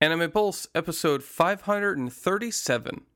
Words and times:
Anime 0.00 0.30
Pulse, 0.30 0.68
episode 0.76 1.24
537. 1.24 3.07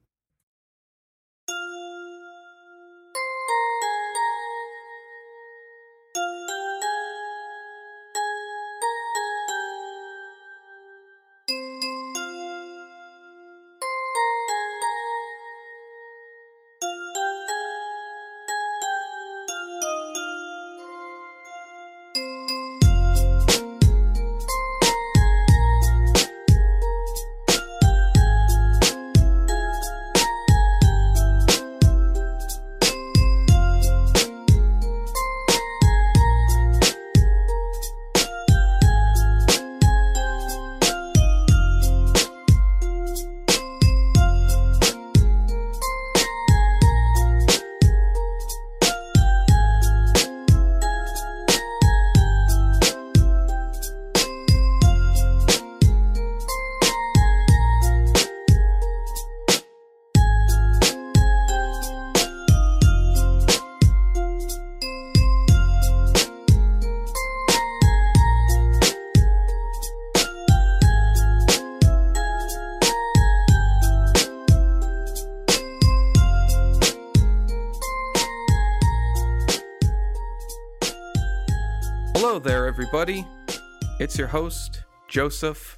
Host, 84.32 84.84
Joseph, 85.08 85.76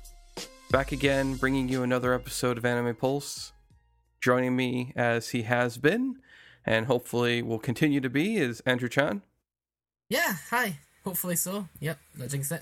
back 0.71 0.93
again, 0.93 1.35
bringing 1.35 1.69
you 1.69 1.83
another 1.83 2.15
episode 2.15 2.57
of 2.57 2.65
Anime 2.65 2.95
Pulse. 2.95 3.53
Joining 4.21 4.55
me 4.55 4.93
as 4.95 5.31
he 5.31 5.43
has 5.43 5.77
been, 5.77 6.21
and 6.65 6.87
hopefully 6.87 7.43
will 7.43 7.59
continue 7.59 8.01
to 8.01 8.09
be, 8.09 8.37
is 8.37 8.61
Andrew 8.61 8.89
Chan. 8.89 9.23
Yeah, 10.09 10.37
hi. 10.51 10.79
Hopefully 11.03 11.35
so. 11.35 11.67
Yep. 11.81 11.99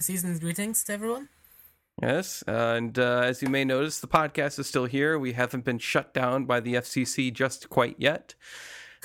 Season's 0.01 0.41
greetings 0.41 0.83
to 0.85 0.95
everyone. 0.95 1.29
Yes, 2.01 2.43
uh, 2.48 2.73
and 2.75 2.98
uh, 2.98 3.25
as 3.27 3.43
you 3.43 3.48
may 3.48 3.63
notice, 3.63 4.01
the 4.01 4.09
podcast 4.09 4.59
is 4.59 4.67
still 4.67 4.87
here. 4.87 5.19
We 5.19 5.35
haven't 5.35 5.67
been 5.67 5.79
shut 5.79 6.15
down 6.15 6.47
by 6.47 6.61
the 6.61 6.73
FCC 6.73 7.31
just 7.31 7.69
quite 7.69 7.97
yet. 7.98 8.35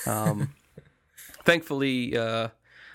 Um, 0.06 0.54
thankfully, 1.44 2.16
uh, 2.16 2.48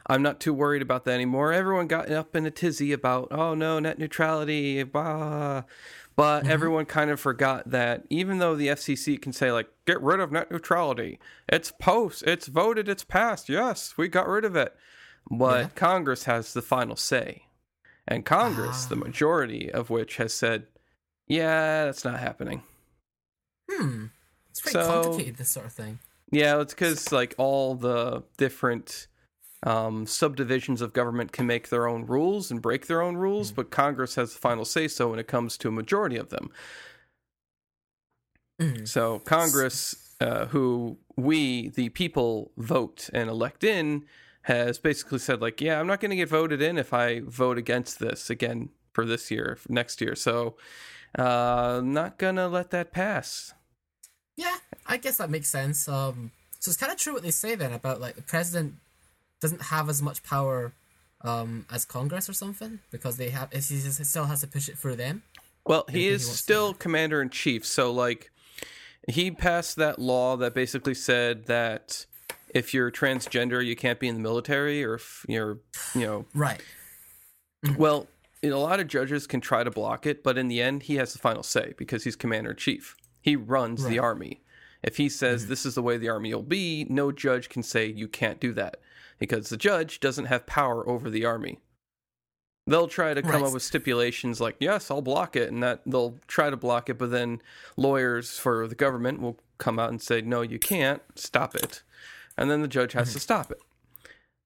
I'm 0.06 0.22
not 0.22 0.40
too 0.40 0.52
worried 0.52 0.82
about 0.82 1.04
that 1.04 1.12
anymore. 1.14 1.52
Everyone 1.52 1.86
got 1.86 2.10
up 2.10 2.34
in 2.34 2.44
a 2.46 2.50
tizzy 2.50 2.92
about, 2.92 3.28
oh 3.30 3.54
no, 3.54 3.78
net 3.78 3.98
neutrality, 3.98 4.82
blah. 4.82 5.62
But 6.14 6.46
everyone 6.46 6.84
kind 6.84 7.10
of 7.10 7.18
forgot 7.20 7.70
that 7.70 8.04
even 8.10 8.38
though 8.38 8.54
the 8.54 8.68
FCC 8.68 9.20
can 9.20 9.32
say, 9.32 9.50
like, 9.50 9.68
get 9.86 10.00
rid 10.02 10.20
of 10.20 10.30
net 10.30 10.50
neutrality, 10.50 11.18
it's 11.48 11.72
post, 11.72 12.22
it's 12.26 12.48
voted, 12.48 12.88
it's 12.88 13.04
passed. 13.04 13.48
Yes, 13.48 13.94
we 13.96 14.08
got 14.08 14.28
rid 14.28 14.44
of 14.44 14.54
it. 14.56 14.74
But 15.30 15.60
Yeah. 15.60 15.68
Congress 15.74 16.24
has 16.24 16.52
the 16.52 16.62
final 16.62 16.96
say. 16.96 17.46
And 18.06 18.26
Congress, 18.26 18.84
the 18.86 18.96
Ah. 18.96 18.98
majority 18.98 19.70
of 19.72 19.88
which 19.88 20.16
has 20.16 20.34
said, 20.34 20.66
yeah, 21.28 21.84
that's 21.86 22.04
not 22.04 22.18
happening. 22.18 22.62
Hmm. 23.70 24.06
It's 24.50 24.60
pretty 24.60 24.78
So- 24.78 25.02
complicated, 25.02 25.36
this 25.36 25.48
sort 25.50 25.66
of 25.66 25.72
thing. 25.72 25.98
Yeah, 26.30 26.60
it's 26.60 26.74
because 26.74 27.12
like 27.12 27.34
all 27.38 27.74
the 27.74 28.24
different 28.36 29.06
um, 29.62 30.06
subdivisions 30.06 30.80
of 30.80 30.92
government 30.92 31.32
can 31.32 31.46
make 31.46 31.68
their 31.68 31.86
own 31.86 32.06
rules 32.06 32.50
and 32.50 32.60
break 32.60 32.86
their 32.86 33.02
own 33.02 33.16
rules, 33.16 33.52
but 33.52 33.70
Congress 33.70 34.16
has 34.16 34.32
the 34.32 34.38
final 34.38 34.64
say 34.64 34.88
so 34.88 35.10
when 35.10 35.18
it 35.18 35.28
comes 35.28 35.56
to 35.58 35.68
a 35.68 35.72
majority 35.72 36.16
of 36.16 36.30
them. 36.30 36.50
Mm. 38.60 38.86
So 38.86 39.20
Congress, 39.20 40.14
uh, 40.20 40.46
who 40.46 40.98
we 41.16 41.68
the 41.70 41.88
people 41.90 42.52
vote 42.56 43.08
and 43.12 43.28
elect 43.30 43.64
in, 43.64 44.04
has 44.42 44.78
basically 44.78 45.18
said 45.18 45.40
like, 45.40 45.60
yeah, 45.60 45.78
I'm 45.78 45.86
not 45.86 46.00
going 46.00 46.10
to 46.10 46.16
get 46.16 46.28
voted 46.28 46.60
in 46.60 46.76
if 46.78 46.92
I 46.92 47.20
vote 47.20 47.58
against 47.58 47.98
this 47.98 48.30
again 48.30 48.70
for 48.92 49.04
this 49.04 49.30
year, 49.30 49.56
for 49.60 49.72
next 49.72 50.00
year. 50.00 50.14
So, 50.14 50.56
uh, 51.18 51.80
not 51.84 52.18
gonna 52.18 52.48
let 52.48 52.70
that 52.70 52.92
pass. 52.92 53.54
Yeah, 54.36 54.56
I 54.86 54.96
guess 54.96 55.18
that 55.18 55.30
makes 55.30 55.48
sense. 55.48 55.88
Um, 55.88 56.30
so 56.58 56.70
it's 56.70 56.78
kind 56.78 56.92
of 56.92 56.98
true 56.98 57.12
what 57.12 57.22
they 57.22 57.30
say 57.30 57.54
then 57.54 57.72
about 57.72 58.00
like 58.00 58.16
the 58.16 58.22
president 58.22 58.74
doesn't 59.42 59.62
have 59.62 59.90
as 59.90 60.00
much 60.00 60.22
power 60.22 60.72
um, 61.20 61.66
as 61.70 61.84
Congress 61.84 62.28
or 62.28 62.32
something 62.32 62.78
because 62.90 63.16
they 63.18 63.28
have 63.30 63.52
he 63.52 63.60
still 63.60 64.24
has 64.24 64.40
to 64.40 64.46
push 64.46 64.68
it 64.68 64.78
through 64.78 64.96
them. 64.96 65.22
Well, 65.66 65.84
he 65.90 66.08
is 66.08 66.26
he 66.26 66.34
still 66.34 66.72
commander 66.72 67.20
in 67.20 67.28
chief, 67.28 67.66
so 67.66 67.92
like 67.92 68.30
he 69.08 69.30
passed 69.30 69.76
that 69.76 69.98
law 69.98 70.36
that 70.36 70.54
basically 70.54 70.94
said 70.94 71.46
that 71.46 72.06
if 72.54 72.72
you're 72.72 72.90
transgender, 72.90 73.64
you 73.64 73.76
can't 73.76 73.98
be 73.98 74.08
in 74.08 74.14
the 74.14 74.20
military, 74.20 74.84
or 74.84 74.94
if 74.94 75.24
you're, 75.28 75.58
you 75.94 76.06
know, 76.06 76.26
Right. 76.34 76.62
well, 77.76 78.06
a 78.42 78.50
lot 78.50 78.80
of 78.80 78.88
judges 78.88 79.26
can 79.26 79.40
try 79.40 79.64
to 79.64 79.70
block 79.70 80.06
it, 80.06 80.22
but 80.22 80.36
in 80.36 80.48
the 80.48 80.60
end, 80.60 80.84
he 80.84 80.96
has 80.96 81.12
the 81.12 81.18
final 81.18 81.42
say 81.42 81.74
because 81.76 82.04
he's 82.04 82.16
commander 82.16 82.50
in 82.50 82.56
chief. 82.56 82.96
He 83.20 83.36
runs 83.36 83.84
the 83.84 83.98
army. 83.98 84.40
If 84.82 84.96
he 84.96 85.08
says 85.08 85.46
this 85.46 85.64
is 85.64 85.76
the 85.76 85.82
way 85.82 85.96
the 85.96 86.08
army 86.08 86.34
will 86.34 86.42
be, 86.42 86.86
no 86.90 87.12
judge 87.12 87.48
can 87.48 87.62
say 87.62 87.86
you 87.86 88.08
can't 88.08 88.40
do 88.40 88.52
that 88.54 88.80
because 89.22 89.50
the 89.50 89.56
judge 89.56 90.00
doesn't 90.00 90.24
have 90.24 90.46
power 90.46 90.88
over 90.88 91.08
the 91.08 91.24
army. 91.24 91.60
They'll 92.66 92.88
try 92.88 93.14
to 93.14 93.22
come 93.22 93.42
Right. 93.42 93.44
up 93.44 93.52
with 93.52 93.62
stipulations 93.62 94.40
like, 94.40 94.56
"Yes, 94.58 94.90
I'll 94.90 95.00
block 95.00 95.36
it," 95.36 95.48
and 95.48 95.62
that 95.62 95.80
they'll 95.86 96.18
try 96.26 96.50
to 96.50 96.56
block 96.56 96.90
it, 96.90 96.98
but 96.98 97.12
then 97.12 97.40
lawyers 97.76 98.36
for 98.36 98.66
the 98.66 98.74
government 98.74 99.20
will 99.20 99.38
come 99.58 99.78
out 99.78 99.90
and 99.90 100.02
say, 100.02 100.22
"No, 100.22 100.42
you 100.42 100.58
can't. 100.58 101.02
Stop 101.14 101.54
it," 101.54 101.84
and 102.36 102.50
then 102.50 102.62
the 102.62 102.68
judge 102.68 102.94
has 102.94 103.12
to 103.12 103.18
mm-hmm. 103.18 103.22
stop 103.22 103.52
it. 103.52 103.60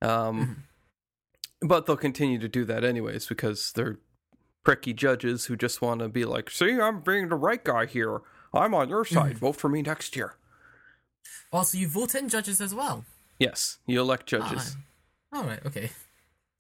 Um, 0.03 0.41
mm-hmm. 0.41 1.67
but 1.67 1.87
they'll 1.87 1.97
continue 1.97 2.39
to 2.39 2.49
do 2.49 2.67
that 2.67 2.85
anyways 2.85 3.27
because 3.27 3.73
they're 3.73 3.99
pricky 4.63 4.93
judges 4.93 5.47
who 5.47 5.57
just 5.57 5.81
want 5.81 6.01
to 6.01 6.11
be 6.11 6.27
like, 6.27 6.51
"See, 6.51 6.79
I'm 6.79 7.01
being 7.01 7.31
the 7.31 7.37
right 7.37 7.65
guy 7.65 7.87
here. 7.87 8.21
I'm 8.53 8.75
on 8.75 8.91
your 8.91 9.07
mm-hmm. 9.07 9.15
side. 9.15 9.39
Vote 9.39 9.57
for 9.57 9.71
me 9.71 9.81
next 9.81 10.17
year." 10.17 10.35
Also, 11.51 11.79
you 11.79 11.89
vote 11.89 12.15
in 12.15 12.29
judges 12.29 12.61
as 12.61 12.75
well. 12.75 13.07
Yes, 13.39 13.79
you 13.87 14.01
elect 14.01 14.27
judges. 14.27 14.77
All 15.33 15.45
right. 15.45 15.61
Okay. 15.67 15.91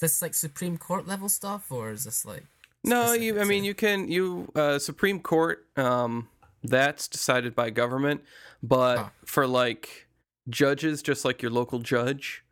This 0.00 0.20
like 0.20 0.34
Supreme 0.34 0.76
Court 0.76 1.06
level 1.06 1.28
stuff, 1.28 1.70
or 1.72 1.90
is 1.90 2.04
this 2.04 2.24
like? 2.24 2.44
No, 2.84 3.12
you. 3.14 3.40
I 3.40 3.44
mean, 3.44 3.64
you 3.64 3.74
can. 3.74 4.10
You 4.10 4.50
uh, 4.54 4.78
Supreme 4.78 5.20
Court. 5.20 5.66
Um, 5.76 6.28
that's 6.62 7.06
decided 7.08 7.54
by 7.54 7.70
government, 7.70 8.22
but 8.62 8.98
Ah. 8.98 9.10
for 9.24 9.46
like 9.46 10.06
judges, 10.48 11.00
just 11.02 11.24
like 11.24 11.40
your 11.42 11.50
local 11.50 11.78
judge, 11.78 12.42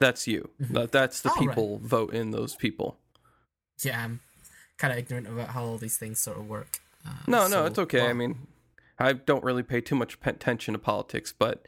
that's 0.00 0.26
you. 0.26 0.50
That, 0.60 0.92
that's 0.92 1.22
the 1.22 1.30
right. 1.30 1.38
people 1.48 1.78
vote 1.82 2.12
in 2.12 2.30
those 2.30 2.54
people. 2.56 2.98
Yeah, 3.82 4.04
I'm 4.04 4.20
kind 4.76 4.92
of 4.92 4.98
ignorant 4.98 5.28
about 5.28 5.48
how 5.48 5.64
all 5.64 5.78
these 5.78 5.96
things 5.96 6.18
sort 6.20 6.36
of 6.38 6.48
work. 6.48 6.78
Uh, 7.06 7.10
No, 7.26 7.48
no, 7.48 7.64
it's 7.64 7.78
okay. 7.78 8.06
I 8.08 8.12
mean, 8.12 8.46
I 8.98 9.14
don't 9.14 9.42
really 9.42 9.62
pay 9.62 9.80
too 9.80 9.94
much 9.96 10.18
attention 10.24 10.74
to 10.74 10.78
politics, 10.78 11.32
but 11.36 11.66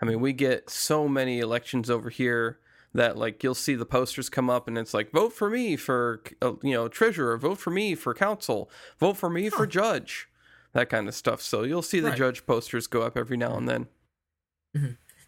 I 0.00 0.04
mean, 0.04 0.20
we 0.20 0.32
get 0.32 0.70
so 0.70 1.08
many 1.08 1.40
elections 1.40 1.90
over 1.90 2.08
here 2.10 2.58
that 2.94 3.16
like 3.18 3.42
you'll 3.42 3.54
see 3.54 3.74
the 3.74 3.84
posters 3.84 4.28
come 4.30 4.48
up 4.48 4.66
and 4.66 4.78
it's 4.78 4.94
like 4.94 5.10
vote 5.12 5.32
for 5.32 5.50
me 5.50 5.76
for 5.76 6.22
uh, 6.40 6.52
you 6.62 6.72
know 6.72 6.88
treasurer, 6.88 7.36
vote 7.36 7.58
for 7.58 7.70
me 7.70 7.94
for 7.94 8.14
council, 8.14 8.70
vote 8.98 9.16
for 9.16 9.28
me 9.28 9.50
for 9.50 9.66
judge, 9.66 10.28
that 10.72 10.88
kind 10.88 11.06
of 11.08 11.14
stuff. 11.14 11.42
So 11.42 11.62
you'll 11.64 11.82
see 11.82 12.00
the 12.00 12.08
Right. 12.10 12.18
judge 12.18 12.46
posters 12.46 12.86
go 12.86 13.02
up 13.02 13.16
every 13.16 13.36
now 13.36 13.56
and 13.56 13.68
then. 13.68 13.86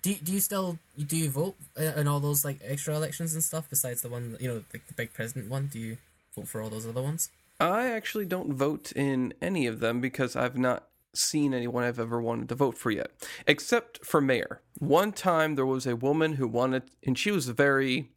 Do 0.03 0.11
you, 0.11 0.17
do 0.17 0.33
you 0.33 0.41
still 0.41 0.79
do 0.97 1.17
you 1.17 1.29
vote 1.31 1.57
uh, 1.79 1.83
in 1.97 2.09
all 2.09 2.21
those 2.21 2.45
like 2.45 2.59
extra 2.65 2.95
elections 2.95 3.35
and 3.35 3.45
stuff 3.45 3.69
besides 3.69 4.01
the 4.01 4.09
one 4.09 4.37
you 4.41 4.49
know 4.49 4.63
like 4.73 4.87
the 4.87 4.95
big 4.95 5.13
president 5.13 5.51
one? 5.51 5.67
Do 5.67 5.79
you 5.79 5.99
vote 6.35 6.49
for 6.49 6.63
all 6.63 6.71
those 6.71 6.87
other 6.87 7.03
ones? 7.03 7.31
I 7.59 7.89
actually 7.91 8.25
don't 8.25 8.55
vote 8.55 8.93
in 8.93 9.35
any 9.43 9.67
of 9.67 9.81
them 9.81 10.01
because 10.01 10.35
I've 10.37 10.57
not 10.57 10.87
seen 11.15 11.53
anyone 11.55 11.85
I've 11.85 11.99
ever 11.99 12.21
wanted 12.21 12.49
to 12.51 12.55
vote 12.55 12.77
for 12.79 12.91
yet, 12.91 13.11
except 13.47 14.05
for 14.05 14.21
mayor. 14.21 14.63
One 14.79 15.13
time 15.13 15.55
there 15.55 15.67
was 15.67 15.87
a 15.87 15.97
woman 15.97 16.35
who 16.35 16.47
wanted, 16.47 16.85
and 17.05 17.19
she 17.19 17.31
was 17.31 17.49
a 17.49 17.53
very, 17.53 18.11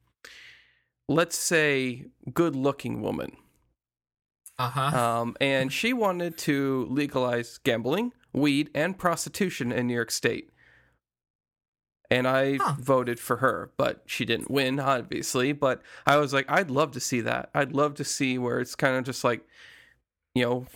let's 1.07 1.37
say, 1.37 2.05
good 2.33 2.55
looking 2.55 3.01
woman. 3.01 3.37
Uh 4.59 4.69
huh. 4.69 4.97
Um, 4.97 5.37
and 5.41 5.73
she 5.73 5.93
wanted 5.93 6.37
to 6.39 6.85
legalize 6.89 7.57
gambling, 7.57 8.13
weed, 8.33 8.69
and 8.75 8.97
prostitution 8.97 9.71
in 9.71 9.87
New 9.87 9.95
York 9.95 10.11
State. 10.11 10.49
And 12.11 12.27
I 12.27 12.57
Huh. 12.57 12.75
voted 12.79 13.19
for 13.19 13.37
her, 13.37 13.71
but 13.75 14.03
she 14.05 14.23
didn't 14.25 14.51
win, 14.51 14.79
obviously. 14.79 15.51
But 15.53 15.81
I 16.05 16.17
was 16.17 16.31
like, 16.33 16.45
I'd 16.47 16.69
love 16.69 16.91
to 16.91 16.99
see 16.99 17.21
that. 17.21 17.49
I'd 17.55 17.71
love 17.73 17.95
to 17.95 18.03
see 18.03 18.37
where 18.37 18.59
it's 18.59 18.75
kind 18.75 18.95
of 18.95 19.03
just 19.03 19.23
like, 19.23 19.47
you 20.35 20.43
know, 20.45 20.67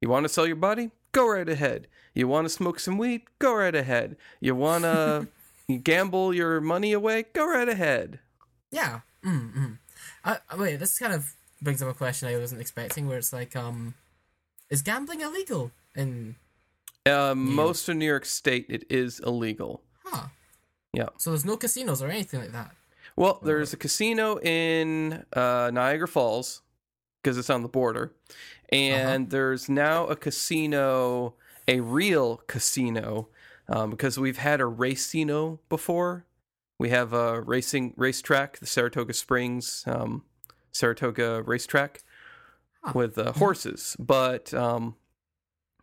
you 0.00 0.08
want 0.08 0.24
to 0.24 0.28
sell 0.28 0.46
your 0.46 0.56
body? 0.56 0.90
Go 1.12 1.28
right 1.28 1.48
ahead. 1.48 1.88
You 2.14 2.28
want 2.28 2.46
to 2.46 2.48
smoke 2.48 2.80
some 2.80 2.98
weed? 2.98 3.22
Go 3.38 3.54
right 3.54 3.74
ahead. 3.74 4.16
You 4.40 4.54
want 4.54 4.84
to 4.84 5.28
gamble 5.82 6.34
your 6.34 6.60
money 6.60 6.92
away? 6.92 7.26
Go 7.32 7.46
right 7.46 7.68
ahead. 7.68 8.18
Yeah. 8.70 9.00
Mm, 9.24 9.54
mm. 9.54 9.78
Uh, 10.24 10.36
wait, 10.58 10.76
this 10.76 10.98
kind 10.98 11.12
of 11.12 11.34
brings 11.60 11.82
up 11.82 11.88
a 11.88 11.94
question 11.94 12.28
I 12.28 12.36
wasn't 12.38 12.60
expecting, 12.60 13.08
where 13.08 13.18
it's 13.18 13.32
like, 13.32 13.54
um, 13.54 13.94
is 14.70 14.82
gambling 14.82 15.20
illegal 15.20 15.70
in? 15.94 16.36
Uh, 17.06 17.34
most 17.34 17.88
of 17.88 17.96
New 17.96 18.06
York 18.06 18.24
State, 18.24 18.66
it 18.68 18.84
is 18.88 19.20
illegal. 19.20 19.82
Huh. 20.04 20.28
Yeah. 20.92 21.08
So 21.18 21.30
there's 21.30 21.44
no 21.44 21.56
casinos 21.56 22.02
or 22.02 22.08
anything 22.08 22.40
like 22.40 22.52
that. 22.52 22.70
Well, 23.16 23.40
there's 23.42 23.72
a 23.72 23.76
casino 23.76 24.38
in 24.38 25.24
uh, 25.32 25.70
Niagara 25.72 26.08
Falls 26.08 26.62
because 27.22 27.38
it's 27.38 27.50
on 27.50 27.62
the 27.62 27.68
border, 27.68 28.12
and 28.72 29.30
there's 29.30 29.68
now 29.68 30.06
a 30.06 30.16
casino, 30.16 31.34
a 31.68 31.80
real 31.80 32.38
casino, 32.46 33.28
um, 33.68 33.90
because 33.90 34.18
we've 34.18 34.38
had 34.38 34.60
a 34.60 34.64
racino 34.64 35.58
before. 35.68 36.24
We 36.78 36.88
have 36.88 37.12
a 37.12 37.40
racing 37.40 37.94
racetrack, 37.96 38.58
the 38.58 38.66
Saratoga 38.66 39.12
Springs 39.12 39.84
um, 39.86 40.24
Saratoga 40.72 41.42
racetrack, 41.42 42.02
Huh. 42.84 42.92
with 42.96 43.16
uh, 43.16 43.30
horses. 43.34 43.94
But 44.00 44.52
um, 44.52 44.96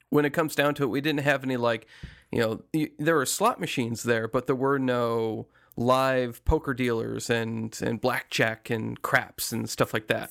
when 0.09 0.25
it 0.25 0.31
comes 0.31 0.53
down 0.55 0.73
to 0.75 0.83
it, 0.83 0.87
we 0.87 0.99
didn't 0.99 1.21
have 1.21 1.45
any 1.45 1.55
like, 1.55 1.87
you 2.29 2.39
know, 2.39 2.61
y- 2.73 2.89
there 2.99 3.15
were 3.15 3.25
slot 3.25 3.59
machines 3.61 4.03
there, 4.03 4.27
but 4.27 4.47
there 4.47 4.55
were 4.55 4.77
no 4.79 5.47
live 5.77 6.43
poker 6.43 6.73
dealers 6.73 7.29
and 7.29 7.79
and 7.81 8.01
blackjack 8.01 8.69
and 8.69 9.01
craps 9.01 9.53
and 9.53 9.69
stuff 9.69 9.93
like 9.93 10.07
that. 10.07 10.29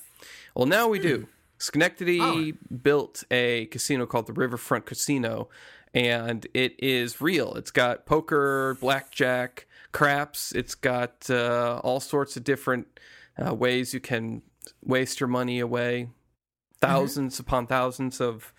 Well, 0.54 0.66
now 0.66 0.88
we 0.88 0.98
do. 0.98 1.28
Schenectady 1.58 2.20
Oh. 2.20 2.52
built 2.82 3.24
a 3.30 3.66
casino 3.66 4.06
called 4.06 4.26
the 4.26 4.32
Riverfront 4.32 4.86
Casino, 4.86 5.48
and 5.92 6.46
it 6.54 6.74
is 6.78 7.20
real. 7.20 7.54
It's 7.54 7.70
got 7.70 8.06
poker, 8.06 8.76
blackjack, 8.80 9.66
craps. 9.92 10.52
It's 10.52 10.74
got 10.74 11.28
uh, 11.30 11.80
all 11.82 12.00
sorts 12.00 12.36
of 12.36 12.44
different 12.44 12.86
uh, 13.44 13.54
ways 13.54 13.92
you 13.94 14.00
can 14.00 14.42
waste 14.84 15.18
your 15.20 15.28
money 15.28 15.58
away. 15.58 16.08
1000s 16.82 17.40
upon 17.40 17.66
thousands 17.66 18.20
of 18.20 18.52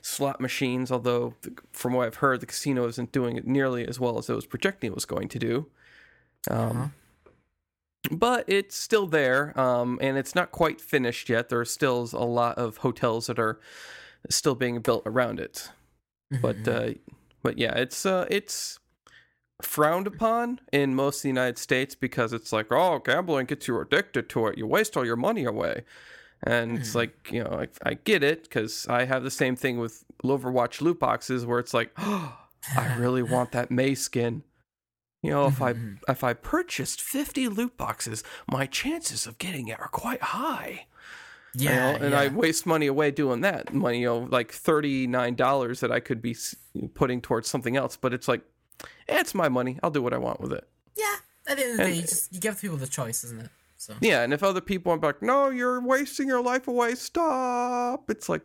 slot 0.00 0.40
machines. 0.40 0.90
Although, 0.90 1.34
from 1.72 1.92
what 1.92 2.06
I've 2.06 2.16
heard, 2.16 2.40
the 2.40 2.46
casino 2.46 2.86
isn't 2.86 3.12
doing 3.12 3.36
it 3.36 3.46
nearly 3.46 3.86
as 3.86 4.00
well 4.00 4.16
as 4.18 4.30
it 4.30 4.34
was 4.34 4.46
projecting 4.46 4.92
it 4.92 4.94
was 4.94 5.04
going 5.04 5.28
to 5.28 5.38
do. 5.38 5.66
Um, 6.50 6.58
Uh-huh. 6.58 6.86
But 8.10 8.44
it's 8.46 8.76
still 8.76 9.06
there, 9.06 9.58
um, 9.58 9.98
and 10.00 10.16
it's 10.16 10.34
not 10.34 10.50
quite 10.50 10.80
finished 10.80 11.28
yet. 11.28 11.48
There 11.48 11.60
are 11.60 11.64
still 11.64 12.08
a 12.12 12.24
lot 12.24 12.56
of 12.56 12.78
hotels 12.78 13.26
that 13.26 13.38
are 13.38 13.60
still 14.30 14.54
being 14.54 14.80
built 14.80 15.02
around 15.04 15.40
it. 15.40 15.70
But 16.42 16.68
uh, 16.68 16.90
but 17.42 17.58
yeah, 17.58 17.74
it's 17.74 18.04
uh, 18.06 18.26
it's 18.30 18.78
frowned 19.62 20.06
upon 20.06 20.60
in 20.72 20.94
most 20.94 21.18
of 21.18 21.22
the 21.22 21.28
United 21.28 21.58
States 21.58 21.94
because 21.94 22.32
it's 22.32 22.52
like, 22.52 22.70
oh, 22.70 22.98
gambling 23.00 23.46
gets 23.46 23.66
you 23.66 23.80
addicted 23.80 24.28
to 24.30 24.46
it. 24.46 24.58
You 24.58 24.66
waste 24.66 24.96
all 24.96 25.04
your 25.04 25.16
money 25.16 25.44
away. 25.44 25.84
And 26.44 26.78
it's 26.78 26.94
like, 26.94 27.32
you 27.32 27.42
know, 27.42 27.50
I, 27.50 27.68
I 27.90 27.94
get 27.94 28.22
it 28.22 28.44
because 28.44 28.86
I 28.88 29.04
have 29.06 29.24
the 29.24 29.30
same 29.30 29.56
thing 29.56 29.78
with 29.78 30.04
Overwatch 30.22 30.80
loot 30.80 31.00
boxes 31.00 31.44
where 31.44 31.58
it's 31.58 31.74
like, 31.74 31.90
oh, 31.98 32.38
I 32.76 32.96
really 32.96 33.22
want 33.22 33.52
that 33.52 33.70
Mei 33.70 33.94
skin. 33.94 34.44
You 35.22 35.30
know, 35.30 35.46
if 35.46 35.60
I 35.60 35.74
if 36.08 36.22
I 36.22 36.32
purchased 36.32 37.00
fifty 37.00 37.48
loot 37.48 37.76
boxes, 37.76 38.22
my 38.50 38.66
chances 38.66 39.26
of 39.26 39.38
getting 39.38 39.68
it 39.68 39.80
are 39.80 39.88
quite 39.88 40.22
high. 40.22 40.86
you 41.54 41.64
yeah, 41.68 41.92
know, 41.92 41.98
and 42.04 42.10
yeah. 42.12 42.20
I 42.20 42.28
waste 42.28 42.66
money 42.66 42.86
away 42.86 43.10
doing 43.10 43.40
that. 43.40 43.74
Money, 43.74 44.00
you 44.00 44.06
know, 44.06 44.18
like 44.30 44.52
thirty 44.52 45.06
nine 45.08 45.34
dollars 45.34 45.80
that 45.80 45.90
I 45.90 45.98
could 46.00 46.22
be 46.22 46.36
putting 46.94 47.20
towards 47.20 47.48
something 47.48 47.76
else. 47.76 47.96
But 47.96 48.14
it's 48.14 48.28
like, 48.28 48.42
eh, 49.08 49.18
it's 49.20 49.34
my 49.34 49.48
money. 49.48 49.78
I'll 49.82 49.90
do 49.90 50.02
what 50.02 50.12
I 50.14 50.18
want 50.18 50.40
with 50.40 50.52
it. 50.52 50.68
yeah. 50.96 51.16
At 51.48 51.56
the 51.56 51.62
end 51.64 51.70
of 51.72 51.76
the 51.78 51.82
And- 51.84 51.92
day, 51.94 51.96
you 51.96 52.02
just 52.02 52.32
you 52.32 52.38
give 52.40 52.60
people 52.60 52.76
the 52.76 52.86
choice, 52.86 53.24
isn't 53.24 53.40
it? 53.40 53.50
So 53.76 53.94
Yeah, 54.00 54.22
and 54.22 54.32
if 54.32 54.42
other 54.42 54.60
people 54.60 54.92
are 54.92 54.98
like, 54.98 55.22
no, 55.22 55.48
you're 55.50 55.80
wasting 55.80 56.28
your 56.28 56.42
life 56.42 56.68
away, 56.68 56.94
stop. 56.94 58.10
It's 58.10 58.28
like, 58.28 58.42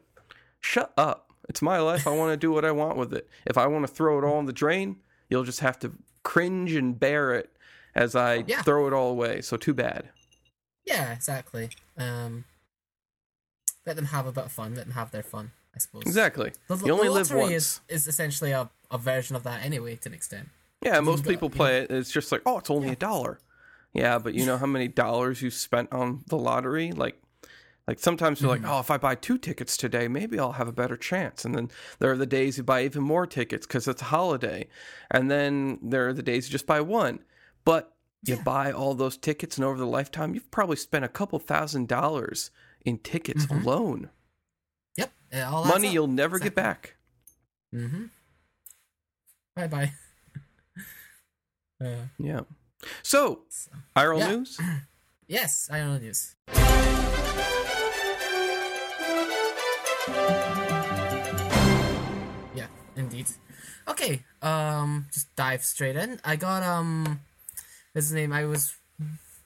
shut 0.60 0.94
up. 0.98 1.34
It's 1.50 1.62
my 1.62 1.80
life. 1.80 2.08
I 2.08 2.12
want 2.16 2.32
to 2.32 2.38
do 2.38 2.52
what 2.52 2.64
I 2.66 2.72
want 2.72 2.98
with 2.98 3.14
it. 3.14 3.28
If 3.46 3.58
I 3.58 3.68
want 3.68 3.86
to 3.86 3.94
throw 3.94 4.18
it 4.20 4.24
all 4.24 4.40
in 4.40 4.46
the 4.46 4.54
drain, 4.54 4.98
you'll 5.30 5.44
just 5.44 5.60
have 5.60 5.78
to 5.80 5.92
cringe 6.24 6.74
and 6.74 7.00
bear 7.00 7.34
it 7.34 7.50
as 7.96 8.16
I 8.16 8.44
Yeah. 8.48 8.62
throw 8.64 8.88
it 8.88 8.94
all 8.94 9.12
away. 9.12 9.42
So 9.42 9.58
too 9.58 9.74
bad. 9.74 10.10
yeah, 10.86 11.14
exactly. 11.14 11.70
Um, 11.98 12.46
let 13.86 13.96
them 13.96 14.06
have 14.06 14.26
a 14.26 14.32
bit 14.32 14.46
of 14.46 14.52
fun. 14.52 14.76
Let 14.76 14.86
them 14.86 14.94
have 14.96 15.12
their 15.12 15.24
fun. 15.24 15.52
I 15.76 15.80
suppose. 15.80 16.04
Exactly. 16.04 16.52
The, 16.68 16.78
you 16.86 16.94
only 16.94 17.08
the 17.08 17.14
live 17.14 17.30
lottery 17.32 17.42
once. 17.54 17.54
Is, 17.54 17.82
is 17.90 18.08
essentially 18.08 18.52
a, 18.52 18.70
a 18.92 18.98
version 18.98 19.36
of 19.36 19.44
that 19.44 19.64
anyway, 19.66 19.96
to 19.98 20.10
an 20.10 20.14
extent. 20.14 20.50
Yeah, 20.82 21.00
most 21.00 21.26
people 21.26 21.50
play 21.50 21.80
it. 21.80 21.90
It's 21.92 22.12
just 22.12 22.32
like, 22.32 22.42
oh, 22.46 22.60
it's 22.60 22.70
only 22.70 22.90
a 22.90 22.96
dollar. 22.96 23.40
Yeah, 23.94 24.20
but 24.20 24.34
you 24.34 24.46
know 24.46 24.58
how 24.58 24.66
many 24.66 24.88
dollars 24.88 25.42
you 25.42 25.50
spent 25.50 25.92
on 25.94 26.24
the 26.28 26.38
lottery? 26.38 26.92
Like, 26.92 27.20
like 27.88 28.00
sometimes 28.00 28.42
you're 28.42 28.54
Mm-hmm. 28.56 28.64
like, 28.66 28.74
oh, 28.74 28.80
if 28.80 28.90
I 28.92 28.98
buy 28.98 29.16
two 29.16 29.38
tickets 29.38 29.76
today, 29.78 30.08
maybe 30.08 30.40
I'll 30.40 30.54
have 30.54 30.68
a 30.68 30.72
better 30.74 30.96
chance. 30.98 31.44
And 31.46 31.54
then 31.56 31.70
there 32.00 32.12
are 32.12 32.18
the 32.18 32.26
days 32.26 32.58
you 32.58 32.64
buy 32.64 32.84
even 32.86 33.04
more 33.04 33.28
tickets 33.28 33.66
because 33.68 33.88
it's 33.88 34.02
a 34.02 34.06
holiday. 34.06 34.68
And 35.12 35.30
then 35.30 35.80
there 35.82 36.08
are 36.08 36.14
the 36.14 36.24
days 36.24 36.48
you 36.48 36.52
just 36.52 36.66
buy 36.66 36.80
one. 36.82 37.20
But 37.66 37.94
you 38.26 38.38
buy 38.38 38.72
all 38.72 38.94
those 38.94 39.18
tickets, 39.18 39.58
and 39.58 39.66
over 39.66 39.78
the 39.78 39.86
lifetime, 39.86 40.34
you've 40.34 40.50
probably 40.50 40.78
spent 40.78 41.04
a 41.04 41.10
couple 41.10 41.40
thousand 41.40 41.90
dollars 41.90 42.52
in 42.86 42.98
tickets 43.00 43.46
alone. 43.52 44.10
Yep. 44.98 45.12
Money 45.34 45.92
you'll 45.92 46.08
never 46.08 46.40
get 46.40 46.56
back. 46.56 46.96
Mm-hmm. 47.76 48.06
Bye 49.58 49.68
bye. 49.68 49.92
uh, 51.84 52.06
Yeah. 52.18 52.42
So, 53.02 53.42
IRL 53.96 54.20
Yeah. 54.20 54.36
news. 54.36 54.60
yes, 55.28 55.70
I 55.72 55.82
news. 56.00 56.36
Yeah, 62.56 62.68
indeed. 62.96 63.28
Okay, 63.88 64.24
um, 64.42 65.06
just 65.14 65.34
dive 65.36 65.64
straight 65.64 65.96
in. 65.96 66.20
I 66.26 66.36
got 66.36 66.64
um, 66.64 67.22
what's 67.94 68.08
his 68.08 68.14
name? 68.14 68.34
I 68.34 68.46
was, 68.46 68.76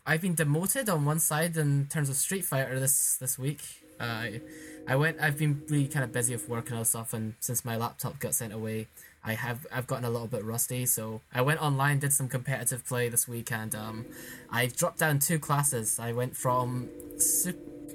I've 0.05 0.21
been 0.21 0.35
demoted 0.35 0.89
on 0.89 1.05
one 1.05 1.19
side 1.19 1.57
in 1.57 1.87
terms 1.87 2.09
of 2.09 2.15
Street 2.15 2.43
Fighter 2.43 2.79
this 2.79 3.17
this 3.17 3.37
week. 3.37 3.61
Uh, 3.99 4.03
I, 4.03 4.41
I 4.87 4.95
went. 4.95 5.17
I've 5.21 5.37
been 5.37 5.61
really 5.69 5.87
kind 5.87 6.03
of 6.03 6.11
busy 6.11 6.33
with 6.33 6.49
work 6.49 6.69
and 6.69 6.77
all 6.79 6.85
stuff, 6.85 7.13
and 7.13 7.35
since 7.39 7.63
my 7.63 7.75
laptop 7.77 8.19
got 8.19 8.33
sent 8.33 8.51
away, 8.53 8.87
I 9.23 9.33
have 9.33 9.67
I've 9.71 9.85
gotten 9.85 10.05
a 10.05 10.09
little 10.09 10.27
bit 10.27 10.43
rusty. 10.43 10.87
So 10.87 11.21
I 11.33 11.41
went 11.41 11.61
online, 11.61 11.99
did 11.99 12.13
some 12.13 12.29
competitive 12.29 12.83
play 12.85 13.09
this 13.09 13.27
week, 13.27 13.51
and 13.51 13.75
um, 13.75 14.05
I 14.51 14.67
dropped 14.67 14.99
down 14.99 15.19
two 15.19 15.37
classes. 15.37 15.99
I 15.99 16.13
went 16.13 16.35
from 16.35 16.89
su- 17.19 17.53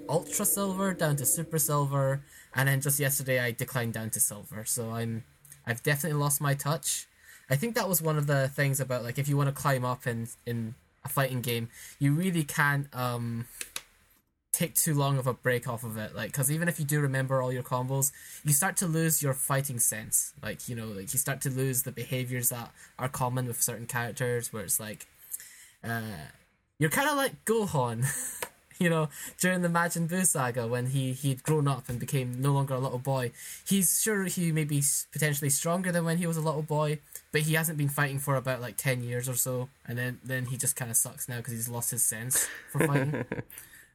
ultra 0.09 0.45
silver 0.45 0.93
down 0.93 1.17
to 1.17 1.25
super 1.25 1.59
silver, 1.59 2.21
and 2.55 2.69
then 2.69 2.81
just 2.81 3.01
yesterday 3.01 3.41
I 3.41 3.53
declined 3.53 3.95
down 3.95 4.11
to 4.11 4.21
silver. 4.21 4.65
So 4.65 4.91
I'm 4.91 5.25
I've 5.67 5.83
definitely 5.83 6.19
lost 6.19 6.41
my 6.41 6.55
touch. 6.55 7.07
I 7.51 7.57
think 7.57 7.75
that 7.75 7.89
was 7.89 8.01
one 8.01 8.17
of 8.17 8.27
the 8.27 8.49
things 8.49 8.81
about 8.81 9.03
like 9.03 9.19
if 9.19 9.29
you 9.29 9.37
want 9.37 9.49
to 9.49 9.55
climb 9.55 9.85
up 9.85 10.07
in 10.07 10.29
in 10.47 10.75
a 11.05 11.09
fighting 11.09 11.41
game, 11.41 11.69
you 11.99 12.13
really 12.13 12.45
can't 12.45 12.87
um 12.95 13.47
take 14.53 14.75
too 14.75 14.95
long 14.95 15.19
of 15.19 15.27
a 15.27 15.33
break 15.33 15.67
off 15.67 15.83
of 15.83 15.97
it 15.97 16.15
like 16.15 16.31
because 16.31 16.51
even 16.51 16.69
if 16.69 16.79
you 16.79 16.85
do 16.85 17.01
remember 17.01 17.41
all 17.41 17.51
your 17.51 17.63
combos 17.63 18.13
you 18.45 18.53
start 18.53 18.77
to 18.77 18.87
lose 18.87 19.23
your 19.23 19.33
fighting 19.33 19.79
sense 19.79 20.35
like 20.43 20.69
you 20.69 20.77
know 20.77 20.87
like 20.89 21.11
you 21.13 21.19
start 21.19 21.41
to 21.41 21.49
lose 21.49 21.85
the 21.85 21.91
behaviors 21.91 22.51
that 22.51 22.71
are 22.99 23.09
common 23.09 23.47
with 23.47 23.63
certain 23.63 23.87
characters 23.87 24.53
where 24.53 24.63
it's 24.63 24.79
like 24.79 25.07
uh 25.83 26.03
you're 26.79 26.91
kind 26.91 27.09
of 27.09 27.17
like 27.17 27.45
gohan 27.47 28.05
you 28.83 28.91
know 28.91 29.09
during 29.39 29.63
the 29.63 29.69
Majin 29.69 30.09
Buu 30.09 30.27
saga 30.27 30.67
when 30.67 30.87
he 30.87 31.13
he'd 31.13 31.43
grown 31.43 31.69
up 31.69 31.89
and 31.89 31.99
became 31.99 32.41
no 32.41 32.53
longer 32.53 32.75
a 32.75 32.81
little 32.81 32.99
boy 32.99 33.31
he's 33.67 34.03
sure 34.03 34.25
he 34.25 34.53
may 34.53 34.65
be 34.65 34.83
potentially 35.13 35.51
stronger 35.51 35.93
than 35.93 36.05
when 36.05 36.19
he 36.19 36.27
was 36.27 36.37
a 36.37 36.41
little 36.41 36.63
boy 36.63 36.99
but 37.31 37.43
he 37.43 37.55
hasn't 37.55 37.79
been 37.79 37.89
fighting 37.89 38.19
for 38.19 38.37
about 38.37 38.61
like 38.61 38.77
10 38.77 39.03
years 39.03 39.29
or 39.29 39.35
so 39.37 39.69
and 39.87 39.97
then 39.97 40.19
then 40.25 40.47
he 40.47 40.57
just 40.57 40.75
kind 40.77 40.91
of 40.91 40.97
sucks 40.97 41.29
now 41.29 41.37
because 41.37 41.53
he's 41.53 41.69
lost 41.69 41.91
his 41.93 42.03
sense 42.03 42.49
for 42.71 42.87
fighting 42.87 43.25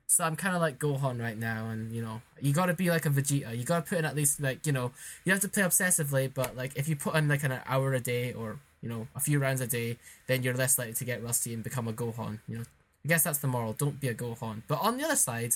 so 0.07 0.23
I'm 0.23 0.37
kind 0.37 0.55
of 0.55 0.61
like 0.61 0.79
Gohan 0.79 1.21
right 1.21 1.37
now, 1.37 1.67
and 1.67 1.91
you 1.91 2.01
know, 2.01 2.21
you 2.39 2.53
got 2.53 2.67
to 2.67 2.73
be 2.73 2.89
like 2.89 3.05
a 3.05 3.09
Vegeta. 3.09 3.55
You 3.55 3.65
got 3.65 3.85
to 3.85 3.89
put 3.89 3.99
in 3.99 4.05
at 4.05 4.15
least 4.15 4.39
like 4.39 4.65
you 4.65 4.71
know, 4.71 4.91
you 5.25 5.33
have 5.33 5.41
to 5.41 5.49
play 5.49 5.63
obsessively, 5.63 6.33
but 6.33 6.55
like 6.55 6.71
if 6.77 6.87
you 6.87 6.95
put 6.95 7.15
in 7.15 7.27
like 7.27 7.43
an 7.43 7.59
hour 7.67 7.93
a 7.93 7.99
day 7.99 8.31
or 8.31 8.57
you 8.81 8.87
know 8.87 9.07
a 9.15 9.19
few 9.19 9.37
rounds 9.37 9.59
a 9.59 9.67
day, 9.67 9.97
then 10.27 10.43
you're 10.43 10.53
less 10.53 10.79
likely 10.79 10.93
to 10.93 11.05
get 11.05 11.21
rusty 11.21 11.53
and 11.53 11.61
become 11.61 11.89
a 11.89 11.93
Gohan. 11.93 12.39
You 12.47 12.59
know, 12.59 12.63
I 13.05 13.07
guess 13.07 13.23
that's 13.23 13.39
the 13.39 13.47
moral. 13.47 13.73
Don't 13.73 13.99
be 13.99 14.07
a 14.07 14.13
Gohan. 14.13 14.63
But 14.67 14.79
on 14.81 14.97
the 14.97 15.05
other 15.05 15.15
side, 15.15 15.55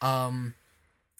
um, 0.00 0.54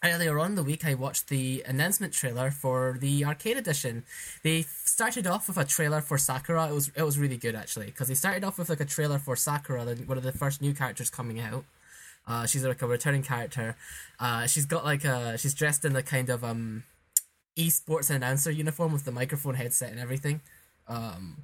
earlier 0.05 0.39
on 0.39 0.55
the 0.55 0.63
week, 0.63 0.85
I 0.85 0.95
watched 0.95 1.29
the 1.29 1.63
announcement 1.67 2.13
trailer 2.13 2.51
for 2.51 2.97
the 2.99 3.25
arcade 3.25 3.57
edition. 3.57 4.05
They 4.43 4.63
started 4.63 5.27
off 5.27 5.49
with 5.49 5.57
a 5.59 5.65
trailer 5.65 6.01
for 6.01 6.19
Sakura. 6.19 6.69
It 6.69 6.75
was 6.75 6.91
it 6.95 7.03
was 7.03 7.19
really 7.19 7.37
good 7.37 7.55
actually 7.55 7.87
because 7.87 8.09
they 8.09 8.15
started 8.15 8.45
off 8.45 8.59
with 8.59 8.69
like 8.69 8.81
a 8.81 8.85
trailer 8.85 9.19
for 9.19 9.37
Sakura, 9.37 9.85
one 10.07 10.19
of 10.19 10.25
the 10.25 10.33
first 10.33 10.61
new 10.61 10.75
characters 10.75 11.11
coming 11.11 11.41
out. 11.41 11.65
Uh, 12.27 12.47
she's 12.47 12.65
like 12.65 12.83
a 12.83 12.87
returning 12.87 13.23
character. 13.23 13.77
Uh, 14.19 14.47
she's 14.47 14.67
got 14.67 14.85
like 14.85 15.05
a 15.05 15.39
she's 15.39 15.55
dressed 15.55 15.85
in 15.85 15.93
the 15.93 16.03
kind 16.03 16.29
of 16.29 16.45
um 16.45 16.85
esports 17.57 18.11
announcer 18.11 18.51
uniform 18.51 18.93
with 18.93 19.05
the 19.05 19.13
microphone 19.13 19.55
headset 19.55 19.91
and 19.91 20.01
everything. 20.01 20.41
Um, 20.89 21.37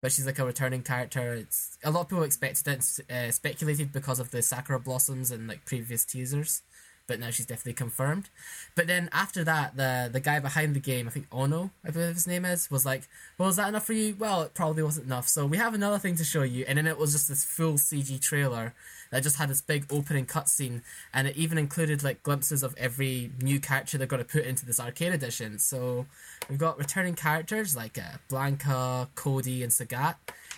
but 0.00 0.12
she's 0.12 0.26
like 0.26 0.38
a 0.38 0.44
returning 0.44 0.82
character. 0.82 1.34
It's 1.34 1.78
a 1.84 1.90
lot 1.90 2.02
of 2.02 2.08
people 2.08 2.24
expected 2.24 2.68
it, 2.68 3.10
uh, 3.10 3.30
speculated 3.30 3.92
because 3.92 4.20
of 4.20 4.30
the 4.30 4.42
Sakura 4.42 4.80
blossoms 4.80 5.30
and 5.30 5.48
like 5.48 5.64
previous 5.64 6.04
teasers 6.04 6.62
but 7.08 7.18
now 7.18 7.30
she's 7.30 7.46
definitely 7.46 7.72
confirmed. 7.72 8.28
But 8.76 8.86
then 8.86 9.08
after 9.12 9.42
that, 9.42 9.76
the 9.76 10.08
the 10.12 10.20
guy 10.20 10.38
behind 10.38 10.76
the 10.76 10.80
game, 10.80 11.08
I 11.08 11.10
think 11.10 11.26
Ono, 11.32 11.70
I 11.84 11.90
believe 11.90 12.14
his 12.14 12.28
name 12.28 12.44
is, 12.44 12.70
was 12.70 12.86
like, 12.86 13.08
"Well, 13.38 13.48
is 13.48 13.56
that 13.56 13.68
enough 13.68 13.86
for 13.86 13.94
you?" 13.94 14.14
Well, 14.16 14.42
it 14.42 14.54
probably 14.54 14.84
wasn't 14.84 15.06
enough. 15.06 15.26
So 15.26 15.44
we 15.46 15.56
have 15.56 15.74
another 15.74 15.98
thing 15.98 16.14
to 16.16 16.24
show 16.24 16.42
you, 16.42 16.64
and 16.68 16.78
then 16.78 16.86
it 16.86 16.98
was 16.98 17.12
just 17.12 17.28
this 17.28 17.42
full 17.42 17.74
CG 17.74 18.20
trailer 18.20 18.74
that 19.10 19.22
just 19.22 19.36
had 19.36 19.48
this 19.48 19.60
big 19.60 19.86
opening 19.90 20.26
cutscene, 20.26 20.82
and 21.12 21.28
it 21.28 21.36
even 21.36 21.58
included 21.58 22.02
like 22.02 22.22
glimpses 22.22 22.62
of 22.62 22.74
every 22.76 23.30
new 23.42 23.60
character 23.60 23.98
they're 23.98 24.06
going 24.06 24.22
to 24.22 24.28
put 24.28 24.44
into 24.44 24.66
this 24.66 24.80
arcade 24.80 25.12
edition. 25.12 25.58
So 25.58 26.06
we've 26.48 26.58
got 26.58 26.78
returning 26.78 27.14
characters 27.14 27.76
like 27.76 27.98
uh, 27.98 28.18
Blanka, 28.28 29.08
Cody, 29.14 29.62
and 29.62 29.72
Sagat, 29.72 30.16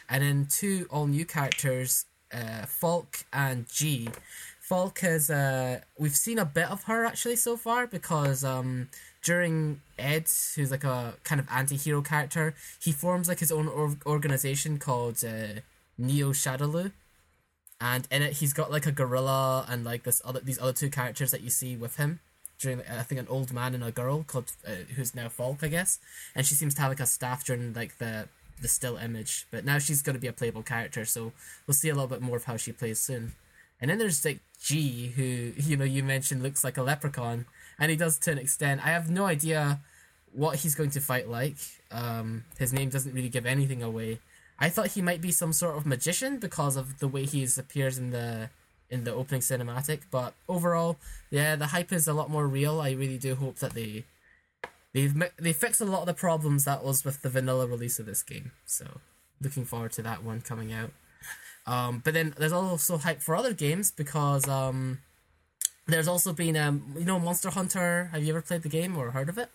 and 0.09 0.23
then 0.23 0.47
two 0.50 0.87
all 0.90 1.07
new 1.07 1.25
characters, 1.25 2.07
uh, 2.33 2.66
Falk 2.66 3.25
and 3.33 3.69
G 3.69 4.09
Falk 4.71 5.02
is 5.02 5.30
uh 5.30 5.80
we've 5.99 6.14
seen 6.14 6.38
a 6.38 6.45
bit 6.45 6.71
of 6.71 6.85
her 6.85 7.04
actually 7.04 7.35
so 7.35 7.57
far 7.57 7.88
because 7.88 8.45
um 8.45 8.88
during 9.23 9.80
Ed, 9.99 10.30
who's 10.54 10.71
like 10.71 10.85
a 10.85 11.14
kind 11.25 11.40
of 11.40 11.47
anti-hero 11.50 12.02
character, 12.02 12.54
he 12.80 12.92
forms 12.92 13.28
like 13.28 13.40
his 13.40 13.52
own 13.52 13.69
or- 13.69 13.97
organization 14.07 14.78
called 14.78 15.23
uh, 15.25 15.61
Neo 15.99 16.30
Shadaloo, 16.30 16.92
and 17.80 18.06
in 18.10 18.22
it 18.22 18.34
he's 18.34 18.52
got 18.52 18.70
like 18.70 18.87
a 18.87 18.92
gorilla 18.92 19.64
and 19.68 19.84
like 19.84 20.02
this 20.02 20.20
other 20.25 20.40
these 20.40 20.60
other 20.60 20.72
two 20.72 20.90
characters 20.90 21.30
that 21.30 21.40
you 21.40 21.50
see 21.50 21.76
with 21.76 21.96
him 21.96 22.20
during 22.58 22.80
I 22.80 23.02
think 23.02 23.20
an 23.20 23.28
old 23.28 23.52
man 23.52 23.75
and 23.75 23.82
a 23.82 23.90
girl 23.90 24.22
called 24.22 24.52
uh, 24.66 24.84
who's 24.94 25.14
now 25.14 25.28
Falk 25.28 25.58
I 25.62 25.68
guess, 25.68 25.99
and 26.34 26.46
she 26.46 26.54
seems 26.54 26.75
to 26.75 26.82
have 26.82 26.90
like 26.90 27.00
a 27.00 27.06
staff 27.06 27.44
during 27.44 27.72
like 27.72 27.99
the 27.99 28.28
the 28.60 28.68
still 28.68 28.96
image, 28.96 29.46
but 29.50 29.64
now 29.64 29.78
she's 29.78 30.02
going 30.02 30.14
to 30.14 30.20
be 30.20 30.26
a 30.26 30.32
playable 30.32 30.62
character, 30.62 31.04
so 31.04 31.32
we'll 31.66 31.75
see 31.75 31.88
a 31.88 31.94
little 31.94 32.08
bit 32.08 32.20
more 32.20 32.37
of 32.37 32.44
how 32.44 32.56
she 32.56 32.72
plays 32.72 33.00
soon. 33.00 33.32
And 33.80 33.90
then 33.90 33.96
there's 33.96 34.22
like 34.25 34.40
G, 34.62 35.08
who 35.08 35.22
you 35.56 35.76
know 35.76 35.84
you 35.84 36.02
mentioned 36.02 36.42
looks 36.42 36.62
like 36.62 36.76
a 36.76 36.82
leprechaun, 36.82 37.46
and 37.78 37.90
he 37.90 37.96
does 37.96 38.18
to 38.20 38.32
an 38.32 38.38
extent. 38.38 38.84
I 38.84 38.90
have 38.90 39.10
no 39.10 39.25
idea 39.25 39.80
what 40.32 40.56
he's 40.56 40.75
going 40.75 40.90
to 40.90 41.00
fight 41.00 41.28
like. 41.28 41.56
Um, 41.90 42.44
his 42.58 42.72
name 42.72 42.90
doesn't 42.90 43.14
really 43.14 43.28
give 43.28 43.46
anything 43.46 43.82
away. 43.82 44.20
I 44.60 44.68
thought 44.68 44.88
he 44.88 45.02
might 45.02 45.22
be 45.22 45.32
some 45.32 45.52
sort 45.52 45.76
of 45.76 45.86
magician 45.86 46.38
because 46.38 46.76
of 46.76 46.98
the 46.98 47.08
way 47.08 47.24
he 47.24 47.46
appears 47.56 47.96
in 47.96 48.10
the 48.10 48.50
in 48.90 49.04
the 49.04 49.14
opening 49.14 49.40
cinematic. 49.40 50.00
But 50.10 50.34
overall, 50.48 50.98
yeah, 51.30 51.56
the 51.56 51.68
hype 51.68 51.92
is 51.92 52.06
a 52.06 52.12
lot 52.12 52.30
more 52.30 52.46
real. 52.46 52.80
I 52.80 52.90
really 52.90 53.18
do 53.18 53.34
hope 53.34 53.56
that 53.56 53.74
they 53.74 54.04
they've 54.92 55.14
they 55.38 55.52
fixed 55.54 55.80
a 55.80 55.86
lot 55.86 56.00
of 56.00 56.06
the 56.06 56.14
problems 56.14 56.64
that 56.66 56.84
was 56.84 57.04
with 57.04 57.22
the 57.22 57.30
vanilla 57.30 57.66
release 57.66 57.98
of 57.98 58.06
this 58.06 58.22
game. 58.22 58.52
So 58.66 59.00
looking 59.40 59.64
forward 59.64 59.92
to 59.92 60.02
that 60.02 60.22
one 60.22 60.42
coming 60.42 60.72
out. 60.72 60.90
Um, 61.66 62.00
but 62.04 62.14
then 62.14 62.34
there's 62.36 62.52
also 62.52 62.98
hype 62.98 63.22
for 63.22 63.36
other 63.36 63.54
games 63.54 63.90
because 63.90 64.48
um, 64.48 64.98
there's 65.86 66.08
also 66.08 66.32
been 66.32 66.56
um, 66.56 66.94
you 66.98 67.04
know 67.04 67.18
Monster 67.18 67.50
Hunter. 67.50 68.10
Have 68.12 68.22
you 68.22 68.30
ever 68.30 68.42
played 68.42 68.62
the 68.62 68.68
game 68.68 68.96
or 68.96 69.12
heard 69.12 69.28
of 69.30 69.38
it? 69.38 69.50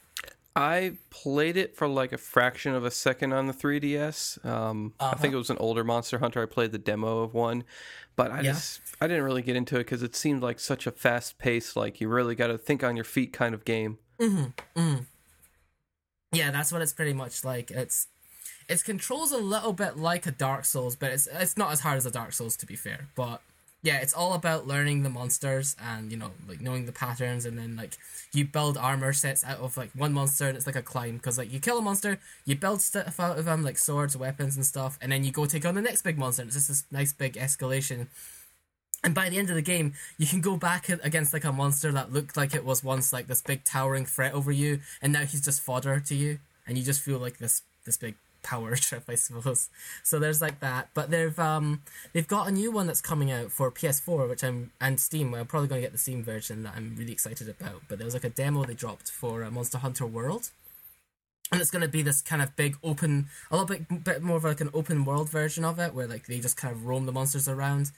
I 0.56 0.94
played 1.10 1.58
it 1.58 1.76
for 1.76 1.88
like 1.88 2.14
a 2.14 2.18
fraction 2.18 2.74
of 2.74 2.86
a 2.86 2.92
second 2.92 3.34
on 3.34 3.48
the 3.48 3.54
3DS. 3.54 4.44
Um, 4.46 4.94
uh-huh. 5.00 5.12
I 5.14 5.18
think 5.20 5.34
it 5.34 5.38
was 5.38 5.50
an 5.50 5.58
older 5.58 5.84
Monster 5.84 6.20
Hunter. 6.20 6.42
I 6.42 6.46
played 6.46 6.72
the 6.72 6.78
demo 6.78 7.20
of 7.20 7.34
one, 7.34 7.66
but 8.16 8.32
I 8.32 8.38
yeah. 8.38 8.54
just 8.54 8.80
I 9.02 9.08
didn't 9.08 9.24
really 9.24 9.42
get 9.42 9.58
into 9.58 9.76
it 9.76 9.80
because 9.80 10.02
it 10.02 10.16
seemed 10.16 10.42
like 10.42 10.60
such 10.60 10.88
a 10.88 10.92
fast 10.92 11.38
paced, 11.38 11.76
like 11.76 12.00
you 12.00 12.08
really 12.08 12.36
got 12.36 12.48
to 12.48 12.58
think 12.58 12.84
on 12.84 12.96
your 12.96 13.04
feet 13.04 13.34
kind 13.34 13.54
of 13.54 13.66
game. 13.66 13.98
Mm-hmm. 14.20 14.80
Mm. 14.80 15.06
Yeah, 16.32 16.52
that's 16.52 16.72
what 16.72 16.82
it's 16.82 16.94
pretty 16.94 17.14
much 17.14 17.44
like. 17.44 17.70
It's 17.70 18.08
its 18.70 18.82
controls 18.82 19.32
a 19.32 19.38
little 19.38 19.74
bit 19.74 19.98
like 19.98 20.26
a 20.26 20.32
Dark 20.32 20.64
Souls, 20.64 20.96
but 20.96 21.12
it's 21.12 21.28
it's 21.28 21.58
not 21.58 21.74
as 21.74 21.82
hard 21.82 21.98
as 21.98 22.06
a 22.06 22.12
Dark 22.12 22.32
Souls 22.32 22.56
to 22.58 22.66
be 22.66 22.78
fair. 22.78 23.08
But 23.16 23.42
yeah, 23.86 23.98
it's 23.98 24.14
all 24.14 24.34
about 24.34 24.66
learning 24.66 25.04
the 25.04 25.12
monsters 25.12 25.76
and 25.80 26.12
you 26.12 26.18
know 26.18 26.32
like 26.50 26.60
knowing 26.60 26.88
the 26.88 26.92
patterns, 26.92 27.46
and 27.46 27.56
then 27.58 27.76
like 27.76 27.98
you 28.34 28.44
build 28.44 28.78
armor 28.78 29.14
sets 29.14 29.44
out 29.44 29.60
of 29.60 29.78
like 29.78 29.92
one 29.94 30.12
monster, 30.12 30.48
and 30.48 30.58
it's 30.58 30.66
like 30.66 30.76
a 30.76 30.82
climb 30.82 31.18
because 31.18 31.38
like 31.38 31.54
you 31.54 31.60
kill 31.60 31.78
a 31.78 31.82
monster, 31.84 32.20
you 32.46 32.56
build 32.56 32.82
stuff 32.82 33.20
out 33.20 33.38
of 33.38 33.46
them 33.46 33.62
like 33.64 33.78
swords, 33.78 34.18
weapons, 34.18 34.56
and 34.56 34.66
stuff, 34.66 34.98
and 35.02 35.12
then 35.12 35.24
you 35.24 35.32
go 35.32 35.46
take 35.46 35.66
on 35.66 35.76
the 35.76 35.84
next 35.84 36.02
big 36.02 36.18
monster. 36.18 36.42
And 36.42 36.50
it's 36.50 36.58
just 36.58 36.68
this 36.68 36.84
nice 36.92 37.14
big 37.14 37.34
escalation. 37.34 38.08
And 39.04 39.14
by 39.14 39.30
the 39.30 39.38
end 39.38 39.52
of 39.52 39.56
the 39.56 39.62
game, 39.62 39.94
you 40.18 40.26
can 40.26 40.42
go 40.42 40.58
back 40.58 40.90
against 40.90 41.32
like 41.32 41.44
a 41.44 41.52
monster 41.52 41.92
that 41.92 42.12
looked 42.12 42.36
like 42.36 42.56
it 42.56 42.66
was 42.66 42.84
once 42.84 43.14
like 43.14 43.28
this 43.28 43.44
big 43.44 43.64
towering 43.64 44.08
threat 44.08 44.34
over 44.34 44.52
you, 44.52 44.80
and 45.00 45.14
now 45.14 45.26
he's 45.26 45.46
just 45.46 45.62
fodder 45.62 46.00
to 46.00 46.16
you, 46.16 46.40
and 46.66 46.76
you 46.76 46.84
just 46.84 47.02
feel 47.02 47.20
like 47.20 47.38
this 47.38 47.62
this 47.86 47.98
big 47.98 48.16
power 48.46 48.76
trip, 48.76 49.04
I 49.10 49.16
suppose. 49.16 49.70
So 50.04 50.20
there's 50.20 50.42
like 50.42 50.60
that, 50.62 50.90
but 50.94 51.10
they've 51.10 51.38
um 51.38 51.82
they've 52.14 52.28
got 52.28 52.48
a 52.48 52.52
new 52.52 52.72
one 52.72 52.88
that's 52.88 53.02
coming 53.02 53.32
out 53.32 53.52
for 53.52 53.72
PS4, 53.72 54.30
which 54.30 54.44
I'm 54.44 54.72
and 54.80 55.00
Steam. 55.00 55.34
I'm 55.34 55.48
probably 55.48 55.68
going 55.68 55.82
to 55.82 55.86
get 55.86 55.92
the 55.92 55.98
Steam 55.98 56.24
version 56.24 56.64
that 56.64 56.74
I'm 56.78 56.96
really 56.96 57.12
excited 57.12 57.50
about. 57.50 57.82
But 57.90 57.98
there 57.98 58.06
was 58.06 58.14
like 58.14 58.24
a 58.24 58.30
demo 58.30 58.64
they 58.64 58.76
dropped 58.76 59.12
for 59.12 59.44
uh, 59.44 59.52
Monster 59.52 59.80
Hunter 59.80 60.06
World, 60.06 60.52
and 61.52 61.60
it's 61.60 61.72
going 61.72 61.82
to 61.82 61.88
be 61.88 62.04
this 62.04 62.22
kind 62.22 62.42
of 62.42 62.56
big 62.56 62.78
open, 62.84 63.28
a 63.52 63.58
little 63.58 63.68
bit 63.68 64.04
bit 64.04 64.22
more 64.22 64.38
of 64.38 64.44
like 64.44 64.62
an 64.62 64.70
open 64.74 65.04
world 65.04 65.30
version 65.30 65.66
of 65.66 65.80
it, 65.80 65.94
where 65.94 66.08
like 66.08 66.28
they 66.28 66.40
just 66.40 66.58
kind 66.58 66.74
of 66.74 66.86
roam 66.86 67.06
the 67.06 67.12
monsters 67.12 67.48
around. 67.50 67.92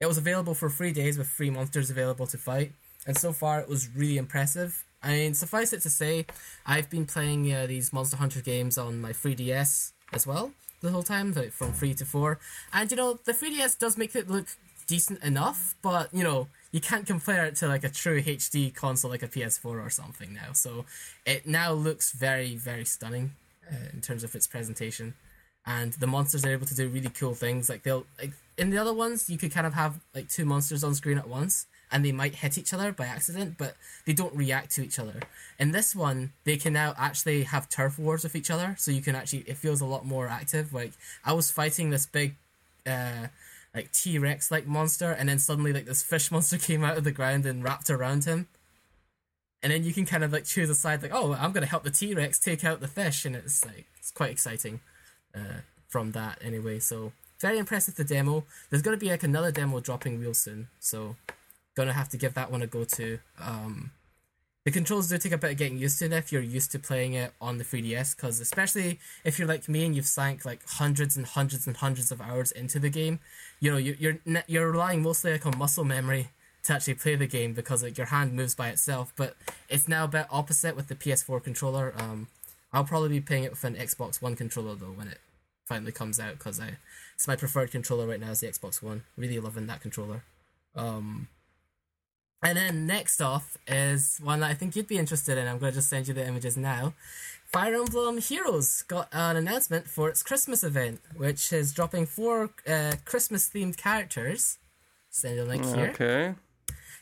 It 0.00 0.06
was 0.06 0.18
available 0.18 0.54
for 0.54 0.70
three 0.70 0.92
days 0.92 1.18
with 1.18 1.28
three 1.28 1.50
monsters 1.50 1.90
available 1.90 2.26
to 2.28 2.38
fight, 2.38 2.72
and 3.06 3.18
so 3.18 3.32
far 3.32 3.60
it 3.60 3.68
was 3.68 3.88
really 3.94 4.18
impressive. 4.18 4.84
I 5.06 5.10
mean, 5.12 5.34
suffice 5.34 5.72
it 5.72 5.82
to 5.82 5.90
say, 5.90 6.26
I've 6.66 6.90
been 6.90 7.06
playing 7.06 7.52
uh, 7.52 7.66
these 7.66 7.92
Monster 7.92 8.16
Hunter 8.16 8.40
games 8.40 8.76
on 8.76 9.00
my 9.00 9.12
3DS 9.12 9.92
as 10.12 10.26
well 10.26 10.52
the 10.82 10.90
whole 10.90 11.04
time, 11.04 11.32
like 11.32 11.52
from 11.52 11.72
3 11.72 11.94
to 11.94 12.04
4. 12.04 12.38
And, 12.72 12.90
you 12.90 12.96
know, 12.96 13.18
the 13.24 13.32
3DS 13.32 13.78
does 13.78 13.96
make 13.96 14.16
it 14.16 14.28
look 14.28 14.46
decent 14.88 15.22
enough, 15.22 15.76
but, 15.80 16.12
you 16.12 16.24
know, 16.24 16.48
you 16.72 16.80
can't 16.80 17.06
compare 17.06 17.46
it 17.46 17.54
to 17.56 17.68
like 17.68 17.84
a 17.84 17.88
true 17.88 18.20
HD 18.20 18.74
console 18.74 19.10
like 19.10 19.22
a 19.22 19.28
PS4 19.28 19.64
or 19.64 19.90
something 19.90 20.34
now. 20.34 20.52
So 20.52 20.84
it 21.24 21.46
now 21.46 21.72
looks 21.72 22.12
very, 22.12 22.56
very 22.56 22.84
stunning 22.84 23.32
uh, 23.70 23.76
in 23.92 24.00
terms 24.00 24.24
of 24.24 24.34
its 24.34 24.48
presentation. 24.48 25.14
And 25.64 25.92
the 25.94 26.06
monsters 26.06 26.44
are 26.44 26.50
able 26.50 26.66
to 26.66 26.74
do 26.74 26.88
really 26.88 27.10
cool 27.10 27.34
things. 27.34 27.68
Like 27.68 27.82
they'll 27.82 28.06
like 28.20 28.32
in 28.58 28.70
the 28.70 28.78
other 28.78 28.94
ones, 28.94 29.28
you 29.28 29.38
could 29.38 29.52
kind 29.52 29.66
of 29.66 29.74
have 29.74 29.98
like 30.14 30.28
two 30.28 30.44
monsters 30.44 30.84
on 30.84 30.94
screen 30.94 31.18
at 31.18 31.28
once, 31.28 31.66
and 31.90 32.04
they 32.04 32.12
might 32.12 32.36
hit 32.36 32.58
each 32.58 32.72
other 32.72 32.92
by 32.92 33.06
accident, 33.06 33.56
but 33.58 33.76
they 34.04 34.12
don't 34.12 34.34
react 34.34 34.72
to 34.72 34.82
each 34.82 34.98
other. 34.98 35.20
In 35.58 35.72
this 35.72 35.94
one, 35.94 36.32
they 36.44 36.56
can 36.56 36.72
now 36.72 36.94
actually 36.98 37.44
have 37.44 37.68
turf 37.68 37.98
wars 37.98 38.24
with 38.24 38.34
each 38.34 38.50
other, 38.50 38.74
so 38.78 38.90
you 38.90 39.02
can 39.02 39.14
actually 39.14 39.40
it 39.40 39.56
feels 39.56 39.80
a 39.80 39.86
lot 39.86 40.04
more 40.04 40.28
active. 40.28 40.72
Like 40.72 40.92
I 41.24 41.32
was 41.32 41.50
fighting 41.50 41.90
this 41.90 42.06
big, 42.06 42.34
uh, 42.86 43.28
like 43.74 43.92
T 43.92 44.18
Rex 44.18 44.50
like 44.50 44.66
monster, 44.66 45.12
and 45.12 45.28
then 45.28 45.38
suddenly 45.38 45.72
like 45.72 45.86
this 45.86 46.02
fish 46.02 46.30
monster 46.32 46.58
came 46.58 46.82
out 46.82 46.98
of 46.98 47.04
the 47.04 47.12
ground 47.12 47.46
and 47.46 47.62
wrapped 47.62 47.90
around 47.90 48.24
him. 48.24 48.48
And 49.62 49.72
then 49.72 49.84
you 49.84 49.92
can 49.92 50.06
kind 50.06 50.22
of 50.22 50.32
like 50.32 50.44
choose 50.44 50.70
a 50.70 50.74
side, 50.74 51.02
like, 51.02 51.14
oh, 51.14 51.32
I'm 51.32 51.52
gonna 51.52 51.66
help 51.66 51.84
the 51.84 51.90
T 51.90 52.14
Rex 52.14 52.38
take 52.38 52.64
out 52.64 52.80
the 52.80 52.88
fish, 52.88 53.24
and 53.24 53.36
it's 53.36 53.64
like 53.64 53.86
it's 53.98 54.10
quite 54.10 54.30
exciting, 54.30 54.80
uh, 55.34 55.60
from 55.88 56.12
that 56.12 56.38
anyway. 56.42 56.80
So 56.80 57.12
very 57.38 57.58
impressive 57.58 57.94
the 57.94 58.04
demo. 58.04 58.44
There's 58.70 58.82
gonna 58.82 58.96
be 58.96 59.10
like 59.10 59.22
another 59.22 59.52
demo 59.52 59.80
dropping 59.80 60.18
real 60.18 60.34
soon, 60.34 60.68
so 60.80 61.16
gonna 61.76 61.92
have 61.92 62.08
to 62.08 62.16
give 62.16 62.34
that 62.34 62.50
one 62.50 62.62
a 62.62 62.66
go 62.66 62.84
to. 62.84 63.18
Um, 63.40 63.92
the 64.64 64.72
controls 64.72 65.08
do 65.08 65.16
take 65.16 65.30
a 65.30 65.38
bit 65.38 65.52
of 65.52 65.58
getting 65.58 65.78
used 65.78 66.00
to 66.00 66.10
if 66.10 66.32
you're 66.32 66.42
used 66.42 66.72
to 66.72 66.80
playing 66.80 67.12
it 67.12 67.32
on 67.40 67.58
the 67.58 67.64
3DS, 67.64 68.16
because 68.16 68.40
especially 68.40 68.98
if 69.22 69.38
you're 69.38 69.46
like 69.46 69.68
me 69.68 69.86
and 69.86 69.94
you've 69.94 70.08
sank 70.08 70.44
like 70.44 70.68
hundreds 70.68 71.16
and 71.16 71.24
hundreds 71.24 71.68
and 71.68 71.76
hundreds 71.76 72.10
of 72.10 72.20
hours 72.20 72.50
into 72.50 72.80
the 72.80 72.90
game, 72.90 73.20
you 73.60 73.70
know 73.70 73.76
you're 73.76 73.94
you're, 73.94 74.18
you're 74.48 74.72
relying 74.72 75.02
mostly 75.02 75.30
like 75.30 75.46
on 75.46 75.56
muscle 75.56 75.84
memory 75.84 76.30
to 76.64 76.72
actually 76.72 76.94
play 76.94 77.14
the 77.14 77.28
game 77.28 77.52
because 77.52 77.84
like 77.84 77.96
your 77.96 78.08
hand 78.08 78.32
moves 78.32 78.56
by 78.56 78.68
itself. 78.68 79.12
But 79.14 79.36
it's 79.68 79.86
now 79.86 80.04
a 80.04 80.08
bit 80.08 80.26
opposite 80.30 80.74
with 80.74 80.88
the 80.88 80.96
PS4 80.96 81.44
controller. 81.44 81.94
Um, 81.96 82.26
I'll 82.72 82.82
probably 82.82 83.10
be 83.10 83.20
playing 83.20 83.44
it 83.44 83.52
with 83.52 83.62
an 83.62 83.76
Xbox 83.76 84.20
One 84.20 84.34
controller 84.34 84.74
though 84.74 84.86
when 84.86 85.06
it 85.06 85.18
finally 85.64 85.92
comes 85.92 86.18
out 86.18 86.38
because 86.38 86.58
I 86.58 86.78
it's 87.14 87.28
my 87.28 87.36
preferred 87.36 87.70
controller 87.70 88.06
right 88.08 88.20
now 88.20 88.32
is 88.32 88.40
the 88.40 88.48
Xbox 88.48 88.82
One. 88.82 89.04
Really 89.16 89.38
loving 89.38 89.68
that 89.68 89.80
controller. 89.80 90.24
Um, 90.74 91.28
and 92.42 92.56
then 92.56 92.86
next 92.86 93.20
off 93.20 93.56
is 93.66 94.18
one 94.22 94.40
that 94.40 94.50
I 94.50 94.54
think 94.54 94.76
you'd 94.76 94.86
be 94.86 94.98
interested 94.98 95.38
in. 95.38 95.46
I'm 95.48 95.58
going 95.58 95.72
to 95.72 95.78
just 95.78 95.88
send 95.88 96.06
you 96.08 96.14
the 96.14 96.26
images 96.26 96.56
now. 96.56 96.94
Fire 97.46 97.74
Emblem 97.74 98.18
Heroes 98.18 98.82
got 98.82 99.08
an 99.12 99.36
announcement 99.36 99.88
for 99.88 100.08
its 100.08 100.22
Christmas 100.22 100.62
event, 100.64 101.00
which 101.16 101.52
is 101.52 101.72
dropping 101.72 102.06
four 102.06 102.50
uh, 102.68 102.94
Christmas 103.04 103.48
themed 103.48 103.76
characters. 103.76 104.58
Send 105.10 105.38
a 105.38 105.44
link 105.44 105.64
here. 105.64 105.90
Okay. 105.94 106.34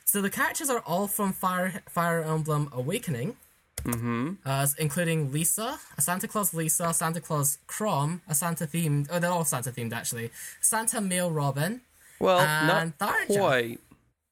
So 0.05 0.21
the 0.21 0.29
characters 0.29 0.69
are 0.69 0.83
all 0.85 1.07
from 1.07 1.33
Fire 1.33 1.81
Fire 1.89 2.21
Emblem 2.23 2.69
Awakening, 2.71 3.35
Mm-hmm. 3.83 4.31
uh, 4.45 4.65
including 4.79 5.31
Lissa, 5.31 5.77
a 5.97 6.01
Santa 6.01 6.27
Claus 6.27 6.53
Lissa, 6.55 6.91
Santa 6.93 7.21
Claus 7.21 7.59
Chrom, 7.67 8.21
a 8.27 8.33
Santa 8.33 8.65
themed. 8.65 9.07
Oh, 9.11 9.19
they're 9.19 9.29
all 9.31 9.45
Santa 9.45 9.71
themed 9.71 9.93
actually. 9.93 10.31
Santa 10.61 11.01
Male 11.01 11.29
Robin. 11.31 11.81
Well, 12.19 12.39
And 12.39 12.93
not 12.99 13.09
Tharja. 13.27 13.37
quite. 13.37 13.79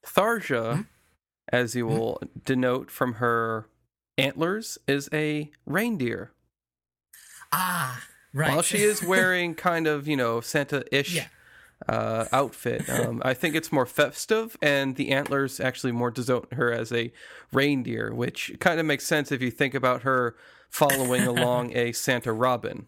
Tharja, 0.06 0.86
as 1.48 1.74
you 1.74 1.86
will 1.86 2.20
denote 2.44 2.90
from 2.90 3.14
her 3.14 3.66
antlers, 4.18 4.78
is 4.86 5.08
a 5.12 5.50
reindeer. 5.66 6.32
Ah, 7.52 8.02
right. 8.32 8.50
While 8.50 8.62
she 8.62 8.78
is 8.78 9.02
wearing 9.06 9.54
kind 9.54 9.86
of, 9.86 10.08
you 10.08 10.16
know, 10.16 10.40
Santa-ish 10.40 11.14
Yeah. 11.14 11.26
uh, 11.88 12.26
outfit, 12.32 12.88
um, 12.88 13.20
I 13.24 13.34
think 13.34 13.54
it's 13.54 13.72
more 13.72 13.86
festive, 13.86 14.56
and 14.62 14.96
the 14.96 15.10
antlers 15.12 15.60
actually 15.60 15.92
more 15.92 16.10
denote 16.10 16.52
her 16.54 16.72
as 16.72 16.92
a 16.92 17.12
reindeer, 17.52 18.12
which 18.14 18.52
kind 18.60 18.80
of 18.80 18.86
makes 18.86 19.06
sense 19.06 19.30
if 19.30 19.42
you 19.42 19.50
think 19.50 19.74
about 19.74 20.02
her 20.02 20.34
following 20.70 21.22
along 21.26 21.76
a 21.76 21.92
Santa 21.92 22.32
Robin. 22.32 22.86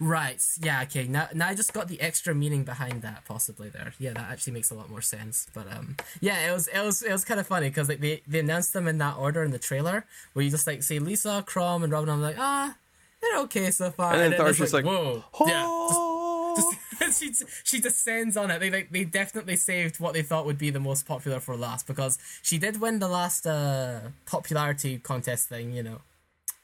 Right. 0.00 0.42
Yeah. 0.60 0.82
Okay. 0.82 1.06
Now, 1.06 1.28
now 1.34 1.48
I 1.48 1.54
just 1.54 1.72
got 1.72 1.88
the 1.88 2.00
extra 2.00 2.34
meaning 2.34 2.64
behind 2.64 3.02
that. 3.02 3.24
Possibly 3.24 3.68
there. 3.68 3.92
Yeah, 3.98 4.12
that 4.12 4.30
actually 4.30 4.54
makes 4.54 4.70
a 4.70 4.74
lot 4.74 4.90
more 4.90 5.02
sense. 5.02 5.46
But 5.54 5.70
um, 5.72 5.96
yeah, 6.20 6.48
it 6.48 6.52
was 6.52 6.68
it 6.68 6.80
was 6.80 7.02
it 7.02 7.12
was 7.12 7.24
kind 7.24 7.40
of 7.40 7.46
funny 7.46 7.68
because 7.68 7.88
like 7.88 8.00
they 8.00 8.22
they 8.26 8.40
announced 8.40 8.72
them 8.72 8.88
in 8.88 8.98
that 8.98 9.16
order 9.16 9.42
in 9.44 9.50
the 9.50 9.58
trailer, 9.58 10.04
where 10.32 10.44
you 10.44 10.50
just 10.50 10.66
like 10.66 10.82
see 10.82 10.98
Lissa, 10.98 11.44
Chrom, 11.46 11.82
and 11.82 11.92
Robin. 11.92 12.10
I'm 12.10 12.22
like, 12.22 12.38
ah, 12.38 12.76
they're 13.20 13.40
okay 13.40 13.70
so 13.70 13.90
far. 13.90 14.14
And 14.14 14.32
then 14.32 14.46
it's 14.46 14.58
just 14.58 14.72
like, 14.72 14.84
whoa, 14.84 15.24
yeah. 15.46 15.64
"Oh!" 15.66 16.72
Just, 16.98 17.20
she 17.20 17.32
she 17.64 17.80
descends 17.80 18.36
on 18.36 18.50
it. 18.50 18.58
They 18.58 18.70
like 18.70 18.90
they 18.90 19.04
definitely 19.04 19.56
saved 19.56 20.00
what 20.00 20.14
they 20.14 20.22
thought 20.22 20.46
would 20.46 20.58
be 20.58 20.70
the 20.70 20.80
most 20.80 21.06
popular 21.06 21.40
for 21.40 21.56
last 21.56 21.86
because 21.86 22.18
she 22.42 22.58
did 22.58 22.80
win 22.80 22.98
the 22.98 23.08
last 23.08 23.46
uh 23.46 24.00
popularity 24.26 24.98
contest 24.98 25.48
thing. 25.48 25.72
You 25.72 25.82
know, 25.82 26.00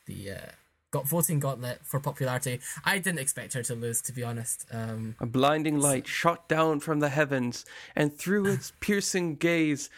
the 0.07 0.33
uh, 0.33 0.51
got 0.95 1.09
voting 1.09 1.41
gauntlet 1.41 1.79
for 1.83 1.99
popularity. 2.01 2.61
I 2.85 2.95
didn't 2.99 3.19
expect 3.27 3.53
her 3.55 3.63
to 3.65 3.75
lose, 3.75 4.01
to 4.03 4.13
be 4.13 4.23
honest. 4.31 4.65
Um, 4.71 5.17
A 5.21 5.27
blinding 5.27 5.79
light 5.89 6.07
shot 6.07 6.49
down 6.49 6.79
from 6.81 7.01
the 7.01 7.09
heavens, 7.19 7.65
and 7.97 8.17
through 8.21 8.47
its 8.55 8.73
piercing 8.85 9.37
gaze, 9.37 9.91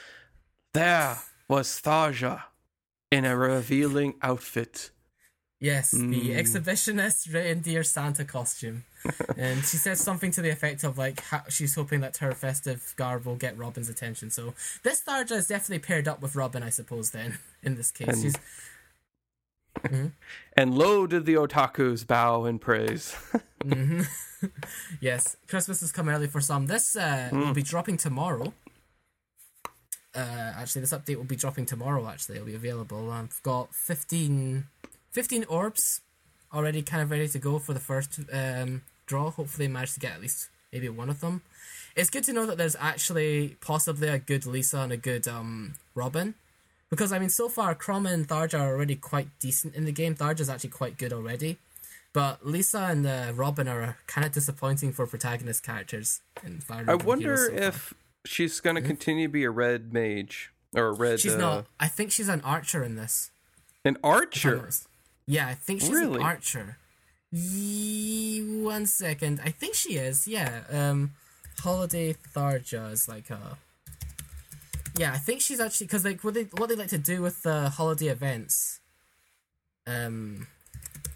there 0.72 1.18
was 1.48 1.68
Tharja 1.84 2.42
in 3.12 3.24
a 3.24 3.36
revealing 3.36 4.14
outfit. 4.22 4.90
yes, 5.60 5.90
the 5.92 6.30
exhibitionist 6.42 7.32
reindeer 7.32 7.82
Santa 7.84 8.24
costume, 8.24 8.84
and 9.36 9.58
she 9.64 9.76
says 9.76 10.00
something 10.00 10.30
to 10.32 10.42
the 10.42 10.50
effect 10.50 10.82
of 10.84 10.98
like 10.98 11.20
how 11.30 11.42
she's 11.48 11.74
hoping 11.74 12.00
that 12.00 12.16
her 12.18 12.32
festive 12.32 12.94
garb 12.96 13.24
will 13.26 13.36
get 13.36 13.56
Robin's 13.58 13.88
attention. 13.88 14.30
So 14.30 14.54
this 14.82 15.02
Tharja 15.06 15.32
is 15.42 15.46
definitely 15.48 15.80
paired 15.88 16.08
up 16.08 16.20
with 16.22 16.34
Robin, 16.36 16.62
I 16.62 16.70
suppose. 16.70 17.10
Then 17.10 17.38
in 17.62 17.76
this 17.76 17.90
case, 17.90 18.08
And- 18.08 18.22
she's 18.22 18.36
And 20.58 20.74
lo 20.74 21.06
did 21.06 21.26
the 21.26 21.34
otakus 21.34 22.06
bow 22.06 22.46
in 22.46 22.58
praise. 22.58 23.14
Yes, 25.00 25.36
Christmas 25.48 25.82
is 25.82 25.92
come 25.92 26.08
early 26.08 26.26
for 26.28 26.40
some. 26.40 26.66
This 26.66 26.96
uh, 26.96 27.30
will 27.32 27.54
be 27.54 27.62
dropping 27.62 27.96
tomorrow. 27.96 28.52
Uh, 30.14 30.52
actually, 30.56 30.80
this 30.80 30.92
update 30.92 31.16
will 31.16 31.24
be 31.24 31.36
dropping 31.36 31.66
tomorrow. 31.66 32.08
Actually, 32.08 32.36
it'll 32.36 32.46
be 32.46 32.54
available. 32.54 33.10
I've 33.10 33.42
got 33.42 33.74
15, 33.74 34.66
15 35.10 35.44
orbs 35.44 36.00
already, 36.52 36.82
kind 36.82 37.02
of 37.02 37.10
ready 37.10 37.28
to 37.28 37.38
go 37.38 37.58
for 37.58 37.74
the 37.74 37.80
first 37.80 38.20
um, 38.32 38.82
draw. 39.06 39.30
Hopefully, 39.30 39.68
manage 39.68 39.94
to 39.94 40.00
get 40.00 40.12
at 40.12 40.20
least 40.20 40.48
maybe 40.72 40.88
one 40.88 41.10
of 41.10 41.20
them. 41.20 41.42
It's 41.94 42.10
good 42.10 42.24
to 42.24 42.32
know 42.32 42.46
that 42.46 42.58
there's 42.58 42.76
actually 42.78 43.56
possibly 43.60 44.08
a 44.08 44.18
good 44.18 44.46
Lissa 44.46 44.78
and 44.80 44.92
a 44.92 44.96
good 44.96 45.26
um, 45.26 45.74
Robin. 45.94 46.34
Because 46.90 47.12
I 47.12 47.18
mean, 47.18 47.30
so 47.30 47.48
far, 47.48 47.74
Chrom 47.74 48.08
and 48.08 48.28
Tharja 48.28 48.60
are 48.60 48.68
already 48.74 48.94
quite 48.96 49.28
decent 49.40 49.74
in 49.74 49.84
the 49.84 49.92
game. 49.92 50.14
Tharja's 50.14 50.48
actually 50.48 50.70
quite 50.70 50.96
good 50.98 51.12
already. 51.12 51.58
But 52.12 52.46
Lissa 52.46 52.78
and 52.90 53.06
uh, 53.06 53.32
Robin 53.34 53.68
are 53.68 53.98
kind 54.06 54.24
of 54.26 54.32
disappointing 54.32 54.92
for 54.92 55.06
protagonist 55.06 55.62
characters 55.64 56.20
in 56.44 56.60
Fire 56.60 56.84
I 56.88 56.94
wonder 56.94 57.34
Heroes 57.34 57.46
so 57.46 57.56
far. 57.56 57.68
if 57.68 57.94
she's 58.24 58.60
going 58.60 58.76
to 58.76 58.82
continue 58.82 59.26
to 59.26 59.32
be 59.32 59.44
a 59.44 59.50
red 59.50 59.92
mage 59.92 60.50
or 60.74 60.86
a 60.86 60.92
red 60.92 61.20
she's 61.20 61.34
uh, 61.34 61.38
not. 61.38 61.66
I 61.78 61.88
think 61.88 62.10
she's 62.12 62.28
an 62.28 62.40
archer 62.42 62.82
in 62.82 62.94
this. 62.96 63.30
an 63.84 63.96
if 63.96 64.04
I'm 64.04 64.10
archer. 64.10 64.70
Yeah, 65.26 65.48
I 65.48 65.54
think 65.54 65.80
she's 65.80 65.90
Really? 65.90 66.16
an 66.20 66.22
archer. 66.22 66.78
Ye- 67.32 68.60
one 68.62 68.86
second, 68.86 69.40
I 69.44 69.50
think 69.50 69.74
she 69.74 69.96
is. 69.96 70.26
Yeah. 70.28 70.62
Um, 70.70 71.12
Holiday 71.60 72.14
Tharja 72.34 72.92
is 72.92 73.08
like 73.08 73.28
a. 73.30 73.58
Yeah, 74.98 75.12
I 75.12 75.18
think 75.18 75.40
she's 75.40 75.60
actually 75.60 75.86
because 75.86 76.04
like 76.04 76.24
what 76.24 76.34
they 76.34 76.44
what 76.56 76.68
they 76.68 76.74
like 76.74 76.88
to 76.88 76.98
do 76.98 77.22
with 77.22 77.42
the 77.42 77.68
holiday 77.70 78.06
events. 78.08 78.80
Um, 79.86 80.46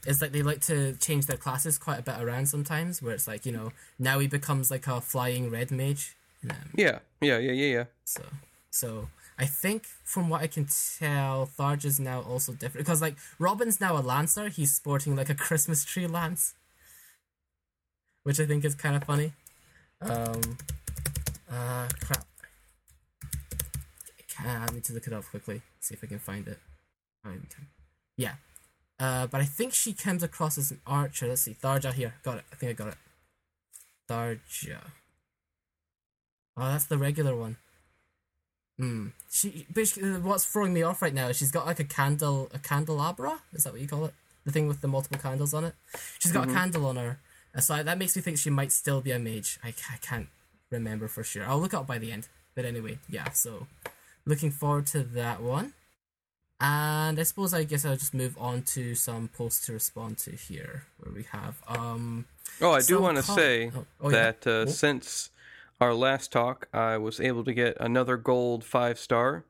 is 0.07 0.23
like 0.23 0.33
they 0.33 0.43
like 0.43 0.61
to 0.63 0.95
change 0.95 1.27
their 1.27 1.37
classes 1.37 1.79
quite 1.79 1.99
a 1.99 2.03
bit 2.03 2.21
around 2.21 2.47
sometimes, 2.47 3.03
where 3.03 3.15
it's 3.15 3.27
like 3.27 3.45
you 3.45 3.53
know 3.53 3.73
now 3.99 4.19
he 4.19 4.27
becomes 4.27 4.71
like 4.71 4.87
a 4.87 5.01
flying 5.01 5.51
red 5.51 5.71
mage. 5.71 6.17
Um, 6.49 6.57
Yeah, 6.75 7.01
yeah, 7.21 7.39
yeah, 7.39 7.53
yeah, 7.53 7.75
yeah. 7.75 7.85
so, 8.05 8.23
so 8.71 9.09
I 9.39 9.47
think 9.47 9.87
from 10.05 10.29
what 10.29 10.43
I 10.43 10.47
can 10.47 10.67
tell, 10.67 11.49
Tharj 11.59 11.85
is 11.85 12.01
now 12.01 12.21
also 12.23 12.53
different 12.53 12.87
because 12.87 13.03
like 13.03 13.17
Robin's 13.39 13.81
now 13.81 13.97
a 13.97 14.01
lancer. 14.01 14.49
He's 14.49 14.75
sporting 14.75 15.17
like 15.17 15.31
a 15.31 15.35
Christmas 15.35 15.85
tree 15.85 16.07
lance, 16.07 16.55
which 18.23 18.41
I 18.41 18.47
think 18.47 18.65
is 18.65 18.75
kind 18.75 18.97
of 18.97 19.05
funny. 19.05 19.33
Um, 20.01 20.57
uh, 21.51 21.89
crap. 22.01 22.30
I 24.47 24.67
need 24.73 24.85
to 24.85 24.93
look 24.93 25.07
it 25.07 25.13
up 25.13 25.25
quickly. 25.25 25.63
See 25.81 25.95
if 25.95 26.05
I 26.05 26.07
can 26.07 26.19
find 26.19 26.47
it. 26.49 26.59
Oh. 27.27 27.33
Yeah. 28.17 28.35
Uh, 28.99 29.27
but 29.27 29.41
I 29.41 29.45
think 29.45 29.73
she 29.73 29.93
comes 29.93 30.23
across 30.23 30.59
as 30.59 30.71
an 30.71 30.81
archer. 30.87 31.27
Let's 31.29 31.43
see. 31.43 31.55
Tharja 31.55 31.93
here. 31.93 32.15
Got 32.23 32.39
it. 32.39 32.45
I 32.53 32.57
think 32.57 32.71
I 32.71 32.73
got 32.75 32.89
it. 32.89 32.99
Tharja. 34.09 34.81
Oh, 36.57 36.73
that's 36.73 36.85
the 36.85 36.99
regular 36.99 37.35
one. 37.35 37.57
Hmm. 38.79 39.09
She 39.31 39.67
basically 39.73 40.13
what's 40.21 40.45
throwing 40.45 40.73
me 40.73 40.83
off 40.83 41.03
right 41.03 41.13
now 41.15 41.29
is 41.29 41.37
she's 41.37 41.51
got 41.51 41.67
like 41.67 41.81
a 41.81 41.85
candle, 41.85 42.51
a 42.53 42.59
candelabra. 42.59 43.41
Is 43.53 43.65
that 43.65 43.73
what 43.73 43.83
you 43.83 43.89
call 43.89 44.07
it? 44.07 44.15
The 44.45 44.53
thing 44.53 44.69
with 44.69 44.81
the 44.81 44.89
multiple 44.89 45.19
candles 45.19 45.53
on 45.53 45.65
it. 45.65 45.75
She's 46.19 46.33
got 46.33 46.49
a 46.49 46.53
candle 46.53 46.87
on 46.87 46.97
her, 46.97 47.19
Uh, 47.55 47.61
so 47.61 47.83
that 47.83 47.99
makes 47.99 48.17
me 48.17 48.23
think 48.23 48.39
she 48.39 48.49
might 48.49 48.73
still 48.73 49.03
be 49.03 49.11
a 49.11 49.19
mage. 49.19 49.59
I, 49.63 49.69
I 49.69 49.99
can't 50.01 50.29
remember 50.71 51.09
for 51.09 51.23
sure. 51.23 51.45
I'll 51.45 51.61
look 51.61 51.75
up 51.75 51.87
by 51.87 51.99
the 51.99 52.11
end. 52.11 52.29
But 52.55 52.65
anyway, 52.65 52.99
yeah. 53.09 53.31
So 53.31 53.67
looking 54.27 54.51
forward 54.51 54.87
to 54.89 55.03
that 55.03 55.43
one. 55.43 55.73
And 56.61 57.19
I 57.19 57.23
suppose 57.23 57.55
I 57.55 57.65
guess 57.65 57.85
I'll 57.87 57.97
just 57.97 58.13
move 58.13 58.37
on 58.39 58.63
to 58.75 58.95
some 58.95 59.29
posts 59.29 59.65
to 59.67 59.73
respond 59.73 60.19
to 60.19 60.33
here, 60.33 60.85
where 60.99 61.15
we 61.15 61.25
have 61.33 61.63
um 61.67 62.27
Oh, 62.61 62.73
I 62.73 62.83
do 62.83 63.01
want 63.01 63.17
to 63.17 63.23
com- 63.23 63.37
say 63.37 63.71
oh, 63.75 63.87
oh, 64.01 64.11
yeah. 64.11 64.33
that 64.33 64.47
uh, 64.47 64.67
since 64.67 65.31
our 65.81 65.95
last 65.95 66.31
talk, 66.31 66.69
I 66.75 66.99
was 66.99 67.19
able 67.21 67.45
to 67.45 67.55
get 67.55 67.77
another 67.81 68.19
gold 68.19 68.63
five 68.65 68.99
star. 68.99 69.45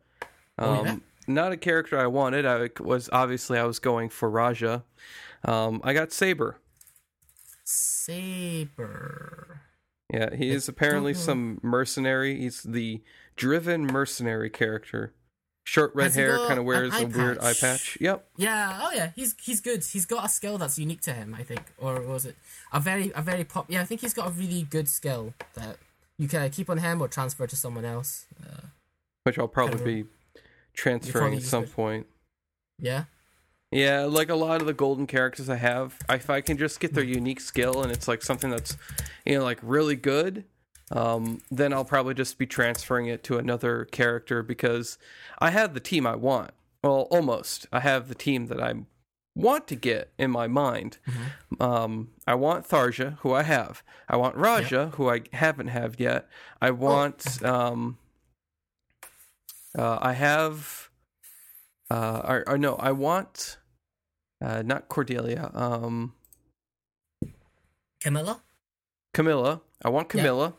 Um, 0.56 0.68
Oh, 0.68 0.84
yeah? 0.84 0.96
Not 1.26 1.52
a 1.52 1.56
character 1.56 1.98
I 1.98 2.06
wanted. 2.06 2.46
I 2.46 2.70
was 2.80 3.08
obviously 3.12 3.58
I 3.58 3.64
was 3.64 3.78
going 3.78 4.08
for 4.08 4.30
Raja. 4.30 4.84
Um, 5.44 5.80
I 5.84 5.92
got 5.92 6.12
Saber. 6.12 6.58
Saber. 7.64 9.60
Yeah, 10.12 10.34
he 10.34 10.50
is 10.50 10.68
apparently 10.68 11.14
some 11.14 11.58
mercenary. 11.62 12.40
He's 12.40 12.62
the 12.62 13.02
driven 13.36 13.86
mercenary 13.86 14.50
character. 14.50 15.14
Short 15.64 15.94
red 15.94 16.12
hair, 16.14 16.36
kind 16.48 16.58
of 16.58 16.64
wears 16.64 16.92
a 16.98 17.06
weird 17.06 17.38
eye 17.38 17.52
patch? 17.52 17.96
Yep. 18.00 18.26
Yeah, 18.36 18.80
oh 18.82 18.90
yeah, 18.92 19.12
he's 19.14 19.36
he's 19.40 19.60
good. 19.60 19.84
He's 19.84 20.06
got 20.06 20.24
a 20.24 20.28
skill 20.28 20.58
that's 20.58 20.78
unique 20.78 21.02
to 21.02 21.12
him, 21.12 21.34
I 21.38 21.44
think, 21.44 21.62
or 21.78 22.00
was 22.00 22.26
it 22.26 22.34
a 22.72 22.80
very 22.80 23.12
a 23.14 23.22
very 23.22 23.44
pop? 23.44 23.66
Yeah, 23.70 23.82
I 23.82 23.84
think 23.84 24.00
he's 24.00 24.14
got 24.14 24.26
a 24.28 24.30
really 24.30 24.62
good 24.62 24.88
skill 24.88 25.34
that 25.54 25.76
you 26.18 26.26
can 26.26 26.50
keep 26.50 26.68
on 26.70 26.78
him 26.78 27.00
or 27.00 27.08
transfer 27.08 27.46
to 27.46 27.54
someone 27.54 27.84
else. 27.84 28.26
Uh, 28.42 28.68
Which 29.24 29.38
I'll 29.38 29.48
probably 29.48 30.02
be 30.02 30.08
transferring 30.74 31.34
at 31.34 31.42
some 31.42 31.66
point. 31.66 32.06
yeah, 32.78 33.04
Yeah, 33.72 34.04
like 34.04 34.30
a 34.30 34.34
lot 34.34 34.60
of 34.60 34.66
the 34.66 34.72
golden 34.72 35.06
characters 35.06 35.48
I 35.48 35.56
have, 35.56 35.96
if 36.08 36.28
I 36.28 36.40
can 36.40 36.58
just 36.58 36.80
get 36.80 36.92
their 36.92 37.04
unique 37.04 37.40
skill 37.40 37.82
and 37.82 37.92
it's 37.92 38.08
like 38.08 38.22
something 38.22 38.50
that's, 38.50 38.76
you 39.24 39.38
know, 39.38 39.44
like 39.44 39.60
really 39.62 39.94
good, 39.94 40.44
um, 40.90 41.40
then 41.52 41.72
I'll 41.72 41.84
probably 41.84 42.14
just 42.14 42.36
be 42.36 42.46
transferring 42.46 43.06
it 43.06 43.22
to 43.24 43.38
another 43.38 43.84
character 43.84 44.42
because 44.42 44.98
I 45.38 45.50
have 45.50 45.74
the 45.74 45.80
team 45.80 46.04
I 46.04 46.16
want. 46.16 46.50
Well, 46.82 47.06
almost. 47.12 47.66
I 47.70 47.78
have 47.80 48.08
the 48.08 48.14
team 48.16 48.46
that 48.46 48.60
I 48.60 48.74
want 49.36 49.68
to 49.68 49.76
get 49.76 50.10
in 50.18 50.32
my 50.32 50.48
mind. 50.48 50.98
Um, 51.60 52.08
I 52.26 52.34
want 52.34 52.66
Tharja, 52.66 53.18
who 53.18 53.32
I 53.32 53.44
have. 53.44 53.84
I 54.08 54.16
want 54.16 54.34
Raja, 54.34 54.92
who 54.96 55.08
I 55.08 55.20
haven't 55.32 55.68
have 55.68 56.00
yet. 56.00 56.28
I 56.60 56.72
want. 56.72 57.40
Um, 57.44 57.98
uh, 59.78 59.98
I 60.02 60.14
have. 60.14 60.89
Uh, 61.90 62.22
or, 62.24 62.44
or 62.48 62.58
no, 62.58 62.76
I 62.76 62.92
want. 62.92 63.58
Uh, 64.42 64.62
not 64.62 64.88
Cordelia. 64.88 65.50
Um, 65.54 66.14
Camilla. 68.00 68.40
Camilla. 69.12 69.60
I 69.84 69.88
want 69.90 70.06
Yeah. 70.14 70.22
Camilla. 70.22 70.54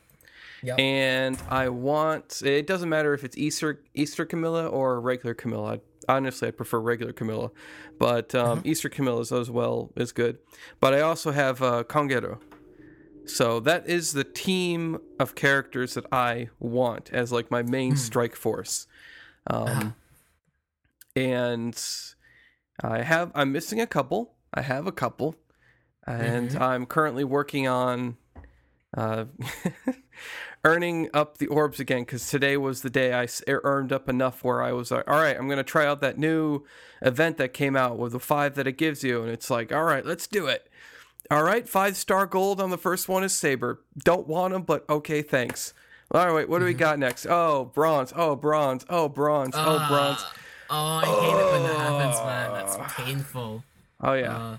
Yep. 0.64 0.80
and 0.80 1.42
I 1.50 1.70
want. 1.70 2.44
It 2.46 2.68
doesn't 2.68 2.88
matter 2.90 3.16
if 3.16 3.24
it's 3.24 3.36
Easter 3.36 3.82
Easter 3.96 4.26
Camilla 4.26 4.68
or 4.68 5.02
regular 5.02 5.34
Camilla. 5.34 5.80
I, 6.08 6.14
honestly, 6.18 6.50
I 6.50 6.52
prefer 6.52 6.80
regular 6.80 7.14
Camilla, 7.14 7.50
but 7.98 8.36
um, 8.36 8.46
Uh-huh. 8.60 8.62
Easter 8.66 8.88
Camilla's 8.90 9.32
as 9.32 9.50
well 9.50 9.92
is 9.96 10.12
good. 10.12 10.38
But 10.80 10.94
I 10.94 11.02
also 11.02 11.32
have 11.32 11.64
uh, 11.64 11.84
Congero. 11.86 12.40
So 13.26 13.60
that 13.62 13.88
is 13.90 14.14
the 14.14 14.24
team 14.24 15.00
of 15.20 15.34
characters 15.34 15.96
that 15.96 16.06
I 16.12 16.50
want 16.60 17.10
as 17.12 17.32
like 17.32 17.50
my 17.50 17.64
main 17.64 17.96
strike 17.96 18.36
force. 18.36 18.86
Um, 19.48 19.64
Uh-huh. 19.68 19.90
And 21.16 21.80
I 22.84 23.02
have 23.02 23.32
I'm 23.36 23.52
missing 23.52 23.80
a 23.80 23.88
couple. 23.88 24.36
I 24.54 24.62
have 24.62 24.88
a 24.88 24.92
couple, 24.92 25.36
and 26.06 26.56
I'm 26.56 26.86
currently 26.86 27.24
working 27.24 27.68
on 27.68 28.18
uh, 28.96 29.26
earning 30.64 31.10
up 31.14 31.38
the 31.38 31.48
orbs 31.48 31.80
again 31.80 32.02
because 32.02 32.30
today 32.30 32.58
was 32.58 32.82
the 32.82 32.90
day 32.90 33.14
I 33.14 33.28
er, 33.48 33.62
earned 33.64 33.94
up 33.94 34.10
enough 34.10 34.44
where 34.44 34.62
I 34.62 34.74
was 34.74 34.92
like, 34.92 35.10
all 35.10 35.20
right, 35.20 35.38
I'm 35.38 35.48
gonna 35.48 35.64
try 35.64 35.86
out 35.86 36.02
that 36.02 36.18
new 36.18 36.64
event 37.02 37.38
that 37.38 37.54
came 37.54 37.76
out 37.76 37.98
with 37.98 38.12
the 38.12 38.20
five 38.20 38.56
that 38.56 38.68
it 38.68 38.78
gives 38.78 39.04
you, 39.04 39.22
and 39.22 39.32
it's 39.32 39.50
like, 39.50 39.72
all 39.72 39.84
right, 39.84 40.06
let's 40.06 40.28
do 40.28 40.48
it. 40.48 40.70
All 41.30 41.44
right, 41.44 41.68
five 41.68 41.96
star 41.96 42.26
gold 42.26 42.60
on 42.60 42.72
the 42.72 42.78
first 42.78 43.08
one 43.08 43.24
is 43.24 43.34
saber. 43.34 43.82
Don't 43.98 44.28
want 44.28 44.54
them, 44.54 44.64
but 44.64 44.90
okay, 44.90 45.22
thanks. 45.22 45.74
All 46.14 46.26
right, 46.26 46.34
wait, 46.34 46.50
what 46.50 46.60
do 46.60 46.66
we 46.66 46.74
got 46.74 47.00
next? 47.00 47.26
Oh, 47.26 47.72
bronze. 47.74 48.12
Oh, 48.14 48.36
bronze. 48.36 48.86
Oh, 48.90 49.08
bronze. 49.08 49.54
Oh, 49.56 49.86
bronze. 49.88 50.26
Oh, 50.72 51.02
I 51.04 51.06
hate 51.06 51.40
it 51.40 51.52
when 51.52 51.64
that 51.64 51.78
happens, 51.78 52.18
man. 52.26 52.54
That's 52.54 52.94
painful. 52.94 53.64
Oh 54.00 54.14
yeah. 54.14 54.38
Uh, 54.38 54.58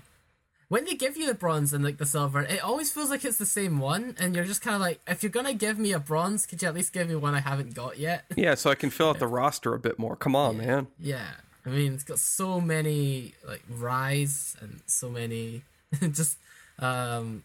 when 0.69 0.85
they 0.85 0.93
give 0.93 1.17
you 1.17 1.25
the 1.25 1.33
bronze 1.33 1.73
and 1.73 1.83
like 1.83 1.97
the 1.97 2.05
silver, 2.05 2.41
it 2.41 2.63
always 2.63 2.91
feels 2.91 3.09
like 3.09 3.25
it's 3.25 3.37
the 3.37 3.45
same 3.47 3.79
one, 3.79 4.15
and 4.19 4.35
you're 4.35 4.45
just 4.45 4.61
kind 4.61 4.75
of 4.75 4.81
like, 4.81 5.01
if 5.07 5.23
you're 5.23 5.31
gonna 5.31 5.53
give 5.53 5.79
me 5.79 5.91
a 5.91 5.99
bronze, 5.99 6.45
could 6.45 6.61
you 6.61 6.67
at 6.67 6.75
least 6.75 6.93
give 6.93 7.09
me 7.09 7.15
one 7.15 7.33
I 7.33 7.39
haven't 7.39 7.73
got 7.73 7.97
yet? 7.97 8.25
Yeah, 8.35 8.53
so 8.55 8.69
I 8.69 8.75
can 8.75 8.91
fill 8.91 9.09
out 9.09 9.19
the 9.19 9.27
roster 9.27 9.73
a 9.73 9.79
bit 9.79 9.97
more. 9.97 10.15
Come 10.15 10.35
on, 10.35 10.57
man. 10.57 10.87
Yeah, 10.99 11.31
I 11.65 11.69
mean, 11.69 11.93
it's 11.93 12.03
got 12.03 12.19
so 12.19 12.61
many 12.61 13.33
like 13.47 13.63
rise 13.67 14.55
and 14.61 14.81
so 14.85 15.09
many 15.09 15.63
just 16.11 16.37
um 16.79 17.43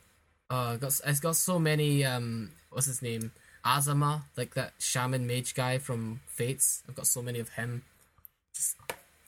uh 0.50 0.76
got 0.76 0.98
it's 1.06 1.20
got 1.20 1.36
so 1.36 1.58
many 1.58 2.04
um 2.04 2.50
what's 2.70 2.86
his 2.86 3.02
name 3.02 3.30
Azama 3.64 4.22
like 4.36 4.54
that 4.54 4.72
shaman 4.78 5.26
mage 5.26 5.54
guy 5.54 5.78
from 5.78 6.20
Fates. 6.26 6.82
I've 6.88 6.94
got 6.94 7.06
so 7.06 7.22
many 7.22 7.38
of 7.38 7.50
him 7.50 7.82
just 8.58 8.76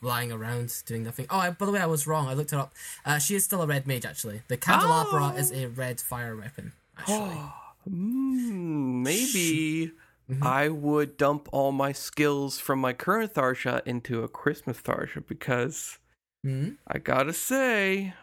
lying 0.02 0.32
around 0.32 0.74
doing 0.86 1.04
nothing. 1.04 1.26
Oh, 1.30 1.38
I, 1.38 1.50
by 1.50 1.66
the 1.66 1.72
way, 1.72 1.80
I 1.80 1.86
was 1.86 2.06
wrong. 2.06 2.26
I 2.28 2.34
looked 2.34 2.50
her 2.50 2.58
up. 2.58 2.72
Uh, 3.04 3.18
she 3.18 3.34
is 3.36 3.44
still 3.44 3.62
a 3.62 3.66
red 3.66 3.86
mage 3.86 4.04
actually. 4.04 4.42
The 4.48 4.56
candelabra 4.56 5.32
Oh. 5.34 5.38
is 5.38 5.52
a 5.52 5.66
red 5.68 6.00
fire 6.00 6.36
weapon. 6.36 6.72
Actually, 6.98 7.38
Hmm, 7.88 9.02
maybe 9.02 9.92
Mm-hmm. 10.30 10.46
I 10.46 10.68
would 10.68 11.16
dump 11.16 11.48
all 11.50 11.72
my 11.72 11.90
skills 11.90 12.56
from 12.60 12.78
my 12.78 12.92
current 12.92 13.34
Tharja 13.34 13.82
into 13.84 14.22
a 14.22 14.28
Christmas 14.28 14.80
Tharja 14.80 15.26
because 15.26 15.98
hmm 16.44 16.70
I 16.86 16.98
gotta 16.98 17.32
say, 17.32 18.14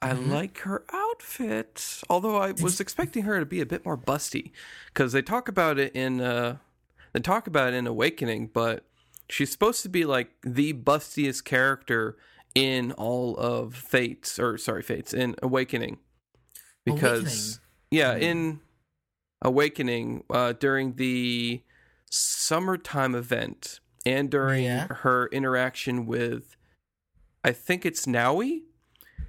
I 0.00 0.12
Mhm. 0.14 0.30
like 0.30 0.58
her 0.60 0.84
outfit. 0.94 2.00
Although 2.08 2.36
I 2.38 2.52
was 2.52 2.80
expecting 2.80 3.24
her 3.24 3.38
to 3.38 3.44
be 3.44 3.60
a 3.60 3.66
bit 3.66 3.84
more 3.84 3.98
busty, 3.98 4.52
because 4.86 5.12
they 5.12 5.20
talk 5.20 5.46
about 5.46 5.78
it 5.78 5.94
in 5.94 6.22
uh, 6.22 6.56
they 7.12 7.20
talk 7.20 7.46
about 7.46 7.74
it 7.74 7.76
in 7.76 7.86
Awakening, 7.86 8.46
but 8.54 8.84
she's 9.28 9.50
supposed 9.50 9.82
to 9.82 9.88
be 9.88 10.04
like 10.04 10.30
the 10.42 10.72
bustiest 10.72 11.44
character 11.44 12.16
in 12.54 12.92
all 12.92 13.36
of 13.36 13.74
Fates, 13.74 14.38
or 14.38 14.56
sorry, 14.58 14.82
Fates 14.82 15.12
in 15.12 15.34
Awakening, 15.42 15.98
because 16.84 17.60
yeah, 17.90 18.14
in 18.16 18.60
Awakening 19.42 20.24
uh, 20.30 20.52
during 20.52 20.94
the 20.94 21.62
summertime 22.10 23.14
event 23.14 23.80
and 24.06 24.30
during 24.30 24.64
Yeah. 24.64 24.86
her 24.88 25.26
interaction 25.28 26.06
with, 26.06 26.56
I 27.42 27.52
think 27.52 27.84
it's 27.84 28.06
Nowi. 28.06 28.62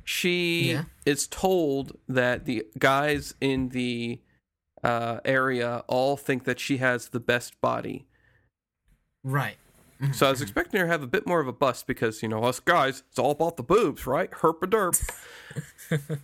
She 0.04 0.72
Yeah. 0.72 0.84
is 1.06 1.28
told 1.28 1.98
that 2.08 2.46
the 2.46 2.66
guys 2.78 3.34
in 3.42 3.70
the 3.70 4.22
uh, 4.84 5.20
area 5.26 5.84
all 5.88 6.16
think 6.16 6.44
that 6.44 6.60
she 6.60 6.78
has 6.78 7.10
the 7.10 7.20
best 7.20 7.60
body. 7.60 8.06
right. 9.24 9.58
So 10.14 10.28
I 10.28 10.30
was 10.32 10.42
expecting 10.42 10.80
her 10.82 10.86
to 10.88 10.92
have 10.92 11.04
a 11.04 11.08
bit 11.08 11.26
more 11.26 11.40
of 11.40 11.48
a 11.48 11.54
bust 11.54 11.88
because 11.88 12.22
you 12.22 12.28
know 12.30 12.44
us 12.44 12.60
guys, 12.60 13.04
it's 13.10 13.18
all 13.20 13.32
about 13.32 13.56
the 13.58 13.64
boobs, 13.64 14.06
right? 14.06 14.30
Herp 14.30 14.62
a 14.62 14.68
derp. 14.68 15.00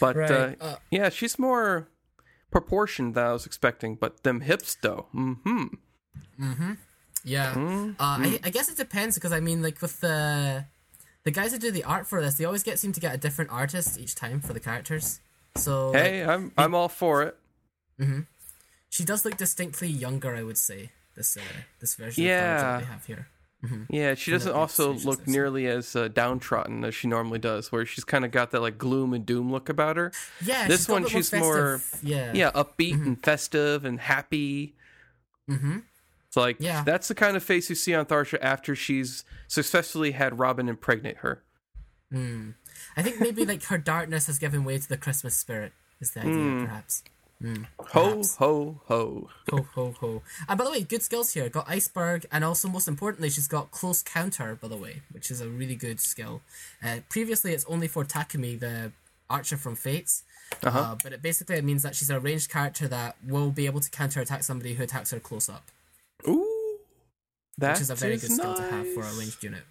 but 0.00 0.16
Right. 0.16 0.30
uh, 0.60 0.64
Uh, 0.64 0.76
yeah, 0.90 1.08
she's 1.10 1.38
more 1.38 1.88
proportioned 2.50 3.14
than 3.14 3.24
I 3.26 3.32
was 3.32 3.46
expecting. 3.46 3.94
But 3.96 4.22
them 4.24 4.40
hips, 4.40 4.74
though, 4.80 5.06
Mm 5.14 5.38
hmm 6.38 6.72
Yeah. 7.22 7.54
Mm-hmm. 7.54 7.90
Uh, 7.98 8.18
I, 8.26 8.40
I 8.44 8.50
guess 8.50 8.68
it 8.68 8.76
depends 8.76 9.14
because 9.14 9.32
I 9.32 9.40
mean, 9.40 9.62
like 9.62 9.80
with 9.80 10.00
the 10.00 10.66
the 11.22 11.30
guys 11.30 11.52
who 11.52 11.58
do 11.58 11.70
the 11.70 11.84
art 11.84 12.06
for 12.06 12.20
this, 12.20 12.34
they 12.34 12.44
always 12.44 12.62
get 12.62 12.78
seem 12.78 12.92
to 12.92 13.00
get 13.00 13.14
a 13.14 13.18
different 13.18 13.50
artist 13.50 13.98
each 13.98 14.14
time 14.14 14.40
for 14.40 14.52
the 14.52 14.60
characters. 14.60 15.20
So 15.56 15.90
like, 15.92 16.02
Hey, 16.02 16.24
I'm 16.24 16.52
I'm 16.58 16.74
all 16.74 16.88
for 16.88 17.22
it. 17.22 17.36
Mm-hmm. 18.00 18.20
She 18.90 19.04
does 19.04 19.24
look 19.24 19.36
distinctly 19.36 19.88
younger. 19.88 20.34
I 20.34 20.42
would 20.42 20.58
say 20.58 20.90
this 21.14 21.36
uh, 21.36 21.40
this 21.80 21.94
version 21.94 22.24
Yeah. 22.24 22.54
of 22.54 22.60
Thorns 22.60 22.72
that 22.72 22.78
they 22.86 22.92
have 22.92 23.06
here. 23.06 23.28
Yeah, 23.88 24.14
she 24.14 24.30
doesn't 24.30 24.52
also 24.52 24.92
look 24.92 25.26
nearly 25.26 25.66
as 25.66 25.96
uh, 25.96 26.08
downtrodden 26.08 26.84
as 26.84 26.94
she 26.94 27.08
normally 27.08 27.38
does, 27.38 27.72
where 27.72 27.86
she's 27.86 28.04
kind 28.04 28.22
of 28.26 28.30
got 28.30 28.50
that 28.50 28.60
like 28.60 28.76
gloom 28.76 29.14
and 29.14 29.24
doom 29.24 29.50
look 29.50 29.70
about 29.70 29.96
her. 29.96 30.12
Yeah, 30.44 30.68
This 30.68 30.80
she's 30.80 30.88
a 30.90 30.92
one, 30.92 31.06
she's 31.08 31.32
more- 31.32 31.78
festive. 31.78 32.06
yeah 32.06 32.32
Yeah, 32.34 32.50
upbeat 32.50 32.92
and 33.06 33.22
festive 33.24 33.86
and 33.86 33.98
happy. 34.00 34.74
Mm-hmm. 35.50 35.78
It's 36.28 36.36
like 36.36 36.56
Yeah. 36.60 36.82
that's 36.84 37.08
the 37.08 37.14
kind 37.14 37.38
of 37.38 37.42
face 37.42 37.70
you 37.70 37.74
see 37.74 37.94
on 37.94 38.04
Tharja 38.04 38.36
after 38.42 38.76
she's 38.76 39.24
successfully 39.48 40.10
had 40.12 40.38
Robin 40.38 40.68
impregnate 40.68 41.18
her. 41.18 41.42
Hmm. 42.12 42.50
I 42.98 43.02
think 43.02 43.18
maybe 43.18 43.46
like 43.46 43.62
her 43.64 43.78
darkness 43.78 44.26
has 44.26 44.38
given 44.38 44.64
way 44.64 44.76
to 44.78 44.88
the 44.88 44.98
Christmas 44.98 45.34
spirit. 45.36 45.72
Is 46.00 46.10
the 46.10 46.20
idea 46.20 46.34
Hmm. 46.34 46.64
perhaps? 46.66 47.02
Ho 47.42 48.22
ho 48.38 48.80
ho. 48.86 49.28
Ho 49.50 49.66
ho 49.74 49.94
ho! 50.00 50.22
And 50.48 50.58
by 50.58 50.64
the 50.64 50.70
way, 50.70 50.82
good 50.82 51.02
skills 51.02 51.34
here. 51.34 51.48
Got 51.48 51.68
iceberg, 51.68 52.26
and 52.32 52.44
also 52.44 52.68
most 52.68 52.88
importantly, 52.88 53.28
she's 53.28 53.48
got 53.48 53.70
close 53.70 54.02
counter. 54.02 54.56
By 54.60 54.68
the 54.68 54.76
way, 54.76 55.02
which 55.10 55.30
is 55.30 55.40
a 55.40 55.48
really 55.48 55.74
good 55.74 56.00
skill. 56.00 56.40
Uh, 56.82 56.98
previously, 57.08 57.52
it's 57.52 57.64
only 57.66 57.88
for 57.88 58.04
Takumi, 58.04 58.58
the 58.58 58.92
archer 59.28 59.56
from 59.56 59.76
Fates. 59.76 60.22
Uh-huh. 60.62 60.78
Uh, 60.78 60.96
but 61.02 61.12
it 61.12 61.22
basically 61.22 61.56
it 61.56 61.64
means 61.64 61.82
that 61.82 61.94
she's 61.94 62.10
a 62.10 62.20
ranged 62.20 62.50
character 62.50 62.86
that 62.88 63.16
will 63.26 63.50
be 63.50 63.66
able 63.66 63.80
to 63.80 63.90
counter 63.90 64.20
attack 64.20 64.42
somebody 64.44 64.74
who 64.74 64.84
attacks 64.84 65.10
her 65.10 65.18
close 65.18 65.48
up, 65.48 65.70
Ooh, 66.28 66.78
that 67.58 67.72
which 67.72 67.80
is 67.80 67.90
a 67.90 67.94
very 67.94 68.14
is 68.14 68.22
good 68.22 68.32
skill 68.32 68.54
to 68.54 68.62
have 68.62 68.86
for 68.92 69.00
a 69.00 69.12
ranged 69.18 69.42
unit. 69.42 69.64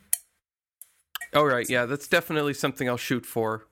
All 1.33 1.45
right, 1.45 1.67
yeah, 1.69 1.85
that's 1.85 2.07
definitely 2.07 2.53
something 2.53 2.87
I'll 2.89 2.97
shoot 2.97 3.25
for. 3.25 3.65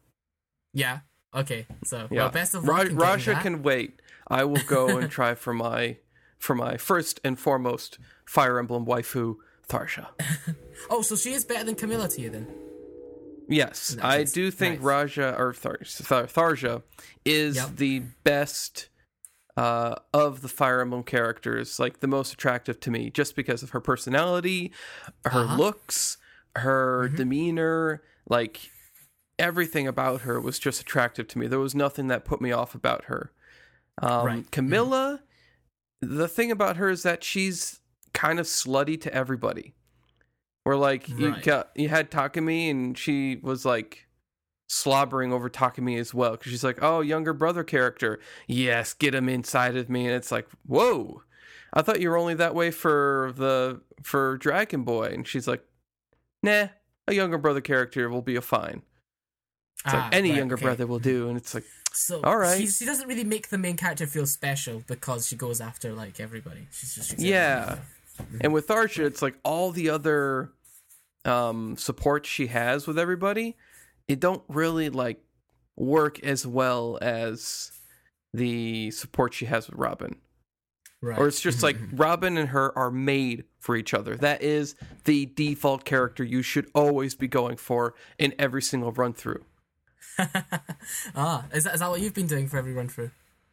Yeah. 0.73 0.99
Okay. 1.35 1.65
So 1.83 2.07
Yeah, 2.11 2.23
well, 2.23 2.29
best 2.31 2.53
of 2.53 2.63
luck. 2.65 2.81
in 2.81 2.83
getting 2.87 2.97
Raja 2.97 3.31
that. 3.33 3.43
can 3.43 3.63
wait. 3.63 4.01
I 4.27 4.43
will 4.43 4.61
go 4.67 4.97
and 4.97 5.09
try 5.19 5.35
for 5.35 5.53
my 5.53 5.97
for 6.37 6.55
my 6.55 6.77
first 6.77 7.19
and 7.23 7.37
foremost 7.39 7.99
Fire 8.25 8.57
Emblem 8.59 8.85
waifu, 8.85 9.35
Tharja. 9.67 10.07
Oh, 10.89 11.03
so 11.03 11.15
she 11.15 11.31
is 11.33 11.45
better 11.45 11.63
than 11.63 11.75
Camilla 11.75 12.07
to 12.09 12.19
you 12.21 12.29
then? 12.31 12.47
Yes, 13.47 13.97
I 14.01 14.23
do 14.23 14.49
think 14.49 14.77
nice. 14.77 14.83
Raja 14.83 15.35
or 15.37 15.53
Thar- 15.53 15.79
Thar- 15.85 16.25
Tharja 16.25 16.81
is 17.23 17.57
Yep. 17.57 17.75
the 17.75 17.99
best 18.23 18.87
uh, 19.57 19.95
of 20.13 20.41
the 20.41 20.47
Fire 20.47 20.81
Emblem 20.81 21.03
characters, 21.03 21.79
like 21.79 21.99
the 21.99 22.07
most 22.07 22.33
attractive 22.33 22.79
to 22.79 22.89
me, 22.89 23.11
just 23.11 23.35
because 23.35 23.61
of 23.61 23.71
her 23.71 23.79
personality, 23.81 24.71
her 25.25 25.41
Uh-huh. 25.41 25.55
looks, 25.57 26.17
her 26.55 27.03
Mm-hmm. 27.07 27.15
demeanor, 27.17 28.01
like 28.27 28.71
everything 29.41 29.87
about 29.87 30.21
her 30.21 30.39
was 30.39 30.59
just 30.59 30.79
attractive 30.81 31.27
to 31.29 31.39
me. 31.39 31.47
There 31.47 31.59
was 31.59 31.73
nothing 31.73 32.07
that 32.07 32.23
put 32.25 32.39
me 32.41 32.51
off 32.51 32.75
about 32.75 33.05
her. 33.05 33.31
Um, 34.01 34.25
Right. 34.25 34.37
Mm-hmm. 34.39 34.49
Camilla, 34.51 35.21
the 36.01 36.27
thing 36.27 36.51
about 36.51 36.77
her 36.77 36.89
is 36.89 37.03
that 37.03 37.23
she's 37.23 37.79
kind 38.13 38.39
of 38.39 38.45
slutty 38.45 39.01
to 39.01 39.13
everybody. 39.13 39.73
Where 40.63 40.77
like 40.77 41.09
you 41.09 41.35
got 41.41 41.71
you 41.75 41.89
had 41.89 42.11
Takumi 42.11 42.69
and 42.69 42.95
she 42.95 43.39
was 43.41 43.65
like 43.65 44.07
slobbering 44.69 45.33
over 45.33 45.49
Takumi 45.49 45.99
as 45.99 46.13
well 46.13 46.31
because 46.33 46.51
she's 46.51 46.63
like, 46.63 46.77
oh, 46.83 47.01
younger 47.01 47.33
brother 47.33 47.63
character, 47.63 48.19
yes, 48.47 48.93
get 48.93 49.15
him 49.15 49.27
inside 49.27 49.75
of 49.75 49.89
me, 49.89 50.05
and 50.05 50.15
it's 50.15 50.31
like, 50.31 50.47
whoa, 50.67 51.23
I 51.73 51.81
thought 51.81 51.99
you 51.99 52.09
were 52.09 52.17
only 52.17 52.35
that 52.35 52.53
way 52.53 52.69
for 52.69 53.33
the 53.35 53.81
for 54.03 54.37
Dragon 54.37 54.83
Boy, 54.83 55.05
and 55.05 55.27
she's 55.27 55.47
like, 55.47 55.63
nah, 56.43 56.67
a 57.07 57.13
younger 57.15 57.39
brother 57.39 57.61
character 57.61 58.07
will 58.07 58.21
be 58.21 58.35
a 58.35 58.41
fine. 58.41 58.83
It's 59.85 59.93
Ah, 59.93 60.03
like 60.05 60.15
any 60.15 60.29
right, 60.29 60.37
younger 60.37 60.55
okay. 60.55 60.65
brother 60.65 60.85
will 60.87 60.99
do, 60.99 61.27
and 61.29 61.37
it's 61.37 61.53
like, 61.53 61.63
So 61.93 62.21
All 62.23 62.37
right. 62.37 62.57
she, 62.59 62.67
she 62.67 62.85
doesn't 62.85 63.07
really 63.07 63.23
make 63.23 63.49
the 63.49 63.57
main 63.57 63.77
character 63.77 64.05
feel 64.07 64.25
special 64.25 64.83
because 64.87 65.27
she 65.27 65.35
goes 65.35 65.59
after 65.59 65.91
like 65.93 66.19
everybody. 66.19 66.67
She's 66.71 66.95
just 66.95 67.11
she's 67.11 67.23
Yeah. 67.23 67.79
And 68.41 68.53
with 68.53 68.69
Archer, 68.69 69.05
it's 69.05 69.21
like 69.21 69.37
all 69.43 69.71
the 69.71 69.89
other 69.89 70.51
um 71.25 71.77
support 71.77 72.25
she 72.25 72.47
has 72.47 72.87
with 72.87 72.97
everybody, 72.99 73.55
it 74.07 74.19
don't 74.19 74.43
really 74.47 74.89
like 74.89 75.21
work 75.75 76.19
as 76.23 76.45
well 76.45 76.97
as 77.01 77.71
the 78.33 78.91
support 78.91 79.33
she 79.33 79.45
has 79.45 79.67
with 79.67 79.77
Robin. 79.77 80.15
Right. 81.01 81.17
Or 81.17 81.27
it's 81.27 81.41
just 81.41 81.63
like 81.63 81.77
Robin 81.93 82.37
and 82.37 82.49
her 82.49 82.77
are 82.77 82.91
made 82.91 83.45
for 83.59 83.75
each 83.75 83.93
other. 83.93 84.15
That 84.15 84.43
is 84.43 84.75
the 85.05 85.25
default 85.25 85.83
character 85.83 86.23
you 86.23 86.41
should 86.43 86.69
always 86.75 87.15
be 87.15 87.27
going 87.27 87.57
for 87.57 87.95
in 88.19 88.33
every 88.37 88.61
single 88.61 88.91
run 88.91 89.13
through. 89.13 89.43
ah, 91.15 91.45
is 91.53 91.63
that, 91.63 91.73
is 91.75 91.79
that 91.79 91.89
what 91.89 92.01
you've 92.01 92.13
been 92.13 92.27
doing 92.27 92.47
for 92.47 92.57
every 92.57 92.73
run 92.73 92.87
through? 92.87 93.11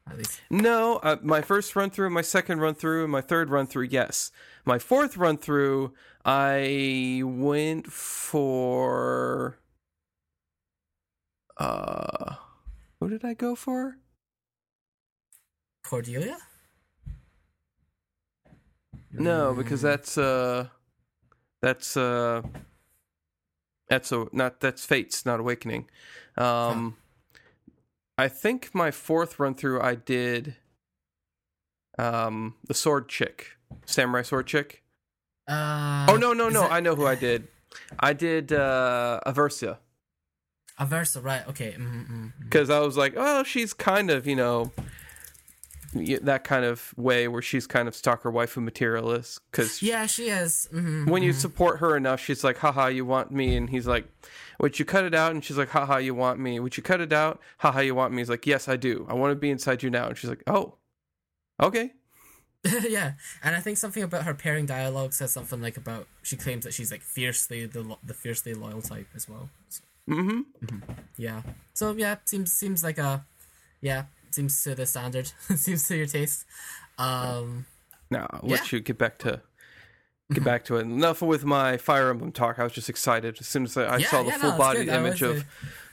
At 0.09 0.19
least. 0.19 0.41
No, 0.51 0.97
uh, 0.97 1.17
my 1.23 1.43
first 1.43 1.77
run 1.77 1.91
through, 1.91 2.11
my 2.11 2.23
second 2.23 2.61
run 2.61 2.75
through, 2.75 3.05
and 3.05 3.13
my 3.13 3.21
third 3.21 3.51
run 3.51 3.67
through, 3.67 3.85
yes. 3.91 4.31
My 4.65 4.79
fourth 4.79 5.17
run 5.17 5.37
through, 5.37 5.93
I 6.25 7.23
went 7.25 7.93
for. 7.93 9.59
Uh, 11.57 12.37
who 13.01 13.09
did 13.09 13.25
I 13.25 13.35
go 13.35 13.55
for? 13.55 13.99
Cordelia? 15.85 16.37
No, 19.13 19.55
because 19.55 19.81
that's 19.81 20.19
uh, 20.19 20.69
that's 21.63 21.97
uh, 21.97 22.43
that's 23.89 24.13
a 24.13 24.27
not 24.33 24.61
that's 24.61 24.85
Fates, 24.85 25.25
not 25.25 25.41
Awakening. 25.41 25.89
Um, 26.39 26.97
I 28.17 28.29
think 28.29 28.75
my 28.75 28.91
fourth 28.91 29.39
run 29.39 29.55
through, 29.55 29.81
I 29.81 29.95
did 29.95 30.57
um 31.99 32.55
the 32.67 32.75
sword 32.75 33.09
chick, 33.09 33.57
samurai 33.87 34.23
sword 34.23 34.47
chick. 34.47 34.83
Uh, 35.49 36.07
Oh 36.09 36.17
no 36.17 36.33
no 36.33 36.49
no! 36.49 36.65
it- 36.65 36.73
I 36.73 36.81
know 36.81 36.95
who 36.95 37.07
I 37.07 37.15
did. 37.27 37.49
I 37.99 38.13
did 38.13 38.53
uh 38.53 39.21
Aversa 39.27 39.79
Aversa, 40.79 41.23
right? 41.25 41.47
Okay. 41.49 41.73
Mm-hmm. 41.77 42.29
because 42.45 42.71
I 42.71 42.79
was 42.81 42.97
like, 42.97 43.15
oh, 43.17 43.43
she's 43.43 43.73
kind 43.75 44.11
of 44.11 44.27
you 44.27 44.37
know 44.37 44.71
that 45.95 46.45
kind 46.45 46.65
of 46.65 46.93
way 46.97 47.29
where 47.29 47.41
she's 47.43 47.67
kind 47.67 47.89
of 47.89 47.95
stalker 47.95 48.31
waifu 48.31 48.63
materialist 48.63 49.41
because 49.51 49.83
Yeah, 49.83 50.07
she 50.07 50.29
is. 50.29 50.69
Mm-hmm. 50.73 51.07
when 51.11 51.23
you 51.23 51.33
support 51.33 51.79
her 51.81 51.97
enough, 51.97 52.21
she's 52.21 52.45
like, 52.45 52.59
haha, 52.59 52.87
you 52.89 53.05
want 53.07 53.31
me? 53.31 53.57
And 53.57 53.71
he's 53.71 53.87
like, 53.87 54.07
would 54.61 54.79
you 54.79 54.85
cut 54.85 55.05
it 55.05 55.15
out? 55.15 55.31
And 55.33 55.43
she's 55.45 55.57
like, 55.57 55.71
haha, 55.71 55.97
you 55.97 56.15
want 56.15 56.41
me? 56.41 56.61
Would 56.61 56.77
you 56.77 56.83
cut 56.83 57.01
it 57.01 57.13
out? 57.13 57.41
Haha, 57.59 57.81
you 57.81 57.95
want 57.95 58.13
me? 58.13 58.19
He's 58.21 58.29
like, 58.29 58.47
yes, 58.47 58.69
I 58.69 58.77
do. 58.77 59.07
I 59.09 59.15
want 59.15 59.31
to 59.33 59.37
be 59.37 59.51
inside 59.51 59.83
you 59.83 59.89
now. 59.91 60.09
And 60.09 60.19
she's 60.19 60.29
like, 60.31 60.43
oh, 60.47 60.75
okay. 61.61 61.93
yeah, 62.89 63.13
and 63.45 63.55
I 63.55 63.61
think 63.61 63.79
something 63.79 64.03
about 64.03 64.25
her 64.25 64.35
pairing 64.35 64.67
dialogue 64.67 65.13
says 65.13 65.31
something 65.33 65.63
like 65.63 65.77
about 65.77 66.09
she 66.23 66.37
claims 66.37 66.65
that 66.65 66.75
she's 66.75 66.91
like 66.91 67.03
fiercely 67.03 67.67
the 67.67 67.83
lo- 67.83 68.01
the 68.05 68.15
fiercely 68.15 68.53
loyal 68.53 68.83
type 68.83 69.07
as 69.15 69.29
well. 69.29 69.49
So, 69.69 69.83
Mm-hmm. 70.09 70.41
yeah. 71.17 71.43
So 71.75 71.93
yeah, 71.93 72.17
seems 72.25 72.51
seems 72.53 72.83
like 72.83 72.99
a 72.99 73.25
yeah 73.81 74.05
seems 74.35 74.63
to 74.65 74.75
the 74.75 74.87
standard. 74.87 75.31
seems 75.57 75.87
to 75.89 75.97
your 75.97 76.07
taste. 76.07 76.45
Um. 76.99 77.67
Now, 78.11 78.27
I'll 78.31 78.41
let 78.49 78.73
Yeah. 78.73 78.77
you 78.79 78.81
get 78.83 78.97
back 78.99 79.19
to 79.19 79.43
get 80.33 80.43
back 80.45 80.65
to 80.67 80.77
it. 80.77 80.83
Enough 80.83 81.21
with 81.23 81.45
my 81.45 81.77
Fire 81.77 82.11
Emblem 82.11 82.33
talk. 82.33 82.59
I 82.59 82.65
was 82.65 82.73
just 82.73 82.89
excited 82.89 83.37
as 83.41 83.47
soon 83.47 83.65
as 83.65 83.77
I, 83.77 83.85
I 83.85 83.97
Yeah, 83.99 84.09
saw 84.09 84.23
the 84.23 84.29
yeah, 84.31 84.39
full 84.39 84.49
it's 84.51 84.59
body 84.59 84.85
good. 84.85 84.95
Image 84.95 85.23
of. 85.23 85.39
uh, 85.41 85.43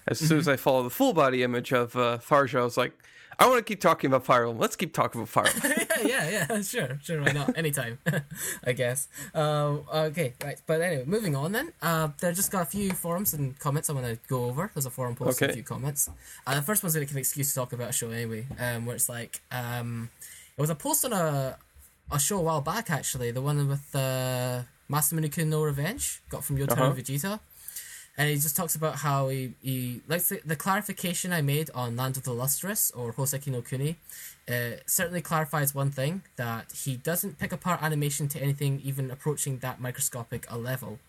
As 0.07 0.19
soon 0.19 0.37
as 0.37 0.47
I 0.47 0.55
follow 0.55 0.83
the 0.83 0.89
full 0.91 1.13
body 1.13 1.41
image 1.41 1.73
of 1.73 1.95
uh, 1.95 2.19
Tharja, 2.19 2.59
I 2.59 2.63
was 2.63 2.77
like, 2.77 2.93
I 3.39 3.47
want 3.47 3.57
to 3.59 3.63
keep 3.63 3.81
talking 3.81 4.09
about 4.09 4.23
Fire 4.25 4.43
Emblem. 4.43 4.59
Let's 4.59 4.75
keep 4.75 4.93
talking 4.93 5.21
about 5.21 5.29
Fire 5.29 5.47
Emblem. 5.53 5.73
yeah, 6.05 6.29
yeah, 6.29 6.45
yeah, 6.49 6.61
sure, 6.61 6.99
sure, 7.03 7.21
why 7.21 7.31
not? 7.31 7.57
Anytime, 7.57 7.99
I 8.65 8.71
guess. 8.73 9.07
Um, 9.33 9.83
okay, 9.93 10.33
right, 10.43 10.59
but 10.65 10.81
anyway, 10.81 11.03
moving 11.05 11.35
on 11.35 11.51
then. 11.51 11.73
Uh, 11.81 12.09
there 12.19 12.31
just 12.33 12.51
got 12.51 12.63
a 12.63 12.65
few 12.65 12.91
forums 12.91 13.33
and 13.33 13.57
comments 13.59 13.89
I 13.89 13.93
want 13.93 14.05
to 14.05 14.17
go 14.27 14.45
over. 14.45 14.71
There's 14.73 14.85
a 14.85 14.89
forum 14.89 15.15
post 15.15 15.41
and 15.41 15.51
a 15.51 15.53
few 15.53 15.63
comments. 15.63 16.09
Uh, 16.47 16.55
the 16.55 16.61
first 16.61 16.83
one's 16.83 16.95
like 16.95 17.11
an 17.11 17.17
excuse 17.17 17.49
to 17.49 17.55
talk 17.55 17.73
about 17.73 17.89
a 17.89 17.93
show 17.93 18.09
anyway, 18.11 18.45
um, 18.59 18.85
where 18.85 18.95
it's 18.95 19.09
like, 19.09 19.41
um, 19.51 20.09
it 20.57 20.61
was 20.61 20.69
a 20.69 20.75
post 20.75 21.05
on 21.05 21.13
a 21.13 21.57
a 22.11 22.19
show 22.19 22.37
a 22.37 22.41
while 22.41 22.61
back 22.61 22.89
actually, 22.91 23.31
the 23.31 23.41
one 23.41 23.67
with 23.67 23.95
uh, 23.95 24.61
Masamune 24.89 25.47
no 25.47 25.63
Revenge, 25.63 26.21
got 26.29 26.43
from 26.43 26.57
Yotaro 26.57 26.71
Uh-huh. 26.77 26.93
Vegeta. 26.93 27.39
And 28.17 28.29
he 28.29 28.35
just 28.35 28.55
talks 28.55 28.75
about 28.75 28.97
how 28.97 29.27
he, 29.27 29.53
he 29.61 30.01
likes 30.07 30.29
the, 30.29 30.39
the 30.45 30.55
clarification 30.55 31.33
I 31.33 31.41
made 31.41 31.69
on 31.75 31.97
Land 31.97 32.15
of 32.15 32.23
the 32.23 32.33
Lustrous 32.33 32.91
or 32.91 33.13
Hoseki 33.13 33.47
no 33.47 33.61
Kuni. 33.61 33.97
Uh, 34.47 34.77
certainly 34.85 35.21
clarifies 35.21 35.75
one 35.75 35.91
thing 35.91 36.21
that 36.35 36.71
he 36.71 36.95
doesn't 36.95 37.39
pick 37.39 37.51
apart 37.51 37.81
animation 37.81 38.27
to 38.29 38.41
anything 38.41 38.79
even 38.83 39.11
approaching 39.11 39.57
that 39.59 39.81
microscopic 39.81 40.45
a 40.49 40.57
level. 40.57 40.99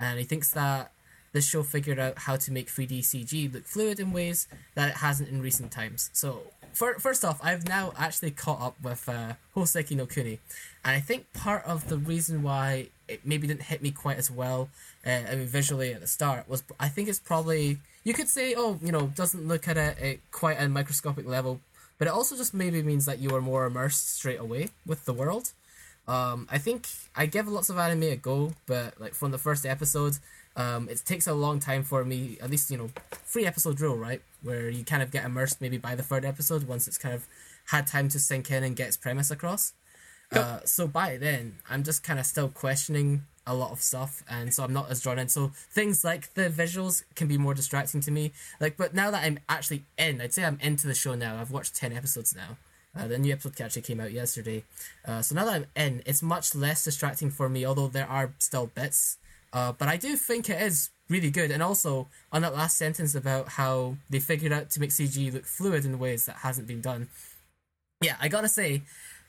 And 0.00 0.18
he 0.18 0.24
thinks 0.24 0.50
that 0.50 0.90
this 1.32 1.46
show 1.46 1.62
figured 1.62 1.98
out 1.98 2.20
how 2.20 2.36
to 2.36 2.50
make 2.50 2.68
3D 2.68 3.00
CG 3.00 3.52
look 3.52 3.66
fluid 3.66 4.00
in 4.00 4.12
ways 4.12 4.48
that 4.74 4.88
it 4.88 4.96
hasn't 4.96 5.28
in 5.28 5.42
recent 5.42 5.70
times. 5.70 6.08
So, 6.14 6.40
for, 6.72 6.94
first 6.94 7.24
off, 7.24 7.38
I've 7.42 7.68
now 7.68 7.92
actually 7.98 8.30
caught 8.30 8.60
up 8.60 8.76
with 8.82 9.08
uh, 9.08 9.34
Hoseki 9.54 9.96
no 9.96 10.06
Kuni, 10.06 10.40
and 10.86 10.94
I 10.94 11.00
think 11.00 11.32
part 11.32 11.64
of 11.64 11.88
the 11.88 11.98
reason 11.98 12.44
why 12.44 12.86
it 13.08 13.22
maybe 13.24 13.48
didn't 13.48 13.64
hit 13.64 13.82
me 13.82 13.90
quite 13.90 14.18
as 14.18 14.30
well, 14.30 14.68
uh, 15.04 15.10
I 15.28 15.34
mean, 15.34 15.46
visually 15.48 15.92
at 15.92 16.00
the 16.00 16.06
start, 16.06 16.48
was 16.48 16.62
I 16.78 16.88
think 16.88 17.08
it's 17.08 17.18
probably 17.18 17.78
you 18.04 18.14
could 18.14 18.28
say, 18.28 18.54
oh, 18.56 18.78
you 18.80 18.92
know, 18.92 19.08
doesn't 19.08 19.48
look 19.48 19.66
at 19.66 19.76
it 19.76 19.98
at 20.00 20.30
quite 20.30 20.60
a 20.60 20.68
microscopic 20.68 21.26
level, 21.26 21.60
but 21.98 22.06
it 22.06 22.14
also 22.14 22.36
just 22.36 22.54
maybe 22.54 22.84
means 22.84 23.04
that 23.04 23.18
you 23.18 23.34
are 23.34 23.40
more 23.40 23.66
immersed 23.66 24.14
straight 24.14 24.38
away 24.38 24.68
with 24.86 25.04
the 25.06 25.12
world. 25.12 25.50
Um, 26.06 26.46
I 26.52 26.58
think 26.58 26.86
I 27.16 27.26
give 27.26 27.48
lots 27.48 27.68
of 27.68 27.78
anime 27.78 28.04
a 28.04 28.16
go, 28.16 28.52
but 28.66 29.00
like 29.00 29.12
from 29.12 29.32
the 29.32 29.38
first 29.38 29.66
episode, 29.66 30.18
um, 30.54 30.88
it 30.88 31.02
takes 31.04 31.26
a 31.26 31.34
long 31.34 31.58
time 31.58 31.82
for 31.82 32.04
me. 32.04 32.38
At 32.40 32.48
least 32.48 32.70
you 32.70 32.78
know, 32.78 32.90
three 33.10 33.44
episode 33.44 33.76
drill, 33.76 33.96
right? 33.96 34.22
Where 34.40 34.70
you 34.70 34.84
kind 34.84 35.02
of 35.02 35.10
get 35.10 35.24
immersed 35.24 35.60
maybe 35.60 35.78
by 35.78 35.96
the 35.96 36.04
third 36.04 36.24
episode 36.24 36.68
once 36.68 36.86
it's 36.86 36.96
kind 36.96 37.12
of 37.16 37.26
had 37.70 37.88
time 37.88 38.08
to 38.10 38.20
sink 38.20 38.52
in 38.52 38.62
and 38.62 38.76
get 38.76 38.86
its 38.86 38.96
premise 38.96 39.32
across. 39.32 39.72
Uh, 40.32 40.60
so 40.64 40.86
by 40.86 41.16
then, 41.16 41.56
I'm 41.70 41.82
just 41.82 42.02
kind 42.02 42.18
of 42.18 42.26
still 42.26 42.48
questioning 42.48 43.22
a 43.46 43.54
lot 43.54 43.70
of 43.70 43.80
stuff, 43.80 44.24
and 44.28 44.52
so 44.52 44.64
I'm 44.64 44.72
not 44.72 44.90
as 44.90 45.00
drawn 45.00 45.18
in. 45.18 45.28
So 45.28 45.52
things 45.70 46.04
like 46.04 46.34
the 46.34 46.50
visuals 46.50 47.04
can 47.14 47.28
be 47.28 47.38
more 47.38 47.54
distracting 47.54 48.00
to 48.02 48.10
me. 48.10 48.32
Like, 48.60 48.76
but 48.76 48.92
now 48.92 49.10
that 49.12 49.24
I'm 49.24 49.38
actually 49.48 49.84
in, 49.96 50.20
I'd 50.20 50.34
say 50.34 50.44
I'm 50.44 50.58
into 50.60 50.86
the 50.86 50.94
show 50.94 51.14
now. 51.14 51.40
I've 51.40 51.52
watched 51.52 51.76
ten 51.76 51.92
episodes 51.92 52.34
now. 52.34 52.56
Uh, 52.98 53.06
the 53.06 53.18
new 53.18 53.32
episode 53.32 53.60
actually 53.60 53.82
came 53.82 54.00
out 54.00 54.10
yesterday. 54.10 54.64
Uh, 55.06 55.22
so 55.22 55.34
now 55.34 55.44
that 55.44 55.54
I'm 55.54 55.66
in, 55.76 56.02
it's 56.06 56.22
much 56.22 56.54
less 56.54 56.82
distracting 56.84 57.30
for 57.30 57.48
me, 57.48 57.64
although 57.64 57.88
there 57.88 58.08
are 58.08 58.32
still 58.38 58.66
bits. 58.74 59.18
Uh, 59.52 59.72
but 59.72 59.86
I 59.86 59.96
do 59.96 60.16
think 60.16 60.50
it 60.50 60.60
is 60.60 60.90
really 61.08 61.30
good. 61.30 61.50
And 61.50 61.62
also, 61.62 62.08
on 62.32 62.42
that 62.42 62.54
last 62.54 62.76
sentence 62.76 63.14
about 63.14 63.50
how 63.50 63.96
they 64.10 64.18
figured 64.18 64.52
out 64.52 64.70
to 64.70 64.80
make 64.80 64.90
CG 64.90 65.32
look 65.32 65.44
fluid 65.44 65.84
in 65.84 65.98
ways 65.98 66.26
that 66.26 66.36
hasn't 66.36 66.66
been 66.66 66.80
done. 66.80 67.08
Yeah, 68.02 68.16
I 68.20 68.28
gotta 68.28 68.48
say, 68.48 68.82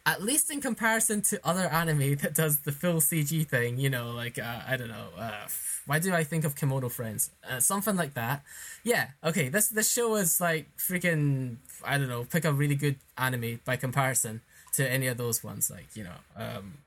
at 0.07 0.23
least 0.23 0.49
in 0.49 0.61
comparison 0.61 1.21
to 1.21 1.37
other 1.43 1.67
anime 1.67 2.15
that 2.15 2.33
does 2.33 2.61
the 2.61 2.71
full 2.71 3.01
CG 3.01 3.45
thing, 3.45 3.77
you 3.77 3.89
know, 3.89 4.11
like, 4.11 4.39
uh, 4.39 4.61
I 4.65 4.77
don't 4.77 4.87
know, 4.87 5.09
uh, 5.17 5.47
why 5.85 5.99
do 5.99 6.13
I 6.13 6.23
think 6.23 6.45
of 6.45 6.55
Kemono 6.55 6.89
Friends? 6.89 7.31
Uh, 7.47 7.59
something 7.59 7.97
like 7.97 8.13
that. 8.13 8.41
Yeah, 8.85 9.09
okay, 9.21 9.49
this, 9.49 9.67
this 9.67 9.91
show 9.91 10.15
is 10.15 10.39
like 10.39 10.69
freaking, 10.77 11.57
I 11.83 11.97
don't 11.97 12.07
know, 12.07 12.23
pick 12.23 12.45
a 12.45 12.53
really 12.53 12.75
good 12.75 12.95
anime 13.17 13.59
by 13.65 13.75
comparison 13.75 14.39
to 14.73 14.89
any 14.89 15.07
of 15.07 15.17
those 15.17 15.43
ones, 15.43 15.69
like, 15.69 15.87
you 15.93 16.05
know, 16.05 16.19
um, 16.37 16.77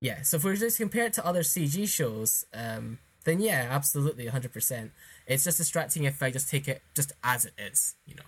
yeah, 0.00 0.22
so 0.22 0.36
if 0.36 0.44
we're 0.44 0.56
just 0.56 0.78
compare 0.78 1.06
it 1.06 1.12
to 1.14 1.24
other 1.24 1.42
CG 1.42 1.88
shows, 1.88 2.46
um, 2.52 2.98
then 3.22 3.40
yeah, 3.40 3.68
absolutely, 3.70 4.26
100%. 4.26 4.90
It's 5.28 5.44
just 5.44 5.58
distracting 5.58 6.02
if 6.02 6.20
I 6.20 6.32
just 6.32 6.48
take 6.48 6.66
it 6.66 6.82
just 6.96 7.12
as 7.22 7.44
it 7.44 7.54
is, 7.56 7.94
you 8.06 8.16
know. 8.16 8.24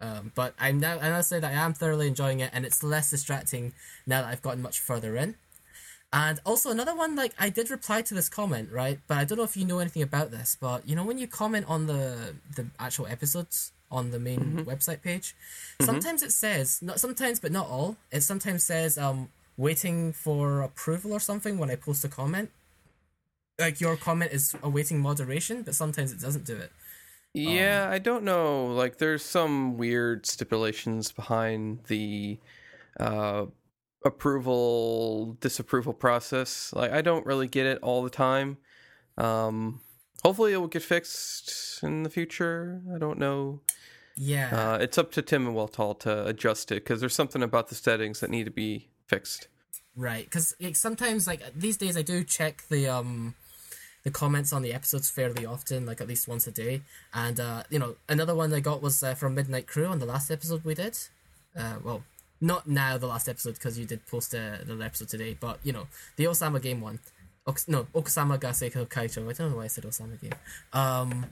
Um, 0.00 0.32
but 0.34 0.54
I'm 0.58 0.78
now, 0.78 0.98
I 1.00 1.10
must 1.10 1.28
say 1.28 1.40
that 1.40 1.50
I 1.50 1.54
am 1.54 1.74
thoroughly 1.74 2.06
enjoying 2.06 2.40
it, 2.40 2.50
and 2.52 2.64
it's 2.64 2.82
less 2.82 3.10
distracting 3.10 3.72
now 4.06 4.22
that 4.22 4.28
I've 4.28 4.42
gotten 4.42 4.62
much 4.62 4.80
further 4.80 5.16
in. 5.16 5.34
And 6.12 6.40
also 6.46 6.70
another 6.70 6.94
one, 6.94 7.16
like 7.16 7.34
I 7.38 7.50
did 7.50 7.70
reply 7.70 8.00
to 8.02 8.14
this 8.14 8.28
comment, 8.28 8.70
right? 8.72 8.98
But 9.06 9.18
I 9.18 9.24
don't 9.24 9.36
know 9.36 9.44
if 9.44 9.56
you 9.56 9.66
know 9.66 9.78
anything 9.78 10.02
about 10.02 10.30
this. 10.30 10.56
But 10.58 10.88
you 10.88 10.96
know, 10.96 11.04
when 11.04 11.18
you 11.18 11.26
comment 11.26 11.66
on 11.68 11.86
the 11.86 12.34
the 12.54 12.66
actual 12.78 13.06
episodes 13.06 13.72
on 13.90 14.10
the 14.10 14.18
main 14.18 14.64
website 14.66 15.02
page, 15.02 15.34
sometimes 15.82 16.22
it 16.22 16.32
says 16.32 16.80
not 16.80 16.98
sometimes, 16.98 17.40
but 17.40 17.52
not 17.52 17.68
all. 17.68 17.96
It 18.10 18.22
sometimes 18.22 18.64
says 18.64 18.96
um 18.96 19.28
waiting 19.58 20.12
for 20.14 20.62
approval 20.62 21.12
or 21.12 21.20
something 21.20 21.58
when 21.58 21.70
I 21.70 21.76
post 21.76 22.04
a 22.04 22.08
comment. 22.08 22.50
Like 23.58 23.78
your 23.78 23.96
comment 23.96 24.32
is 24.32 24.54
awaiting 24.62 25.00
moderation, 25.00 25.62
but 25.62 25.74
sometimes 25.74 26.10
it 26.12 26.20
doesn't 26.20 26.46
do 26.46 26.56
it. 26.56 26.72
Yeah, 27.34 27.88
I 27.90 27.98
don't 27.98 28.24
know. 28.24 28.66
Like, 28.66 28.98
there's 28.98 29.24
some 29.24 29.76
weird 29.76 30.26
stipulations 30.26 31.12
behind 31.12 31.84
the 31.84 32.38
uh, 32.98 33.46
approval 34.04 35.36
disapproval 35.40 35.92
process. 35.92 36.72
Like, 36.72 36.90
I 36.90 37.02
don't 37.02 37.26
really 37.26 37.46
get 37.46 37.66
it 37.66 37.78
all 37.82 38.02
the 38.02 38.10
time. 38.10 38.56
Um, 39.16 39.80
hopefully, 40.24 40.52
it 40.52 40.56
will 40.56 40.68
get 40.68 40.82
fixed 40.82 41.82
in 41.82 42.02
the 42.02 42.10
future. 42.10 42.82
I 42.94 42.98
don't 42.98 43.18
know. 43.18 43.60
Yeah. 44.16 44.72
Uh, 44.74 44.78
it's 44.78 44.98
up 44.98 45.12
to 45.12 45.22
Tim 45.22 45.46
and 45.46 45.56
Weltall 45.56 45.98
to 46.00 46.26
adjust 46.26 46.72
it 46.72 46.82
because 46.82 47.00
there's 47.00 47.14
something 47.14 47.42
about 47.42 47.68
the 47.68 47.76
settings 47.76 48.20
that 48.20 48.30
need 48.30 48.44
to 48.44 48.50
be 48.50 48.88
fixed. 49.06 49.48
Right, 49.94 50.24
because 50.24 50.54
like, 50.60 50.76
sometimes, 50.76 51.26
like 51.26 51.42
these 51.56 51.76
days, 51.76 51.96
I 51.96 52.02
do 52.02 52.22
check 52.22 52.62
the 52.68 52.88
um 52.88 53.34
the 54.04 54.10
comments 54.10 54.52
on 54.52 54.62
the 54.62 54.72
episodes 54.72 55.10
fairly 55.10 55.44
often, 55.44 55.86
like 55.86 56.00
at 56.00 56.08
least 56.08 56.28
once 56.28 56.46
a 56.46 56.50
day. 56.50 56.82
And 57.12 57.38
uh, 57.40 57.62
you 57.70 57.78
know, 57.78 57.96
another 58.08 58.34
one 58.34 58.52
I 58.52 58.60
got 58.60 58.82
was 58.82 59.02
uh, 59.02 59.14
from 59.14 59.34
Midnight 59.34 59.66
Crew 59.66 59.86
on 59.86 59.98
the 59.98 60.06
last 60.06 60.30
episode 60.30 60.64
we 60.64 60.74
did. 60.74 60.98
Uh, 61.56 61.76
well, 61.82 62.02
not 62.40 62.66
now 62.68 62.98
the 62.98 63.06
last 63.06 63.28
episode 63.28 63.54
because 63.54 63.78
you 63.78 63.84
did 63.84 64.06
post 64.06 64.34
uh, 64.34 64.58
the 64.64 64.78
episode 64.82 65.08
today, 65.08 65.36
but 65.38 65.58
you 65.64 65.72
know 65.72 65.86
the 66.16 66.24
Osama 66.24 66.60
game 66.62 66.80
one. 66.80 67.00
No, 67.66 67.84
Okusama 67.94 68.38
Gaseko 68.38 68.86
Kaito. 68.86 69.28
I 69.28 69.32
don't 69.32 69.50
know 69.50 69.56
why 69.56 69.64
I 69.64 69.68
said 69.68 69.84
Osama 69.84 70.20
game. 70.20 70.34
Um, 70.72 71.24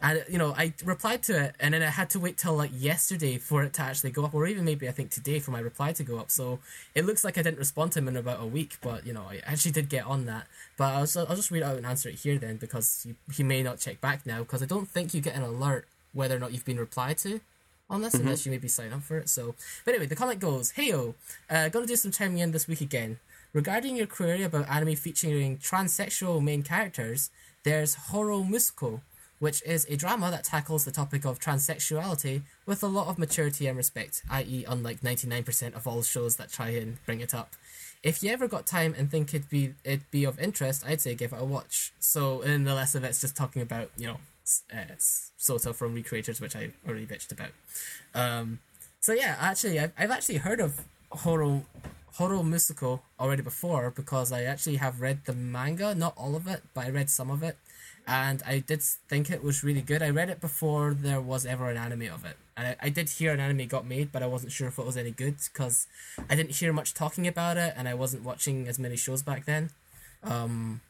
and 0.00 0.24
you 0.28 0.38
know 0.38 0.54
I 0.56 0.74
replied 0.84 1.22
to 1.24 1.44
it, 1.44 1.54
and 1.58 1.72
then 1.72 1.82
I 1.82 1.86
had 1.90 2.10
to 2.10 2.20
wait 2.20 2.36
till 2.36 2.54
like 2.54 2.70
yesterday 2.74 3.38
for 3.38 3.62
it 3.62 3.72
to 3.74 3.82
actually 3.82 4.10
go 4.10 4.24
up, 4.24 4.34
or 4.34 4.46
even 4.46 4.64
maybe 4.64 4.88
I 4.88 4.92
think 4.92 5.10
today 5.10 5.38
for 5.38 5.50
my 5.50 5.60
reply 5.60 5.92
to 5.92 6.02
go 6.04 6.18
up. 6.18 6.30
So 6.30 6.58
it 6.94 7.06
looks 7.06 7.24
like 7.24 7.38
I 7.38 7.42
didn't 7.42 7.58
respond 7.58 7.92
to 7.92 8.00
him 8.00 8.08
in 8.08 8.16
about 8.16 8.42
a 8.42 8.46
week, 8.46 8.76
but 8.82 9.06
you 9.06 9.12
know 9.12 9.24
I 9.30 9.40
actually 9.44 9.72
did 9.72 9.88
get 9.88 10.04
on 10.06 10.26
that. 10.26 10.46
But 10.76 10.94
I'll 10.94 11.02
just, 11.02 11.16
I'll 11.16 11.36
just 11.36 11.50
read 11.50 11.62
out 11.62 11.76
and 11.76 11.86
answer 11.86 12.08
it 12.08 12.16
here 12.16 12.38
then 12.38 12.56
because 12.56 13.06
you, 13.06 13.14
he 13.32 13.42
may 13.42 13.62
not 13.62 13.78
check 13.78 14.00
back 14.00 14.26
now 14.26 14.40
because 14.40 14.62
I 14.62 14.66
don't 14.66 14.88
think 14.88 15.14
you 15.14 15.20
get 15.20 15.34
an 15.34 15.42
alert 15.42 15.88
whether 16.12 16.36
or 16.36 16.38
not 16.38 16.52
you've 16.52 16.64
been 16.64 16.78
replied 16.78 17.18
to 17.18 17.40
on 17.88 18.02
this 18.02 18.14
unless 18.14 18.44
you 18.44 18.50
maybe 18.50 18.68
sign 18.68 18.92
up 18.92 19.02
for 19.02 19.18
it. 19.18 19.28
So, 19.28 19.54
but 19.84 19.94
anyway, 19.94 20.06
the 20.06 20.16
comment 20.16 20.40
goes, 20.40 20.72
"Heyo, 20.72 21.14
uh, 21.48 21.68
gonna 21.68 21.86
do 21.86 21.96
some 21.96 22.10
timing 22.10 22.38
in 22.38 22.52
this 22.52 22.68
week 22.68 22.80
again. 22.80 23.18
Regarding 23.52 23.96
your 23.96 24.06
query 24.06 24.42
about 24.42 24.68
anime 24.68 24.96
featuring 24.96 25.56
transsexual 25.56 26.42
main 26.42 26.62
characters, 26.62 27.30
there's 27.62 27.94
Horo 27.94 28.42
Musuko, 28.42 29.00
which 29.38 29.62
is 29.64 29.86
a 29.88 29.96
drama 29.96 30.30
that 30.30 30.44
tackles 30.44 30.84
the 30.84 30.90
topic 30.90 31.24
of 31.24 31.38
transsexuality 31.38 32.42
with 32.64 32.82
a 32.82 32.86
lot 32.86 33.08
of 33.08 33.18
maturity 33.18 33.66
and 33.66 33.76
respect, 33.76 34.22
i.e., 34.30 34.64
unlike 34.66 35.00
99% 35.00 35.74
of 35.74 35.86
all 35.86 36.02
shows 36.02 36.36
that 36.36 36.50
try 36.50 36.70
and 36.70 37.04
bring 37.04 37.20
it 37.20 37.34
up. 37.34 37.54
If 38.02 38.22
you 38.22 38.30
ever 38.30 38.46
got 38.48 38.66
time 38.66 38.94
and 38.96 39.10
think 39.10 39.34
it'd 39.34 39.48
be 39.48 39.74
it'd 39.82 40.10
be 40.10 40.24
of 40.24 40.38
interest, 40.38 40.84
I'd 40.86 41.00
say 41.00 41.14
give 41.14 41.32
it 41.32 41.40
a 41.40 41.44
watch. 41.44 41.92
So, 41.98 42.40
in 42.42 42.64
the 42.64 42.74
rest 42.74 42.94
of 42.94 43.02
it, 43.04 43.08
it's 43.08 43.20
just 43.20 43.36
talking 43.36 43.62
about 43.62 43.90
you 43.96 44.06
know 44.06 44.18
uh, 44.72 44.94
Sota 44.98 45.74
from 45.74 45.94
Recreators, 45.94 46.40
which 46.40 46.54
I 46.54 46.70
already 46.86 47.06
bitched 47.06 47.32
about. 47.32 47.50
Um, 48.14 48.60
so 49.00 49.12
yeah, 49.12 49.36
actually, 49.40 49.80
I've, 49.80 49.92
I've 49.98 50.10
actually 50.10 50.38
heard 50.38 50.60
of 50.60 50.84
Horo 51.10 51.64
Horo 52.14 52.42
Musuko 52.42 53.00
already 53.20 53.42
before 53.42 53.90
because 53.90 54.32
I 54.32 54.44
actually 54.44 54.76
have 54.76 55.00
read 55.00 55.24
the 55.26 55.34
manga, 55.34 55.94
not 55.94 56.14
all 56.16 56.34
of 56.34 56.46
it, 56.46 56.62
but 56.74 56.86
I 56.86 56.90
read 56.90 57.10
some 57.10 57.30
of 57.30 57.42
it, 57.42 57.58
and 58.06 58.42
I 58.46 58.60
did 58.60 58.82
think 58.82 59.30
it 59.30 59.42
was 59.42 59.64
really 59.64 59.82
good. 59.82 60.02
I 60.02 60.10
read 60.10 60.30
it 60.30 60.40
before 60.40 60.94
there 60.94 61.20
was 61.20 61.44
ever 61.44 61.70
an 61.70 61.76
anime 61.76 62.12
of 62.12 62.24
it, 62.24 62.36
and 62.56 62.68
I, 62.68 62.76
I 62.86 62.88
did 62.88 63.08
hear 63.08 63.32
an 63.32 63.40
anime 63.40 63.66
got 63.66 63.86
made, 63.86 64.12
but 64.12 64.22
I 64.22 64.26
wasn't 64.26 64.52
sure 64.52 64.68
if 64.68 64.78
it 64.78 64.86
was 64.86 64.96
any 64.96 65.10
good 65.10 65.36
because 65.52 65.86
I 66.30 66.36
didn't 66.36 66.56
hear 66.56 66.72
much 66.72 66.94
talking 66.94 67.26
about 67.26 67.56
it, 67.56 67.74
and 67.76 67.88
I 67.88 67.94
wasn't 67.94 68.22
watching 68.24 68.68
as 68.68 68.78
many 68.78 68.96
shows 68.96 69.22
back 69.22 69.44
then. 69.44 69.70
Um, 70.22 70.80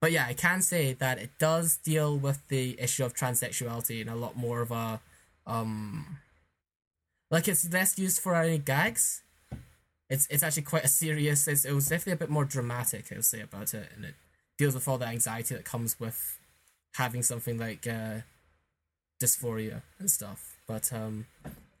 but 0.00 0.12
yeah, 0.12 0.26
I 0.28 0.34
can 0.34 0.62
say 0.62 0.92
that 0.94 1.18
it 1.18 1.30
does 1.38 1.78
deal 1.78 2.16
with 2.16 2.46
the 2.48 2.80
issue 2.80 3.04
of 3.04 3.14
transsexuality 3.14 4.00
in 4.00 4.08
a 4.08 4.16
lot 4.16 4.36
more 4.36 4.60
of 4.60 4.70
a 4.70 5.00
um 5.46 6.18
like 7.30 7.48
it's 7.48 7.70
less 7.72 7.98
used 7.98 8.20
for 8.20 8.34
any 8.34 8.58
gags. 8.58 9.22
It's 10.08 10.26
it's 10.30 10.42
actually 10.42 10.62
quite 10.62 10.84
a 10.84 10.88
serious. 10.88 11.46
It 11.46 11.72
was 11.72 11.88
definitely 11.88 12.14
a 12.14 12.16
bit 12.16 12.30
more 12.30 12.44
dramatic. 12.44 13.06
I 13.10 13.16
would 13.16 13.24
say 13.24 13.40
about 13.40 13.74
it, 13.74 13.90
and 13.94 14.04
it 14.04 14.14
deals 14.56 14.74
with 14.74 14.88
all 14.88 14.98
the 14.98 15.06
anxiety 15.06 15.54
that 15.54 15.64
comes 15.64 16.00
with 16.00 16.37
having 16.94 17.22
something 17.22 17.58
like 17.58 17.86
uh, 17.86 18.20
dysphoria 19.22 19.82
and 19.98 20.10
stuff. 20.10 20.56
But 20.66 20.92
um, 20.92 21.26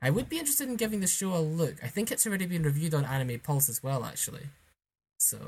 I 0.00 0.10
would 0.10 0.28
be 0.28 0.38
interested 0.38 0.68
in 0.68 0.76
giving 0.76 1.00
the 1.00 1.06
show 1.06 1.34
a 1.34 1.40
look. 1.40 1.76
I 1.82 1.88
think 1.88 2.10
it's 2.10 2.26
already 2.26 2.46
been 2.46 2.62
reviewed 2.62 2.94
on 2.94 3.04
Anime 3.04 3.40
Pulse 3.40 3.68
as 3.68 3.82
well, 3.82 4.04
actually. 4.04 4.46
So 5.18 5.38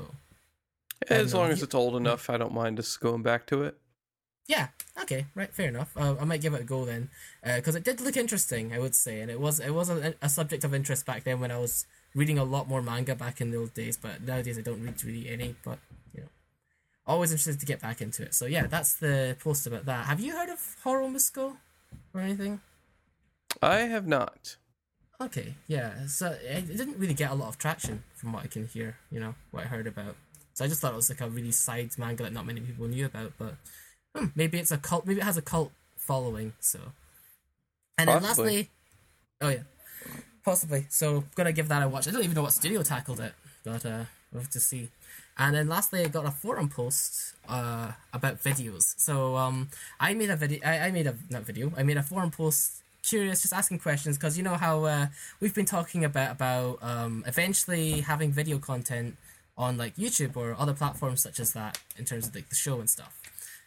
As 1.09 1.33
know. 1.33 1.39
long 1.39 1.51
as 1.51 1.63
it's 1.63 1.73
old 1.73 1.95
enough, 1.95 2.29
I 2.29 2.37
don't 2.37 2.53
mind 2.53 2.77
just 2.77 2.99
going 2.99 3.21
back 3.21 3.47
to 3.47 3.63
it. 3.63 3.77
Yeah. 4.47 4.67
Okay. 5.01 5.27
Right. 5.33 5.53
Fair 5.53 5.69
enough. 5.69 5.95
Uh, 5.95 6.15
I 6.19 6.25
might 6.25 6.41
give 6.41 6.53
it 6.53 6.61
a 6.61 6.65
go 6.65 6.83
then, 6.83 7.09
because 7.43 7.75
it 7.75 7.83
did 7.83 8.01
look 8.01 8.17
interesting. 8.17 8.73
I 8.73 8.79
would 8.79 8.95
say, 8.95 9.21
and 9.21 9.31
it 9.31 9.39
was 9.39 9.59
it 9.59 9.71
was 9.73 9.89
a, 9.89 10.13
a 10.21 10.27
subject 10.27 10.63
of 10.63 10.73
interest 10.73 11.05
back 11.05 11.23
then 11.23 11.39
when 11.39 11.51
I 11.51 11.57
was 11.57 11.85
reading 12.13 12.37
a 12.37 12.43
lot 12.43 12.67
more 12.67 12.81
manga 12.81 13.15
back 13.15 13.39
in 13.39 13.51
the 13.51 13.57
old 13.57 13.73
days. 13.73 13.97
But 13.97 14.23
nowadays 14.23 14.57
I 14.57 14.61
don't 14.61 14.83
read 14.83 15.01
really 15.05 15.29
any. 15.29 15.55
But 15.63 15.79
always 17.11 17.31
interested 17.31 17.59
to 17.59 17.65
get 17.65 17.81
back 17.81 18.01
into 18.01 18.23
it. 18.23 18.33
So 18.33 18.45
yeah, 18.45 18.67
that's 18.67 18.93
the 18.93 19.35
post 19.39 19.67
about 19.67 19.85
that. 19.85 20.05
Have 20.05 20.19
you 20.19 20.33
heard 20.33 20.49
of 20.49 20.59
Horo 20.83 21.07
Musuko 21.07 21.57
or 22.13 22.21
anything? 22.21 22.61
I 23.61 23.79
have 23.79 24.07
not. 24.07 24.57
Okay. 25.21 25.55
Yeah. 25.67 26.07
So 26.07 26.31
it 26.43 26.69
it 26.69 26.77
didn't 26.77 26.97
really 26.97 27.13
get 27.13 27.31
a 27.31 27.35
lot 27.35 27.49
of 27.49 27.57
traction 27.57 28.03
from 28.15 28.33
what 28.33 28.43
I 28.43 28.47
can 28.47 28.67
hear. 28.67 28.97
You 29.11 29.19
know 29.19 29.35
what 29.51 29.63
I 29.63 29.67
heard 29.67 29.87
about. 29.87 30.15
So 30.53 30.65
I 30.65 30.67
just 30.67 30.81
thought 30.81 30.93
it 30.93 30.97
was 30.97 31.09
like 31.09 31.21
a 31.21 31.29
really 31.29 31.51
side 31.51 31.91
manga 31.97 32.23
that 32.23 32.33
not 32.33 32.45
many 32.45 32.61
people 32.61 32.87
knew 32.87 33.05
about, 33.05 33.33
but 33.37 33.55
hmm, 34.15 34.27
maybe 34.35 34.59
it's 34.59 34.71
a 34.71 34.77
cult. 34.77 35.05
Maybe 35.05 35.21
it 35.21 35.23
has 35.23 35.37
a 35.37 35.41
cult 35.41 35.71
following. 35.95 36.53
So, 36.59 36.79
and 37.97 38.09
then 38.09 38.21
Possibly. 38.21 38.43
lastly, 38.45 38.69
oh 39.41 39.49
yeah, 39.49 39.63
possibly. 40.43 40.85
So 40.89 41.23
gonna 41.35 41.53
give 41.53 41.67
that 41.69 41.83
a 41.83 41.87
watch. 41.87 42.07
I 42.07 42.11
don't 42.11 42.23
even 42.23 42.35
know 42.35 42.43
what 42.43 42.53
studio 42.53 42.81
tackled 42.83 43.19
it, 43.19 43.33
but 43.63 43.85
uh, 43.85 44.05
we'll 44.31 44.41
have 44.41 44.51
to 44.51 44.59
see. 44.59 44.89
And 45.37 45.55
then 45.55 45.67
lastly, 45.67 46.01
I 46.03 46.07
got 46.07 46.25
a 46.25 46.31
forum 46.31 46.69
post 46.69 47.35
uh, 47.47 47.91
about 48.13 48.43
videos. 48.43 48.93
So 48.97 49.35
um, 49.37 49.69
I 49.99 50.13
made 50.13 50.29
a 50.29 50.35
video. 50.35 50.59
I, 50.65 50.87
I 50.87 50.91
made 50.91 51.07
a 51.07 51.15
not 51.29 51.43
video. 51.43 51.71
I 51.77 51.83
made 51.83 51.97
a 51.97 52.03
forum 52.03 52.31
post. 52.31 52.77
Curious, 53.03 53.41
just 53.41 53.53
asking 53.53 53.79
questions 53.79 54.15
because 54.15 54.37
you 54.37 54.43
know 54.43 54.53
how 54.53 54.83
uh, 54.83 55.07
we've 55.39 55.55
been 55.55 55.65
talking 55.65 56.05
about 56.05 56.33
about 56.33 56.77
um, 56.83 57.23
eventually 57.25 58.01
having 58.01 58.31
video 58.31 58.59
content 58.59 59.17
on 59.57 59.75
like 59.75 59.95
YouTube 59.95 60.37
or 60.37 60.55
other 60.57 60.73
platforms 60.73 61.21
such 61.21 61.39
as 61.39 61.53
that 61.53 61.79
in 61.97 62.05
terms 62.05 62.27
of 62.27 62.35
like 62.35 62.49
the 62.49 62.55
show 62.55 62.79
and 62.79 62.87
stuff. 62.87 63.19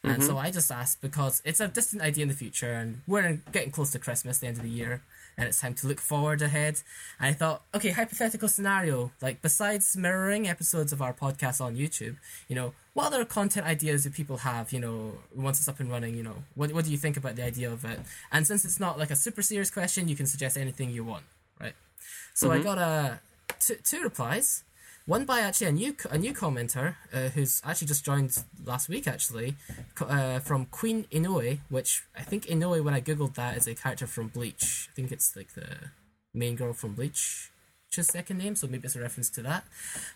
And 0.04 0.22
so 0.22 0.36
I 0.36 0.50
just 0.50 0.70
asked 0.70 1.00
because 1.00 1.40
it's 1.46 1.60
a 1.60 1.68
distant 1.68 2.02
idea 2.02 2.22
in 2.22 2.28
the 2.28 2.34
future, 2.34 2.72
and 2.72 3.00
we're 3.06 3.40
getting 3.52 3.70
close 3.70 3.90
to 3.92 3.98
Christmas, 3.98 4.38
the 4.38 4.46
end 4.46 4.58
of 4.58 4.62
the 4.62 4.68
year, 4.68 5.00
and 5.36 5.48
it's 5.48 5.60
time 5.60 5.74
to 5.74 5.86
look 5.86 6.00
forward 6.00 6.42
ahead. 6.42 6.80
And 7.18 7.28
I 7.28 7.32
thought, 7.32 7.62
okay, 7.74 7.90
hypothetical 7.90 8.48
scenario, 8.48 9.12
like 9.20 9.42
besides 9.42 9.96
mirroring 9.96 10.48
episodes 10.48 10.92
of 10.92 11.02
our 11.02 11.12
podcast 11.12 11.60
on 11.60 11.76
YouTube, 11.76 12.16
you 12.48 12.54
know, 12.54 12.72
what 12.94 13.06
other 13.06 13.24
content 13.24 13.66
ideas 13.66 14.04
do 14.04 14.10
people 14.10 14.38
have? 14.38 14.72
You 14.72 14.80
know, 14.80 15.12
once 15.34 15.58
it's 15.58 15.68
up 15.68 15.80
and 15.80 15.90
running, 15.90 16.14
you 16.14 16.22
know, 16.22 16.44
what 16.54 16.72
what 16.72 16.84
do 16.84 16.90
you 16.90 16.98
think 16.98 17.16
about 17.16 17.36
the 17.36 17.44
idea 17.44 17.70
of 17.70 17.84
it? 17.84 18.00
And 18.30 18.46
since 18.46 18.64
it's 18.64 18.78
not 18.78 18.98
like 18.98 19.10
a 19.10 19.16
super 19.16 19.42
serious 19.42 19.70
question, 19.70 20.08
you 20.08 20.16
can 20.16 20.26
suggest 20.26 20.56
anything 20.56 20.90
you 20.90 21.04
want, 21.04 21.24
right? 21.60 21.74
So 22.34 22.50
I 22.50 22.56
mm-hmm. 22.56 22.64
got 22.64 22.78
a 22.78 23.20
two, 23.58 23.76
two 23.82 24.02
replies. 24.02 24.64
One 25.06 25.26
by 25.26 25.40
actually 25.40 25.66
a 25.66 25.72
new 25.72 25.96
a 26.10 26.16
new 26.16 26.32
commenter 26.32 26.94
uh, 27.12 27.28
who's 27.34 27.60
actually 27.62 27.88
just 27.88 28.04
joined 28.06 28.42
last 28.64 28.88
week 28.88 29.06
actually 29.06 29.54
uh, 30.00 30.38
from 30.38 30.64
Queen 30.66 31.04
Inoue, 31.12 31.58
which 31.68 32.04
I 32.16 32.22
think 32.22 32.46
Inoue 32.46 32.82
when 32.82 32.94
I 32.94 33.02
googled 33.02 33.34
that 33.34 33.54
is 33.58 33.66
a 33.66 33.74
character 33.74 34.06
from 34.06 34.28
Bleach. 34.28 34.88
I 34.90 34.94
think 34.96 35.12
it's 35.12 35.36
like 35.36 35.52
the 35.52 35.68
main 36.32 36.56
girl 36.56 36.72
from 36.72 36.94
Bleach, 36.94 37.50
his 37.94 38.06
second 38.06 38.38
name, 38.38 38.56
so 38.56 38.66
maybe 38.66 38.86
it's 38.86 38.96
a 38.96 39.00
reference 39.00 39.28
to 39.30 39.42
that. 39.42 39.64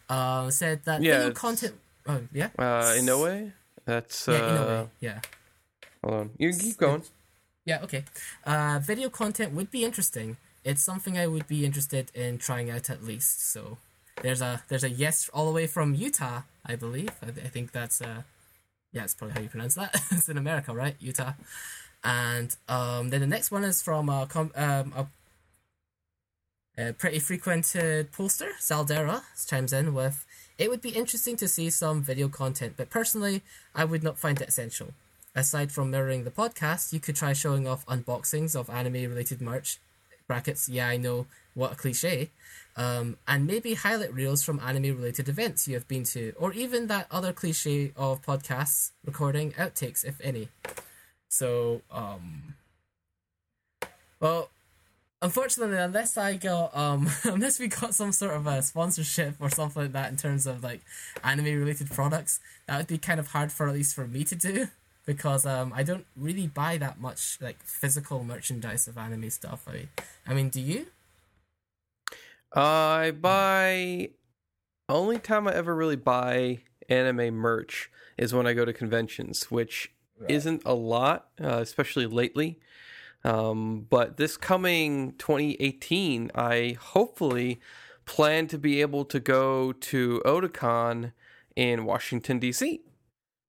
Uh, 0.09 0.49
said 0.51 0.81
that 0.85 1.03
Yeah, 1.03 1.19
video 1.19 1.35
content. 1.35 1.75
Oh 2.07 2.23
yeah, 2.33 2.49
Uh, 2.59 2.95
in 2.97 3.05
no 3.05 3.23
way. 3.23 3.53
That's 3.85 4.27
uh, 4.27 4.33
yeah, 4.33 4.41
Inoue, 4.41 4.89
yeah. 5.01 5.21
hold 6.03 6.15
on. 6.21 6.31
You 6.39 6.51
keep 6.55 6.79
going. 6.79 7.03
Yeah, 7.67 7.83
okay. 7.83 8.05
Uh, 8.47 8.81
video 8.83 9.11
content 9.11 9.53
would 9.53 9.71
be 9.71 9.85
interesting. 9.85 10.39
It's 10.65 10.83
something 10.83 11.19
I 11.19 11.27
would 11.27 11.47
be 11.47 11.67
interested 11.67 12.11
in 12.15 12.39
trying 12.39 12.71
out 12.71 12.89
at 12.89 13.05
least. 13.05 13.53
So 13.53 13.77
there's 14.23 14.41
a 14.41 14.63
there's 14.69 14.85
a 14.85 14.91
yes 14.91 15.29
all 15.33 15.47
the 15.47 15.53
way 15.53 15.67
from 15.67 15.95
Utah, 15.95 16.43
I 16.65 16.77
believe. 16.77 17.11
I, 17.23 17.29
I 17.29 17.49
think 17.49 17.73
that's 17.73 18.01
uh, 18.01 18.23
yeah, 18.93 19.05
it's 19.05 19.15
probably 19.15 19.35
how 19.35 19.41
you 19.41 19.49
pronounce 19.49 19.75
that. 19.75 19.95
it's 20.11 20.29
in 20.29 20.39
America, 20.39 20.75
right? 20.75 20.97
Utah. 21.01 21.33
And 22.05 22.55
um, 22.69 23.09
then 23.09 23.21
the 23.21 23.27
next 23.27 23.51
one 23.51 23.65
is 23.65 23.83
from 23.83 24.09
a, 24.09 24.27
com- 24.27 24.53
um, 24.55 24.93
a, 24.97 25.07
a 26.91 26.93
pretty 26.93 27.19
frequented 27.19 28.13
poster. 28.13 28.51
Zaldera 28.61 29.23
chimes 29.49 29.73
in 29.73 29.95
with, 29.95 30.25
"It 30.59 30.71
would 30.71 30.81
be 30.81 30.91
interesting 30.91 31.37
to 31.37 31.49
see 31.49 31.71
some 31.71 32.03
video 32.03 32.29
content, 32.29 32.75
but 32.77 32.89
personally, 32.89 33.43
I 33.75 33.85
would 33.85 34.03
not 34.03 34.19
find 34.19 34.41
it 34.41 34.49
essential." 34.49 34.95
aside 35.39 35.71
from 35.71 35.91
mirroring 35.91 36.25
the 36.25 36.31
podcast, 36.31 36.93
you 36.93 36.99
could 36.99 37.15
try 37.15 37.33
showing 37.33 37.67
off 37.67 37.87
unboxings 37.87 38.57
of 38.57 38.69
anime 38.69 38.95
related 38.95 39.41
merch. 39.41 39.79
Brackets, 40.27 40.69
yeah, 40.69 40.89
I 40.89 40.97
know, 40.97 41.27
what 41.55 41.73
a 41.73 41.77
cliche. 41.77 42.31
Um, 42.79 43.17
and 43.27 43.45
maybe 43.45 43.75
highlight 43.75 44.15
reels 44.15 44.45
from 44.45 44.61
anime 44.61 44.97
related 44.97 45.29
events 45.29 45.67
you 45.67 45.75
have 45.75 45.89
been 45.89 46.05
to, 46.05 46.33
or 46.39 46.53
even 46.53 46.87
that 46.87 47.09
other 47.11 47.33
cliche 47.33 47.93
of 47.97 48.23
podcasts 48.23 48.93
recording 49.05 49.51
outtakes, 49.53 50.05
if 50.05 50.21
any. 50.23 50.49
So, 51.29 51.83
um, 51.91 52.55
well, 54.21 54.51
unfortunately, 55.21 55.77
unless 55.77 56.17
I 56.17 56.37
got, 56.37 56.77
um, 56.77 57.11
unless 57.25 57.59
we 57.59 57.67
got 57.67 57.95
some 57.95 58.13
sort 58.13 58.35
of 58.35 58.47
a 58.47 58.63
sponsorship 58.63 59.35
or 59.41 59.51
something 59.51 59.83
like 59.83 59.93
that 59.93 60.11
in 60.11 60.17
terms 60.17 60.47
of 60.47 60.63
like 60.63 60.83
anime 61.25 61.59
related 61.59 61.91
products, 61.91 62.39
that 62.67 62.79
would 62.79 62.87
be 62.87 62.99
kind 62.99 63.19
of 63.19 63.27
hard 63.33 63.51
for 63.51 63.69
at 63.69 63.75
least 63.75 63.97
for 63.97 64.07
me 64.07 64.23
to 64.23 64.37
do 64.37 64.69
because 65.05 65.47
um 65.47 65.73
I 65.75 65.83
don't 65.85 66.05
really 66.17 66.47
buy 66.47 66.77
that 66.77 67.01
much 67.01 67.39
like 67.41 67.57
physical 67.63 68.23
merchandise 68.23 68.87
of 68.87 68.99
anime 68.99 69.31
stuff. 69.31 69.67
I 69.67 69.89
I 70.27 70.35
mean, 70.35 70.51
do 70.51 70.61
you? 70.61 70.87
I 72.53 73.13
buy. 73.13 74.11
Only 74.89 75.19
time 75.19 75.47
I 75.47 75.55
ever 75.55 75.75
really 75.75 75.97
buy 75.97 76.61
anime 76.89 77.35
merch 77.35 77.91
is 78.17 78.33
when 78.33 78.47
I 78.47 78.55
go 78.55 78.65
to 78.65 78.73
conventions, 78.73 79.51
which 79.51 79.93
isn't 80.29 80.63
a 80.65 80.75
lot, 80.75 81.29
uh, 81.41 81.59
especially 81.59 82.07
lately. 82.07 82.59
Um, 83.25 83.87
but 83.91 84.17
this 84.17 84.37
coming 84.37 85.13
2018, 85.19 86.31
I 86.35 86.77
hopefully 86.81 87.61
plan 88.07 88.47
to 88.49 88.59
be 88.59 88.81
able 88.81 89.05
to 89.07 89.21
go 89.21 89.73
to 89.73 90.23
Otakon 90.25 91.13
in 91.55 91.85
Washington 91.85 92.39
D.C., 92.39 92.81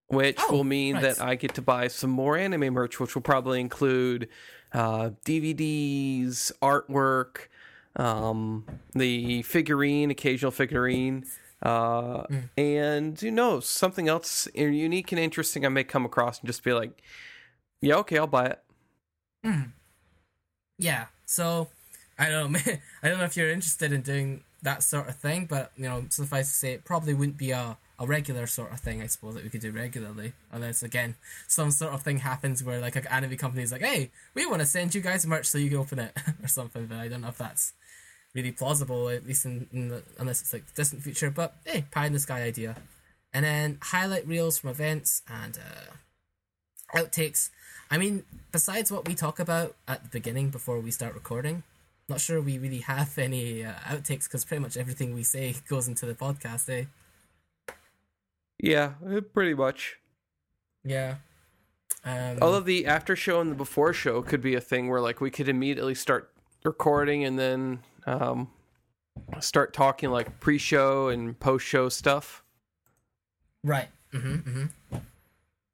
which 0.07 0.39
Oh, 0.49 0.51
will 0.57 0.63
mean 0.63 0.95
right. 0.95 1.03
that 1.03 1.21
I 1.21 1.35
get 1.35 1.53
to 1.55 1.61
buy 1.61 1.87
some 1.87 2.09
more 2.09 2.35
anime 2.35 2.73
merch, 2.73 2.99
which 2.99 3.15
will 3.15 3.21
probably 3.21 3.61
include 3.61 4.27
uh, 4.73 5.11
DVDs, 5.25 6.51
artwork, 6.61 7.47
um, 7.95 8.65
the 8.93 9.41
figurine, 9.43 10.11
occasional 10.11 10.51
figurine, 10.51 11.25
uh, 11.61 12.23
Mm. 12.23 12.49
and 12.57 13.19
who 13.19 13.31
knows, 13.31 13.67
something 13.67 14.07
else 14.07 14.47
unique 14.55 15.11
and 15.11 15.19
interesting 15.19 15.65
I 15.65 15.69
may 15.69 15.83
come 15.83 16.05
across 16.05 16.39
and 16.39 16.47
just 16.47 16.63
be 16.63 16.71
like, 16.73 17.01
yeah, 17.81 17.95
okay, 17.95 18.17
I'll 18.17 18.27
buy 18.27 18.45
it. 18.47 18.63
Yeah. 20.77 21.07
So 21.25 21.69
I 22.17 22.29
don't 22.29 22.51
know. 22.53 22.59
I 23.03 23.07
don't 23.09 23.17
know 23.19 23.25
if 23.25 23.35
you're 23.37 23.49
interested 23.51 23.91
in 23.91 24.01
doing 24.01 24.43
that 24.61 24.83
sort 24.83 25.07
of 25.07 25.15
thing, 25.15 25.45
but 25.45 25.71
you 25.77 25.83
know, 25.83 26.05
suffice 26.09 26.49
to 26.49 26.53
say, 26.53 26.73
it 26.73 26.83
probably 26.85 27.13
wouldn't 27.13 27.37
be 27.37 27.51
a, 27.51 27.77
a 27.97 28.05
regular 28.07 28.45
sort 28.47 28.71
of 28.73 28.79
thing. 28.79 29.01
I 29.01 29.07
suppose 29.07 29.35
that 29.35 29.43
we 29.43 29.49
could 29.49 29.61
do 29.61 29.71
regularly, 29.71 30.33
unless 30.51 30.83
again 30.83 31.15
some 31.47 31.71
sort 31.71 31.93
of 31.93 32.01
thing 32.01 32.17
happens 32.19 32.63
where 32.63 32.79
like 32.81 32.95
an 32.95 33.07
anime 33.07 33.37
company 33.37 33.63
is 33.63 33.71
like, 33.71 33.81
"Hey, 33.81 34.11
we 34.33 34.45
want 34.45 34.59
to 34.61 34.65
send 34.65 34.95
you 34.95 35.01
guys 35.01 35.25
merch 35.25 35.45
so 35.45 35.57
you 35.57 35.69
can 35.69 35.79
open 35.79 35.99
it" 35.99 36.17
or 36.43 36.47
something. 36.47 36.87
But 36.87 36.97
I 36.99 37.07
don't 37.07 37.21
know 37.21 37.29
if 37.29 37.37
that's 37.37 37.73
really 38.33 38.51
plausible, 38.51 39.09
at 39.09 39.25
least 39.25 39.45
in, 39.45 39.67
in 39.73 39.89
the, 39.89 40.03
unless 40.17 40.41
it's 40.41 40.53
like 40.53 40.73
distant 40.75 41.01
future. 41.01 41.31
But 41.31 41.55
hey, 41.65 41.85
pie 41.91 42.05
in 42.05 42.13
the 42.13 42.19
sky 42.19 42.43
idea. 42.43 42.75
And 43.33 43.45
then 43.45 43.77
highlight 43.81 44.27
reels 44.27 44.57
from 44.57 44.71
events 44.71 45.21
and 45.27 45.57
uh, 45.57 46.97
outtakes. 46.97 47.49
I 47.91 47.97
mean, 47.97 48.23
besides 48.51 48.91
what 48.91 49.07
we 49.07 49.15
talk 49.15 49.39
about 49.39 49.75
at 49.87 50.03
the 50.03 50.09
beginning 50.09 50.49
before 50.49 50.79
we 50.79 50.91
start 50.91 51.13
recording, 51.13 51.63
not 52.07 52.21
sure 52.21 52.41
we 52.41 52.57
really 52.57 52.79
have 52.79 53.17
any 53.17 53.63
uh, 53.63 53.73
outtakes 53.87 54.23
because 54.25 54.45
pretty 54.45 54.61
much 54.61 54.77
everything 54.77 55.13
we 55.13 55.23
say 55.23 55.55
goes 55.69 55.87
into 55.87 56.05
the 56.05 56.15
podcast, 56.15 56.69
eh? 56.69 56.85
Yeah, 58.61 58.93
pretty 59.33 59.53
much. 59.53 59.97
Yeah. 60.83 61.15
Um, 62.03 62.37
Although 62.41 62.61
the 62.61 62.85
after 62.85 63.15
show 63.15 63.41
and 63.41 63.51
the 63.51 63.55
before 63.55 63.93
show 63.93 64.21
could 64.21 64.41
be 64.41 64.55
a 64.55 64.61
thing 64.61 64.89
where 64.89 65.01
like 65.01 65.21
we 65.21 65.31
could 65.31 65.49
immediately 65.49 65.95
start 65.95 66.31
recording 66.63 67.23
and 67.23 67.37
then 67.37 67.79
um, 68.05 68.49
start 69.39 69.73
talking 69.73 70.09
like 70.11 70.39
pre-show 70.39 71.09
and 71.09 71.39
post-show 71.39 71.89
stuff. 71.89 72.43
right. 73.63 73.89
Mm-hmm, 74.13 74.35
mm-hmm. 74.49 74.97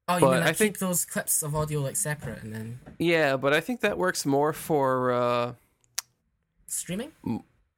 Oh, 0.07 0.15
you 0.15 0.21
But 0.21 0.29
mean 0.31 0.39
like 0.41 0.43
I 0.43 0.49
keep 0.49 0.57
think- 0.57 0.79
those 0.79 1.05
clips 1.05 1.41
of 1.41 1.55
audio 1.55 1.79
like 1.81 1.95
separate 1.95 2.43
and 2.43 2.53
then 2.53 2.79
Yeah, 2.99 3.37
but 3.37 3.53
I 3.53 3.59
think 3.61 3.81
that 3.81 3.97
works 3.97 4.25
more 4.25 4.53
for 4.53 5.11
uh, 5.13 5.53
streaming? 6.67 7.11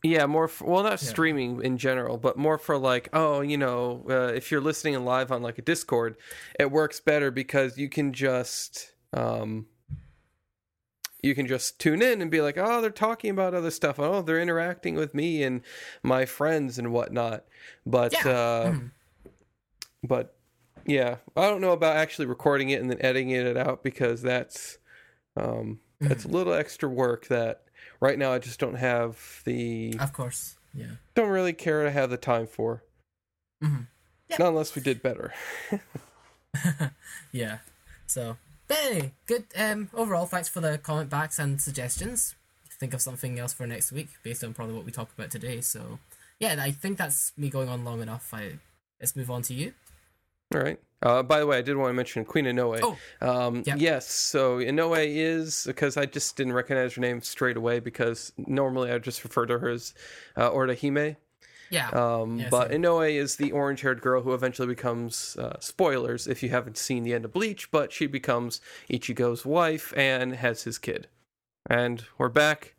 yeah, 0.03 0.25
more 0.25 0.47
for, 0.47 0.65
well 0.65 0.83
not 0.83 0.91
Yeah. 1.01 1.09
streaming 1.09 1.61
in 1.63 1.77
general, 1.77 2.17
but 2.17 2.37
more 2.37 2.57
for 2.57 2.77
like 2.77 3.09
oh 3.13 3.41
you 3.41 3.57
know 3.57 4.03
uh, 4.09 4.33
if 4.33 4.51
you're 4.51 4.61
listening 4.61 5.03
live 5.05 5.31
on 5.31 5.41
like 5.41 5.57
a 5.57 5.61
Discord, 5.61 6.17
it 6.59 6.71
works 6.71 6.99
better 6.99 7.31
because 7.31 7.77
you 7.77 7.87
can 7.89 8.11
just 8.13 8.91
um, 9.13 9.67
you 11.27 11.35
can 11.35 11.45
just 11.47 11.77
tune 11.79 12.01
in 12.01 12.21
and 12.21 12.31
be 12.31 12.41
like, 12.41 12.57
oh, 12.57 12.81
they're 12.81 12.89
talking 12.89 13.29
about 13.29 13.53
other 13.53 13.69
stuff. 13.71 13.99
Oh, 13.99 14.21
they're 14.21 14.41
interacting 14.41 14.95
with 14.95 15.13
me 15.13 15.43
and 15.43 15.61
my 16.01 16.25
friends 16.25 16.79
and 16.79 16.91
whatnot. 16.91 17.43
But 17.85 18.13
Yeah. 18.13 18.27
uh, 18.31 18.71
Mhm. 18.71 18.91
but 20.03 20.35
yeah, 20.85 21.17
I 21.35 21.49
don't 21.49 21.61
know 21.61 21.73
about 21.73 21.97
actually 21.97 22.25
recording 22.27 22.69
it 22.69 22.79
and 22.81 22.89
then 22.89 22.97
editing 23.01 23.29
it 23.31 23.57
out 23.57 23.83
because 23.83 24.21
that's 24.21 24.77
um, 25.35 25.79
that's 25.99 26.25
a 26.25 26.29
little 26.29 26.53
extra 26.53 26.89
work 26.89 27.27
that 27.27 27.65
right 27.99 28.17
now 28.17 28.31
I 28.33 28.39
just 28.39 28.59
don't 28.59 28.75
have 28.75 29.41
the 29.45 29.95
Of 29.99 30.13
course. 30.13 30.57
Yeah. 30.73 30.95
don't 31.13 31.29
really 31.29 31.53
care 31.53 31.83
to 31.83 31.91
have 31.91 32.09
the 32.09 32.17
time 32.17 32.47
for. 32.47 32.83
Mhm. 33.63 33.87
Yeah. 34.29 34.37
Not 34.39 34.47
unless 34.49 34.75
we 34.75 34.81
did 34.81 35.01
better. 35.03 35.33
Yeah. 37.31 37.59
So, 38.07 38.37
but 38.67 38.77
anyway, 38.83 39.13
good. 39.27 39.45
Um, 39.55 39.89
overall, 39.93 40.25
thanks 40.25 40.49
for 40.49 40.61
the 40.61 40.77
comment 40.77 41.09
backs 41.09 41.39
and 41.39 41.61
suggestions. 41.61 42.35
Think 42.79 42.93
of 42.93 43.01
something 43.01 43.39
else 43.39 43.53
for 43.53 43.65
next 43.65 43.91
week 43.91 44.09
based 44.23 44.43
on 44.43 44.53
probably 44.53 44.75
what 44.75 44.85
we 44.85 44.91
talked 44.91 45.17
about 45.17 45.31
today. 45.31 45.61
So, 45.61 45.99
yeah, 46.39 46.55
I 46.59 46.71
think 46.71 46.97
that's 46.97 47.33
me 47.35 47.49
going 47.49 47.69
on 47.69 47.83
long 47.83 48.01
enough. 48.01 48.29
I 48.33 48.59
let's 49.01 49.15
move 49.15 49.31
on 49.31 49.41
to 49.43 49.53
you. 49.53 49.73
All 50.53 50.61
right. 50.61 50.79
Uh, 51.01 51.21
by 51.21 51.39
the 51.39 51.45
way, 51.45 51.57
I 51.57 51.61
did 51.61 51.77
want 51.77 51.89
to 51.89 51.93
mention 51.93 52.25
Queen 52.25 52.45
Inoue. 52.45 52.79
Oh, 52.81 52.97
Um, 53.21 53.63
Yeah. 53.65 53.75
Yes, 53.77 54.09
so 54.09 54.57
Inoue 54.57 55.05
is 55.07 55.63
because 55.65 55.95
I 55.95 56.05
just 56.05 56.35
didn't 56.35 56.53
recognize 56.53 56.93
her 56.95 57.01
name 57.01 57.21
straight 57.21 57.57
away 57.57 57.79
because 57.79 58.31
normally 58.37 58.91
I 58.91 58.97
just 58.97 59.23
refer 59.23 59.45
to 59.45 59.59
her 59.59 59.69
as 59.69 59.93
uh, 60.35 60.49
Orihime. 60.49 61.17
Yeah. 61.69 61.89
Um, 61.89 62.39
Yeah, 62.39 62.49
but 62.49 62.71
same. 62.71 62.83
Inoue 62.83 63.15
is 63.15 63.35
the 63.35 63.51
orange-haired 63.51 64.01
girl 64.01 64.21
who 64.21 64.33
eventually 64.33 64.67
becomes 64.67 65.35
uh, 65.37 65.59
spoilers 65.59 66.27
if 66.27 66.41
you 66.43 66.49
haven't 66.49 66.77
seen 66.77 67.03
the 67.03 67.13
end 67.13 67.25
of 67.25 67.33
Bleach, 67.33 67.71
but 67.71 67.91
she 67.91 68.07
becomes 68.07 68.61
Ichigo's 68.89 69.45
wife 69.45 69.93
and 69.95 70.35
has 70.35 70.63
his 70.63 70.77
kid. 70.77 71.07
And 71.69 72.05
we're 72.17 72.29
back. 72.29 72.75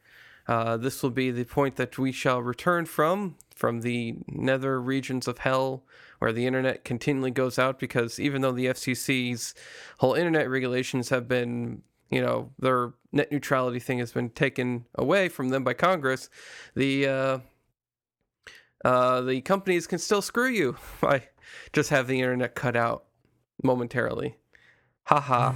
Uh, 0.46 0.78
this 0.78 1.02
will 1.02 1.10
be 1.10 1.30
the 1.30 1.44
point 1.44 1.76
that 1.76 1.98
we 1.98 2.10
shall 2.10 2.40
return 2.40 2.86
from 2.86 3.36
from 3.54 3.80
the 3.80 4.14
nether 4.28 4.80
regions 4.80 5.26
of 5.26 5.38
hell 5.38 5.82
where 6.20 6.32
the 6.32 6.46
internet 6.46 6.84
continually 6.84 7.30
goes 7.30 7.58
out 7.58 7.78
because 7.78 8.18
even 8.18 8.40
though 8.40 8.52
the 8.52 8.66
FCC's 8.66 9.54
whole 9.98 10.14
internet 10.14 10.48
regulations 10.48 11.08
have 11.10 11.28
been, 11.28 11.82
you 12.08 12.20
know, 12.20 12.50
their 12.58 12.92
net 13.12 13.30
neutrality 13.30 13.78
thing 13.78 13.98
has 13.98 14.12
been 14.12 14.30
taken 14.30 14.86
away 14.94 15.28
from 15.28 15.48
them 15.50 15.64
by 15.64 15.74
Congress, 15.74 16.30
the 16.74 17.06
uh, 17.06 17.38
uh, 18.84 19.20
the 19.22 19.40
companies 19.40 19.86
can 19.86 19.98
still 19.98 20.22
screw 20.22 20.48
you 20.48 20.76
by 21.00 21.24
just 21.72 21.90
have 21.90 22.06
the 22.06 22.20
internet 22.20 22.54
cut 22.54 22.76
out 22.76 23.04
momentarily. 23.62 24.36
Haha. 25.04 25.54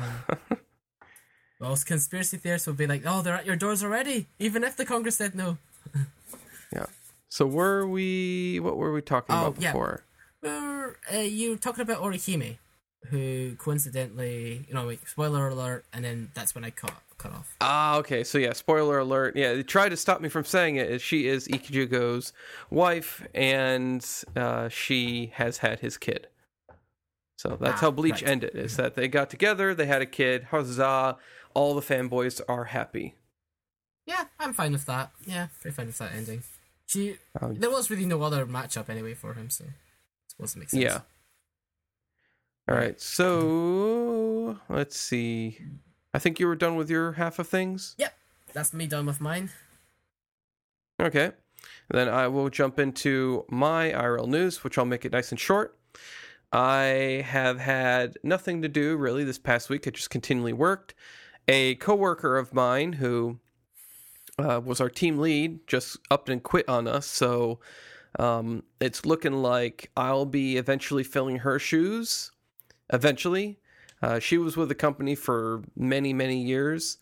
Most 1.61 1.85
conspiracy 1.87 2.37
theorists 2.39 2.67
will 2.67 2.75
be 2.75 2.87
like, 2.87 3.03
"Oh, 3.05 3.23
they're 3.23 3.35
at 3.35 3.47
your 3.47 3.57
doors 3.57 3.85
already," 3.85 4.29
even 4.39 4.65
if 4.65 4.77
the 4.77 4.85
Congress 4.85 5.17
said 5.17 5.35
no. 5.35 5.59
yeah. 6.73 6.87
So 7.29 7.47
were 7.47 7.87
we? 7.87 8.61
What 8.61 8.77
were 8.77 8.93
we 8.93 9.03
talking 9.03 9.35
Oh, 9.35 9.47
about 9.49 9.61
before? 9.61 10.05
We're, 10.43 10.97
uh, 11.13 11.19
you're 11.19 11.57
talking 11.57 11.83
about 11.83 12.03
Orihime, 12.03 12.59
who 13.11 13.55
coincidentally, 13.57 14.65
you 14.69 14.75
know, 14.75 14.85
like, 14.85 15.07
spoiler 15.09 15.49
alert, 15.49 15.85
and 15.93 16.05
then 16.05 16.31
that's 16.35 16.55
when 16.55 16.65
I 16.65 16.71
cut 16.71 16.95
cut 17.19 17.33
off. 17.33 17.55
Ah, 17.61 17.97
okay. 17.99 18.25
So 18.25 18.39
yeah, 18.39 18.53
spoiler 18.53 18.99
alert. 18.99 19.37
Yeah, 19.37 19.55
they 19.55 19.63
tried 19.63 19.91
to 19.91 19.97
stop 19.97 20.21
me 20.21 20.29
from 20.29 20.45
saying 20.45 20.77
it. 20.77 21.01
She 21.01 21.27
is 21.29 21.47
Ichigo's 21.49 22.33
wife, 22.71 23.27
and 23.35 24.05
uh, 24.35 24.69
she 24.69 25.33
has 25.35 25.59
had 25.59 25.81
his 25.81 25.97
kid. 25.97 26.29
So 27.39 27.57
that's 27.61 27.79
Ah, 27.83 27.87
how 27.87 27.91
Bleach 27.91 28.23
right. 28.23 28.31
ended. 28.31 28.55
Is 28.55 28.77
that 28.77 28.95
they 28.95 29.09
got 29.09 29.31
together, 29.31 29.75
they 29.75 29.87
had 29.87 30.03
a 30.03 30.07
kid. 30.07 30.45
Huzzah! 30.51 31.17
All 31.55 31.75
the 31.75 31.81
fanboys 31.83 32.41
are 32.49 32.65
happy. 32.65 33.15
Yeah, 34.07 34.25
I'm 34.39 34.53
fine 34.53 34.73
with 34.73 34.87
that. 34.87 35.11
Yeah, 35.27 35.49
pretty 35.61 35.75
fine 35.75 35.87
with 35.87 35.99
that 35.99 36.13
ending. 36.13 36.43
She, 36.87 37.17
Um, 37.41 37.55
there 37.55 37.71
was 37.71 37.91
really 37.91 38.07
no 38.07 38.23
other 38.23 38.47
matchup 38.47 38.89
anyway 38.89 39.15
for 39.15 39.35
him, 39.35 39.49
so 39.51 39.65
it 39.65 39.73
it 40.43 40.57
makes 40.57 40.73
sense. 40.73 40.83
Yeah. 40.83 41.01
All 42.73 42.79
right. 42.79 42.99
So 42.99 44.59
let's 44.71 44.99
see. 44.99 45.59
I 46.15 46.19
think 46.19 46.41
you 46.41 46.47
were 46.47 46.57
done 46.57 46.77
with 46.77 46.89
your 46.89 47.13
half 47.13 47.39
of 47.39 47.47
things. 47.47 47.95
Yep, 47.99 48.15
that's 48.55 48.73
me 48.73 48.87
done 48.87 49.05
with 49.05 49.21
mine. 49.21 49.51
Okay. 50.99 51.33
Then 51.91 52.09
I 52.09 52.29
will 52.29 52.49
jump 52.49 52.79
into 52.79 53.45
my 53.51 53.91
IRL 53.91 54.27
news, 54.27 54.65
which 54.65 54.79
I'll 54.79 54.87
make 54.87 55.05
it 55.05 55.13
nice 55.13 55.31
and 55.31 55.39
short. 55.39 55.77
I 56.51 57.23
have 57.27 57.59
had 57.59 58.17
nothing 58.23 58.63
to 58.63 58.69
do 58.69 58.97
really 58.97 59.25
this 59.25 59.39
past 59.39 59.69
week. 59.69 59.87
I 59.87 59.91
just 59.91 60.09
continually 60.09 60.55
worked. 60.55 60.95
A 61.49 61.75
coworker 61.75 62.39
of 62.39 62.55
mine 62.55 62.95
who 62.95 63.39
uh, 64.39 64.63
was 64.65 64.81
our 64.81 64.89
team 64.89 65.19
lead 65.19 65.67
just 65.67 65.99
upped 66.11 66.31
and 66.31 66.43
quit 66.43 66.67
on 66.71 66.89
us. 66.89 67.07
So 67.07 67.61
um, 68.19 68.63
it's 68.81 69.05
looking 69.05 69.35
like 69.35 69.91
I'll 69.95 70.25
be 70.25 70.57
eventually 70.57 71.05
filling 71.05 71.37
her 71.41 71.59
shoes. 71.59 72.32
Eventually, 72.93 73.59
uh, 74.03 74.19
she 74.19 74.39
was 74.39 74.57
with 74.57 74.69
the 74.69 74.75
company 74.75 75.15
for 75.15 75.63
many, 75.77 76.13
many 76.13 76.43
years, 76.43 76.99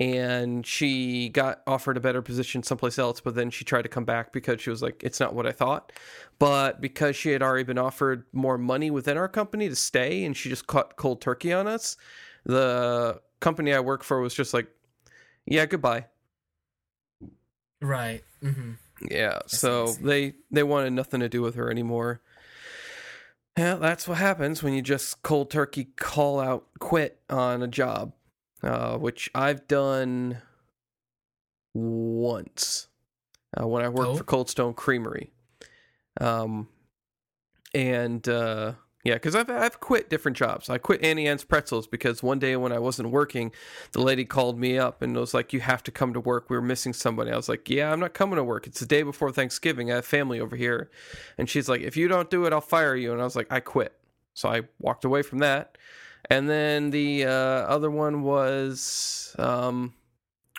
and 0.00 0.66
she 0.66 1.28
got 1.28 1.62
offered 1.66 1.96
a 1.96 2.00
better 2.00 2.22
position 2.22 2.62
someplace 2.62 2.98
else. 2.98 3.20
But 3.20 3.34
then 3.34 3.50
she 3.50 3.64
tried 3.64 3.82
to 3.82 3.88
come 3.88 4.04
back 4.04 4.32
because 4.32 4.60
she 4.60 4.70
was 4.70 4.82
like, 4.82 5.02
"It's 5.02 5.20
not 5.20 5.34
what 5.34 5.46
I 5.46 5.52
thought." 5.52 5.92
But 6.38 6.80
because 6.80 7.16
she 7.16 7.30
had 7.30 7.42
already 7.42 7.64
been 7.64 7.78
offered 7.78 8.24
more 8.32 8.58
money 8.58 8.90
within 8.90 9.16
our 9.16 9.28
company 9.28 9.68
to 9.68 9.76
stay, 9.76 10.24
and 10.24 10.36
she 10.36 10.48
just 10.48 10.66
caught 10.66 10.96
cold 10.96 11.20
turkey 11.20 11.52
on 11.52 11.66
us, 11.66 11.96
the 12.44 13.20
company 13.40 13.72
I 13.72 13.80
work 13.80 14.02
for 14.02 14.20
was 14.20 14.34
just 14.34 14.54
like, 14.54 14.68
"Yeah, 15.46 15.66
goodbye." 15.66 16.06
Right. 17.80 18.22
Mm-hmm. 18.42 18.72
Yeah, 19.10 19.40
so 19.46 19.92
they 20.02 20.34
they 20.50 20.62
wanted 20.62 20.92
nothing 20.92 21.20
to 21.20 21.28
do 21.28 21.42
with 21.42 21.54
her 21.54 21.70
anymore. 21.70 22.20
Yeah, 23.58 23.74
that's 23.74 24.06
what 24.06 24.18
happens 24.18 24.62
when 24.62 24.72
you 24.72 24.82
just 24.82 25.20
cold 25.22 25.50
turkey 25.50 25.88
call 25.96 26.38
out 26.38 26.66
quit 26.78 27.20
on 27.28 27.60
a 27.62 27.66
job, 27.66 28.12
uh, 28.62 28.96
which 28.98 29.28
I've 29.34 29.66
done 29.66 30.38
once. 31.74 32.86
uh, 33.60 33.66
when 33.66 33.82
I 33.84 33.88
worked 33.88 34.10
Oh. 34.10 34.16
for 34.16 34.24
Cold 34.24 34.48
Stone 34.50 34.74
Creamery. 34.74 35.32
Um, 36.20 36.68
and 37.74 38.28
uh, 38.28 38.74
yeah, 39.04 39.14
because 39.14 39.34
I've 39.34 39.48
I've 39.48 39.80
quit 39.80 40.10
different 40.10 40.36
jobs. 40.36 40.68
I 40.68 40.78
quit 40.78 41.04
Auntie 41.04 41.28
Anne's 41.28 41.44
Pretzels 41.44 41.86
because 41.86 42.22
one 42.22 42.38
day 42.38 42.56
when 42.56 42.72
I 42.72 42.80
wasn't 42.80 43.10
working, 43.10 43.52
the 43.92 44.02
lady 44.02 44.24
called 44.24 44.58
me 44.58 44.76
up 44.76 45.02
and 45.02 45.16
was 45.16 45.32
like, 45.32 45.52
"You 45.52 45.60
have 45.60 45.84
to 45.84 45.92
come 45.92 46.12
to 46.14 46.20
work. 46.20 46.50
We 46.50 46.56
were 46.56 46.62
missing 46.62 46.92
somebody." 46.92 47.30
I 47.30 47.36
was 47.36 47.48
like, 47.48 47.70
"Yeah, 47.70 47.92
I'm 47.92 48.00
not 48.00 48.12
coming 48.12 48.36
to 48.36 48.44
work. 48.44 48.66
It's 48.66 48.80
the 48.80 48.86
day 48.86 49.02
before 49.02 49.30
Thanksgiving. 49.30 49.92
I 49.92 49.96
have 49.96 50.04
family 50.04 50.40
over 50.40 50.56
here." 50.56 50.90
And 51.38 51.48
she's 51.48 51.68
like, 51.68 51.80
"If 51.80 51.96
you 51.96 52.08
don't 52.08 52.28
do 52.28 52.44
it, 52.44 52.52
I'll 52.52 52.60
fire 52.60 52.96
you." 52.96 53.12
And 53.12 53.20
I 53.20 53.24
was 53.24 53.36
like, 53.36 53.52
"I 53.52 53.60
quit." 53.60 53.94
So 54.34 54.48
I 54.48 54.62
walked 54.80 55.04
away 55.04 55.22
from 55.22 55.38
that. 55.38 55.78
And 56.28 56.48
then 56.48 56.90
the 56.90 57.24
uh, 57.24 57.30
other 57.30 57.90
one 57.90 58.22
was 58.22 59.34
um, 59.38 59.94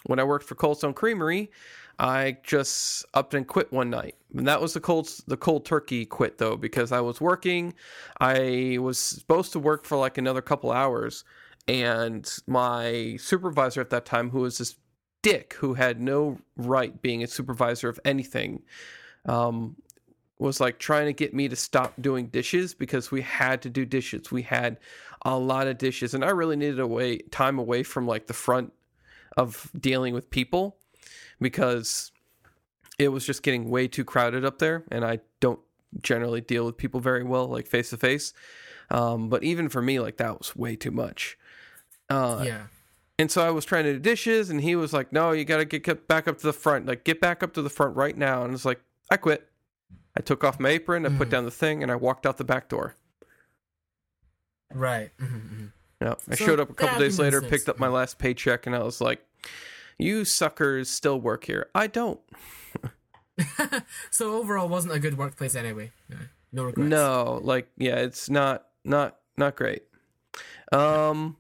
when 0.06 0.20
I 0.20 0.24
worked 0.24 0.46
for 0.46 0.56
Cold 0.56 0.78
Stone 0.78 0.94
Creamery. 0.94 1.52
I 2.00 2.38
just 2.44 3.06
upped 3.14 3.34
and 3.34 3.46
quit 3.46 3.74
one 3.74 3.90
night, 3.90 4.16
and 4.34 4.48
that 4.48 4.62
was 4.62 4.74
the 4.74 4.80
cold 4.80 5.10
the 5.28 5.36
cold 5.36 5.66
turkey 5.66 6.06
quit 6.06 6.38
though 6.38 6.56
because 6.56 6.94
I 6.94 7.02
was 7.02 7.20
working. 7.20 7.74
I 8.22 8.78
was 8.80 8.98
supposed 8.98 9.52
to 9.52 9.60
work 9.60 9.84
for 9.84 9.98
like 9.98 10.18
another 10.18 10.42
couple 10.42 10.72
hours, 10.72 11.26
and 11.68 12.28
my 12.48 13.18
supervisor 13.20 13.82
at 13.82 13.90
that 13.90 14.06
time, 14.06 14.30
who 14.30 14.40
was 14.40 14.60
this 14.60 14.76
dick 15.22 15.56
who 15.60 15.74
had 15.74 16.00
no 16.00 16.40
right 16.56 17.02
being 17.02 17.22
a 17.22 17.28
supervisor 17.28 17.90
of 17.90 18.00
anything, 18.06 18.62
um, 19.26 19.76
was 20.38 20.62
like 20.62 20.80
trying 20.80 21.08
to 21.08 21.14
get 21.14 21.34
me 21.34 21.50
to 21.50 21.56
stop 21.58 21.94
doing 22.00 22.28
dishes 22.28 22.74
because 22.74 23.12
we 23.12 23.22
had 23.22 23.62
to 23.64 23.70
do 23.70 23.86
dishes. 23.86 24.32
We 24.32 24.44
had 24.44 24.78
a 25.24 25.38
lot 25.38 25.68
of 25.68 25.78
dishes, 25.78 26.14
and 26.14 26.24
I 26.24 26.30
really 26.30 26.56
needed 26.56 26.80
away 26.80 27.18
time 27.18 27.60
away 27.60 27.84
from 27.84 28.08
like 28.08 28.28
the 28.28 28.34
front 28.34 28.72
of 29.36 29.70
dealing 29.78 30.14
with 30.14 30.30
people 30.30 30.79
because 31.42 32.12
it 32.98 33.10
was 33.10 33.26
just 33.26 33.44
getting 33.44 33.70
way 33.70 33.88
too 33.88 34.04
crowded 34.04 34.44
up 34.46 34.60
there, 34.60 34.84
and 34.92 35.06
I 35.06 35.20
don't 35.40 35.60
generally 36.02 36.42
deal 36.42 36.66
with 36.66 36.78
people 36.78 37.00
very 37.00 37.24
well, 37.24 37.48
like 37.48 37.66
face 37.68 37.90
to 37.92 37.98
face. 37.98 38.34
Um, 38.90 39.30
But 39.30 39.44
even 39.44 39.70
for 39.70 39.82
me, 39.82 40.00
like 40.00 40.18
that 40.18 40.38
was 40.38 40.56
way 40.56 40.76
too 40.76 40.92
much. 40.92 41.38
Uh, 42.10 42.42
yeah. 42.46 42.64
and 43.20 43.30
so 43.32 43.46
I 43.46 43.52
was 43.52 43.66
trying 43.66 43.84
to 43.86 43.94
do 43.94 44.00
dishes, 44.00 44.50
and 44.50 44.62
he 44.62 44.76
was 44.76 44.94
like, 44.94 45.14
"No, 45.14 45.32
you 45.32 45.46
got 45.46 45.58
to 45.58 45.66
get, 45.66 46.08
back 46.08 46.28
up 46.28 46.38
to 46.40 46.44
the 46.48 46.54
front. 46.54 46.86
Like, 46.88 47.04
get 47.04 47.22
back 47.22 47.44
up 47.44 47.54
to 47.54 47.62
the 47.62 47.70
front 47.70 47.96
right 47.96 48.18
now." 48.18 48.44
And 48.44 48.54
it's 48.54 48.66
like, 48.66 48.82
I 49.12 49.18
quit. 49.18 49.48
I 50.18 50.22
took 50.22 50.44
off 50.44 50.60
my 50.60 50.70
apron, 50.70 51.06
I 51.06 51.10
put 51.10 51.28
Mhm. 51.28 51.32
down 51.32 51.46
the 51.46 51.52
thing, 51.52 51.84
and 51.84 51.92
I 51.92 51.96
walked 51.96 52.26
out 52.26 52.38
the 52.38 52.44
back 52.44 52.68
door. 52.68 52.96
Right. 54.74 55.12
Mm-hmm, 55.18 55.66
Yeah, 56.02 56.16
I 56.30 56.36
So, 56.36 56.46
showed 56.46 56.60
up 56.60 56.70
a 56.70 56.74
couple 56.74 57.00
days 57.00 57.20
later, 57.20 57.42
makes 57.42 57.50
picked 57.52 57.70
up 57.70 57.80
my 57.80 57.88
last 57.90 58.18
paycheck, 58.20 58.66
and 58.68 58.76
I 58.76 58.80
was 58.84 59.02
like, 59.02 59.24
"You 60.00 60.26
suckers 60.26 60.90
still 60.90 61.20
work 61.20 61.46
here. 61.46 61.70
I 61.76 61.88
don't." 61.88 62.20
so 64.10 64.34
overall, 64.34 64.68
wasn't 64.68 64.94
a 64.94 65.00
good 65.00 65.18
workplace 65.18 65.56
anyway. 65.56 65.92
No, 66.10 66.18
no 66.52 66.64
regrets. 66.64 66.90
No, 66.90 67.40
like 67.44 67.70
yeah, 67.78 67.98
it's 67.98 68.30
not 68.30 68.66
not 68.84 69.18
not 69.38 69.56
great. 69.56 69.84
Um 70.72 71.38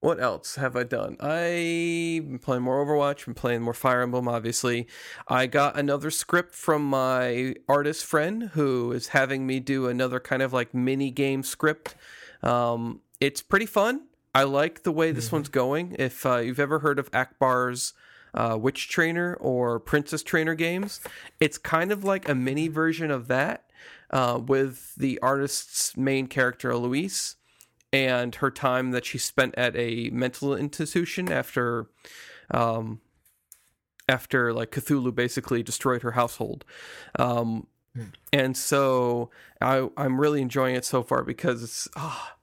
what 0.00 0.20
else 0.20 0.54
have 0.54 0.76
I 0.76 0.84
done? 0.84 1.16
I've 1.20 2.28
been 2.28 2.38
playing 2.38 2.62
more 2.62 2.84
Overwatch, 2.84 3.24
been 3.24 3.34
playing 3.34 3.62
more 3.62 3.74
Fire 3.74 4.02
Emblem, 4.02 4.28
obviously. 4.28 4.86
I 5.26 5.48
got 5.48 5.76
another 5.76 6.12
script 6.12 6.54
from 6.54 6.84
my 6.84 7.54
artist 7.68 8.04
friend 8.04 8.50
who 8.52 8.92
is 8.92 9.08
having 9.08 9.48
me 9.48 9.58
do 9.58 9.88
another 9.88 10.20
kind 10.20 10.42
of 10.42 10.52
like 10.52 10.72
mini 10.72 11.10
game 11.10 11.42
script. 11.42 11.96
Um, 12.42 13.00
it's 13.20 13.42
pretty 13.42 13.66
fun. 13.66 14.02
I 14.36 14.42
like 14.42 14.82
the 14.82 14.92
way 14.92 15.12
this 15.12 15.32
one's 15.32 15.48
going. 15.48 15.96
If 15.98 16.26
uh, 16.26 16.36
you've 16.36 16.60
ever 16.60 16.80
heard 16.80 16.98
of 16.98 17.10
Akabur's 17.12 17.94
uh, 18.34 18.58
Witch 18.60 18.86
Trainer 18.86 19.34
or 19.40 19.80
Princess 19.80 20.22
Trainer 20.22 20.54
games, 20.54 21.00
it's 21.40 21.56
kind 21.56 21.90
of 21.90 22.04
like 22.04 22.28
a 22.28 22.34
mini 22.34 22.68
version 22.68 23.10
of 23.10 23.28
that 23.28 23.70
uh, 24.10 24.38
with 24.46 24.94
the 24.96 25.18
artist's 25.20 25.96
main 25.96 26.26
character, 26.26 26.70
Eloise, 26.70 27.36
and 27.94 28.34
her 28.34 28.50
time 28.50 28.90
that 28.90 29.06
she 29.06 29.16
spent 29.16 29.54
at 29.56 29.74
a 29.74 30.10
mental 30.10 30.54
institution 30.54 31.32
after. 31.32 31.88
Um, 32.50 33.00
after 34.08 34.52
like 34.52 34.70
Cthulhu 34.70 35.12
basically 35.12 35.64
destroyed 35.64 36.02
her 36.02 36.12
household, 36.12 36.64
um, 37.18 37.66
and 38.32 38.56
so 38.56 39.30
I 39.60 39.88
I'm 39.96 40.20
really 40.20 40.40
enjoying 40.40 40.76
it 40.76 40.84
so 40.84 41.02
far 41.02 41.24
because 41.24 41.64
it's 41.64 41.88
ah, 41.96 42.35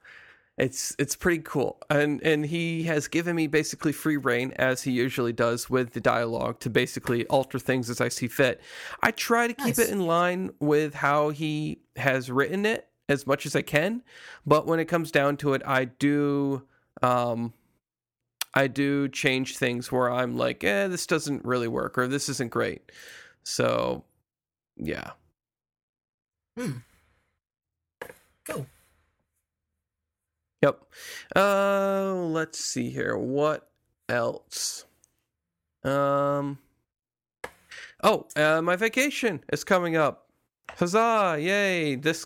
it's 0.58 0.96
it's 1.00 1.16
pretty 1.16 1.42
cool 1.42 1.80
and 1.90 2.22
and 2.22 2.46
he 2.46 2.84
has 2.84 3.08
given 3.08 3.36
me 3.36 3.48
basically 3.48 3.92
free 3.92 4.18
reign 4.18 4.54
as 4.58 4.84
he 4.84 4.92
usually 4.92 5.34
does 5.34 5.68
with 5.68 5.94
the 5.94 6.00
dialogue 6.00 6.60
to 6.60 6.70
basically 6.70 7.26
alter 7.26 7.58
things 7.58 7.90
as 7.90 8.00
I 8.00 8.10
see 8.10 8.28
fit. 8.28 8.62
I 9.02 9.10
try 9.12 9.48
to 9.48 9.54
keep 9.54 9.78
Nice. 9.78 9.80
it 9.80 9.90
in 9.90 10.06
line 10.06 10.52
with 10.60 10.94
how 10.94 11.30
he 11.30 11.80
has 11.96 12.30
written 12.30 12.66
it 12.68 12.88
as 13.10 13.26
much 13.26 13.46
as 13.48 13.56
I 13.56 13.64
can, 13.64 14.04
but 14.46 14.68
when 14.68 14.80
it 14.80 14.86
comes 14.86 15.12
down 15.12 15.38
to 15.38 15.54
it, 15.54 15.62
I 15.66 15.86
do 15.86 16.64
um 17.02 17.54
I 18.54 18.68
do 18.68 19.08
change 19.10 19.58
things 19.58 19.92
where 19.92 20.12
I'm 20.12 20.38
like, 20.38 20.64
eh, 20.64 20.88
this 20.88 21.08
doesn't 21.08 21.44
really 21.44 21.68
work 21.68 21.98
or 21.98 22.08
this 22.08 22.30
isn't 22.30 22.52
great. 22.52 22.92
So, 23.42 24.04
yeah. 24.78 25.14
Hmm. 26.56 26.72
Cool. 28.46 28.68
Yep. 30.64 30.82
Uh, 31.36 32.14
let's 32.14 32.58
see 32.58 32.90
here. 32.90 33.18
What 33.18 33.70
else? 34.08 34.86
Um. 35.84 36.60
Oh, 38.02 38.28
uh, 38.38 38.62
my 38.62 38.78
vacation 38.78 39.44
is 39.52 39.66
coming 39.66 39.98
up. 39.98 40.30
Huzzah! 40.70 41.38
Yay! 41.38 41.96
This 41.96 42.26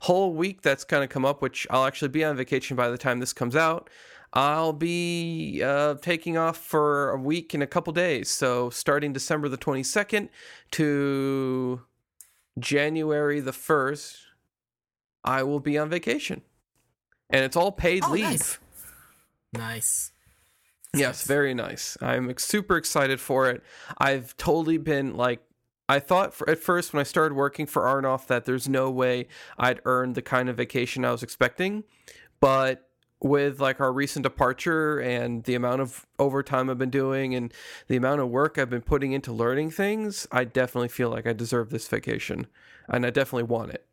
whole 0.00 0.32
week 0.34 0.62
that's 0.62 0.82
kind 0.82 1.04
of 1.04 1.10
come 1.10 1.24
up, 1.24 1.40
which 1.40 1.64
I'll 1.70 1.84
actually 1.84 2.08
be 2.08 2.24
on 2.24 2.36
vacation 2.36 2.76
by 2.76 2.88
the 2.88 2.98
time 2.98 3.20
this 3.20 3.32
comes 3.32 3.54
out. 3.54 3.88
I'll 4.32 4.72
be 4.72 5.62
uh, 5.64 5.94
taking 6.02 6.36
off 6.36 6.56
for 6.56 7.10
a 7.10 7.16
week 7.20 7.54
in 7.54 7.62
a 7.62 7.68
couple 7.68 7.92
days. 7.92 8.28
So 8.28 8.68
starting 8.68 9.12
December 9.12 9.48
the 9.48 9.56
22nd 9.56 10.28
to 10.72 11.82
January 12.58 13.38
the 13.38 13.52
1st, 13.52 14.16
I 15.22 15.44
will 15.44 15.60
be 15.60 15.78
on 15.78 15.88
vacation. 15.88 16.42
And 17.30 17.44
it's 17.44 17.56
all 17.56 17.72
paid 17.72 18.04
Oh, 18.04 18.10
leave. 18.12 18.24
nice. 18.24 18.58
Nice. 19.52 20.12
Yes, 20.94 21.26
very 21.26 21.54
nice. 21.54 21.96
I'm 22.00 22.32
super 22.38 22.76
excited 22.76 23.20
for 23.20 23.50
it. 23.50 23.62
I've 23.98 24.36
totally 24.36 24.78
been 24.78 25.16
like, 25.16 25.40
I 25.88 25.98
thought 25.98 26.34
for, 26.34 26.48
at 26.48 26.58
first 26.58 26.92
when 26.92 27.00
I 27.00 27.04
started 27.04 27.34
working 27.34 27.66
for 27.66 27.82
Arnoff 27.82 28.26
that 28.28 28.44
there's 28.44 28.68
no 28.68 28.90
way 28.90 29.28
I'd 29.58 29.80
earn 29.84 30.14
the 30.14 30.22
kind 30.22 30.48
of 30.48 30.56
vacation 30.56 31.04
I 31.04 31.12
was 31.12 31.22
expecting, 31.22 31.84
but 32.40 32.88
with 33.20 33.60
like 33.60 33.80
our 33.80 33.92
recent 33.92 34.22
departure 34.22 34.98
and 34.98 35.44
the 35.44 35.54
amount 35.54 35.80
of 35.80 36.06
overtime 36.18 36.68
I've 36.68 36.78
been 36.78 36.90
doing 36.90 37.34
and 37.34 37.52
the 37.88 37.96
amount 37.96 38.20
of 38.20 38.28
work 38.28 38.58
I've 38.58 38.70
been 38.70 38.82
putting 38.82 39.12
into 39.12 39.32
learning 39.32 39.70
things, 39.70 40.26
I 40.32 40.44
definitely 40.44 40.88
feel 40.88 41.10
like 41.10 41.26
I 41.26 41.32
deserve 41.32 41.70
this 41.70 41.88
vacation, 41.88 42.46
and 42.88 43.06
I 43.06 43.10
definitely 43.10 43.44
want 43.44 43.70
it. 43.72 43.85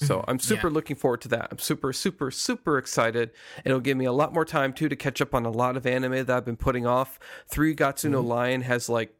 So. 0.00 0.24
I'm 0.26 0.38
super 0.38 0.68
Yeah. 0.68 0.74
looking 0.74 0.96
forward 0.96 1.20
to 1.22 1.28
that. 1.28 1.48
I'm 1.50 1.58
super, 1.58 1.92
super, 1.92 2.30
super 2.30 2.78
excited. 2.78 3.30
It'll 3.64 3.80
give 3.80 3.96
me 3.96 4.04
a 4.04 4.12
lot 4.12 4.32
more 4.32 4.44
time 4.44 4.72
too 4.72 4.88
to 4.88 4.96
catch 4.96 5.20
up 5.20 5.34
on 5.34 5.44
a 5.46 5.50
lot 5.50 5.76
of 5.76 5.86
anime 5.86 6.12
that 6.12 6.30
I've 6.30 6.44
been 6.44 6.56
putting 6.56 6.86
off. 6.86 7.18
Three 7.48 7.74
Gatsu 7.74 8.10
no 8.10 8.20
mm-hmm. 8.20 8.28
Lion 8.28 8.60
has 8.62 8.88
like, 8.88 9.14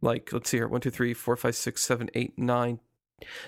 like 0.00 0.32
let's 0.32 0.50
see 0.50 0.58
here, 0.58 0.68
one, 0.68 0.80
two, 0.80 0.90
three, 0.90 1.14
four, 1.14 1.36
five, 1.36 1.56
six, 1.56 1.82
seven, 1.82 2.10
eight, 2.14 2.38
nine, 2.38 2.80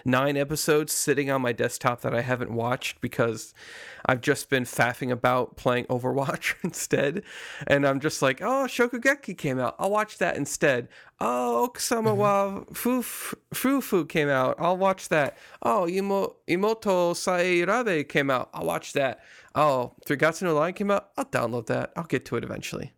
nine 0.04 0.36
episodes 0.36 0.92
sitting 0.92 1.30
on 1.30 1.42
my 1.42 1.52
desktop 1.52 2.00
that 2.00 2.14
I 2.14 2.22
haven't 2.22 2.50
watched 2.52 3.00
because 3.00 3.52
I've 4.06 4.20
just 4.20 4.48
been 4.48 4.64
faffing 4.64 5.10
about 5.10 5.56
playing 5.56 5.84
Overwatch 5.90 6.54
instead. 6.64 7.22
And 7.66 7.86
I'm 7.86 8.00
just 8.00 8.22
like, 8.22 8.40
oh, 8.40 8.66
Shokugeki 8.66 9.36
came 9.36 9.58
out. 9.58 9.76
I'll 9.78 9.90
watch 9.90 10.18
that 10.18 10.36
instead. 10.36 10.88
Oh, 11.20 11.70
Okusama 11.72 12.08
mm-hmm. 12.08 12.18
wa 12.18 12.60
Fuf- 12.72 13.34
Fufu 13.52 14.08
came 14.08 14.28
out. 14.28 14.56
I'll 14.58 14.76
watch 14.76 15.08
that. 15.08 15.36
Oh, 15.62 15.88
Imo- 15.88 16.36
Imoto 16.48 17.12
Sairabe 17.14 18.08
came 18.08 18.30
out. 18.30 18.50
I'll 18.54 18.66
watch 18.66 18.92
that. 18.94 19.20
Oh, 19.54 19.94
Three 20.06 20.16
Gatsu 20.16 20.42
no 20.42 20.54
Lion 20.54 20.74
came 20.74 20.90
out. 20.90 21.10
I'll 21.16 21.24
download 21.24 21.66
that. 21.66 21.92
I'll 21.96 22.04
get 22.04 22.24
to 22.26 22.36
it 22.36 22.44
eventually. 22.44 22.92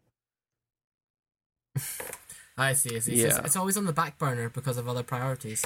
I 2.58 2.74
see. 2.74 2.94
I 2.96 2.98
see. 2.98 3.16
So 3.16 3.26
it's, 3.26 3.36
Yeah. 3.36 3.42
it's 3.44 3.56
always 3.56 3.76
on 3.78 3.86
the 3.86 3.92
back 3.92 4.18
burner 4.18 4.50
because 4.50 4.76
of 4.76 4.86
other 4.86 5.02
priorities. 5.02 5.64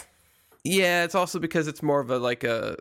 Yeah, 0.64 1.04
it's 1.04 1.14
also 1.14 1.38
because 1.38 1.68
it's 1.68 1.82
more 1.82 2.00
of 2.00 2.10
a 2.10 2.18
like 2.18 2.42
a 2.44 2.76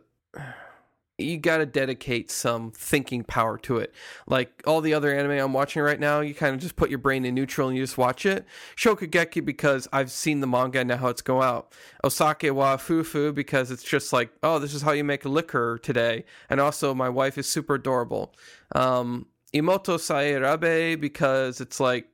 you 1.20 1.38
got 1.38 1.58
to 1.58 1.66
dedicate 1.66 2.32
some 2.32 2.72
thinking 2.72 3.24
power 3.24 3.58
to 3.60 3.78
it. 3.78 3.94
Like 4.26 4.64
all 4.66 4.82
the 4.82 4.94
other 4.96 5.14
anime 5.14 5.32
I'm 5.32 5.54
watching 5.54 5.82
right 5.84 6.00
now, 6.00 6.22
you 6.22 6.34
kind 6.34 6.56
of 6.56 6.62
just 6.62 6.76
put 6.76 6.90
your 6.90 6.98
brain 6.98 7.24
in 7.24 7.36
neutral 7.36 7.68
and 7.68 7.78
you 7.78 7.84
just 7.84 7.98
watch 7.98 8.26
it. 8.26 8.46
Shokugeki 8.76 9.46
because 9.46 9.88
I've 9.94 10.12
seen 10.12 10.40
the 10.40 10.48
manga 10.48 10.80
and 10.80 10.90
know 10.90 10.98
how 10.98 11.10
it's 11.10 11.22
go 11.22 11.42
out. 11.42 11.72
Osake 12.04 12.52
wa 12.52 12.78
fufu 12.78 13.34
because 13.34 13.70
it's 13.70 13.84
just 13.84 14.12
like, 14.12 14.32
oh, 14.42 14.58
this 14.60 14.74
is 14.74 14.82
how 14.82 14.92
you 14.92 15.04
make 15.04 15.24
liquor 15.26 15.80
today. 15.84 16.26
And 16.50 16.60
also 16.60 16.96
my 16.96 17.10
wife 17.10 17.38
is 17.38 17.48
super 17.48 17.76
adorable. 17.76 18.34
Um 18.76 19.28
Imoto 19.54 19.98
Sairabe 20.00 21.00
because 21.00 21.62
it's 21.62 21.80
like 21.80 22.08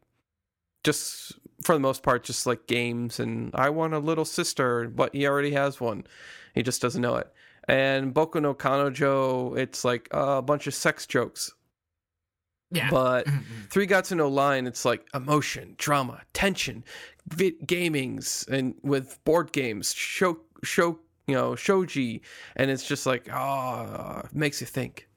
just 0.84 1.39
for 1.64 1.74
the 1.74 1.80
most 1.80 2.03
part, 2.03 2.24
just 2.24 2.45
like 2.45 2.68
games. 2.68 3.20
And 3.20 3.51
I 3.53 3.70
want 3.70 3.93
a 3.93 3.99
little 3.99 4.26
sister, 4.26 4.88
but 4.88 5.14
he 5.14 5.28
already 5.28 5.51
has 5.51 5.80
one. 5.80 6.05
He 6.55 6.64
just 6.64 6.82
doesn't 6.82 7.01
know 7.01 7.16
it. 7.16 7.32
And 7.68 8.14
Boku 8.14 8.41
no 8.41 8.53
Kanojo, 8.53 9.57
it's 9.57 9.86
like 9.86 10.07
a 10.12 10.41
bunch 10.41 10.66
of 10.68 10.74
sex 10.74 11.05
jokes. 11.05 11.51
Yeah. 12.72 12.89
But 12.89 13.28
Three 13.70 13.88
Gatsu 13.88 14.18
no 14.18 14.28
Lion, 14.28 14.68
it's 14.68 14.86
like 14.86 15.07
emotion, 15.14 15.76
drama, 15.78 16.22
tension, 16.34 16.84
vi- 17.28 17.57
gamings, 17.66 18.47
and 18.47 18.76
with 18.84 19.24
board 19.24 19.51
games, 19.51 19.91
show, 19.93 20.39
show, 20.64 20.99
you 21.28 21.34
know, 21.36 21.51
shogi, 21.51 22.22
and 22.55 22.70
it's 22.70 22.88
just 22.88 23.05
like, 23.07 23.28
ah, 23.32 24.20
it 24.20 24.36
makes 24.36 24.62
you 24.62 24.68
think. 24.68 25.07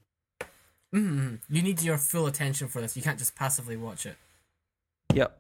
Mhm. 0.95 1.41
You 1.49 1.63
need 1.63 1.83
your 1.83 1.99
full 1.99 2.27
attention 2.27 2.69
for 2.69 2.81
this. 2.81 2.97
You 2.97 3.03
can't 3.03 3.19
just 3.19 3.35
passively 3.35 3.77
watch 3.77 4.05
it. 4.07 4.17
Yep. 5.15 5.39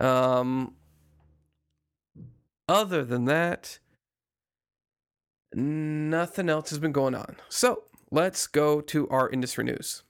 Um. 0.00 0.74
Other 2.68 3.04
than 3.04 3.26
that, 3.26 3.78
nothing 5.54 6.48
else 6.48 6.70
has 6.70 6.80
been 6.80 6.90
going 6.90 7.14
on. 7.14 7.36
So 7.48 7.84
let's 8.10 8.48
go 8.48 8.80
to 8.80 9.08
our 9.08 9.30
industry 9.30 9.62
news. 9.62 10.02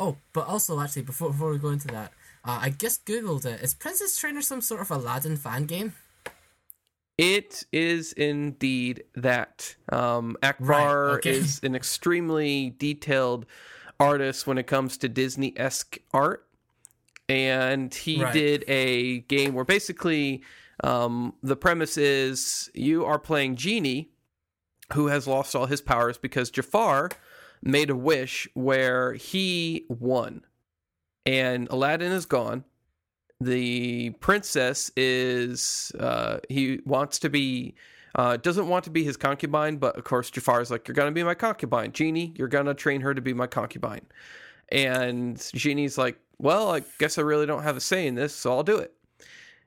Oh, 0.00 0.16
but 0.32 0.48
also 0.48 0.80
actually, 0.80 1.02
before 1.02 1.30
before 1.30 1.52
we 1.52 1.58
go 1.58 1.68
into 1.68 1.86
that, 1.88 2.12
uh, 2.44 2.58
I 2.60 2.70
just 2.70 3.06
googled 3.06 3.46
it. 3.46 3.62
Is 3.62 3.72
Princess 3.72 4.16
Trainer 4.16 4.42
some 4.42 4.60
sort 4.60 4.80
of 4.80 4.90
Aladdin 4.90 5.36
fan 5.36 5.66
game? 5.66 5.94
It 7.18 7.64
is 7.72 8.12
indeed 8.14 9.04
that. 9.14 9.76
Um, 9.90 10.36
Akabur 10.42 10.68
Right, 10.68 11.14
okay. 11.16 11.30
is 11.32 11.60
an 11.62 11.74
extremely 11.74 12.70
detailed 12.78 13.46
artist 14.00 14.46
when 14.46 14.58
it 14.58 14.66
comes 14.66 14.96
to 14.98 15.08
Disney 15.08 15.56
esque 15.58 15.98
art. 16.12 16.46
And 17.28 17.94
he 17.94 18.22
Right. 18.22 18.32
did 18.32 18.64
a 18.68 19.20
game 19.20 19.54
where 19.54 19.64
basically 19.64 20.42
um, 20.82 21.34
the 21.42 21.56
premise 21.56 21.96
is 21.96 22.70
you 22.74 23.04
are 23.04 23.18
playing 23.18 23.56
Genie, 23.56 24.10
who 24.94 25.06
has 25.06 25.26
lost 25.26 25.54
all 25.54 25.66
his 25.66 25.80
powers 25.80 26.18
because 26.18 26.50
Jafar 26.50 27.10
made 27.62 27.90
a 27.90 27.96
wish 27.96 28.48
where 28.54 29.12
he 29.14 29.86
won. 29.88 30.42
And 31.24 31.68
Aladdin 31.70 32.10
is 32.10 32.26
gone 32.26 32.64
the 33.44 34.10
princess 34.20 34.90
is 34.96 35.92
uh 35.98 36.38
he 36.48 36.80
wants 36.84 37.18
to 37.18 37.28
be 37.28 37.74
uh 38.14 38.36
doesn't 38.36 38.68
want 38.68 38.84
to 38.84 38.90
be 38.90 39.04
his 39.04 39.16
concubine 39.16 39.76
but 39.76 39.96
of 39.96 40.04
course 40.04 40.30
jafar's 40.30 40.70
like 40.70 40.86
you're 40.86 40.94
gonna 40.94 41.12
be 41.12 41.22
my 41.22 41.34
concubine 41.34 41.92
genie 41.92 42.32
you're 42.36 42.48
gonna 42.48 42.74
train 42.74 43.00
her 43.00 43.14
to 43.14 43.20
be 43.20 43.32
my 43.32 43.46
concubine. 43.46 44.06
And 44.70 45.38
genie's 45.54 45.98
like 45.98 46.18
well 46.38 46.70
i 46.72 46.82
guess 46.98 47.18
i 47.18 47.22
really 47.22 47.46
don't 47.46 47.62
have 47.62 47.76
a 47.76 47.80
say 47.80 48.06
in 48.06 48.14
this 48.14 48.34
so 48.34 48.52
i'll 48.52 48.62
do 48.62 48.78
it. 48.78 48.92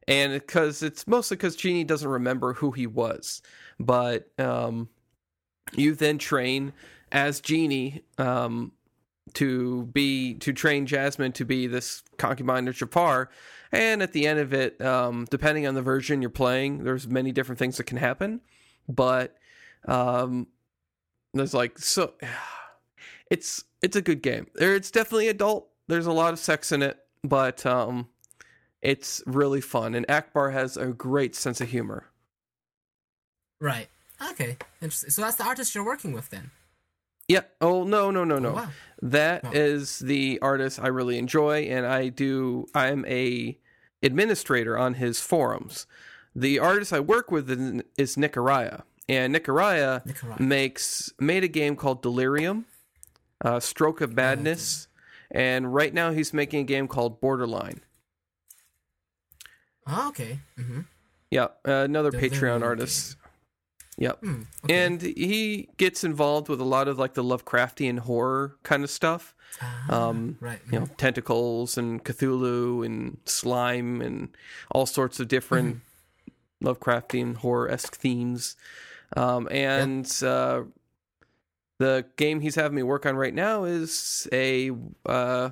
And 0.07 0.33
because 0.33 0.83
it's 0.83 1.07
mostly 1.07 1.37
because 1.37 1.55
genie 1.55 1.83
doesn't 1.83 2.07
remember 2.07 2.53
who 2.53 2.71
he 2.71 2.87
was. 2.87 3.41
But 3.79 4.29
um 4.39 4.89
you 5.73 5.95
then 5.95 6.17
train 6.17 6.73
as 7.11 7.39
genie 7.39 8.03
um 8.17 8.71
to 9.35 9.83
be 9.83 10.35
to 10.35 10.53
train 10.53 10.85
Jasmine 10.85 11.31
to 11.33 11.45
be 11.45 11.67
this 11.67 12.03
concubine 12.17 12.67
of 12.67 12.75
Jafar, 12.75 13.29
and 13.71 14.01
at 14.01 14.13
the 14.13 14.27
end 14.27 14.39
of 14.39 14.53
it, 14.53 14.81
um, 14.81 15.25
depending 15.29 15.67
on 15.67 15.75
the 15.75 15.81
version 15.81 16.21
you're 16.21 16.29
playing, 16.29 16.83
there's 16.83 17.07
many 17.07 17.31
different 17.31 17.59
things 17.59 17.77
that 17.77 17.85
can 17.85 17.97
happen, 17.97 18.41
but 18.89 19.35
um, 19.87 20.47
there's 21.33 21.53
like 21.53 21.77
so 21.77 22.13
it's 23.29 23.63
it's 23.81 23.95
a 23.95 24.01
good 24.01 24.21
game. 24.21 24.47
It's 24.55 24.91
definitely 24.91 25.27
adult. 25.27 25.69
There's 25.87 26.07
a 26.07 26.11
lot 26.11 26.33
of 26.33 26.39
sex 26.39 26.71
in 26.71 26.81
it, 26.81 26.97
but 27.23 27.65
um, 27.65 28.07
it's 28.81 29.21
really 29.25 29.61
fun, 29.61 29.95
and 29.95 30.07
Akabur 30.07 30.51
has 30.51 30.77
a 30.77 30.87
great 30.87 31.35
sense 31.35 31.61
of 31.61 31.69
humor. 31.69 32.07
Right. 33.59 33.87
Okay. 34.31 34.57
Interesting. 34.81 35.09
So 35.09 35.21
that's 35.21 35.35
the 35.35 35.45
artist 35.45 35.75
you're 35.75 35.85
working 35.85 36.13
with 36.13 36.29
then. 36.29 36.51
Yeah. 37.27 37.41
Oh 37.61 37.83
no 37.83 38.11
no 38.11 38.23
no 38.23 38.37
no. 38.39 38.53
wow. 38.53 38.69
That 39.01 39.53
is 39.55 40.01
Oh. 40.03 40.07
the 40.07 40.39
artist 40.41 40.79
I 40.79 40.87
really 40.87 41.17
enjoy, 41.17 41.63
and 41.63 41.85
I 41.85 42.09
do. 42.09 42.65
I'm 42.73 43.05
a 43.05 43.57
administrator 44.03 44.77
on 44.77 44.95
his 44.95 45.19
forums. 45.19 45.85
The 46.35 46.59
artist 46.59 46.93
I 46.93 46.99
work 46.99 47.31
with 47.31 47.49
is- 47.49 47.81
is 47.97 48.15
Nicaraya, 48.15 48.83
and 49.09 49.33
Nicaraya 49.35 50.03
Nicaraya. 50.05 50.39
makes 50.39 51.11
made 51.19 51.43
a 51.43 51.47
game 51.47 51.75
called 51.75 52.01
Delirium, 52.01 52.65
uh, 53.43 53.59
Stroke 53.59 54.01
of 54.01 54.13
Madness, 54.15 54.87
and 55.31 55.73
right 55.73 55.93
now 55.93 56.11
he's 56.11 56.33
making 56.33 56.61
a 56.61 56.65
game 56.65 56.87
called 56.87 57.19
Borderline. 57.21 57.81
Oh, 59.87 60.09
okay. 60.09 60.39
Mm-hmm. 60.57 60.81
Yeah, 61.31 61.45
uh, 61.67 61.83
another 61.85 62.11
Patreon 62.11 62.63
artist. 62.63 63.17
Yep. 63.97 64.19
Hmm. 64.19 64.41
Okay. 64.65 64.85
And 64.85 65.01
he 65.01 65.69
gets 65.77 66.03
involved 66.03 66.49
with 66.49 66.59
a 66.59 66.65
lot 66.65 66.87
of 66.87 66.99
like 66.99 67.13
the 67.13 67.23
Lovecraftian 67.23 67.99
horror 67.99 68.57
kind 68.63 68.83
of 68.83 68.89
stuff. 68.89 69.33
Ah, 69.61 70.09
um, 70.09 70.37
right. 70.41 70.59
you 70.69 70.79
know, 70.79 70.87
tentacles 70.97 71.77
and 71.77 72.03
Cthulhu 72.03 72.85
and 72.85 73.17
slime 73.25 74.01
and 74.01 74.35
all 74.69 74.85
sorts 74.85 75.21
of 75.21 75.29
different 75.29 75.79
Lovecraftian 76.61 77.37
horror 77.37 77.71
esque 77.71 77.95
themes. 77.95 78.57
Um, 79.15 79.47
and 79.49 80.05
uh, 80.21 80.63
the 81.77 82.05
game 82.17 82.41
he's 82.41 82.55
having 82.55 82.75
me 82.75 82.83
work 82.83 83.05
on 83.05 83.15
right 83.15 83.33
now 83.33 83.63
is 83.63 84.27
a 84.33 84.71
uh, 85.05 85.51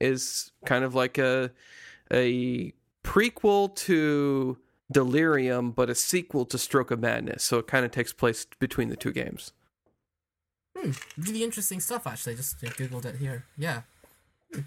is 0.00 0.52
kind 0.64 0.84
of 0.84 0.94
like 0.94 1.16
a 1.16 1.50
a 2.12 2.72
prequel 3.02 3.74
to 3.74 4.58
Delirium, 4.90 5.70
but 5.72 5.90
a 5.90 5.94
sequel 5.94 6.44
to 6.46 6.58
Stroke 6.58 6.90
of 6.90 7.00
Madness. 7.00 7.44
So 7.44 7.58
it 7.58 7.66
kind 7.66 7.84
of 7.84 7.90
takes 7.90 8.12
place 8.12 8.46
between 8.58 8.88
the 8.88 8.96
two 8.96 9.12
games. 9.12 9.52
Hmm. 10.76 10.92
Really 11.18 11.42
interesting 11.44 11.80
stuff. 11.80 12.06
Actually, 12.06 12.36
just 12.36 12.58
googled 12.60 13.04
it 13.04 13.16
here. 13.16 13.44
Yeah. 13.56 13.82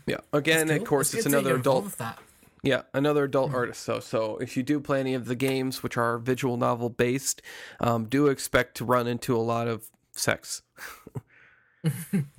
Yeah. 0.06 0.18
Again, 0.34 0.68
That's 0.68 0.82
of 0.82 0.88
course, 0.88 1.10
It's 1.14 1.26
it's 1.26 1.34
another 1.34 1.56
adult 1.56 1.98
that. 1.98 2.20
Yeah, 2.64 2.84
another 2.94 3.24
adult 3.24 3.50
Hmm. 3.50 3.56
artist. 3.56 3.82
So, 3.82 4.00
so 4.00 4.38
if 4.38 4.56
you 4.56 4.62
do 4.62 4.80
play 4.80 5.00
any 5.00 5.16
of 5.16 5.26
the 5.26 5.36
games 5.36 5.82
which 5.82 5.98
are 5.98 6.20
visual 6.20 6.58
novel 6.58 6.90
based, 6.90 7.42
um, 7.80 8.06
do 8.06 8.28
expect 8.28 8.76
to 8.78 8.86
run 8.86 9.08
into 9.08 9.36
a 9.36 9.42
lot 9.42 9.68
of 9.68 9.90
sex. 10.12 10.62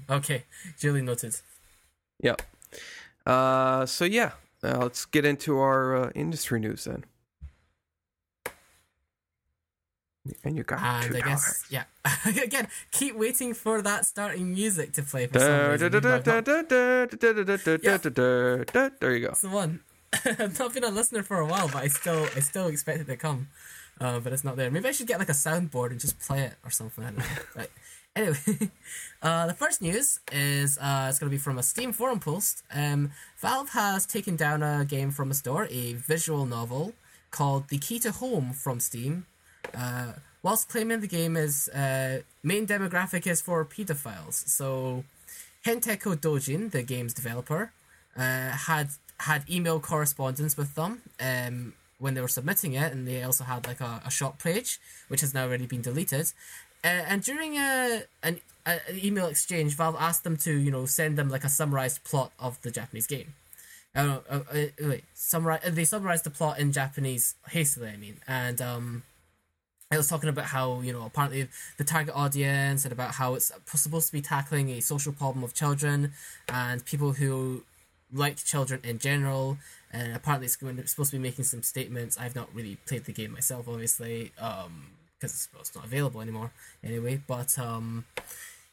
Okay. 0.08 0.44
Duly 0.78 1.02
noted. 1.02 1.34
Yep. 2.20 2.42
Uh, 3.26 3.86
so 3.86 4.04
yeah, 4.04 4.32
uh, 4.62 4.78
let's 4.82 5.04
get 5.04 5.24
into 5.24 5.58
our 5.58 5.96
uh, 5.96 6.10
industry 6.14 6.60
news 6.60 6.84
then. 6.84 7.04
And 10.44 10.56
you 10.56 10.62
got 10.62 10.80
And 10.80 11.12
two 11.12 11.18
I 11.18 11.20
guess, 11.20 11.64
yeah. 11.68 11.84
Again, 12.26 12.68
keep 12.92 13.16
waiting 13.16 13.54
for 13.54 13.82
that 13.82 14.06
starting 14.06 14.54
music 14.54 14.92
to 14.94 15.02
play 15.02 15.26
for 15.26 15.38
Da- 15.38 15.76
da- 15.78 15.88
da- 16.00 16.18
There 19.00 19.14
you 19.14 19.20
go. 19.20 19.28
That's 19.28 19.42
the 19.42 19.48
one. 19.48 19.80
I've 20.24 20.58
not 20.58 20.74
been 20.74 20.84
a 20.84 20.90
listener 20.90 21.22
for 21.22 21.38
a 21.38 21.46
while, 21.46 21.68
but 21.68 21.82
I 21.82 21.88
still, 21.88 22.24
I 22.36 22.40
still 22.40 22.66
expect 22.68 23.00
it 23.00 23.06
to 23.06 23.16
come. 23.16 23.48
Uh, 24.00 24.20
but 24.20 24.32
it's 24.32 24.44
not 24.44 24.56
there. 24.56 24.70
Maybe 24.70 24.88
I 24.88 24.92
should 24.92 25.06
get 25.06 25.18
like 25.18 25.28
a 25.28 25.32
soundboard 25.32 25.90
and 25.90 26.00
just 26.00 26.18
play 26.20 26.42
it 26.42 26.54
or 26.64 26.70
something. 26.70 27.04
I 27.04 27.10
don't 27.10 27.18
know. 27.18 27.24
right. 27.56 27.70
Anyway, 28.14 28.36
uh, 29.22 29.46
the 29.46 29.54
first 29.54 29.80
news 29.80 30.20
is 30.30 30.76
uh, 30.78 31.06
it's 31.08 31.18
going 31.18 31.30
to 31.30 31.34
be 31.34 31.38
from 31.38 31.58
a 31.58 31.62
Steam 31.62 31.92
forum 31.92 32.20
post. 32.20 32.62
Um, 32.72 33.10
Valve 33.38 33.70
has 33.70 34.06
taken 34.06 34.36
down 34.36 34.62
a 34.62 34.84
game 34.84 35.10
from 35.10 35.30
a 35.30 35.34
store, 35.34 35.66
a 35.70 35.94
visual 35.94 36.44
novel 36.44 36.92
called 37.30 37.68
The 37.68 37.78
Key 37.78 37.98
to 38.00 38.12
Home 38.12 38.52
from 38.52 38.80
Steam. 38.80 39.26
Uh, 39.76 40.12
whilst 40.42 40.68
claiming 40.68 41.00
the 41.00 41.06
game 41.06 41.36
is 41.36 41.68
uh, 41.68 42.20
main 42.42 42.66
demographic 42.66 43.26
is 43.26 43.40
for 43.40 43.64
pedophiles. 43.64 44.46
So, 44.48 45.04
Henteko 45.64 46.16
Dojin, 46.16 46.70
the 46.70 46.82
game's 46.82 47.14
developer, 47.14 47.72
uh, 48.16 48.50
had 48.50 48.88
had 49.20 49.48
email 49.48 49.78
correspondence 49.80 50.56
with 50.56 50.74
them 50.74 51.02
um, 51.20 51.74
when 51.98 52.14
they 52.14 52.20
were 52.20 52.28
submitting 52.28 52.72
it, 52.74 52.92
and 52.92 53.06
they 53.06 53.22
also 53.22 53.44
had 53.44 53.66
like 53.66 53.80
a, 53.80 54.02
a 54.04 54.10
shop 54.10 54.42
page, 54.42 54.80
which 55.08 55.20
has 55.20 55.32
now 55.32 55.44
already 55.44 55.66
been 55.66 55.82
deleted. 55.82 56.32
Uh, 56.84 56.88
and 56.88 57.22
during 57.22 57.56
a 57.56 58.02
an, 58.22 58.40
an 58.66 58.80
email 58.92 59.26
exchange, 59.26 59.74
Valve 59.76 59.96
asked 59.98 60.24
them 60.24 60.36
to 60.38 60.52
you 60.52 60.70
know 60.70 60.86
send 60.86 61.16
them 61.16 61.28
like 61.28 61.44
a 61.44 61.48
summarized 61.48 62.02
plot 62.04 62.32
of 62.38 62.60
the 62.62 62.70
Japanese 62.70 63.06
game. 63.06 63.34
Uh, 63.94 64.18
uh, 64.28 64.40
uh, 64.52 64.66
wait, 64.80 65.04
summarize. 65.14 65.60
They 65.66 65.84
summarized 65.84 66.24
the 66.24 66.30
plot 66.30 66.58
in 66.58 66.72
Japanese 66.72 67.34
hastily. 67.50 67.90
I 67.90 67.96
mean, 67.96 68.16
and 68.26 68.60
um, 68.60 69.02
it 69.92 69.96
was 69.96 70.08
talking 70.08 70.28
about 70.28 70.46
how 70.46 70.80
you 70.80 70.92
know 70.92 71.04
apparently 71.04 71.48
the 71.76 71.84
target 71.84 72.14
audience 72.14 72.84
and 72.84 72.92
about 72.92 73.12
how 73.12 73.34
it's 73.34 73.52
supposed 73.74 74.06
to 74.06 74.12
be 74.12 74.22
tackling 74.22 74.70
a 74.70 74.80
social 74.80 75.12
problem 75.12 75.44
of 75.44 75.54
children 75.54 76.12
and 76.48 76.84
people 76.84 77.12
who 77.12 77.64
like 78.12 78.36
children 78.36 78.80
in 78.84 78.98
general. 78.98 79.58
And 79.92 80.14
apparently, 80.14 80.46
it's, 80.46 80.56
going, 80.56 80.78
it's 80.78 80.90
supposed 80.90 81.10
to 81.10 81.16
be 81.18 81.22
making 81.22 81.44
some 81.44 81.62
statements. 81.62 82.18
I've 82.18 82.34
not 82.34 82.48
really 82.54 82.76
played 82.86 83.04
the 83.04 83.12
game 83.12 83.32
myself, 83.32 83.68
obviously, 83.68 84.32
um, 84.38 84.86
because 85.18 85.48
it's 85.60 85.74
not 85.74 85.84
available 85.84 86.20
anymore 86.20 86.50
anyway. 86.82 87.20
But 87.26 87.58
um, 87.58 88.06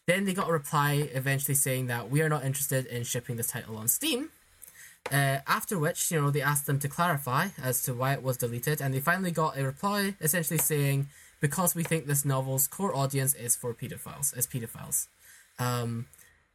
then 0.07 0.25
they 0.25 0.33
got 0.33 0.49
a 0.49 0.53
reply 0.53 1.09
eventually 1.13 1.55
saying 1.55 1.87
that 1.87 2.09
we 2.09 2.21
are 2.21 2.29
not 2.29 2.45
interested 2.45 2.85
in 2.85 3.03
shipping 3.03 3.35
this 3.35 3.47
title 3.47 3.77
on 3.77 3.87
Steam. 3.87 4.29
Uh, 5.11 5.39
after 5.47 5.79
which, 5.79 6.11
you 6.11 6.21
know, 6.21 6.29
they 6.29 6.41
asked 6.41 6.67
them 6.67 6.79
to 6.79 6.87
clarify 6.87 7.47
as 7.61 7.81
to 7.83 7.93
why 7.93 8.13
it 8.13 8.21
was 8.21 8.37
deleted, 8.37 8.81
and 8.81 8.93
they 8.93 8.99
finally 8.99 9.31
got 9.31 9.57
a 9.57 9.63
reply 9.63 10.15
essentially 10.21 10.59
saying 10.59 11.07
because 11.39 11.73
we 11.73 11.83
think 11.83 12.05
this 12.05 12.25
novel's 12.25 12.67
core 12.67 12.95
audience 12.95 13.33
is 13.33 13.55
for 13.55 13.73
pedophiles, 13.73 14.37
as 14.37 14.45
pedophiles. 14.45 15.07
Um, 15.57 16.07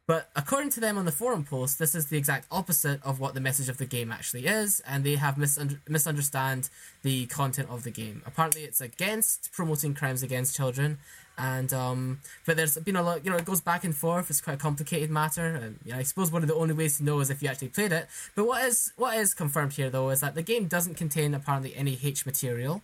but 0.07 0.29
according 0.35 0.69
to 0.71 0.79
them 0.79 0.97
on 0.97 1.05
the 1.05 1.11
forum 1.11 1.43
post, 1.43 1.79
this 1.79 1.95
is 1.95 2.07
the 2.07 2.17
exact 2.17 2.45
opposite 2.51 3.01
of 3.03 3.19
what 3.19 3.33
the 3.33 3.39
message 3.39 3.69
of 3.69 3.77
the 3.77 3.85
game 3.85 4.11
actually 4.11 4.45
is, 4.45 4.79
and 4.85 5.03
they 5.03 5.15
have 5.15 5.35
misunder- 5.35 5.79
misunderstand 5.87 6.69
the 7.01 7.25
content 7.25 7.69
of 7.69 7.83
the 7.83 7.89
game. 7.89 8.21
Apparently, 8.25 8.63
it's 8.63 8.81
against 8.81 9.51
promoting 9.51 9.95
crimes 9.95 10.21
against 10.21 10.55
children, 10.55 10.99
and 11.39 11.73
um, 11.73 12.19
but 12.45 12.55
there's 12.55 12.77
been 12.77 12.95
a 12.95 13.01
lot. 13.01 13.25
You 13.25 13.31
know, 13.31 13.37
it 13.37 13.45
goes 13.45 13.61
back 13.61 13.83
and 13.83 13.95
forth. 13.95 14.29
It's 14.29 14.41
quite 14.41 14.53
a 14.53 14.57
complicated 14.57 15.09
matter, 15.09 15.55
and 15.55 15.79
you 15.83 15.91
know, 15.91 15.97
I 15.97 16.03
suppose 16.03 16.31
one 16.31 16.43
of 16.43 16.47
the 16.47 16.55
only 16.55 16.75
ways 16.75 16.97
to 16.97 17.03
know 17.03 17.19
is 17.19 17.31
if 17.31 17.41
you 17.41 17.49
actually 17.49 17.69
played 17.69 17.91
it. 17.91 18.07
But 18.35 18.45
what 18.45 18.63
is 18.63 18.93
what 18.97 19.17
is 19.17 19.33
confirmed 19.33 19.73
here 19.73 19.89
though 19.89 20.11
is 20.11 20.21
that 20.21 20.35
the 20.35 20.43
game 20.43 20.67
doesn't 20.67 20.95
contain 20.95 21.33
apparently 21.33 21.75
any 21.75 21.97
H 22.03 22.27
material. 22.27 22.83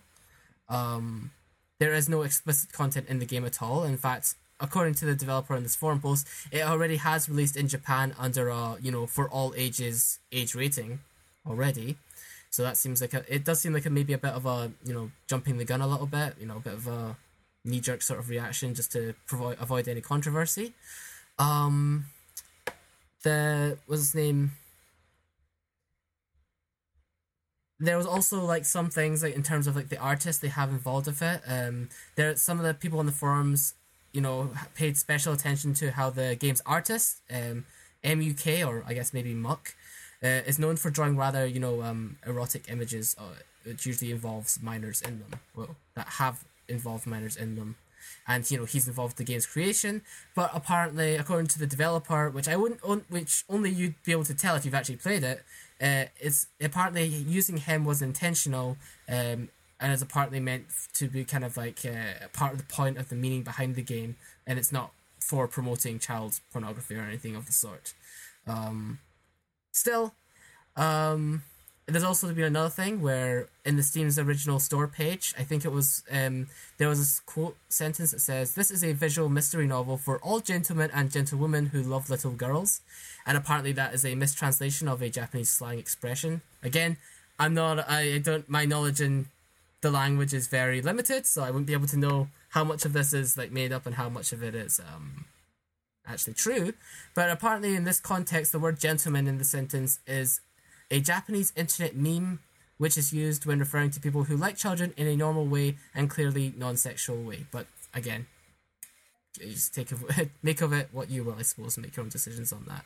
Um, 0.68 1.30
there 1.78 1.94
is 1.94 2.08
no 2.08 2.22
explicit 2.22 2.72
content 2.72 3.08
in 3.08 3.20
the 3.20 3.26
game 3.26 3.44
at 3.44 3.62
all. 3.62 3.84
In 3.84 3.96
fact, 3.96 4.34
according 4.62 4.94
to 4.94 5.04
the 5.04 5.14
developer 5.14 5.54
in 5.54 5.64
this 5.64 5.76
forum 5.76 6.00
post, 6.00 6.26
it 6.50 6.62
already 6.62 6.96
has 6.96 7.28
released 7.28 7.56
in 7.56 7.68
Japan 7.68 8.14
under 8.18 8.48
a 8.48 8.76
you 8.80 8.90
know 8.90 9.06
for 9.06 9.28
all 9.28 9.52
ages 9.56 10.20
age 10.30 10.54
rating 10.54 11.00
already. 11.46 11.96
So 12.50 12.62
that 12.62 12.76
seems 12.76 13.00
like 13.00 13.14
a, 13.14 13.24
it 13.28 13.44
does 13.44 13.60
seem 13.60 13.72
like 13.72 13.86
a, 13.86 13.90
maybe 13.90 14.12
a 14.12 14.18
bit 14.18 14.32
of 14.32 14.46
a 14.46 14.72
you 14.84 14.94
know 14.94 15.10
jumping 15.26 15.58
the 15.58 15.64
gun 15.64 15.82
a 15.82 15.86
little 15.86 16.06
bit, 16.06 16.36
you 16.40 16.46
know, 16.46 16.56
a 16.56 16.60
bit 16.60 16.74
of 16.74 16.86
a 16.86 17.16
knee 17.64 17.80
jerk 17.80 18.02
sort 18.02 18.20
of 18.20 18.28
reaction 18.28 18.74
just 18.74 18.92
to 18.92 19.14
provide 19.26 19.56
avoid 19.60 19.88
any 19.88 20.00
controversy. 20.00 20.72
Um, 21.38 22.06
the 23.22 23.78
what's 23.86 24.02
his 24.02 24.14
name? 24.14 24.52
there 27.82 27.96
was 27.96 28.06
also 28.06 28.44
like 28.44 28.64
some 28.64 28.88
things 28.88 29.24
like 29.24 29.34
in 29.34 29.42
terms 29.42 29.66
of 29.66 29.74
like 29.74 29.88
the 29.88 29.98
artists 29.98 30.40
they 30.40 30.48
have 30.48 30.70
involved 30.70 31.08
with 31.08 31.20
it. 31.20 31.42
Um, 31.46 31.88
there 32.14 32.34
some 32.36 32.60
of 32.60 32.64
the 32.64 32.74
people 32.74 33.00
on 33.00 33.06
the 33.06 33.12
forums, 33.12 33.74
you 34.12 34.20
know, 34.20 34.50
paid 34.74 34.96
special 34.96 35.32
attention 35.32 35.74
to 35.74 35.90
how 35.92 36.10
the 36.10 36.36
game's 36.38 36.62
artist, 36.66 37.20
um, 37.32 37.64
MUK 38.04 38.64
or 38.66 38.84
I 38.86 38.94
guess 38.94 39.12
maybe 39.12 39.34
Muck, 39.34 39.74
uh, 40.22 40.42
is 40.46 40.58
known 40.58 40.76
for 40.76 40.90
drawing 40.90 41.16
rather 41.16 41.46
you 41.46 41.60
know 41.60 41.82
um, 41.82 42.16
erotic 42.26 42.68
images. 42.68 43.16
Uh, 43.18 43.34
it 43.64 43.84
usually 43.86 44.10
involves 44.10 44.62
minors 44.62 45.00
in 45.02 45.20
them. 45.20 45.40
Well, 45.54 45.76
that 45.94 46.08
have 46.08 46.44
involved 46.68 47.06
minors 47.06 47.36
in 47.36 47.56
them. 47.56 47.76
And 48.26 48.48
you 48.50 48.58
know 48.58 48.64
he's 48.64 48.86
involved 48.86 49.18
in 49.18 49.24
the 49.24 49.32
game's 49.32 49.46
creation, 49.46 50.02
but 50.34 50.50
apparently, 50.52 51.16
according 51.16 51.48
to 51.48 51.58
the 51.58 51.66
developer, 51.66 52.30
which 52.30 52.48
I 52.48 52.56
wouldn't, 52.56 52.82
which 53.10 53.44
only 53.48 53.70
you'd 53.70 53.94
be 54.04 54.12
able 54.12 54.24
to 54.24 54.34
tell 54.34 54.54
if 54.54 54.64
you've 54.64 54.74
actually 54.74 54.96
played 54.96 55.24
it, 55.24 55.42
uh, 55.80 56.04
it's 56.20 56.46
apparently 56.60 57.04
using 57.04 57.56
him 57.56 57.84
was 57.84 58.02
intentional 58.02 58.76
um, 59.08 59.48
and 59.82 59.92
is 59.92 60.00
apparently 60.00 60.38
meant 60.38 60.66
to 60.94 61.08
be 61.08 61.24
kind 61.24 61.44
of 61.44 61.56
like 61.56 61.84
uh, 61.84 62.28
part 62.32 62.52
of 62.52 62.58
the 62.58 62.72
point 62.72 62.96
of 62.96 63.08
the 63.08 63.16
meaning 63.16 63.42
behind 63.42 63.74
the 63.74 63.82
game, 63.82 64.16
and 64.46 64.58
it's 64.58 64.70
not 64.70 64.92
for 65.18 65.48
promoting 65.48 65.98
child 65.98 66.40
pornography 66.52 66.94
or 66.94 67.02
anything 67.02 67.34
of 67.34 67.46
the 67.46 67.52
sort. 67.52 67.92
Um, 68.46 69.00
still, 69.72 70.14
um, 70.76 71.42
there's 71.86 72.04
also 72.04 72.32
been 72.32 72.44
another 72.44 72.68
thing 72.68 73.02
where 73.02 73.48
in 73.64 73.76
the 73.76 73.82
Steam's 73.82 74.18
original 74.18 74.60
store 74.60 74.86
page, 74.86 75.34
I 75.36 75.42
think 75.42 75.64
it 75.64 75.72
was 75.72 76.04
um, 76.12 76.46
there 76.78 76.88
was 76.88 77.00
this 77.00 77.20
quote 77.20 77.56
sentence 77.68 78.12
that 78.12 78.20
says, 78.20 78.54
"This 78.54 78.70
is 78.70 78.84
a 78.84 78.92
visual 78.92 79.28
mystery 79.28 79.66
novel 79.66 79.96
for 79.96 80.18
all 80.18 80.38
gentlemen 80.38 80.90
and 80.94 81.10
gentlewomen 81.10 81.66
who 81.66 81.82
love 81.82 82.08
little 82.08 82.32
girls," 82.32 82.82
and 83.26 83.36
apparently 83.36 83.72
that 83.72 83.94
is 83.94 84.04
a 84.04 84.14
mistranslation 84.14 84.86
of 84.86 85.02
a 85.02 85.10
Japanese 85.10 85.50
slang 85.50 85.80
expression. 85.80 86.42
Again, 86.62 86.98
I'm 87.38 87.54
not, 87.54 87.90
I 87.90 88.18
don't, 88.18 88.48
my 88.48 88.64
knowledge 88.64 89.00
in 89.00 89.26
the 89.82 89.90
language 89.90 90.32
is 90.32 90.46
very 90.46 90.80
limited, 90.80 91.26
so 91.26 91.42
I 91.42 91.50
wouldn't 91.50 91.66
be 91.66 91.72
able 91.72 91.88
to 91.88 91.98
know 91.98 92.28
how 92.50 92.64
much 92.64 92.84
of 92.84 92.92
this 92.92 93.12
is 93.12 93.36
like 93.36 93.52
made 93.52 93.72
up 93.72 93.84
and 93.84 93.96
how 93.96 94.08
much 94.08 94.32
of 94.32 94.42
it 94.42 94.54
is 94.54 94.80
um, 94.80 95.26
actually 96.06 96.34
true. 96.34 96.72
But 97.14 97.30
apparently, 97.30 97.74
in 97.74 97.84
this 97.84 98.00
context, 98.00 98.52
the 98.52 98.58
word 98.58 98.78
"gentleman" 98.78 99.26
in 99.26 99.38
the 99.38 99.44
sentence 99.44 100.00
is 100.06 100.40
a 100.90 101.00
Japanese 101.00 101.52
internet 101.56 101.96
meme 101.96 102.40
which 102.78 102.96
is 102.98 103.12
used 103.12 103.46
when 103.46 103.60
referring 103.60 103.90
to 103.90 104.00
people 104.00 104.24
who 104.24 104.36
like 104.36 104.56
children 104.56 104.92
in 104.96 105.06
a 105.06 105.14
normal 105.14 105.46
way 105.46 105.76
and 105.94 106.10
clearly 106.10 106.52
non-sexual 106.56 107.22
way. 107.22 107.46
But 107.52 107.66
again, 107.94 108.26
you 109.40 109.52
just 109.52 109.72
take 109.72 109.92
of, 109.92 110.04
make 110.42 110.60
of 110.60 110.72
it 110.72 110.88
what 110.90 111.08
you 111.08 111.22
will, 111.22 111.36
I 111.38 111.42
suppose, 111.42 111.76
and 111.76 111.86
make 111.86 111.96
your 111.96 112.02
own 112.02 112.08
decisions 112.08 112.52
on 112.52 112.64
that. 112.68 112.84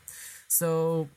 So 0.49 1.09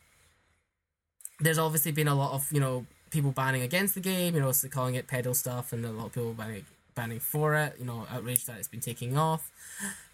there's 1.39 1.57
obviously 1.57 1.91
been 1.91 2.07
a 2.07 2.15
lot 2.15 2.33
of 2.33 2.51
you 2.51 2.59
know 2.59 2.85
people 3.09 3.31
banning 3.31 3.61
against 3.61 3.95
the 3.95 4.01
game, 4.01 4.35
you 4.35 4.41
know, 4.41 4.51
so 4.51 4.67
calling 4.67 4.95
it 4.95 5.07
pedal 5.07 5.33
stuff, 5.33 5.73
and 5.73 5.85
a 5.85 5.91
lot 5.91 6.07
of 6.07 6.13
people 6.13 6.33
banning 6.33 6.65
banning 6.95 7.19
for 7.19 7.55
it. 7.55 7.75
You 7.79 7.85
know, 7.85 8.05
outraged 8.11 8.47
that 8.47 8.57
it's 8.57 8.67
been 8.67 8.81
taking 8.81 9.17
off. 9.17 9.49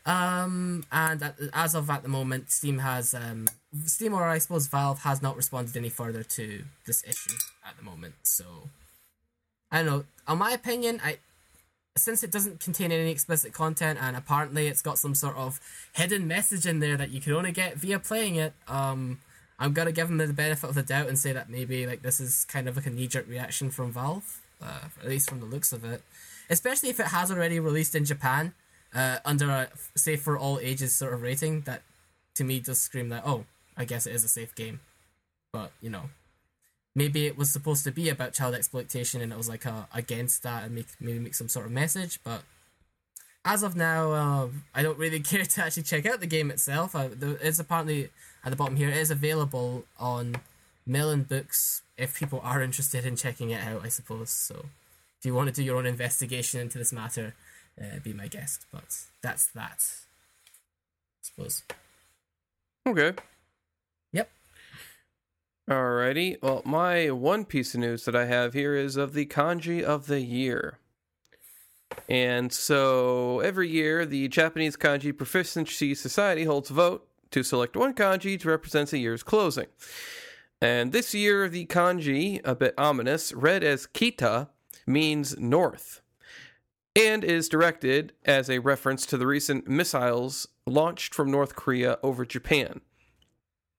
Um, 0.06 0.86
and 0.92 1.24
at, 1.24 1.36
as 1.54 1.74
of 1.74 1.90
at 1.90 2.04
the 2.04 2.10
moment, 2.10 2.52
Steam 2.52 2.80
has 2.80 3.14
um, 3.14 3.48
Steam 3.86 4.14
or 4.14 4.24
I 4.24 4.38
suppose 4.38 4.68
Valve 4.68 5.00
has 5.00 5.22
not 5.22 5.36
responded 5.36 5.76
any 5.76 5.90
further 5.90 6.24
to 6.24 6.64
this 6.86 7.04
issue 7.04 7.36
at 7.68 7.76
the 7.78 7.84
moment. 7.84 8.16
So 8.24 8.46
I 9.72 9.78
don't 9.78 9.86
know. 9.88 10.06
On 10.28 10.38
my 10.38 10.52
opinion, 10.52 11.02
I 11.04 11.18
since 11.98 12.24
it 12.24 12.32
doesn't 12.32 12.60
contain 12.60 12.92
any 12.92 13.10
explicit 13.10 13.54
content 13.54 13.98
and 14.02 14.18
apparently 14.18 14.68
it's 14.68 14.82
got 14.82 14.98
some 14.98 15.16
sort 15.16 15.36
of 15.38 15.62
hidden 15.94 16.28
message 16.28 16.66
in 16.66 16.80
there 16.80 16.98
that 16.98 17.10
you 17.10 17.22
can 17.22 17.32
only 17.34 17.54
get 17.54 17.76
via 17.76 18.00
playing 18.00 18.36
it. 18.36 18.54
Um, 18.68 19.20
I'm 19.58 19.74
gonna 19.74 19.92
give 19.92 20.08
them 20.08 20.18
the 20.18 20.34
benefit 20.34 20.70
of 20.70 20.76
the 20.76 20.84
doubt 20.84 21.08
and 21.08 21.18
say 21.18 21.32
that 21.32 21.50
maybe 21.50 21.88
like 21.88 22.02
this 22.02 22.20
is 22.20 22.46
kind 22.46 22.68
of 22.68 22.76
like 22.76 22.86
a 22.86 22.90
knee 22.90 23.08
jerk 23.08 23.28
reaction 23.28 23.72
from 23.72 23.92
Valve, 23.92 24.42
uh, 24.62 24.90
at 25.02 25.08
least 25.08 25.30
from 25.30 25.40
the 25.40 25.46
looks 25.46 25.72
of 25.72 25.86
it. 25.86 26.02
Especially 26.50 26.90
if 26.90 27.00
it 27.00 27.08
has 27.08 27.32
already 27.32 27.60
released 27.60 27.96
in 27.96 28.06
Japan 28.06 28.54
uh, 28.94 29.18
under 29.26 29.50
a 29.50 29.70
safe 29.96 30.22
for 30.22 30.38
all 30.38 30.60
ages 30.60 30.94
sort 30.94 31.14
of 31.14 31.22
rating. 31.22 31.62
That 31.62 31.84
to 32.36 32.44
me 32.44 32.60
does 32.60 32.80
scream 32.80 33.10
that 33.10 33.24
oh, 33.26 33.46
I 33.78 33.86
guess 33.86 34.06
it 34.06 34.14
is 34.14 34.24
a 34.24 34.30
safe 34.30 34.54
game. 34.56 34.82
But 35.54 35.72
you 35.82 35.90
know, 35.90 36.10
maybe 36.94 37.26
it 37.26 37.38
was 37.38 37.52
supposed 37.52 37.84
to 37.86 37.92
be 37.92 38.10
about 38.10 38.34
child 38.34 38.56
exploitation 38.56 39.22
and 39.22 39.32
it 39.32 39.38
was 39.38 39.50
like 39.50 39.66
a, 39.66 39.88
against 39.94 40.44
that 40.44 40.64
and 40.64 40.76
make 40.76 40.88
maybe 41.00 41.20
make 41.20 41.36
some 41.36 41.50
sort 41.50 41.66
of 41.66 41.72
message. 41.72 42.20
But 42.24 42.42
as 43.46 43.62
of 43.62 43.76
now, 43.76 44.12
uh, 44.12 44.48
I 44.74 44.82
don't 44.82 44.98
really 44.98 45.20
care 45.32 45.46
to 45.46 45.64
actually 45.64 45.84
check 45.84 46.06
out 46.06 46.20
the 46.20 46.28
game 46.28 46.52
itself. 46.52 46.96
Uh, 46.96 47.10
it's 47.42 47.60
apparently 47.60 48.10
at 48.44 48.50
the 48.50 48.56
bottom 48.56 48.76
here. 48.76 48.90
It 48.90 48.98
is 48.98 49.12
available 49.12 49.86
on 50.00 50.38
Melon 50.86 51.24
Books 51.24 51.84
if 51.98 52.18
people 52.18 52.42
are 52.44 52.62
interested 52.62 53.06
in 53.06 53.16
checking 53.16 53.52
it 53.52 53.64
out. 53.64 53.86
I 53.86 53.90
suppose 53.90 54.32
so. 54.32 54.66
If 55.20 55.26
you 55.26 55.34
want 55.34 55.48
to 55.48 55.56
do 55.56 55.64
your 55.64 55.78
own 55.78 55.86
investigation 55.86 56.60
into 56.60 56.78
this 56.78 56.92
matter, 56.92 57.36
uh, 57.80 58.00
be 58.04 58.14
my 58.14 58.28
guest. 58.28 58.66
But 58.72 58.98
that's 59.22 59.48
that. 59.48 59.84
I 60.46 61.22
suppose. 61.22 61.64
Okay. 62.88 63.14
Yep. 64.12 64.30
Alrighty. 65.70 66.42
Well, 66.42 66.62
my 66.66 67.10
one 67.12 67.46
piece 67.46 67.74
of 67.74 67.80
news 67.80 68.06
that 68.06 68.16
I 68.16 68.26
have 68.26 68.54
here 68.54 68.76
is 68.76 68.98
of 68.98 69.14
the 69.14 69.26
kanji 69.26 69.82
of 69.82 70.08
the 70.08 70.22
year. 70.22 70.78
And 72.08 72.52
so 72.52 73.40
every 73.40 73.70
year, 73.70 74.06
the 74.06 74.28
Japanese 74.28 74.78
Kanji 74.78 75.16
Proficiency 75.16 75.96
Society 75.96 76.44
holds 76.44 76.70
a 76.70 76.74
vote 76.74 77.08
to 77.32 77.44
select 77.44 77.76
one 77.76 77.94
kanji 77.94 78.40
to 78.40 78.48
represent 78.48 78.90
the 78.90 78.98
year's 78.98 79.24
closing. 79.24 79.68
And 80.62 80.92
this 80.92 81.14
year, 81.14 81.50
the 81.50 81.66
kanji, 81.66 82.42
a 82.44 82.56
bit 82.56 82.74
ominous, 82.78 83.34
read 83.34 83.64
as 83.64 83.88
kita, 83.88 84.50
means 84.88 85.38
north, 85.38 86.02
and 86.96 87.24
is 87.24 87.50
directed 87.50 88.14
as 88.24 88.50
a 88.50 88.60
reference 88.60 89.06
to 89.08 89.18
the 89.18 89.28
recent 89.28 89.68
missiles 89.68 90.48
launched 90.66 91.14
from 91.14 91.30
North 91.30 91.56
Korea 91.56 91.98
over 92.02 92.26
Japan. 92.26 92.82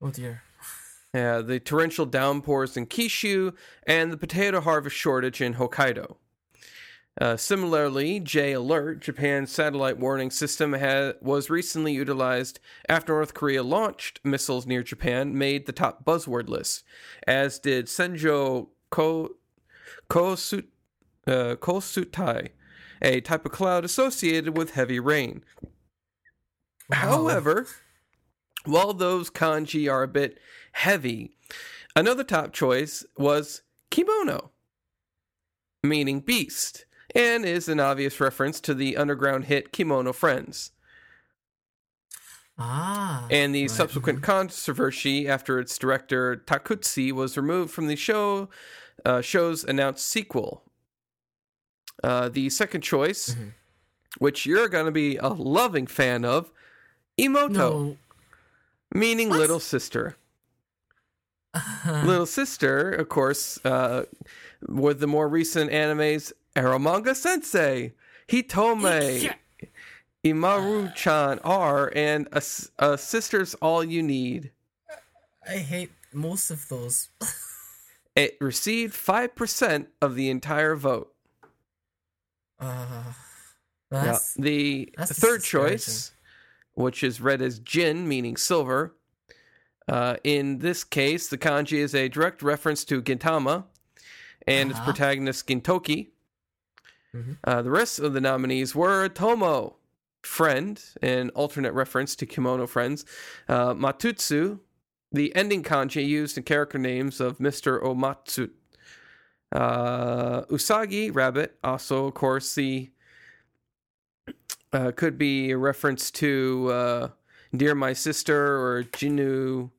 Oh 0.02 0.10
dear. 0.10 0.42
Yeah, 1.14 1.40
the 1.40 1.58
torrential 1.58 2.04
downpours 2.04 2.76
in 2.76 2.86
Kyushu 2.86 3.54
and 3.86 4.12
the 4.12 4.18
potato 4.18 4.60
harvest 4.60 4.96
shortage 4.96 5.40
in 5.40 5.54
Hokkaido. 5.54 6.16
Uh, 7.18 7.36
similarly, 7.36 8.20
J 8.20 8.52
Alert, 8.52 9.00
Japan's 9.00 9.50
satellite 9.50 9.98
warning 9.98 10.30
system, 10.30 10.74
ha- 10.74 11.14
was 11.22 11.48
recently 11.48 11.94
utilized 11.94 12.60
after 12.90 13.14
North 13.14 13.32
Korea 13.32 13.62
launched 13.62 14.20
missiles 14.22 14.66
near 14.66 14.82
Japan, 14.82 15.36
made 15.36 15.64
the 15.64 15.72
top 15.72 16.04
buzzword 16.04 16.48
list, 16.48 16.84
as 17.26 17.58
did 17.58 17.86
Senjo 17.86 18.68
Ko 18.90 19.30
Kosut, 20.10 20.64
uh, 21.26 21.56
Kosutai, 21.56 22.50
a 23.00 23.20
type 23.22 23.46
of 23.46 23.52
cloud 23.52 23.84
associated 23.84 24.56
with 24.56 24.72
heavy 24.72 25.00
rain. 25.00 25.42
Wow. 26.90 26.96
However, 26.96 27.66
while 28.64 28.92
those 28.92 29.30
kanji 29.30 29.90
are 29.90 30.02
a 30.02 30.08
bit 30.08 30.38
heavy, 30.72 31.34
another 31.94 32.24
top 32.24 32.52
choice 32.52 33.06
was 33.16 33.62
kemono, 33.90 34.50
meaning 35.82 36.20
beast. 36.20 36.84
And 37.14 37.44
is 37.44 37.68
an 37.68 37.80
obvious 37.80 38.20
reference 38.20 38.60
to 38.62 38.74
the 38.74 38.96
underground 38.96 39.44
hit 39.46 39.72
Kemono 39.72 40.14
Friends. 40.14 40.72
Ah. 42.58 43.26
And 43.30 43.54
the 43.54 43.62
right. 43.62 43.70
subsequent 43.70 44.22
controversy 44.22 45.28
after 45.28 45.58
its 45.58 45.76
director 45.76 46.36
Tatsuki 46.36 47.12
was 47.12 47.36
removed 47.36 47.70
from 47.72 47.86
the 47.86 47.96
show 47.96 48.48
uh, 49.04 49.20
show's 49.20 49.62
announced 49.62 50.06
sequel. 50.06 50.64
Uh, 52.02 52.28
the 52.28 52.48
second 52.50 52.80
choice, 52.80 53.34
Mhm. 53.34 53.52
which 54.18 54.46
you're 54.46 54.68
going 54.68 54.86
to 54.86 54.92
be 54.92 55.16
a 55.18 55.28
loving 55.28 55.86
fan 55.86 56.24
of, 56.24 56.50
Emoto, 57.18 57.50
No. 57.50 57.96
meaning 58.94 59.28
What? 59.28 59.38
little 59.38 59.60
sister. 59.60 60.16
Little 62.04 62.26
sister, 62.26 62.90
of 62.92 63.08
course, 63.08 63.58
uh, 63.64 64.04
with 64.68 65.00
the 65.00 65.06
more 65.06 65.28
recent 65.28 65.70
animes, 65.70 66.32
Eromanga 66.54 67.14
Sensei, 67.14 67.92
Himouto, 68.28 69.22
Yeah. 69.22 69.34
Umaru-chan 70.24 71.38
are, 71.44 71.92
and 71.94 72.26
a, 72.32 72.42
a 72.80 72.98
sister's 72.98 73.54
all 73.54 73.84
you 73.84 74.02
need. 74.02 74.50
I 75.48 75.58
hate 75.58 75.92
most 76.12 76.50
of 76.50 76.68
those. 76.68 77.08
It 78.16 78.38
received 78.40 78.94
5% 78.94 79.88
of 80.00 80.14
the 80.14 80.30
entire 80.30 80.74
vote. 80.74 81.12
Uh, 82.58 83.12
Now, 83.90 84.16
the 84.38 84.88
third 84.96 85.42
choice, 85.42 86.12
which 86.72 87.02
is 87.04 87.20
read 87.20 87.42
as 87.42 87.58
Jin, 87.58 88.08
meaning 88.08 88.38
silver, 88.38 88.94
uh, 89.88 90.16
in 90.24 90.58
this 90.58 90.84
case, 90.84 91.28
the 91.28 91.38
kanji 91.38 91.78
is 91.78 91.94
a 91.94 92.08
direct 92.08 92.42
reference 92.42 92.84
to 92.86 93.00
Gintama 93.02 93.64
and 94.46 94.70
its 94.70 94.78
Uh-huh. 94.78 94.92
protagonist 94.92 95.46
Gintoki. 95.46 96.08
Mhm. 97.14 97.36
Uh, 97.44 97.62
the 97.62 97.70
rest 97.70 97.98
of 97.98 98.12
the 98.12 98.20
nominees 98.20 98.74
were 98.74 99.08
Tomo, 99.08 99.76
friend, 100.22 100.82
an 101.02 101.30
alternate 101.30 101.72
reference 101.72 102.14
to 102.16 102.26
Kemono 102.26 102.68
Friends, 102.68 103.04
uh, 103.48 103.74
Matutsu, 103.74 104.60
the 105.12 105.34
ending 105.36 105.62
kanji 105.62 106.06
used 106.06 106.36
in 106.36 106.42
character 106.42 106.78
names 106.78 107.20
of 107.20 107.38
Mr. 107.38 107.80
Omatsu, 107.80 108.50
uh, 109.52 110.42
Usagi, 110.46 111.14
rabbit, 111.14 111.56
also, 111.62 112.06
of 112.06 112.14
course, 112.14 112.54
the 112.54 112.90
uh, 114.72 114.90
could 114.92 115.16
be 115.16 115.52
a 115.52 115.56
reference 115.56 116.10
to 116.10 116.68
uh, 116.72 117.08
Dear 117.56 117.74
My 117.74 117.92
Sister 117.92 118.58
or 118.60 118.82
Jinu 118.82 119.70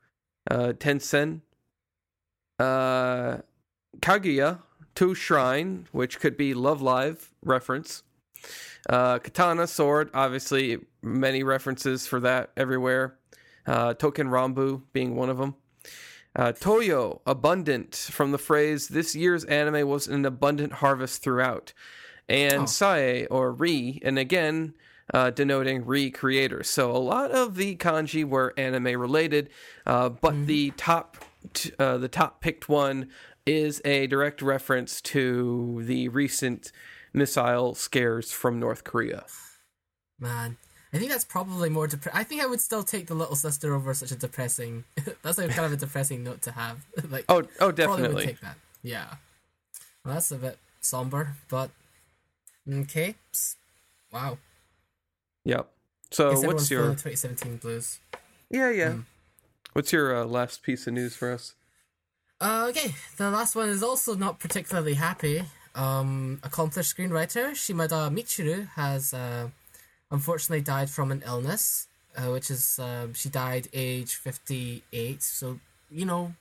uh, 0.49 0.73
Tensen. 0.73 1.41
Uh, 2.59 3.37
Kaguya, 3.99 4.59
To 4.95 5.13
Shrine, 5.13 5.87
which 5.91 6.19
could 6.19 6.37
be 6.37 6.53
Love 6.53 6.81
Live 6.81 7.31
reference. 7.43 8.03
Uh, 8.89 9.19
Katana, 9.19 9.67
Sword, 9.67 10.09
obviously 10.13 10.77
many 11.01 11.43
references 11.43 12.07
for 12.07 12.19
that 12.21 12.51
everywhere. 12.55 13.17
Uh, 13.65 13.93
Touken 13.93 14.29
Ranbu 14.29 14.83
being 14.93 15.15
one 15.15 15.29
of 15.29 15.37
them. 15.37 15.55
Uh, 16.35 16.51
Toyo, 16.51 17.21
abundant, 17.25 17.95
from 17.95 18.31
the 18.31 18.37
phrase, 18.37 18.87
this 18.89 19.15
year's 19.15 19.43
anime 19.45 19.87
was 19.87 20.07
an 20.07 20.23
abundant 20.25 20.73
harvest 20.73 21.23
throughout. 21.23 21.73
And 22.29 22.63
Oh. 22.63 22.65
Sae, 22.65 23.25
or 23.27 23.51
Re, 23.51 23.99
and 24.03 24.19
again, 24.19 24.73
uh, 25.13 25.29
denoting 25.29 25.85
Re 25.85 26.09
creator. 26.11 26.63
So 26.63 26.91
a 26.91 26.97
lot 26.97 27.31
of 27.31 27.55
the 27.55 27.75
kanji 27.75 28.25
were 28.25 28.53
anime 28.57 28.99
related, 28.99 29.49
uh, 29.85 30.09
but 30.09 30.45
the 30.47 30.71
top, 30.71 31.17
t- 31.53 31.71
uh, 31.79 31.97
the 31.97 32.07
top 32.09 32.41
picked 32.41 32.67
one 32.69 33.09
is 33.45 33.81
a 33.85 34.07
direct 34.07 34.41
reference 34.41 34.99
to 35.01 35.81
the 35.85 36.09
recent 36.09 36.71
missile 37.13 37.73
scares 37.75 38.31
from 38.31 38.59
North 38.59 38.83
Korea. 38.83 39.25
Man, 40.19 40.57
I 40.91 40.97
think 40.97 41.11
that's 41.11 41.25
probably 41.25 41.69
more 41.69 41.87
depre- 41.87 42.11
I 42.13 42.23
think 42.23 42.41
I 42.41 42.45
would 42.45 42.59
still 42.59 42.83
take 42.83 43.07
the 43.07 43.13
little 43.15 43.35
sister 43.35 43.73
over 43.73 43.93
such 43.93 44.11
a 44.11 44.15
depressing. 44.15 44.83
that's 45.21 45.37
like 45.37 45.49
kind 45.51 45.65
of 45.65 45.73
a 45.73 45.77
depressing 45.77 46.23
note 46.23 46.41
to 46.43 46.51
have. 46.51 46.85
like, 47.09 47.25
Oh, 47.29 47.43
oh, 47.59 47.71
definitely. 47.71 48.25
take 48.25 48.41
that. 48.41 48.57
Yeah, 48.83 49.15
well, 50.03 50.15
that's 50.15 50.31
a 50.31 50.35
bit 50.37 50.57
somber, 50.81 51.35
but 51.49 51.71
okay. 52.69 53.15
Wow. 54.11 54.37
Yep. 55.47 55.69
So 56.11 56.39
what's 56.41 56.69
your? 56.69 56.89
2017 56.89 57.57
blues? 57.57 57.99
Yeah, 58.49 58.69
yeah. 58.69 58.91
Mm. 58.91 59.03
What's 59.71 59.93
your 59.93 60.13
uh, 60.13 60.25
last 60.25 60.61
piece 60.61 60.87
of 60.87 60.93
news 60.93 61.15
for 61.15 61.31
us? 61.31 61.53
Uh, 62.41 62.67
okay, 62.69 62.93
the 63.15 63.31
last 63.31 63.55
one 63.55 63.69
is 63.69 63.81
also 63.81 64.13
not 64.13 64.39
particularly 64.39 64.95
happy. 64.95 65.43
Um, 65.73 66.39
accomplished 66.43 66.95
screenwriter 66.95 67.55
Shimada 67.55 68.09
Michiru 68.11 68.67
has 68.75 69.13
uh, 69.13 69.47
unfortunately 70.11 70.61
died 70.61 70.89
from 70.89 71.11
an 71.11 71.23
illness, 71.25 71.87
uh, 72.17 72.29
which 72.31 72.51
is 72.51 72.77
um 72.79 73.13
she 73.13 73.29
died 73.29 73.69
age 73.73 74.15
fifty 74.15 74.83
eight. 74.91 75.23
So 75.23 75.59
you 75.89 76.05
know, 76.05 76.33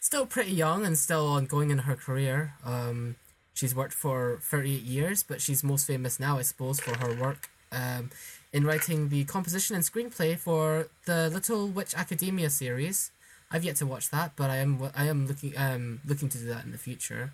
still 0.00 0.26
pretty 0.26 0.52
young 0.52 0.84
and 0.84 0.98
still 0.98 1.26
ongoing 1.26 1.70
in 1.70 1.78
her 1.88 1.96
career. 1.96 2.52
Um, 2.64 3.16
she's 3.54 3.74
worked 3.74 3.94
for 3.94 4.40
thirty 4.42 4.76
eight 4.76 4.82
years, 4.82 5.22
but 5.22 5.40
she's 5.40 5.64
most 5.64 5.86
famous 5.86 6.20
now, 6.20 6.36
I 6.38 6.42
suppose, 6.42 6.80
for 6.80 6.98
her 6.98 7.14
work 7.14 7.48
um, 7.72 8.10
in 8.52 8.64
writing 8.64 9.08
the 9.08 9.24
composition 9.24 9.76
and 9.76 9.84
screenplay 9.84 10.38
for 10.38 10.88
the 11.04 11.28
Little 11.30 11.68
Witch 11.68 11.94
Academia 11.94 12.50
series. 12.50 13.10
I've 13.50 13.64
yet 13.64 13.76
to 13.76 13.86
watch 13.86 14.10
that, 14.10 14.32
but 14.36 14.50
I 14.50 14.56
am 14.56 14.90
I 14.94 15.04
am 15.04 15.26
looking 15.26 15.52
um 15.56 16.00
looking 16.04 16.28
to 16.30 16.38
do 16.38 16.46
that 16.46 16.64
in 16.64 16.72
the 16.72 16.78
future. 16.78 17.32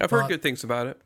I've 0.00 0.10
heard 0.10 0.28
good 0.28 0.42
things 0.42 0.64
about 0.64 0.86
it. 0.88 1.00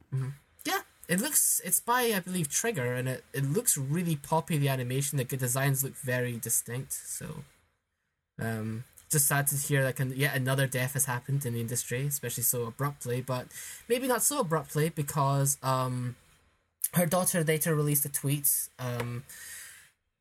Yeah, 0.64 0.80
it 1.08 1.20
looks 1.20 1.60
it's 1.64 1.80
by 1.80 2.12
I 2.14 2.20
believe 2.20 2.48
Trigger, 2.48 2.94
and 2.94 3.08
it, 3.08 3.24
it 3.32 3.44
looks 3.44 3.78
really 3.78 4.16
poppy. 4.16 4.58
The 4.58 4.68
animation, 4.68 5.18
the 5.18 5.24
good 5.24 5.38
designs 5.38 5.84
look 5.84 5.94
very 5.94 6.38
distinct. 6.38 6.92
So, 6.92 7.44
um, 8.40 8.84
just 9.10 9.26
sad 9.26 9.46
to 9.48 9.56
hear 9.56 9.82
that 9.84 9.96
can, 9.96 10.12
yet 10.14 10.34
another 10.34 10.66
death 10.66 10.94
has 10.94 11.04
happened 11.04 11.46
in 11.46 11.54
the 11.54 11.60
industry, 11.60 12.06
especially 12.06 12.42
so 12.42 12.64
abruptly. 12.64 13.20
But 13.20 13.46
maybe 13.88 14.08
not 14.08 14.22
so 14.22 14.40
abruptly 14.40 14.88
because 14.88 15.56
um, 15.62 16.16
her 16.94 17.06
daughter 17.06 17.44
later 17.44 17.74
released 17.74 18.04
a 18.04 18.08
tweet 18.08 18.48
um 18.78 19.24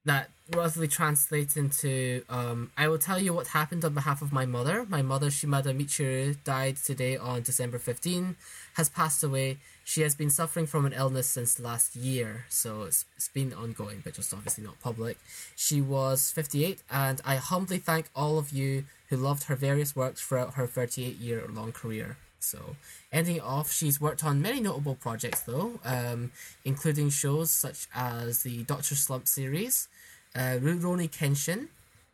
that 0.08 0.30
roughly 0.56 0.88
translates 0.88 1.58
into 1.58 2.24
um, 2.30 2.72
I 2.78 2.88
will 2.88 2.98
tell 2.98 3.20
you 3.20 3.34
what 3.34 3.48
happened 3.48 3.84
on 3.84 3.94
behalf 3.94 4.22
of 4.22 4.32
my 4.32 4.46
mother. 4.46 4.86
My 4.88 5.02
mother, 5.02 5.30
Shimada 5.30 5.74
Michiru, 5.74 6.38
died 6.46 6.78
today 6.78 7.18
on 7.18 7.42
December 7.42 7.78
15, 7.78 8.38
has 8.76 8.88
passed 8.88 9.22
away. 9.22 9.58
She 9.84 10.02
has 10.02 10.16
been 10.16 10.30
suffering 10.30 10.66
from 10.66 10.86
an 10.86 10.94
illness 10.94 11.28
since 11.28 11.60
last 11.60 11.96
year, 11.96 12.46
so 12.50 12.84
it's, 12.84 13.06
it's 13.18 13.28
been 13.28 13.54
ongoing, 13.54 14.02
but 14.04 14.14
just 14.14 14.34
obviously 14.34 14.64
not 14.64 14.80
public. 14.80 15.18
She 15.56 15.82
was 15.82 16.32
58, 16.32 16.82
and 16.90 17.22
I 17.26 17.36
humbly 17.36 17.78
thank 17.78 18.08
all 18.16 18.38
of 18.38 18.52
you 18.52 18.86
who 19.10 19.18
loved 19.18 19.44
her 19.44 19.56
various 19.56 19.96
works 19.96 20.22
throughout 20.22 20.54
her 20.54 20.68
38 20.68 21.18
year 21.18 21.44
long 21.50 21.74
career. 21.74 22.18
So, 22.40 22.76
ending 23.12 23.42
off, 23.42 23.72
she's 23.72 24.00
worked 24.00 24.24
on 24.24 24.42
many 24.42 24.60
notable 24.60 24.96
projects 24.96 25.42
though, 25.42 25.80
um, 25.84 26.32
including 26.66 27.10
shows 27.10 27.52
such 27.52 27.88
as 27.94 28.44
the 28.44 28.64
Doctor 28.64 28.96
Slump 28.96 29.28
series, 29.28 29.88
uh, 30.36 30.58
Rurouni 30.62 31.10
Kenshin, 31.10 31.68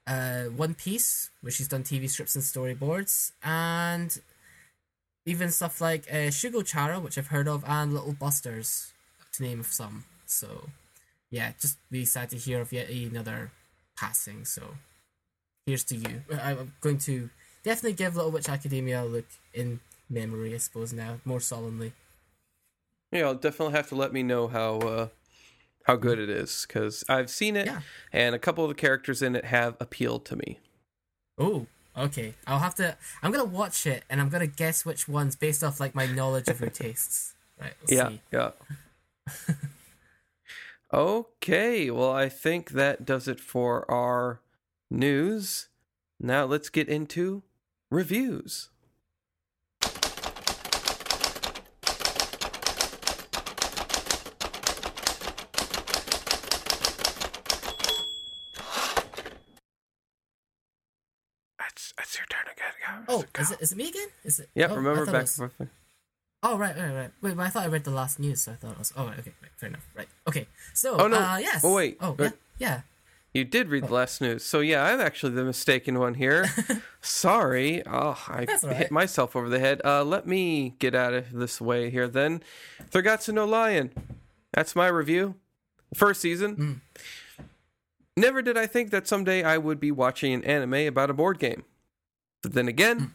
uh, 0.08 0.50
One 0.50 0.74
Piece, 0.74 1.30
where 1.42 1.52
she's 1.52 1.68
done 1.68 1.84
TV 1.84 2.10
scripts 2.10 2.36
and 2.36 2.44
storyboards, 2.44 3.32
and 3.44 4.20
even 5.26 5.50
stuff 5.52 5.80
like 5.82 6.08
uh, 6.10 6.30
Shugo 6.32 6.66
Chara, 6.66 7.00
which 7.00 7.18
I've 7.18 7.28
heard 7.28 7.48
of, 7.48 7.64
and 7.68 7.94
Little 7.94 8.14
Busters, 8.14 8.92
to 9.34 9.44
name 9.44 9.64
some. 9.64 10.06
So, 10.26 10.70
yeah, 11.32 11.52
just 11.60 11.78
really 11.92 12.06
sad 12.06 12.30
to 12.32 12.38
hear 12.38 12.62
of 12.62 12.74
yet 12.74 12.90
another 12.90 13.52
passing. 13.98 14.46
So, 14.46 14.76
here's 15.66 15.84
to 15.86 15.96
you. 15.96 16.24
I- 16.32 16.52
I'm 16.52 16.74
going 16.82 16.98
to 17.00 17.30
definitely 17.64 17.94
give 17.94 18.16
Little 18.16 18.32
Witch 18.32 18.50
Academia 18.50 19.04
a 19.04 19.06
look 19.06 19.26
in 19.54 19.80
memory, 20.14 20.54
I 20.54 20.58
suppose, 20.58 20.94
now, 20.94 21.20
more 21.26 21.40
solemnly. 21.40 21.94
Yeah, 23.12 23.20
you'll 23.20 23.34
definitely 23.36 23.74
have 23.74 23.90
to 23.90 23.96
let 23.96 24.12
me 24.14 24.24
know 24.24 24.48
how 24.48 24.78
uh, 24.80 25.08
how 25.84 25.96
good 25.96 26.20
it 26.20 26.30
is 26.30 26.66
because 26.68 27.04
I've 27.10 27.30
seen 27.30 27.56
it, 27.56 27.66
Yeah. 27.68 27.82
and 28.12 28.34
a 28.34 28.40
couple 28.40 28.64
of 28.64 28.70
the 28.70 28.76
characters 28.76 29.22
in 29.22 29.36
it 29.36 29.46
have 29.46 29.76
appealed 29.80 30.26
to 30.26 30.36
me. 30.36 30.60
Oh, 31.38 31.68
okay. 31.98 32.34
I'll 32.48 32.60
have 32.60 32.76
to. 32.76 32.98
I'm 33.22 33.32
gonna 33.32 33.44
watch 33.46 33.86
it, 33.86 34.04
and 34.10 34.20
I'm 34.22 34.30
gonna 34.30 34.48
guess 34.48 34.86
which 34.86 35.08
ones 35.08 35.36
based 35.36 35.64
off 35.64 35.80
like 35.80 35.94
my 35.94 36.06
knowledge 36.06 36.48
of 36.48 36.60
your 36.60 36.70
tastes. 36.84 37.34
Right. 37.60 37.74
Yeah, 37.88 38.10
see. 38.10 38.22
yeah. 38.32 38.52
okay, 40.94 41.90
well, 41.92 42.12
I 42.12 42.30
think 42.30 42.72
that 42.72 43.06
does 43.06 43.28
it 43.28 43.40
for 43.40 43.90
our 43.92 44.40
news. 44.90 45.68
Now 46.20 46.46
let's 46.46 46.70
get 46.70 46.88
into 46.88 47.44
reviews. 47.92 48.70
It's, 61.68 61.94
it's 62.00 62.18
your 62.18 62.26
turn 62.28 62.46
again. 62.52 63.03
Oh, 63.20 63.42
is 63.42 63.52
it 63.52 63.62
is 63.62 63.72
it 63.72 63.78
me 63.78 63.90
again? 63.90 64.08
Is 64.24 64.40
it? 64.40 64.50
Yeah, 64.56 64.68
oh, 64.72 64.76
remember 64.76 65.06
back. 65.06 65.22
was- 65.24 65.42
Oh 66.46 66.58
right, 66.58 66.76
right, 66.76 66.94
right. 66.94 67.12
Wait, 67.22 67.38
but 67.38 67.44
I 67.44 67.50
thought 67.50 67.64
I 67.64 67.68
read 67.68 67.86
the 67.86 67.92
last 67.92 68.20
news, 68.20 68.42
so 68.42 68.52
I 68.52 68.56
thought 68.56 68.72
it 68.74 68.78
was. 68.80 68.92
Oh, 68.98 69.06
right, 69.08 69.18
okay, 69.20 69.32
right, 69.42 69.52
fair 69.56 69.70
enough. 69.70 69.88
Right, 69.96 70.10
okay. 70.28 70.48
So, 70.74 70.98
Oh, 70.98 71.08
no. 71.08 71.18
uh, 71.18 71.38
yes. 71.38 71.62
Oh, 71.64 71.74
wait. 71.76 71.98
Oh, 72.02 72.16
yeah, 72.20 72.32
yeah. 72.58 72.82
You 73.34 73.46
did 73.46 73.70
read 73.70 73.86
the 73.88 73.94
last 73.94 74.20
news. 74.20 74.44
So, 74.44 74.60
yeah, 74.60 74.84
I'm 74.84 75.00
actually 75.00 75.32
the 75.36 75.46
mistaken 75.46 75.98
one 76.00 76.16
here. 76.16 76.46
Sorry. 77.02 77.82
Oh, 77.88 78.22
I 78.28 78.46
all 78.62 78.70
hit 78.74 78.92
myself 78.92 79.36
over 79.38 79.48
the 79.48 79.60
head. 79.60 79.82
Uh, 79.86 80.04
let 80.04 80.28
me 80.28 80.76
get 80.80 80.94
out 80.94 81.14
of 81.14 81.32
this 81.32 81.62
way 81.62 81.90
here 81.90 82.08
then. 82.10 82.44
Three 82.90 83.04
Gatsu 83.04 83.34
no 83.34 83.46
Lion. 83.46 83.92
That's 84.54 84.76
my 84.76 84.88
review. 84.88 85.36
First 85.96 86.20
season. 86.22 86.82
Mm. 87.40 87.46
Never 88.18 88.42
did 88.42 88.58
I 88.58 88.68
think 88.68 88.92
that 88.92 89.08
someday 89.08 89.44
I 89.44 89.58
would 89.58 89.80
be 89.80 89.92
watching 89.92 90.34
an 90.34 90.44
anime 90.44 90.74
about 90.88 91.10
a 91.10 91.14
board 91.14 91.40
game. 91.40 91.64
But 92.44 92.54
then 92.54 92.68
again, 92.68 93.00
Mm. 93.00 93.12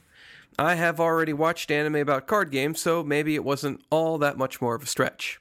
I 0.59 0.75
have 0.75 0.99
already 0.99 1.33
watched 1.33 1.71
anime 1.71 1.95
about 1.97 2.27
card 2.27 2.51
games, 2.51 2.81
so 2.81 3.05
maybe 3.05 3.37
it 3.37 3.45
wasn't 3.45 3.81
all 3.91 4.19
that 4.19 4.37
much 4.37 4.61
more 4.61 4.75
of 4.75 4.83
a 4.83 4.87
stretch. 4.87 5.41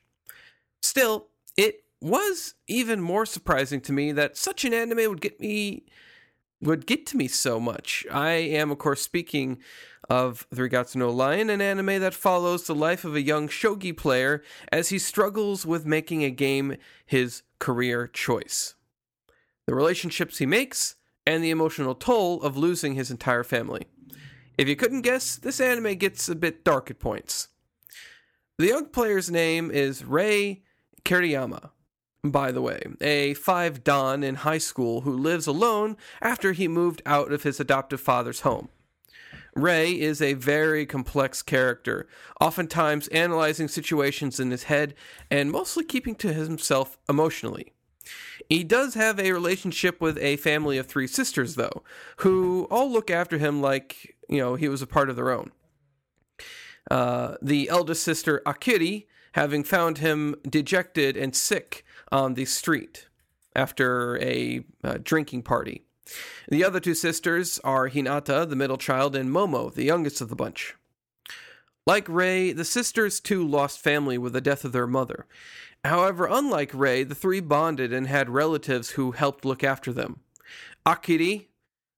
Still, 0.83 1.29
it 1.57 1.83
was 1.99 2.53
even 2.67 3.01
more 3.01 3.25
surprising 3.25 3.81
to 3.81 3.91
me 3.91 4.11
that 4.11 4.37
such 4.37 4.63
an 4.63 4.73
anime 4.75 5.09
would 5.09 5.21
get 5.21 5.39
me 5.39 5.85
would 6.61 6.85
get 6.85 7.05
to 7.07 7.17
me 7.17 7.27
so 7.27 7.59
much. 7.59 8.05
I 8.11 8.31
am 8.31 8.69
of 8.71 8.77
course 8.77 9.01
speaking 9.01 9.59
of 10.09 10.45
Three 10.53 10.69
Gatsu 10.69 10.97
no 10.97 11.09
Lion, 11.09 11.49
an 11.49 11.61
anime 11.61 11.99
that 11.99 12.13
follows 12.13 12.65
the 12.65 12.75
life 12.75 13.03
of 13.03 13.15
a 13.15 13.21
young 13.21 13.47
shogi 13.47 13.95
player 13.95 14.43
as 14.71 14.89
he 14.89 14.99
struggles 14.99 15.65
with 15.65 15.85
making 15.85 16.23
a 16.23 16.29
game 16.29 16.77
his 17.05 17.41
career 17.59 18.07
choice. 18.07 18.75
The 19.65 19.75
relationships 19.75 20.37
he 20.37 20.45
makes 20.45 20.95
and 21.27 21.43
the 21.43 21.49
emotional 21.49 21.93
toll 21.93 22.41
of 22.41 22.55
losing 22.55 22.95
his 22.95 23.11
entire 23.11 23.43
family. 23.43 23.85
If 24.57 24.69
you 24.69 24.77
couldn't 24.77 25.01
guess, 25.01 25.35
this 25.35 25.59
anime 25.59 25.95
gets 25.95 26.29
a 26.29 26.35
bit 26.35 26.63
dark 26.63 26.89
at 26.89 26.99
points. 26.99 27.49
The 28.57 28.67
young 28.67 28.85
player's 28.85 29.29
name 29.29 29.69
is 29.69 30.05
Rei 30.05 30.63
Kiriyama, 31.03 31.71
by 32.23 32.53
the 32.53 32.61
way, 32.61 32.81
a 33.01 33.33
five 33.33 33.83
Dan 33.83 34.23
in 34.23 34.35
high 34.35 34.57
school 34.57 35.01
who 35.01 35.11
lives 35.11 35.47
alone 35.47 35.97
after 36.21 36.53
he 36.53 36.69
moved 36.69 37.01
out 37.05 37.33
of 37.33 37.43
his 37.43 37.59
adoptive 37.59 37.99
father's 37.99 38.39
home. 38.41 38.69
Rei 39.53 39.91
is 39.91 40.21
a 40.21 40.33
very 40.33 40.85
complex 40.85 41.41
character, 41.41 42.07
oftentimes 42.39 43.09
analyzing 43.09 43.67
situations 43.67 44.39
in 44.39 44.51
his 44.51 44.63
head 44.63 44.95
and 45.29 45.51
mostly 45.51 45.83
keeping 45.83 46.15
to 46.15 46.31
himself 46.31 46.97
emotionally. 47.09 47.73
He 48.49 48.63
does 48.63 48.93
have 48.93 49.19
a 49.19 49.31
relationship 49.31 49.99
with 49.99 50.17
a 50.19 50.37
family 50.37 50.77
of 50.77 50.87
three 50.87 51.07
sisters, 51.07 51.55
though, 51.55 51.83
who 52.17 52.67
all 52.71 52.89
look 52.89 53.11
after 53.11 53.37
him 53.37 53.61
like, 53.61 54.15
you 54.29 54.39
know, 54.39 54.55
he 54.55 54.69
was 54.69 54.81
a 54.81 54.87
part 54.87 55.09
of 55.09 55.15
their 55.15 55.31
own. 55.31 55.51
Uh, 56.89 57.35
the 57.41 57.67
eldest 57.67 58.03
sister, 58.03 58.41
Akari, 58.45 59.07
having 59.33 59.63
found 59.63 59.97
him 59.97 60.35
dejected 60.49 61.17
and 61.17 61.35
sick 61.35 61.83
on 62.11 62.35
the 62.35 62.45
street 62.45 63.07
after 63.55 64.17
a 64.21 64.63
uh, 64.83 64.97
drinking 65.03 65.43
party. 65.43 65.83
The 66.47 66.63
other 66.63 66.79
two 66.79 66.93
sisters 66.93 67.59
are 67.63 67.89
Hinata, 67.89 68.49
the 68.49 68.55
middle 68.55 68.77
child, 68.77 69.15
and 69.15 69.29
Momo, 69.29 69.73
the 69.73 69.83
youngest 69.83 70.21
of 70.21 70.29
the 70.29 70.35
bunch. 70.35 70.75
Like 71.85 72.07
Rei, 72.09 72.51
the 72.51 72.65
sisters 72.65 73.19
too 73.19 73.45
lost 73.47 73.79
family 73.79 74.17
with 74.17 74.33
the 74.33 74.41
death 74.41 74.65
of 74.65 74.71
their 74.71 74.87
mother. 74.87 75.25
However, 75.87 76.27
unlike 76.29 76.71
Rei, 76.73 77.03
the 77.03 77.15
three 77.15 77.39
bonded 77.39 77.93
and 77.93 78.07
had 78.07 78.29
relatives 78.29 78.91
who 78.91 79.11
helped 79.11 79.45
look 79.45 79.63
after 79.63 79.93
them. 79.93 80.19
Akari 80.85 81.47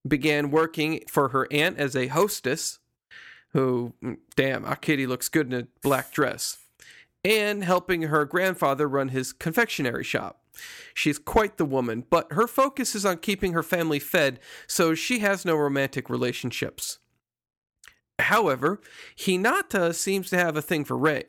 began 0.07 0.51
working 0.51 1.03
for 1.07 1.29
her 1.29 1.47
aunt 1.51 1.77
as 1.77 1.95
a 1.95 2.07
hostess, 2.07 2.79
who, 3.49 3.93
mm, 4.03 4.17
damn, 4.35 4.63
Akari 4.63 5.07
looks 5.07 5.27
good 5.27 5.51
in 5.51 5.59
a 5.59 5.67
black 5.81 6.11
dress, 6.11 6.59
and 7.25 7.63
helping 7.63 8.03
her 8.03 8.25
grandfather 8.25 8.87
run 8.87 9.09
his 9.09 9.33
confectionery 9.33 10.03
shop. 10.03 10.43
She's 10.93 11.17
quite 11.17 11.57
the 11.57 11.65
woman, 11.65 12.05
but 12.09 12.31
her 12.33 12.47
focus 12.47 12.93
is 12.93 13.05
on 13.05 13.17
keeping 13.17 13.53
her 13.53 13.63
family 13.63 13.99
fed, 13.99 14.39
so 14.67 14.93
she 14.93 15.19
has 15.19 15.45
no 15.45 15.55
romantic 15.55 16.09
relationships. 16.09 16.99
However, 18.19 18.81
Hinata 19.17 19.95
seems 19.95 20.29
to 20.29 20.37
have 20.37 20.55
a 20.55 20.61
thing 20.61 20.85
for 20.85 20.97
Rei, 20.97 21.23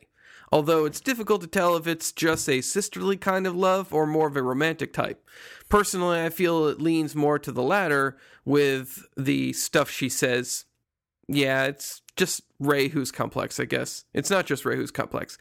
although 0.51 0.85
it's 0.85 0.99
difficult 0.99 1.41
to 1.41 1.47
tell 1.47 1.75
if 1.75 1.87
it's 1.87 2.11
just 2.11 2.49
a 2.49 2.61
sisterly 2.61 3.17
kind 3.17 3.47
of 3.47 3.55
love 3.55 3.93
or 3.93 4.05
more 4.05 4.27
of 4.27 4.35
a 4.35 4.43
romantic 4.43 4.93
type. 4.93 5.25
Personally, 5.69 6.21
I 6.21 6.29
feel 6.29 6.67
it 6.67 6.81
leans 6.81 7.15
more 7.15 7.39
to 7.39 7.51
the 7.51 7.63
latter 7.63 8.17
with 8.43 9.05
the 9.15 9.53
stuff 9.53 9.89
she 9.89 10.09
says. 10.09 10.65
Yeah, 11.27 11.65
it's 11.65 12.01
just 12.17 12.41
Rei 12.59 12.89
who's 12.89 13.11
complex, 13.11 13.59
I 13.59 13.65
guess. 13.65 14.03
It's 14.13 14.29
not 14.29 14.45
just 14.45 14.65
Rei 14.65 14.75
who's 14.75 14.91
complex. 14.91 15.37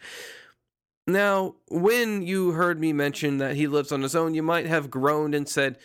Now, 1.06 1.56
when 1.68 2.22
you 2.22 2.52
heard 2.52 2.78
me 2.78 2.92
mention 2.92 3.38
that 3.38 3.56
he 3.56 3.66
lives 3.66 3.90
on 3.90 4.02
his 4.02 4.14
own, 4.14 4.34
you 4.34 4.42
might 4.42 4.66
have 4.66 4.90
groaned 4.90 5.34
and 5.34 5.48
said, 5.48 5.78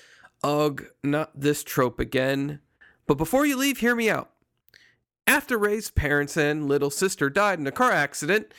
Ugh, 0.43 0.85
not 1.03 1.39
this 1.39 1.63
trope 1.63 1.99
again. 1.99 2.59
But 3.07 3.17
before 3.17 3.45
you 3.45 3.57
leave, 3.57 3.79
hear 3.79 3.95
me 3.95 4.09
out. 4.09 4.29
After 5.25 5.57
Rei's 5.57 5.89
parents 5.89 6.37
and 6.37 6.67
little 6.67 6.91
sister 6.91 7.31
died 7.31 7.57
in 7.57 7.65
a 7.65 7.71
car 7.71 7.91
accident, 7.91 8.53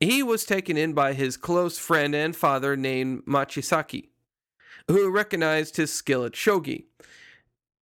he 0.00 0.22
was 0.22 0.44
taken 0.44 0.76
in 0.76 0.94
by 0.94 1.12
his 1.12 1.36
close 1.36 1.78
friend 1.78 2.14
and 2.14 2.34
father 2.34 2.74
named 2.74 3.24
Machisaki, 3.26 4.08
who 4.88 5.10
recognized 5.10 5.76
his 5.76 5.92
skill 5.92 6.24
at 6.24 6.32
shogi. 6.32 6.86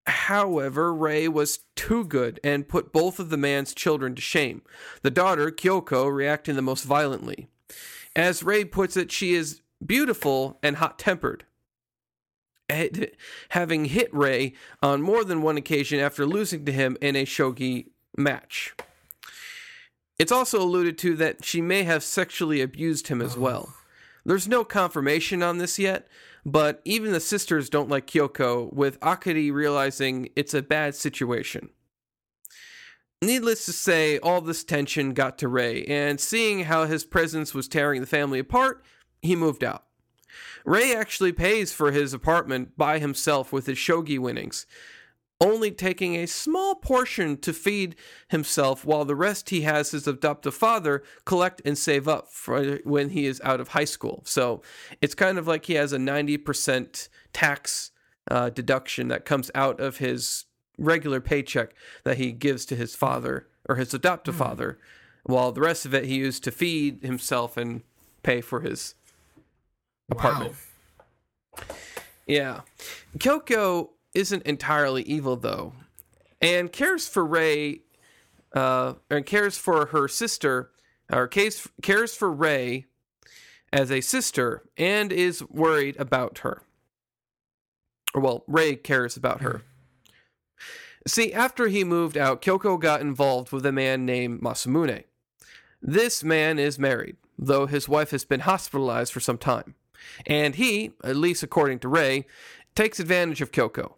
However, 0.07 0.93
Rei 0.93 1.29
was 1.29 1.61
too 1.77 2.05
good 2.05 2.41
and 2.43 2.69
put 2.69 2.93
both 2.93 3.19
of 3.19 3.31
the 3.31 3.37
man's 3.37 3.75
children 3.75 4.14
to 4.14 4.23
shame, 4.23 4.62
the 5.03 5.11
daughter, 5.11 5.51
Kyoko, 5.51 6.12
reacting 6.12 6.57
the 6.57 6.62
most 6.62 6.85
violently. 6.85 7.49
As 8.16 8.43
Rei 8.43 8.64
puts 8.64 8.97
it, 8.97 9.12
she 9.12 9.35
is 9.35 9.61
beautiful 9.85 10.59
and 10.62 10.77
hot 10.77 10.99
tempered. 10.99 11.45
Having 13.51 13.87
hit 13.87 14.12
Rei 14.12 14.55
on 14.83 15.03
more 15.03 15.25
than 15.25 15.43
one 15.43 15.57
occasion 15.57 16.01
after 16.01 16.27
losing 16.27 16.64
to 16.64 16.73
him 16.73 16.97
in 17.01 17.14
a 17.14 17.25
shogi 17.25 17.91
match. 18.16 18.75
It's 20.19 20.33
also 20.33 20.61
alluded 20.61 20.99
to 20.99 21.14
that 21.16 21.45
she 21.45 21.61
may 21.61 21.85
have 21.85 22.03
sexually 22.03 22.61
abused 22.61 23.09
him 23.09 23.23
as 23.23 23.37
oh. 23.37 23.41
well. 23.41 23.75
There's 24.25 24.49
no 24.49 24.64
confirmation 24.64 25.43
on 25.43 25.59
this 25.59 25.79
yet, 25.79 26.09
but 26.45 26.83
even 26.85 27.12
the 27.12 27.21
sisters 27.21 27.71
don't 27.71 27.89
like 27.89 28.07
Kyoko, 28.07 28.73
with 28.73 29.01
Akari 29.01 29.53
realizing 29.53 30.29
it's 30.37 30.55
a 30.55 30.62
bad 30.62 30.95
situation. 30.95 31.71
Needless 33.23 33.64
to 33.66 33.73
say, 33.73 34.19
all 34.19 34.41
this 34.41 34.64
tension 34.64 35.12
got 35.12 35.39
to 35.39 35.49
Rei, 35.49 35.85
and 35.85 36.21
seeing 36.21 36.64
how 36.64 36.85
his 36.85 37.05
presence 37.05 37.55
was 37.55 37.69
tearing 37.69 38.01
the 38.01 38.07
family 38.07 38.39
apart, 38.39 38.85
he 39.23 39.35
moved 39.35 39.64
out. 39.64 39.85
Rei 40.64 40.95
actually 40.95 41.33
pays 41.33 41.73
for 41.73 41.91
his 41.91 42.12
apartment 42.12 42.77
by 42.77 42.99
himself 42.99 43.53
with 43.53 43.66
his 43.66 43.79
shogi 43.79 44.19
winnings, 44.19 44.66
only 45.41 45.70
taking 45.70 46.16
a 46.16 46.26
small 46.26 46.74
portion 46.74 47.36
to 47.36 47.53
feed 47.53 47.95
himself 48.28 48.84
while 48.84 49.05
the 49.05 49.14
rest 49.14 49.51
he 49.51 49.62
has 49.62 49.93
his 49.93 50.07
adoptive 50.07 50.55
father 50.55 51.03
collect 51.24 51.62
and 51.64 51.78
save 51.78 52.09
up 52.09 52.28
for 52.28 52.76
when 52.78 53.11
he 53.11 53.26
is 53.26 53.41
out 53.45 53.61
of 53.61 53.68
high 53.68 53.84
school. 53.84 54.22
So 54.24 54.62
it's 55.01 55.14
kind 55.14 55.39
of 55.39 55.47
like 55.47 55.66
he 55.66 55.74
has 55.74 55.93
a 55.93 55.99
90% 55.99 57.09
tax 57.32 57.93
uh, 58.30 58.51
deduction 58.51 59.09
that 59.09 59.24
comes 59.24 59.51
out 59.55 59.80
of 59.80 59.99
his 59.99 60.47
regular 60.76 61.20
paycheck 61.20 61.72
that 62.05 62.18
he 62.18 62.32
gives 62.32 62.64
to 62.66 62.76
his 62.76 62.95
father 62.95 63.47
or 63.68 63.76
his 63.76 63.95
adoptive 63.95 64.34
father, 64.34 64.78
while 65.24 65.53
the 65.53 65.61
rest 65.61 65.84
of 65.84 65.95
it 65.95 66.05
he 66.05 66.16
used 66.16 66.43
to 66.45 66.51
feed 66.51 67.03
himself 67.03 67.57
and 67.57 67.82
pay 68.22 68.41
for 68.41 68.61
his 68.61 68.95
apartment. 70.11 70.55
Wow. 71.57 71.64
Yeah. 72.26 72.61
Kyoko 73.18 73.91
isn't 74.14 74.42
entirely 74.44 75.02
evil 75.02 75.36
though, 75.36 75.74
and 76.40 76.72
cares 76.72 77.09
for 77.09 77.24
Rei, 77.24 77.80
uh, 78.54 78.94
and 79.11 79.26
cares 79.26 79.59
for 79.59 79.86
her 79.86 80.09
sister, 80.09 80.70
or 81.12 81.26
cares 81.28 81.66
cares 81.82 82.14
for 82.14 82.30
Rei 82.30 82.86
as 83.72 83.90
a 83.90 84.00
sister, 84.00 84.62
and 84.76 85.12
is 85.12 85.42
worried 85.48 85.96
about 85.98 86.38
her. 86.38 86.62
Well, 88.14 88.44
Rei 88.46 88.76
cares 88.76 89.16
about 89.16 89.42
her. 89.42 89.62
See, 91.06 91.32
after 91.32 91.68
he 91.68 91.84
moved 91.84 92.16
out, 92.16 92.42
Kyoko 92.42 92.78
got 92.78 93.00
involved 93.00 93.52
with 93.52 93.64
a 93.64 93.72
man 93.72 94.04
named 94.04 94.40
Masamune. 94.40 95.04
This 95.80 96.24
man 96.24 96.59
is 96.59 96.78
married, 96.78 97.16
though 97.38 97.66
his 97.66 97.88
wife 97.88 98.11
has 98.11 98.24
been 98.24 98.40
hospitalized 98.40 99.12
for 99.12 99.20
some 99.20 99.38
time. 99.38 99.74
And 100.26 100.54
he, 100.56 100.92
at 101.04 101.16
least 101.16 101.42
according 101.42 101.78
to 101.80 101.88
Rei, 101.88 102.26
takes 102.75 103.01
advantage 103.01 103.41
of 103.41 103.53
Kyoko. 103.53 103.95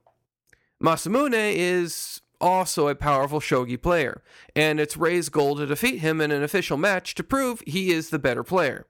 Masamune 0.82 1.52
is 1.54 2.20
also 2.40 2.88
a 2.88 2.94
powerful 2.94 3.40
shogi 3.40 3.80
player, 3.80 4.22
and 4.56 4.80
it's 4.80 4.96
Rei's 4.96 5.28
goal 5.28 5.56
to 5.56 5.66
defeat 5.66 5.98
him 5.98 6.20
in 6.20 6.30
an 6.30 6.42
official 6.42 6.76
match 6.76 7.14
to 7.16 7.22
prove 7.22 7.62
he 7.66 7.92
is 7.92 8.10
the 8.10 8.18
better 8.18 8.42
player. 8.42 8.86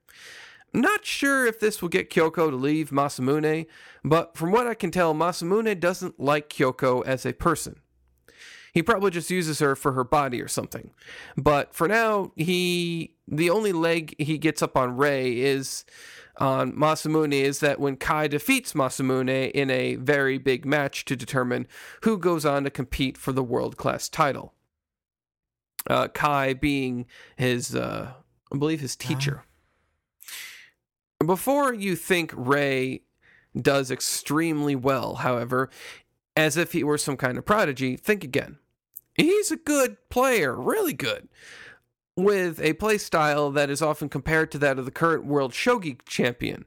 Not 0.72 1.04
sure 1.04 1.46
if 1.46 1.58
this 1.58 1.82
will 1.82 1.88
get 1.88 2.10
Kyoko 2.10 2.50
to 2.50 2.56
leave 2.56 2.90
Masamune, 2.90 3.66
but 4.04 4.36
from 4.36 4.52
what 4.52 4.68
I 4.68 4.74
can 4.74 4.92
tell, 4.92 5.14
Masamune 5.14 5.78
doesn't 5.80 6.20
like 6.20 6.48
Kyoko 6.48 7.04
as 7.04 7.26
a 7.26 7.32
person. 7.32 7.80
He 8.72 8.82
probably 8.82 9.10
just 9.10 9.30
uses 9.30 9.58
her 9.58 9.74
for 9.74 9.92
her 9.92 10.04
body 10.04 10.40
or 10.40 10.46
something. 10.46 10.92
But 11.36 11.74
for 11.74 11.88
now, 11.88 12.32
he 12.36 13.14
the 13.26 13.50
only 13.50 13.72
leg 13.72 14.14
he 14.18 14.38
gets 14.38 14.62
up 14.62 14.76
on 14.76 14.96
Rei 14.96 15.38
is 15.38 15.84
on 16.38 16.72
Masamune 16.72 17.32
is 17.32 17.60
that 17.60 17.80
when 17.80 17.96
Kai 17.96 18.28
defeats 18.28 18.72
Masamune 18.72 19.50
in 19.50 19.70
a 19.70 19.96
very 19.96 20.38
big 20.38 20.64
match 20.64 21.04
to 21.06 21.16
determine 21.16 21.66
who 22.02 22.18
goes 22.18 22.44
on 22.44 22.64
to 22.64 22.70
compete 22.70 23.18
for 23.18 23.32
the 23.32 23.42
world 23.42 23.76
class 23.76 24.08
title. 24.08 24.54
Uh, 25.88 26.08
Kai 26.08 26.52
being 26.52 27.06
his, 27.36 27.74
uh, 27.74 28.12
I 28.52 28.56
believe, 28.56 28.80
his 28.80 28.96
teacher. 28.96 29.44
Before 31.24 31.74
you 31.74 31.96
think 31.96 32.32
Rei 32.34 33.02
does 33.60 33.90
extremely 33.90 34.76
well, 34.76 35.16
however, 35.16 35.70
as 36.36 36.56
if 36.56 36.72
he 36.72 36.84
were 36.84 36.98
some 36.98 37.16
kind 37.16 37.36
of 37.36 37.44
prodigy, 37.44 37.96
think 37.96 38.24
again. 38.24 38.58
He's 39.14 39.50
a 39.50 39.56
good 39.56 39.96
player, 40.08 40.54
really 40.54 40.92
good, 40.92 41.28
with 42.22 42.60
a 42.60 42.74
playstyle 42.74 43.52
that 43.54 43.70
is 43.70 43.82
often 43.82 44.08
compared 44.08 44.50
to 44.52 44.58
that 44.58 44.78
of 44.78 44.84
the 44.84 44.90
current 44.90 45.24
world 45.24 45.52
shogi 45.52 45.98
champion. 46.06 46.64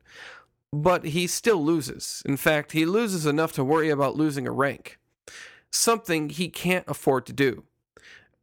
But 0.71 1.05
he 1.05 1.27
still 1.27 1.63
loses. 1.63 2.23
In 2.25 2.37
fact, 2.37 2.71
he 2.71 2.85
loses 2.85 3.25
enough 3.25 3.51
to 3.53 3.63
worry 3.63 3.89
about 3.89 4.15
losing 4.15 4.47
a 4.47 4.51
rank, 4.51 4.97
something 5.69 6.29
he 6.29 6.49
can't 6.49 6.85
afford 6.87 7.25
to 7.27 7.33
do. 7.33 7.63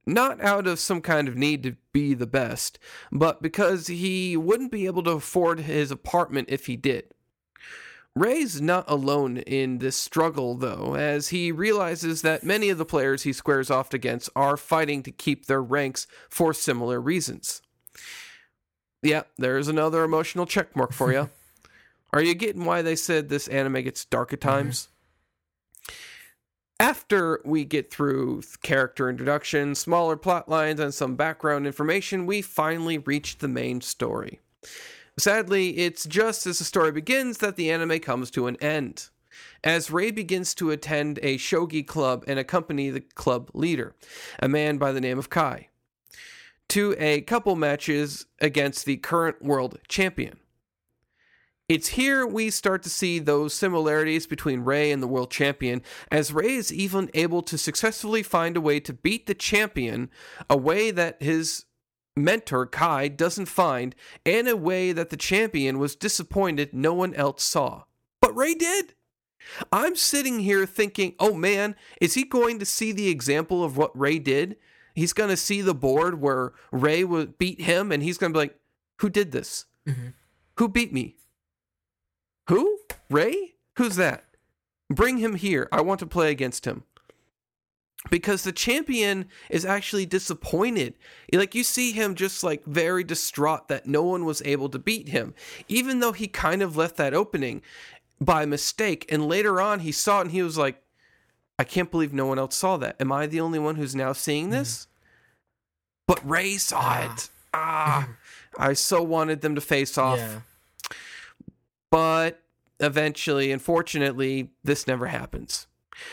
Not 0.07 0.41
out 0.41 0.67
of 0.67 0.79
some 0.79 1.03
kind 1.03 1.29
of 1.29 1.37
need 1.37 1.63
to 1.65 1.77
be 1.93 2.15
the 2.15 2.27
best, 2.27 2.79
but 3.13 3.43
because 3.43 3.89
he 3.89 4.37
wouldn't 4.37 4.73
be 4.73 4.87
able 4.87 5.03
to 5.05 5.11
afford 5.11 5.61
his 5.61 5.91
apartment 5.91 6.49
if 6.51 6.67
he 6.67 6.77
did. 6.77 7.13
Rei's 8.21 8.61
not 8.61 8.85
alone 8.87 9.39
in 9.39 9.79
this 9.79 9.97
struggle, 9.97 10.55
though, 10.55 10.95
as 10.95 11.29
he 11.29 11.51
realizes 11.51 12.21
that 12.21 12.45
many 12.45 12.69
of 12.69 12.77
the 12.77 12.85
players 12.85 13.23
he 13.23 13.33
squares 13.33 13.71
off 13.71 13.95
against 13.95 14.29
are 14.37 14.59
fighting 14.59 15.03
to 15.05 15.11
keep 15.11 15.47
their 15.47 15.63
ranks 15.63 16.07
for 16.29 16.53
similar 16.53 17.01
reasons. 17.01 17.63
Yeah, 19.03 19.23
there's 19.39 19.69
another 19.69 20.05
emotional 20.05 20.45
checkmark 20.45 20.93
for 20.93 21.11
you. 21.11 21.31
are 22.13 22.23
you 22.23 22.35
getting 22.35 22.67
why 22.67 22.83
they 22.83 22.95
said 22.95 23.31
this 23.31 23.49
anime 23.49 23.83
gets 23.85 24.05
dark 24.05 24.35
at 24.35 24.43
times? 24.43 24.89
Mm-hmm. 25.89 25.95
After 26.79 27.41
we 27.47 27.65
get 27.65 27.91
through 27.91 28.43
character 28.61 29.09
introduction, 29.09 29.75
smaller 29.75 30.19
plot 30.19 30.47
lines, 30.47 30.79
and 30.79 30.93
some 30.93 31.17
background 31.17 31.67
information, 31.67 32.27
we 32.27 32.43
finally 32.43 32.99
reach 32.99 33.39
the 33.39 33.49
main 33.49 33.81
story. 33.81 34.41
Sadly, 35.21 35.77
it's 35.77 36.07
just 36.07 36.47
as 36.47 36.61
the 36.61 36.65
story 36.65 36.93
begins 36.93 37.39
that 37.39 37.57
the 37.57 37.71
anime 37.71 37.99
comes 37.99 38.31
to 38.31 38.47
an 38.47 38.57
end. 38.57 39.11
As 39.63 39.91
Rei 39.91 40.11
begins 40.11 40.55
to 40.55 40.71
attend 40.71 41.19
a 41.23 41.37
shogi 41.37 41.87
club 41.87 42.25
and 42.27 42.39
accompany 42.39 42.89
the 42.89 43.03
club 43.03 43.51
leader, 43.53 43.95
a 44.39 44.49
man 44.49 44.79
by 44.79 44.93
the 44.93 45.01
name 45.01 45.19
of 45.19 45.29
Kai, 45.29 45.69
to 46.69 46.95
a 46.99 47.21
couple 47.21 47.55
matches 47.55 48.25
against 48.41 48.87
the 48.87 48.97
current 48.97 49.43
world 49.43 49.79
champion. 49.89 50.39
It's 51.69 51.89
here 51.89 52.27
we 52.27 52.49
start 52.49 52.83
to 52.85 52.91
see 52.91 53.19
those 53.19 53.53
similarities 53.53 54.27
between 54.27 54.61
Rei 54.61 54.91
and 54.91 55.03
the 55.03 55.07
world 55.07 55.31
champion, 55.31 55.83
as 56.11 56.33
Rei 56.33 56.55
is 56.55 56.73
even 56.73 57.11
able 57.13 57.43
to 57.43 57.59
successfully 57.59 58.23
find 58.23 58.57
a 58.57 58.61
way 58.61 58.81
to 58.81 58.95
beat 58.95 59.27
the 59.27 59.35
champion, 59.35 60.09
a 60.49 60.57
way 60.57 60.91
that 60.91 61.23
his 61.23 61.67
mentor 62.17 62.67
Kai 62.67 63.09
doesn't 63.09 63.47
find, 63.47 63.95
and 64.25 64.49
a 64.49 64.57
way 64.57 64.93
that 64.93 65.11
the 65.11 65.17
champion 65.17 65.79
was 65.79 65.97
disappointed 65.97 66.73
no 66.73 66.95
one 66.95 67.15
else 67.15 67.43
saw. 67.43 67.85
But 68.21 68.37
Rei 68.37 68.55
did. 68.55 68.95
I'm 69.73 69.97
sitting 69.97 70.41
here 70.41 70.67
thinking, 70.67 71.15
oh 71.19 71.35
man, 71.35 71.75
is 72.01 72.15
he 72.15 72.25
going 72.25 72.59
to 72.59 72.67
see 72.67 72.93
the 72.93 73.09
example 73.09 73.65
of 73.65 73.77
what 73.77 73.99
Rei 73.99 74.19
did? 74.19 74.57
He's 74.95 75.13
going 75.13 75.31
to 75.31 75.37
see 75.37 75.63
the 75.63 75.75
board 75.75 76.21
where 76.21 76.53
Rei 76.71 77.05
would 77.05 77.39
beat 77.39 77.63
him, 77.63 77.91
and 77.91 78.03
he's 78.03 78.19
going 78.19 78.33
to 78.33 78.37
be 78.37 78.43
like, 78.43 78.59
who 78.99 79.09
did 79.09 79.33
this? 79.33 79.67
Mm-hmm. 79.89 80.09
Who 80.59 80.69
beat 80.69 80.93
me? 80.93 81.17
Who? 82.49 82.81
Rei? 83.09 83.55
Who's 83.77 83.97
that? 83.97 84.25
Bring 84.91 85.19
him 85.19 85.37
here. 85.37 85.69
I 85.73 85.81
want 85.81 86.01
to 86.01 86.07
play 86.07 86.31
against 86.31 86.65
him 86.67 86.85
because 88.09 88.45
the 88.45 88.53
champion 88.53 89.27
is 89.51 89.65
actually 89.65 90.07
disappointed. 90.07 90.95
Like 91.33 91.55
you 91.55 91.65
see 91.65 91.93
him 91.93 92.15
just 92.15 92.43
like 92.43 92.65
very 92.65 93.05
distraught 93.05 93.69
that 93.69 93.87
no 93.87 94.03
one 94.03 94.25
was 94.25 94.41
able 94.45 94.69
to 94.71 94.79
beat 94.79 95.09
him, 95.09 95.35
even 95.69 96.01
though 96.01 96.13
he 96.13 96.27
kind 96.27 96.63
of 96.63 96.77
left 96.77 96.97
that 96.97 97.13
opening 97.13 97.61
by 98.21 98.47
mistake. 98.47 99.05
And 99.11 99.29
later 99.29 99.61
on, 99.61 99.81
he 99.81 99.93
saw 99.93 100.19
it 100.19 100.23
and 100.23 100.31
he 100.31 100.43
was 100.43 100.57
like, 100.57 100.83
I 101.59 101.65
can't 101.65 101.91
believe 101.91 102.15
no 102.15 102.27
one 102.27 102.39
else 102.39 102.57
saw 102.57 102.79
that. 102.79 102.97
Am 103.01 103.13
I 103.13 103.27
the 103.27 103.41
only 103.41 103.59
one 103.59 103.77
who's 103.77 103.95
now 103.95 104.15
seeing 104.15 104.47
mm-hmm. 104.47 104.53
this? 104.53 104.87
Mm. 104.87 104.87
But 106.07 106.29
Rei 106.29 106.57
saw 106.57 106.81
ah. 106.81 107.15
it. 107.15 107.31
Ah, 107.53 108.09
I 108.57 108.73
so 108.75 109.03
wanted 109.03 109.41
them 109.43 109.55
to 109.57 109.61
face 109.61 109.99
off. 109.99 110.19
Yeah. 110.19 110.41
But 111.91 112.41
eventually, 112.79 113.53
unfortunately, 113.53 114.51
this 114.63 114.87
never 114.87 115.07
happens. 115.07 115.67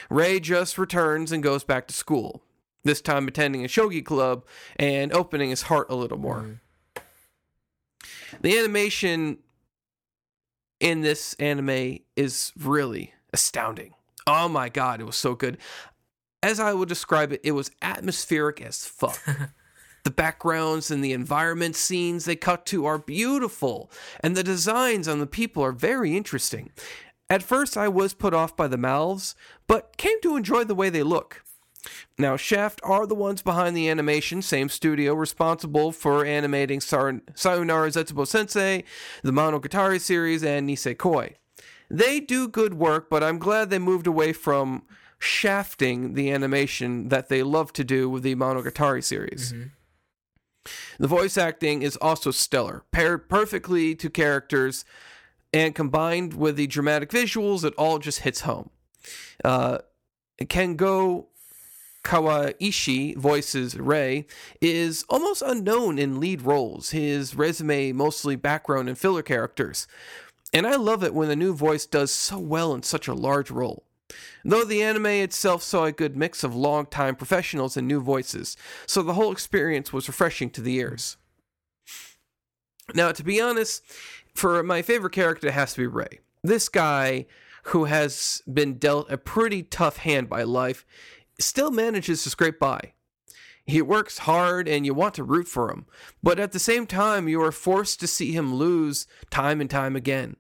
Rei 0.10 0.40
just 0.40 0.78
returns 0.78 1.32
and 1.32 1.44
goes 1.44 1.64
back 1.64 1.88
to 1.88 1.94
school, 1.94 2.44
this 2.84 3.02
time 3.02 3.28
attending 3.28 3.64
a 3.64 3.68
shogi 3.68 4.04
club 4.04 4.46
and 4.78 5.14
opening 5.14 5.50
his 5.50 5.64
heart 5.64 5.88
a 5.90 5.96
little 5.96 6.18
more. 6.18 6.42
Mm. 6.42 6.60
The 8.42 8.58
animation 8.58 9.40
in 10.80 11.02
this 11.02 11.34
anime 11.36 12.00
is 12.16 12.52
really 12.58 13.14
astounding. 13.34 13.94
Oh 14.26 14.50
my 14.50 14.70
god, 14.70 15.00
it 15.00 15.06
was 15.06 15.16
so 15.16 15.36
good. 15.36 15.58
As 16.44 16.60
I 16.60 16.74
would 16.74 16.90
describe 16.90 17.32
it, 17.32 17.42
it 17.44 17.52
was 17.54 17.72
atmospheric 17.82 18.62
as 18.62 18.86
fuck. 18.86 19.20
the 20.04 20.12
backgrounds 20.12 20.92
and 20.92 21.04
the 21.04 21.14
environment 21.14 21.76
scenes 21.76 22.26
they 22.26 22.36
cut 22.36 22.66
to 22.68 22.86
are 22.86 23.00
beautiful, 23.00 23.92
and 24.22 24.36
the 24.36 24.44
designs 24.44 25.08
on 25.08 25.20
the 25.20 25.28
people 25.28 25.64
are 25.64 25.72
very 25.72 26.16
interesting. 26.16 26.72
At 27.30 27.44
first, 27.44 27.76
I 27.76 27.88
was 27.88 28.14
put 28.14 28.34
off 28.34 28.56
by 28.56 28.68
the 28.68 28.78
mouths, 28.78 29.36
but 29.68 29.98
came 29.98 30.22
to 30.22 30.38
enjoy 30.38 30.64
the 30.64 30.76
way 30.76 30.90
they 30.90 31.04
look. 31.04 31.44
Now, 32.18 32.36
Shaft 32.36 32.82
are 32.84 33.06
the 33.06 33.16
ones 33.16 33.42
behind 33.42 33.76
the 33.76 33.90
animation, 33.90 34.42
same 34.42 34.70
studio 34.70 35.14
responsible 35.14 35.92
for 35.92 36.26
animating 36.26 36.82
Sayonara 36.82 37.22
Zetsubou 37.90 38.28
Sensei, 38.28 38.84
the 39.24 39.32
Monogatari 39.32 40.00
series, 40.00 40.44
and 40.44 40.68
Nisekoi. 40.68 41.36
They 41.90 42.20
do 42.20 42.48
good 42.48 42.74
work, 42.74 43.10
but 43.10 43.24
I'm 43.24 43.40
glad 43.40 43.70
they 43.70 43.80
moved 43.80 44.08
away 44.08 44.34
from 44.34 44.84
shafting 45.20 46.14
the 46.14 46.32
animation 46.32 47.10
that 47.10 47.30
they 47.30 47.44
love 47.44 47.72
to 47.74 47.84
do 47.84 48.10
with 48.10 48.24
the 48.24 48.36
Monogatari 48.36 49.04
series. 49.04 49.54
Mm-hmm. 49.54 49.68
The 51.00 51.08
voice 51.08 51.38
acting 51.38 51.82
is 51.82 51.96
also 51.98 52.32
stellar, 52.32 52.84
paired 52.92 53.30
perfectly 53.30 53.96
to 53.96 54.10
characters 54.10 54.84
and 55.54 55.76
combined 55.76 56.34
with 56.34 56.56
the 56.56 56.68
dramatic 56.68 57.10
visuals, 57.10 57.64
it 57.64 57.74
all 57.78 58.00
just 58.00 58.20
hits 58.20 58.42
home. 58.42 58.70
Uh, 59.44 59.80
Kengo 60.42 61.28
Kawanishi 62.04 63.18
voices 63.18 63.78
Rei 63.78 64.26
is 64.62 65.04
almost 65.10 65.42
unknown 65.42 66.00
in 66.00 66.20
lead 66.20 66.42
roles. 66.42 66.92
His 66.92 67.36
resume 67.36 67.92
mostly 67.92 68.36
background 68.36 68.88
and 68.88 68.98
filler 68.98 69.24
characters. 69.24 69.88
And 70.54 70.66
I 70.66 70.76
love 70.76 71.04
it 71.04 71.14
when 71.14 71.30
a 71.30 71.36
new 71.36 71.54
voice 71.54 71.86
does 71.86 72.12
so 72.12 72.40
well 72.40 72.74
in 72.74 72.84
such 72.84 73.08
a 73.08 73.14
large 73.14 73.52
role. 73.52 73.84
Though 74.46 74.64
the 74.64 74.82
anime 74.82 75.08
itself 75.08 75.62
saw 75.62 75.84
a 75.84 75.92
good 75.92 76.16
mix 76.16 76.44
of 76.44 76.56
long-time 76.56 77.18
professionals 77.18 77.76
and 77.76 77.86
new 77.86 78.00
voices, 78.00 78.56
so 78.86 79.02
the 79.02 79.14
whole 79.14 79.34
experience 79.34 79.92
was 79.92 80.08
refreshing 80.08 80.50
to 80.52 80.62
the 80.62 80.76
ears. 80.76 81.18
Now, 82.96 83.12
to 83.12 83.24
be 83.24 83.42
honest, 83.42 83.84
for 84.38 84.62
my 84.62 84.82
favorite 84.82 85.14
character, 85.14 85.48
it 85.48 85.54
has 85.54 85.74
to 85.74 85.82
be 85.82 85.88
Rei. 85.88 86.20
This 86.44 86.70
guy 86.70 87.26
who 87.64 87.86
has 87.86 88.42
been 88.52 88.76
dealt 88.76 89.12
a 89.12 89.18
pretty 89.18 89.64
tough 89.64 89.98
hand 89.98 90.30
by 90.30 90.44
life 90.44 90.86
still 91.40 91.72
manages 91.72 92.24
to 92.24 92.30
scrape 92.30 92.60
by. 92.60 92.94
He 93.66 93.82
works 93.82 94.20
hard 94.20 94.68
and 94.68 94.86
you 94.86 94.94
want 94.94 95.16
to 95.16 95.24
root 95.24 95.48
for 95.48 95.70
him, 95.72 95.88
but 96.24 96.40
at 96.40 96.54
the 96.54 96.60
same 96.60 96.86
time, 96.86 97.28
you 97.28 97.42
are 97.42 97.52
forced 97.52 98.00
to 98.00 98.08
see 98.08 98.32
him 98.32 98.56
lose 98.56 99.08
time 99.30 99.60
and 99.60 99.70
time 99.70 99.96
again. 99.96 100.38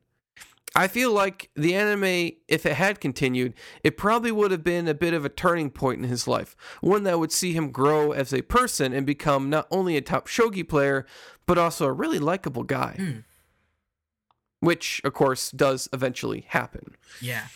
I 0.75 0.87
feel 0.87 1.11
like 1.11 1.49
the 1.55 1.73
anime, 1.73 2.37
if 2.47 2.65
it 2.65 2.73
had 2.73 3.01
continued, 3.01 3.55
it 3.83 3.97
probably 3.97 4.31
would 4.31 4.51
have 4.51 4.63
been 4.63 4.87
a 4.87 4.93
bit 4.93 5.13
of 5.13 5.25
a 5.25 5.29
turning 5.29 5.71
point 5.71 6.01
in 6.03 6.07
his 6.07 6.27
life, 6.27 6.55
one 6.81 7.03
that 7.03 7.19
would 7.19 7.31
see 7.31 7.51
him 7.51 7.71
grow 7.71 8.11
as 8.11 8.31
a 8.31 8.43
person 8.43 8.93
and 8.93 9.05
become 9.05 9.49
not 9.49 9.67
only 9.71 9.97
a 9.97 10.01
top 10.01 10.27
shogi 10.27 10.67
player, 10.67 11.05
but 11.47 11.57
also 11.57 11.87
a 11.87 11.91
really 11.91 12.19
likable 12.19 12.63
guy. 12.63 12.95
Mm 12.99 13.23
which 14.59 15.01
of 15.03 15.13
course 15.13 15.51
does 15.51 15.89
eventually 15.93 16.45
happen. 16.49 16.95
Yeah. 17.21 17.47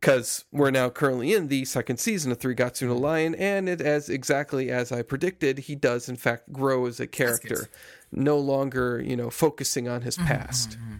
Because 0.00 0.44
we're 0.52 0.70
now 0.70 0.90
currently 0.90 1.34
in 1.34 1.48
the 1.48 1.64
second 1.64 1.98
season 1.98 2.30
of 2.30 2.38
Three 2.38 2.54
Gatsu 2.54 2.86
no 2.86 2.96
Lion, 2.96 3.34
and 3.34 3.68
it 3.68 3.80
as 3.80 4.08
exactly 4.08 4.70
as 4.70 4.92
I 4.92 5.02
predicted, 5.02 5.58
he 5.58 5.74
does 5.74 6.08
in 6.08 6.14
fact 6.14 6.52
grow 6.52 6.86
as 6.86 7.00
a 7.00 7.06
character, 7.08 7.68
no 8.12 8.38
longer 8.38 9.02
you 9.04 9.16
know 9.16 9.28
focusing 9.28 9.88
on 9.88 10.02
his 10.02 10.16
mm-hmm, 10.16 10.28
past. 10.28 10.78
Mm-hmm. 10.78 10.96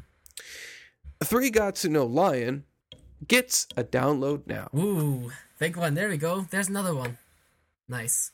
Three 1.22 1.50
Gatsu 1.52 1.90
no 1.90 2.06
Lion 2.06 2.64
gets 3.28 3.68
a 3.76 3.84
download 3.84 4.46
now. 4.48 4.68
Ooh, 4.76 5.30
big 5.60 5.76
one! 5.76 5.94
There 5.94 6.08
we 6.08 6.16
go. 6.16 6.46
There's 6.50 6.68
another 6.68 6.94
one. 6.94 7.18
Nice. 7.88 8.32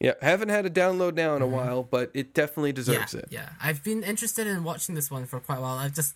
Yeah, 0.00 0.14
haven't 0.22 0.50
had 0.50 0.64
a 0.64 0.70
download 0.70 1.14
now 1.14 1.34
in 1.34 1.42
a 1.42 1.46
while, 1.46 1.82
but 1.82 2.10
it 2.14 2.32
definitely 2.32 2.72
deserves 2.72 3.14
yeah, 3.14 3.20
it. 3.20 3.26
Yeah, 3.30 3.48
I've 3.60 3.82
been 3.82 4.04
interested 4.04 4.46
in 4.46 4.62
watching 4.62 4.94
this 4.94 5.10
one 5.10 5.26
for 5.26 5.40
quite 5.40 5.58
a 5.58 5.60
while. 5.60 5.76
I've 5.76 5.94
just 5.94 6.14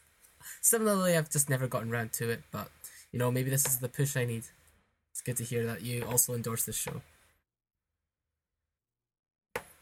similarly, 0.60 1.16
I've 1.16 1.30
just 1.30 1.50
never 1.50 1.66
gotten 1.66 1.90
around 1.90 2.12
to 2.14 2.30
it, 2.30 2.42
but 2.52 2.68
you 3.10 3.18
know, 3.18 3.30
maybe 3.32 3.50
this 3.50 3.66
is 3.66 3.78
the 3.78 3.88
push 3.88 4.16
I 4.16 4.24
need. 4.24 4.44
It's 5.10 5.20
good 5.20 5.36
to 5.38 5.44
hear 5.44 5.66
that 5.66 5.82
you 5.82 6.04
also 6.04 6.34
endorse 6.34 6.64
this 6.64 6.76
show. 6.76 7.02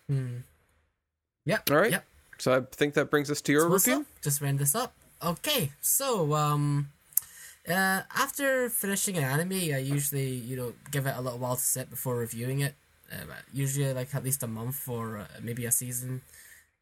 Hmm. 0.09 0.39
Yep. 1.45 1.71
All 1.71 1.77
right. 1.77 1.91
Yep. 1.91 2.05
So 2.39 2.57
I 2.57 2.61
think 2.75 2.95
that 2.95 3.11
brings 3.11 3.31
us 3.31 3.41
to 3.43 3.53
your 3.53 3.63
So 3.63 3.69
review. 3.69 4.07
Just 4.23 4.41
round 4.41 4.59
this 4.59 4.75
up. 4.75 4.95
Okay, 5.23 5.73
so 5.83 6.33
um, 6.33 6.89
uh, 7.69 8.03
after 8.17 8.71
finishing 8.71 9.19
an 9.19 9.25
anime, 9.25 9.53
I 9.53 9.79
usually 9.79 10.31
you 10.31 10.57
know 10.57 10.73
give 10.91 11.07
it 11.07 11.15
a 11.15 11.21
little 11.21 11.39
while 11.39 11.57
to 11.57 11.63
sit 11.63 11.91
before 11.91 12.17
reviewing 12.17 12.61
it. 12.61 12.75
Uh, 13.13 13.25
usually 13.53 13.93
like 13.93 14.15
at 14.15 14.23
least 14.23 14.43
a 14.43 14.47
month 14.47 14.89
or 14.89 15.19
uh, 15.19 15.27
maybe 15.43 15.65
a 15.65 15.71
season, 15.71 16.23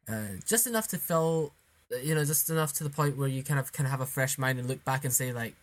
uh, 0.07 0.37
just 0.45 0.67
enough 0.67 0.87
to 0.87 0.97
fill, 0.97 1.53
uh, 1.91 1.97
you 1.97 2.13
know, 2.13 2.23
just 2.23 2.49
enough 2.49 2.71
to 2.73 2.83
the 2.83 2.89
point 2.89 3.17
where 3.17 3.27
you 3.27 3.41
kind 3.41 3.59
of 3.59 3.71
can 3.73 3.85
have 3.85 4.01
a 4.01 4.05
fresh 4.05 4.37
mind 4.37 4.59
and 4.59 4.67
look 4.67 4.83
back 4.85 5.03
and 5.03 5.13
say 5.13 5.31
like, 5.31 5.55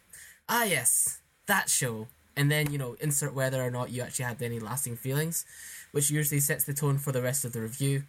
ah 0.49 0.65
yes, 0.65 1.19
that 1.47 1.69
show, 1.69 2.09
and 2.37 2.51
then 2.51 2.73
you 2.73 2.79
know 2.79 2.97
insert 3.01 3.33
whether 3.35 3.63
or 3.63 3.71
not 3.71 3.91
you 3.91 4.03
actually 4.03 4.25
had 4.25 4.43
any 4.43 4.59
lasting 4.59 4.97
feelings, 4.97 5.45
which 5.93 6.11
usually 6.11 6.41
sets 6.41 6.65
the 6.65 6.75
tone 6.75 6.99
for 6.99 7.13
the 7.13 7.23
rest 7.23 7.45
of 7.45 7.53
the 7.53 7.61
review. 7.61 8.03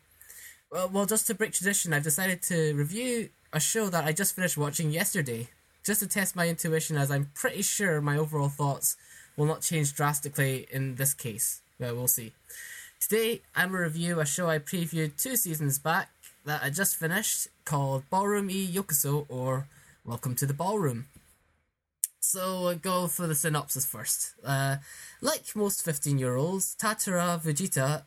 Well, 0.71 0.89
well, 0.89 1.05
just 1.05 1.27
to 1.27 1.35
break 1.35 1.53
tradition, 1.53 1.93
I've 1.93 2.03
decided 2.03 2.41
to 2.43 2.73
review 2.73 3.29
a 3.53 3.59
show 3.59 3.89
that 3.89 4.03
I 4.03 4.11
just 4.11 4.35
finished 4.35 4.57
watching 4.57 4.91
yesterday, 4.91 5.47
just 5.83 6.01
to 6.01 6.07
test 6.07 6.35
my 6.35 6.47
intuition, 6.49 6.97
as 6.97 7.09
I'm 7.09 7.31
pretty 7.33 7.61
sure 7.61 8.01
my 8.01 8.17
overall 8.17 8.49
thoughts 8.49 8.97
will 9.37 9.45
not 9.45 9.61
change 9.61 9.93
drastically 9.93 10.67
in 10.71 10.95
this 10.95 11.13
case. 11.13 11.61
Well, 11.79 11.95
we'll 11.95 12.07
see. 12.07 12.33
Today, 12.99 13.41
I'm 13.55 13.69
going 13.69 13.83
to 13.83 13.87
review 13.87 14.19
a 14.19 14.25
show 14.25 14.49
I 14.49 14.57
previewed 14.57 15.21
two 15.21 15.35
seasons 15.35 15.77
back 15.77 16.09
that 16.43 16.63
I 16.63 16.71
just 16.71 16.95
finished 16.95 17.49
called 17.65 18.09
Ballroom 18.09 18.49
E 18.49 18.67
Youkoso, 18.67 19.27
or 19.29 19.67
Welcome 20.03 20.33
to 20.37 20.47
the 20.47 20.55
Ballroom. 20.55 21.05
So, 22.19 22.69
I'll 22.69 22.75
go 22.75 23.05
for 23.05 23.27
the 23.27 23.35
synopsis 23.35 23.85
first. 23.85 24.33
Uh, 24.43 24.77
like 25.21 25.55
most 25.55 25.85
15 25.85 26.17
year 26.17 26.35
olds, 26.35 26.75
Tatara 26.81 27.39
Vegeta 27.39 28.01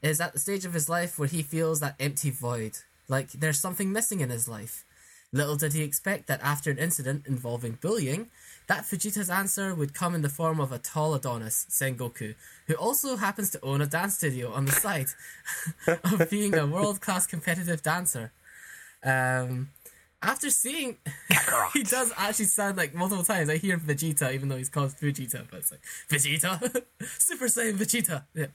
is 0.00 0.20
at 0.20 0.32
the 0.32 0.38
stage 0.38 0.64
of 0.64 0.74
his 0.74 0.88
life 0.88 1.18
where 1.18 1.26
he 1.26 1.42
feels 1.42 1.80
that 1.80 1.96
empty 1.98 2.30
void, 2.30 2.78
like 3.08 3.32
there's 3.32 3.58
something 3.58 3.90
missing 3.90 4.20
in 4.20 4.30
his 4.30 4.46
life. 4.46 4.84
Little 5.32 5.56
did 5.56 5.72
he 5.72 5.82
expect 5.82 6.28
that 6.28 6.40
after 6.40 6.70
an 6.70 6.78
incident 6.78 7.26
involving 7.26 7.78
bullying, 7.80 8.28
that 8.68 8.84
Vegeta's 8.84 9.30
answer 9.30 9.74
would 9.74 9.94
come 9.94 10.14
in 10.14 10.22
the 10.22 10.28
form 10.28 10.60
of 10.60 10.72
a 10.72 10.78
tall 10.78 11.14
Adonis, 11.14 11.66
Sengoku, 11.70 12.34
who 12.66 12.74
also 12.74 13.16
happens 13.16 13.50
to 13.50 13.64
own 13.64 13.80
a 13.80 13.86
dance 13.86 14.16
studio 14.16 14.52
on 14.52 14.66
the 14.66 14.72
side 14.72 15.08
of 16.04 16.30
being 16.30 16.54
a 16.54 16.66
world 16.66 17.00
class 17.00 17.26
competitive 17.26 17.82
dancer. 17.82 18.32
Um, 19.02 19.70
after 20.20 20.50
seeing, 20.50 20.98
he 21.72 21.82
does 21.82 22.12
actually 22.16 22.44
sound 22.46 22.76
like 22.76 22.94
multiple 22.94 23.24
times. 23.24 23.48
I 23.48 23.56
hear 23.56 23.78
Vegeta, 23.78 24.34
even 24.34 24.48
though 24.48 24.56
he's 24.56 24.68
called 24.68 24.90
Fujita, 24.90 25.46
but 25.50 25.60
it's 25.60 25.70
like 25.70 25.80
Vegeta, 26.10 26.84
Super 27.18 27.46
Saiyan 27.46 27.74
Vegeta. 27.74 28.24
Yeah. 28.34 28.46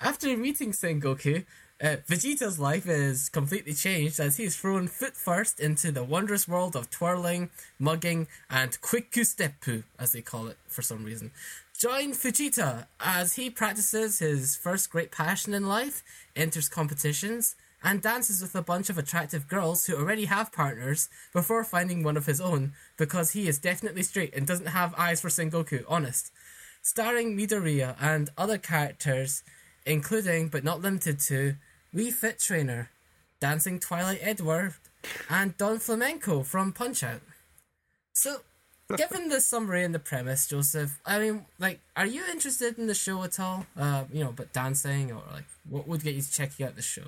after 0.00 0.36
meeting 0.36 0.72
Sengoku, 0.72 1.44
uh, 1.80 1.96
Vegeta's 2.08 2.58
life 2.58 2.88
is 2.88 3.28
completely 3.28 3.72
changed 3.72 4.18
as 4.18 4.36
he 4.36 4.44
is 4.44 4.56
thrown 4.56 4.88
foot 4.88 5.16
first 5.16 5.60
into 5.60 5.92
the 5.92 6.02
wondrous 6.02 6.48
world 6.48 6.74
of 6.74 6.90
twirling, 6.90 7.50
mugging, 7.78 8.26
and 8.50 8.80
quiku 8.80 9.22
steppu, 9.22 9.84
as 9.98 10.12
they 10.12 10.20
call 10.20 10.48
it 10.48 10.58
for 10.66 10.82
some 10.82 11.04
reason. 11.04 11.30
Join 11.78 12.12
Vegeta 12.12 12.86
as 12.98 13.34
he 13.34 13.50
practices 13.50 14.18
his 14.18 14.56
first 14.56 14.90
great 14.90 15.12
passion 15.12 15.54
in 15.54 15.68
life, 15.68 16.02
enters 16.34 16.68
competitions, 16.68 17.54
and 17.84 18.02
dances 18.02 18.42
with 18.42 18.56
a 18.56 18.62
bunch 18.62 18.90
of 18.90 18.98
attractive 18.98 19.46
girls 19.46 19.86
who 19.86 19.94
already 19.96 20.24
have 20.24 20.50
partners 20.50 21.08
before 21.32 21.62
finding 21.62 22.02
one 22.02 22.16
of 22.16 22.26
his 22.26 22.40
own 22.40 22.72
because 22.96 23.30
he 23.30 23.46
is 23.46 23.60
definitely 23.60 24.02
straight 24.02 24.34
and 24.34 24.48
doesn't 24.48 24.66
have 24.66 24.92
eyes 24.98 25.20
for 25.20 25.28
Sengoku, 25.28 25.84
honest. 25.86 26.32
Starring 26.82 27.36
Midoriya 27.36 27.94
and 28.00 28.30
other 28.36 28.58
characters, 28.58 29.44
including 29.86 30.48
but 30.48 30.64
not 30.64 30.82
limited 30.82 31.20
to 31.20 31.54
Wii 31.94 32.12
Fit 32.12 32.38
Trainer, 32.38 32.90
Dancing 33.40 33.78
Twilight 33.80 34.20
Edward, 34.22 34.74
and 35.30 35.56
Don 35.56 35.78
Flamenco 35.78 36.42
from 36.42 36.72
Punch 36.72 37.02
Out. 37.02 37.22
So, 38.12 38.40
given 38.96 39.28
the 39.28 39.40
summary 39.40 39.84
and 39.84 39.94
the 39.94 39.98
premise, 39.98 40.46
Joseph, 40.48 41.00
I 41.06 41.18
mean, 41.18 41.46
like, 41.58 41.80
are 41.96 42.06
you 42.06 42.22
interested 42.30 42.78
in 42.78 42.86
the 42.86 42.94
show 42.94 43.22
at 43.22 43.38
all? 43.40 43.66
Uh, 43.76 44.04
you 44.12 44.22
know, 44.22 44.32
but 44.32 44.52
dancing 44.52 45.12
or 45.12 45.22
like, 45.32 45.44
what 45.68 45.86
would 45.88 46.02
get 46.02 46.14
you 46.14 46.22
to 46.22 46.30
checking 46.30 46.66
out 46.66 46.76
the 46.76 46.82
show? 46.82 47.04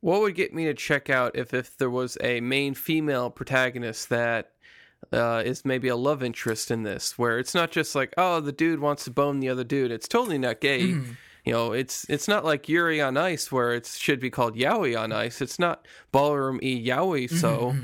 What 0.00 0.20
would 0.20 0.34
get 0.34 0.54
me 0.54 0.66
to 0.66 0.74
check 0.74 1.08
out 1.08 1.34
if 1.34 1.54
if 1.54 1.76
there 1.76 1.90
was 1.90 2.18
a 2.20 2.40
main 2.40 2.74
female 2.74 3.30
protagonist 3.30 4.10
that 4.10 4.50
uh, 5.12 5.42
is 5.44 5.64
maybe 5.64 5.88
a 5.88 5.96
love 5.96 6.22
interest 6.22 6.70
in 6.70 6.82
this, 6.82 7.18
where 7.18 7.38
it's 7.38 7.54
not 7.54 7.70
just 7.70 7.94
like 7.94 8.12
oh 8.18 8.40
the 8.40 8.52
dude 8.52 8.80
wants 8.80 9.04
to 9.04 9.10
bone 9.10 9.40
the 9.40 9.48
other 9.48 9.64
dude. 9.64 9.90
It's 9.90 10.08
totally 10.08 10.38
not 10.38 10.60
gay. 10.60 10.94
You 11.44 11.52
know, 11.52 11.72
it's 11.72 12.06
it's 12.08 12.26
not 12.26 12.42
like 12.44 12.70
Yuri 12.70 13.02
on 13.02 13.18
Ice 13.18 13.52
where 13.52 13.74
it 13.74 13.86
should 13.86 14.18
be 14.18 14.30
called 14.30 14.56
Yaoi 14.56 14.98
on 14.98 15.12
Ice. 15.12 15.42
It's 15.42 15.58
not 15.58 15.86
Ballroom 16.10 16.58
E 16.62 16.86
Yaoi. 16.86 17.28
So 17.28 17.76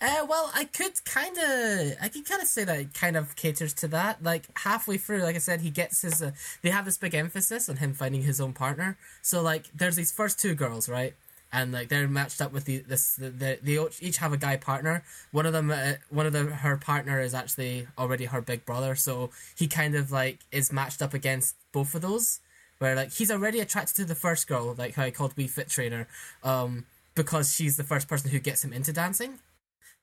Uh, 0.00 0.26
well, 0.26 0.50
I 0.54 0.64
could 0.64 1.04
kind 1.04 1.36
of, 1.36 1.96
I 2.00 2.08
could 2.08 2.26
kind 2.26 2.40
of 2.40 2.48
say 2.48 2.64
that 2.64 2.78
it 2.78 2.94
kind 2.94 3.16
of 3.16 3.36
caters 3.36 3.74
to 3.74 3.88
that. 3.88 4.22
Like 4.22 4.46
halfway 4.60 4.96
through, 4.96 5.22
like 5.22 5.36
I 5.36 5.40
said, 5.40 5.60
he 5.60 5.68
gets 5.70 6.00
his. 6.00 6.22
Uh, 6.22 6.32
they 6.62 6.70
have 6.70 6.86
this 6.86 6.96
big 6.96 7.14
emphasis 7.14 7.68
on 7.68 7.76
him 7.76 7.92
finding 7.92 8.22
his 8.22 8.40
own 8.40 8.54
partner. 8.54 8.96
So 9.20 9.42
like, 9.42 9.66
there's 9.74 9.96
these 9.96 10.10
first 10.10 10.38
two 10.40 10.54
girls, 10.54 10.88
right? 10.88 11.14
And 11.52 11.70
like 11.70 11.90
they're 11.90 12.08
matched 12.08 12.40
up 12.40 12.50
with 12.50 12.64
the 12.64 12.78
this 12.78 13.16
the, 13.16 13.28
the, 13.28 13.58
they 13.62 13.78
each 14.00 14.16
have 14.16 14.32
a 14.32 14.38
guy 14.38 14.56
partner. 14.56 15.04
One 15.32 15.44
of 15.44 15.52
them, 15.52 15.70
uh, 15.70 15.94
one 16.08 16.24
of 16.24 16.32
the 16.32 16.44
her 16.44 16.78
partner 16.78 17.20
is 17.20 17.34
actually 17.34 17.86
already 17.98 18.24
her 18.24 18.40
big 18.40 18.64
brother. 18.64 18.94
So 18.94 19.28
he 19.54 19.68
kind 19.68 19.94
of 19.94 20.10
like 20.10 20.38
is 20.50 20.72
matched 20.72 21.02
up 21.02 21.12
against 21.12 21.56
both 21.72 21.94
of 21.94 22.00
those. 22.00 22.40
Where 22.82 22.96
like 22.96 23.12
he's 23.12 23.30
already 23.30 23.60
attracted 23.60 23.94
to 23.94 24.04
the 24.04 24.16
first 24.16 24.48
girl, 24.48 24.74
like 24.76 24.96
how 24.96 25.04
I 25.04 25.12
called 25.12 25.36
Wii 25.36 25.48
Fit 25.48 25.68
Trainer, 25.68 26.08
um, 26.42 26.84
because 27.14 27.54
she's 27.54 27.76
the 27.76 27.84
first 27.84 28.08
person 28.08 28.30
who 28.30 28.40
gets 28.40 28.64
him 28.64 28.72
into 28.72 28.92
dancing. 28.92 29.38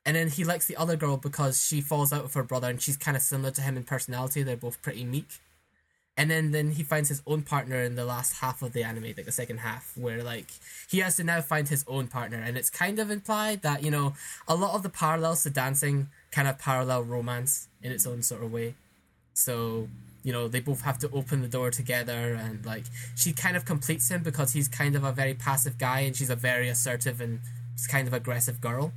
And 0.06 0.16
then 0.16 0.30
he 0.30 0.46
likes 0.46 0.66
the 0.66 0.78
other 0.78 0.96
girl 0.96 1.18
because 1.18 1.62
she 1.62 1.82
falls 1.82 2.14
out 2.14 2.24
with 2.24 2.36
her 2.36 2.44
brother 2.44 2.70
and 2.70 2.82
she's 2.82 2.96
kind 2.96 3.18
of 3.18 3.22
similar 3.22 3.52
to 3.52 3.62
him 3.62 3.76
in 3.76 3.84
personality. 3.84 4.44
They're 4.44 4.56
both 4.56 4.82
pretty 4.82 5.04
meek. 5.04 5.28
And 6.16 6.32
then 6.32 6.52
then 6.52 6.72
he 6.72 6.84
finds 6.84 7.10
his 7.10 7.22
own 7.28 7.42
partner 7.42 7.82
in 7.82 7.96
the 7.96 8.06
last 8.06 8.36
half 8.36 8.62
of 8.62 8.72
the 8.72 8.84
anime 8.84 9.04
like 9.04 9.26
the 9.26 9.32
second 9.34 9.58
half 9.58 9.92
where 9.98 10.24
like 10.24 10.48
he 10.90 11.00
has 11.00 11.18
to 11.18 11.26
now 11.26 11.42
find 11.42 11.68
his 11.68 11.84
own 11.86 12.08
partner. 12.08 12.38
And 12.38 12.58
it's 12.58 12.70
kind 12.70 12.98
of 13.00 13.12
implied 13.12 13.62
that 13.64 13.84
you 13.84 13.92
know 13.92 14.14
a 14.48 14.56
lot 14.56 14.74
of 14.74 14.84
the 14.84 14.90
parallels 14.90 15.44
to 15.44 15.50
dancing 15.50 16.08
kind 16.32 16.48
of 16.48 16.58
parallel 16.58 17.04
romance 17.04 17.68
in 17.84 17.92
its 17.92 18.08
own 18.08 18.24
sort 18.24 18.42
of 18.42 18.54
way. 18.54 18.76
So 19.34 19.90
you 20.24 20.34
know 20.34 20.48
they 20.48 20.60
both 20.60 20.82
have 20.82 21.00
to 21.00 21.10
open 21.12 21.42
the 21.42 21.48
door 21.48 21.72
together 21.72 22.34
and 22.34 22.66
like 22.66 22.84
she 23.16 23.32
kind 23.32 23.56
of 23.56 23.66
completes 23.66 24.10
him 24.10 24.22
because 24.22 24.54
he's 24.54 24.68
kind 24.68 24.96
of 24.96 25.04
a 25.04 25.12
very 25.12 25.34
passive 25.34 25.78
guy 25.78 26.02
and 26.02 26.16
she's 26.16 26.30
a 26.30 26.36
very 26.36 26.68
assertive 26.68 27.22
and 27.22 27.40
kind 27.88 28.08
of 28.08 28.14
aggressive 28.14 28.60
girl 28.60 28.92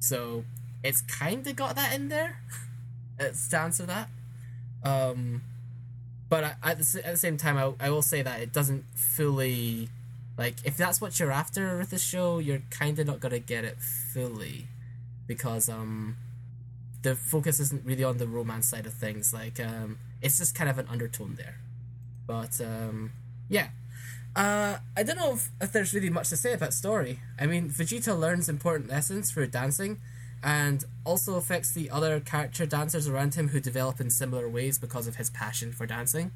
so 0.00 0.44
it's 0.86 1.00
kind 1.02 1.46
of 1.46 1.56
got 1.56 1.74
that 1.76 1.94
in 1.94 2.08
there. 2.08 2.40
It 3.18 3.34
stands 3.36 3.78
for 3.78 3.86
that. 3.86 4.08
Um, 4.84 5.42
but 6.28 6.44
at, 6.62 6.78
the, 6.78 7.02
at 7.04 7.12
the 7.12 7.16
same 7.16 7.36
time, 7.36 7.56
I, 7.56 7.86
I 7.86 7.90
will 7.90 8.02
say 8.02 8.22
that 8.22 8.40
it 8.40 8.52
doesn't 8.52 8.84
fully 8.94 9.88
like 10.38 10.56
if 10.64 10.76
that's 10.76 11.00
what 11.00 11.18
you're 11.18 11.32
after 11.32 11.78
with 11.78 11.90
the 11.90 11.98
show, 11.98 12.38
you're 12.38 12.62
kind 12.70 12.98
of 12.98 13.06
not 13.06 13.20
gonna 13.20 13.38
get 13.38 13.64
it 13.64 13.78
fully 13.80 14.66
because 15.26 15.68
um 15.68 16.16
the 17.02 17.16
focus 17.16 17.58
isn't 17.58 17.84
really 17.86 18.04
on 18.04 18.18
the 18.18 18.26
romance 18.26 18.68
side 18.68 18.84
of 18.84 18.92
things. 18.92 19.32
Like 19.32 19.58
um, 19.58 19.98
it's 20.22 20.38
just 20.38 20.54
kind 20.54 20.70
of 20.70 20.78
an 20.78 20.86
undertone 20.88 21.36
there. 21.36 21.56
But 22.26 22.60
um, 22.60 23.12
yeah. 23.48 23.68
Uh, 24.34 24.78
I 24.94 25.02
don't 25.02 25.16
know 25.16 25.32
if, 25.32 25.50
if 25.62 25.72
there's 25.72 25.94
really 25.94 26.10
much 26.10 26.28
to 26.28 26.36
say 26.36 26.52
about 26.52 26.74
story. 26.74 27.20
I 27.38 27.46
mean, 27.46 27.70
Vegeta 27.70 28.18
learns 28.18 28.50
important 28.50 28.90
lessons 28.90 29.30
through 29.30 29.46
dancing, 29.46 29.98
and 30.42 30.84
also 31.04 31.36
affects 31.36 31.72
the 31.72 31.90
other 31.90 32.20
character 32.20 32.66
dancers 32.66 33.08
around 33.08 33.34
him 33.34 33.48
who 33.48 33.60
develop 33.60 34.00
in 34.00 34.10
similar 34.10 34.48
ways 34.48 34.78
because 34.78 35.06
of 35.06 35.16
his 35.16 35.30
passion 35.30 35.72
for 35.72 35.86
dancing. 35.86 36.30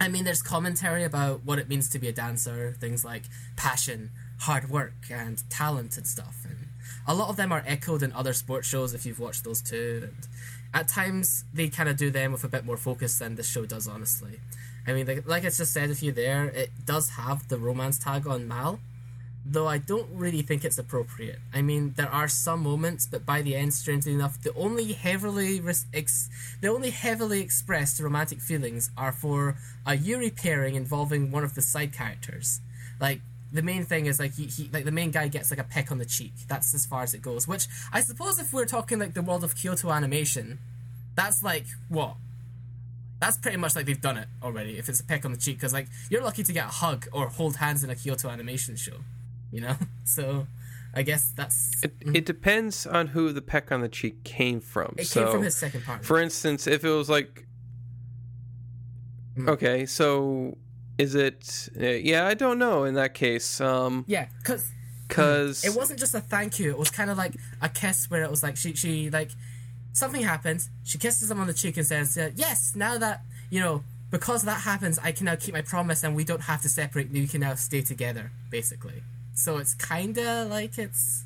I 0.00 0.08
mean, 0.08 0.24
there's 0.24 0.42
commentary 0.42 1.04
about 1.04 1.44
what 1.44 1.58
it 1.58 1.68
means 1.68 1.88
to 1.90 1.98
be 1.98 2.08
a 2.08 2.12
dancer, 2.12 2.74
things 2.80 3.04
like 3.04 3.24
passion, 3.56 4.10
hard 4.40 4.70
work, 4.70 4.94
and 5.10 5.42
talent 5.50 5.96
and 5.96 6.06
stuff. 6.06 6.38
And 6.44 6.68
a 7.06 7.14
lot 7.14 7.28
of 7.28 7.36
them 7.36 7.52
are 7.52 7.62
echoed 7.66 8.02
in 8.02 8.12
other 8.12 8.32
sports 8.32 8.66
shows 8.66 8.94
if 8.94 9.04
you've 9.04 9.20
watched 9.20 9.44
those 9.44 9.60
too. 9.60 10.08
And 10.08 10.28
at 10.72 10.88
times, 10.88 11.44
they 11.52 11.68
kind 11.68 11.88
of 11.88 11.96
do 11.96 12.10
them 12.10 12.32
with 12.32 12.44
a 12.44 12.48
bit 12.48 12.64
more 12.64 12.76
focus 12.76 13.18
than 13.18 13.34
this 13.34 13.48
show 13.48 13.66
does, 13.66 13.88
honestly. 13.88 14.40
I 14.86 14.92
mean, 14.92 15.06
like, 15.06 15.26
like 15.26 15.44
I 15.44 15.50
just 15.50 15.72
said 15.72 15.90
a 15.90 15.94
few 15.94 16.12
there, 16.12 16.46
it 16.46 16.70
does 16.84 17.10
have 17.10 17.48
the 17.48 17.58
romance 17.58 17.98
tag 17.98 18.26
on 18.26 18.46
Mal, 18.46 18.80
though 19.44 19.66
I 19.66 19.78
don't 19.78 20.08
really 20.12 20.42
think 20.42 20.64
it's 20.64 20.78
appropriate. 20.78 21.38
I 21.52 21.62
mean, 21.62 21.94
there 21.96 22.08
are 22.08 22.28
some 22.28 22.62
moments, 22.62 23.06
but 23.06 23.26
by 23.26 23.42
the 23.42 23.56
end, 23.56 23.74
strangely 23.74 24.14
enough, 24.14 24.40
the 24.42 24.54
only 24.54 24.92
heavily 24.92 25.60
res- 25.60 25.86
ex- 25.92 26.28
the 26.60 26.68
only 26.68 26.90
heavily 26.90 27.40
expressed 27.40 28.00
romantic 28.00 28.40
feelings 28.40 28.90
are 28.96 29.12
for 29.12 29.56
a 29.86 29.96
Yuri 29.96 30.30
pairing 30.30 30.76
involving 30.76 31.30
one 31.30 31.44
of 31.44 31.54
the 31.54 31.62
side 31.62 31.92
characters. 31.92 32.60
Like 33.00 33.22
the 33.52 33.62
main 33.62 33.84
thing 33.84 34.06
is 34.06 34.18
like 34.20 34.34
he, 34.34 34.44
he 34.46 34.68
like 34.72 34.84
the 34.84 34.92
main 34.92 35.10
guy 35.10 35.28
gets 35.28 35.50
like 35.50 35.60
a 35.60 35.64
peck 35.64 35.90
on 35.90 35.98
the 35.98 36.04
cheek. 36.04 36.32
That's 36.48 36.72
as 36.74 36.86
far 36.86 37.02
as 37.02 37.14
it 37.14 37.22
goes. 37.22 37.48
Which 37.48 37.66
I 37.92 38.00
suppose 38.00 38.38
if 38.38 38.52
we're 38.52 38.64
talking 38.66 38.98
like 38.98 39.14
the 39.14 39.22
world 39.22 39.42
of 39.44 39.56
Kyoto 39.56 39.90
animation, 39.90 40.58
that's 41.14 41.42
like 41.42 41.66
what 41.88 42.14
that's 43.18 43.36
pretty 43.36 43.58
much 43.58 43.76
like 43.76 43.84
they've 43.86 44.00
done 44.00 44.16
it 44.16 44.28
already 44.42 44.78
if 44.78 44.88
it's 44.88 45.00
a 45.00 45.04
peck 45.04 45.24
on 45.26 45.32
the 45.32 45.36
cheek 45.38 45.56
because 45.56 45.74
like 45.74 45.86
you're 46.08 46.22
lucky 46.22 46.42
to 46.42 46.52
get 46.52 46.64
a 46.64 46.68
hug 46.68 47.06
or 47.12 47.28
hold 47.28 47.56
hands 47.56 47.84
in 47.84 47.90
a 47.90 47.94
kyoto 47.94 48.30
animation 48.30 48.74
show 48.76 48.96
you 49.52 49.60
know 49.60 49.76
so 50.04 50.46
i 50.94 51.02
guess 51.02 51.30
that's 51.36 51.82
It, 51.82 51.92
it 52.14 52.24
depends 52.24 52.86
on 52.86 53.08
who 53.08 53.30
the 53.34 53.42
peck 53.42 53.70
on 53.70 53.82
the 53.82 53.90
cheek 53.90 54.24
came 54.24 54.58
from. 54.58 54.94
it 54.96 55.06
so, 55.06 55.24
came 55.24 55.32
from 55.32 55.42
his 55.42 55.54
second 55.54 55.84
partner 55.84 56.02
for 56.02 56.18
instance, 56.18 56.66
if 56.66 56.82
it 56.82 56.88
was 56.90 57.10
like, 57.10 57.46
Mm. 59.36 59.48
okay, 59.48 59.86
so 59.86 60.56
is 61.00 61.14
it? 61.14 61.68
Uh, 61.80 61.86
yeah, 61.86 62.26
I 62.26 62.34
don't 62.34 62.58
know. 62.58 62.84
In 62.84 62.94
that 62.94 63.14
case, 63.14 63.60
um, 63.60 64.04
yeah 64.06 64.26
because 64.38 64.70
because 65.10 65.64
it 65.64 65.74
wasn't 65.76 65.98
just 65.98 66.14
a 66.14 66.20
thank 66.20 66.58
you 66.58 66.70
it 66.70 66.78
was 66.78 66.90
kind 66.90 67.10
of 67.10 67.18
like 67.18 67.34
a 67.60 67.68
kiss 67.68 68.08
where 68.10 68.22
it 68.22 68.30
was 68.30 68.42
like 68.42 68.56
she 68.56 68.74
she 68.74 69.10
like 69.10 69.32
something 69.92 70.22
happens 70.22 70.70
she 70.84 70.98
kisses 70.98 71.30
him 71.30 71.40
on 71.40 71.48
the 71.48 71.52
cheek 71.52 71.76
and 71.76 71.84
says 71.84 72.16
uh, 72.16 72.30
yes 72.36 72.74
now 72.76 72.96
that 72.96 73.22
you 73.50 73.58
know 73.58 73.82
because 74.10 74.44
that 74.44 74.60
happens 74.60 74.98
i 75.00 75.10
can 75.10 75.26
now 75.26 75.34
keep 75.34 75.52
my 75.52 75.62
promise 75.62 76.04
and 76.04 76.14
we 76.14 76.22
don't 76.22 76.42
have 76.42 76.62
to 76.62 76.68
separate 76.68 77.10
we 77.10 77.26
can 77.26 77.40
now 77.40 77.54
stay 77.54 77.82
together 77.82 78.30
basically 78.50 79.02
so 79.34 79.58
it's 79.58 79.74
kind 79.74 80.16
of 80.16 80.48
like 80.48 80.78
it's 80.78 81.24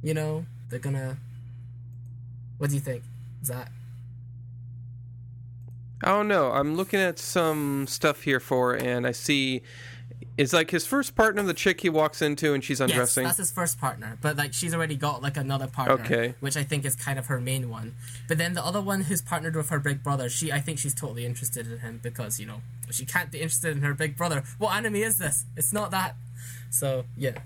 you 0.00 0.14
know 0.14 0.46
they're 0.68 0.78
gonna 0.78 1.16
what 2.58 2.70
do 2.70 2.76
you 2.76 2.80
think 2.80 3.02
zach 3.44 3.72
Oh, 6.02 6.08
I 6.08 6.16
don't 6.16 6.28
know. 6.28 6.50
I'm 6.52 6.76
looking 6.76 7.00
at 7.00 7.18
some 7.18 7.86
stuff 7.86 8.22
here 8.22 8.40
for, 8.40 8.74
and 8.74 9.06
I 9.06 9.12
see 9.12 9.62
it's 10.38 10.52
like 10.52 10.70
his 10.70 10.86
first 10.86 11.14
partner, 11.14 11.42
the 11.42 11.52
chick 11.54 11.82
he 11.82 11.90
walks 11.90 12.22
into, 12.22 12.54
and 12.54 12.64
she's 12.64 12.80
undressing. 12.80 13.24
Yes, 13.24 13.32
that's 13.36 13.48
his 13.48 13.52
first 13.52 13.78
partner, 13.78 14.16
but 14.22 14.36
like 14.36 14.54
she's 14.54 14.72
already 14.74 14.96
got 14.96 15.20
like 15.22 15.36
another 15.36 15.66
partner, 15.66 15.94
Okay. 16.04 16.34
which 16.40 16.56
I 16.56 16.62
think 16.64 16.84
is 16.84 16.96
kind 16.96 17.18
of 17.18 17.26
her 17.26 17.38
main 17.40 17.68
one. 17.68 17.94
But 18.28 18.38
then 18.38 18.54
the 18.54 18.64
other 18.64 18.80
one 18.80 19.02
who's 19.02 19.20
partnered 19.20 19.54
with 19.54 19.68
her 19.68 19.78
big 19.78 20.02
brother, 20.02 20.28
she 20.30 20.50
I 20.50 20.60
think 20.60 20.78
she's 20.78 20.94
totally 20.94 21.26
interested 21.26 21.70
in 21.70 21.78
him 21.80 22.00
because 22.02 22.40
you 22.40 22.46
know 22.46 22.62
she 22.90 23.04
can't 23.04 23.30
be 23.30 23.40
interested 23.40 23.76
in 23.76 23.82
her 23.82 23.94
big 23.94 24.16
brother. 24.16 24.42
What 24.58 24.74
anime 24.74 24.96
is 24.96 25.18
this? 25.18 25.44
It's 25.56 25.72
not 25.72 25.90
that. 25.90 26.16
So 26.70 27.04
yeah, 27.16 27.38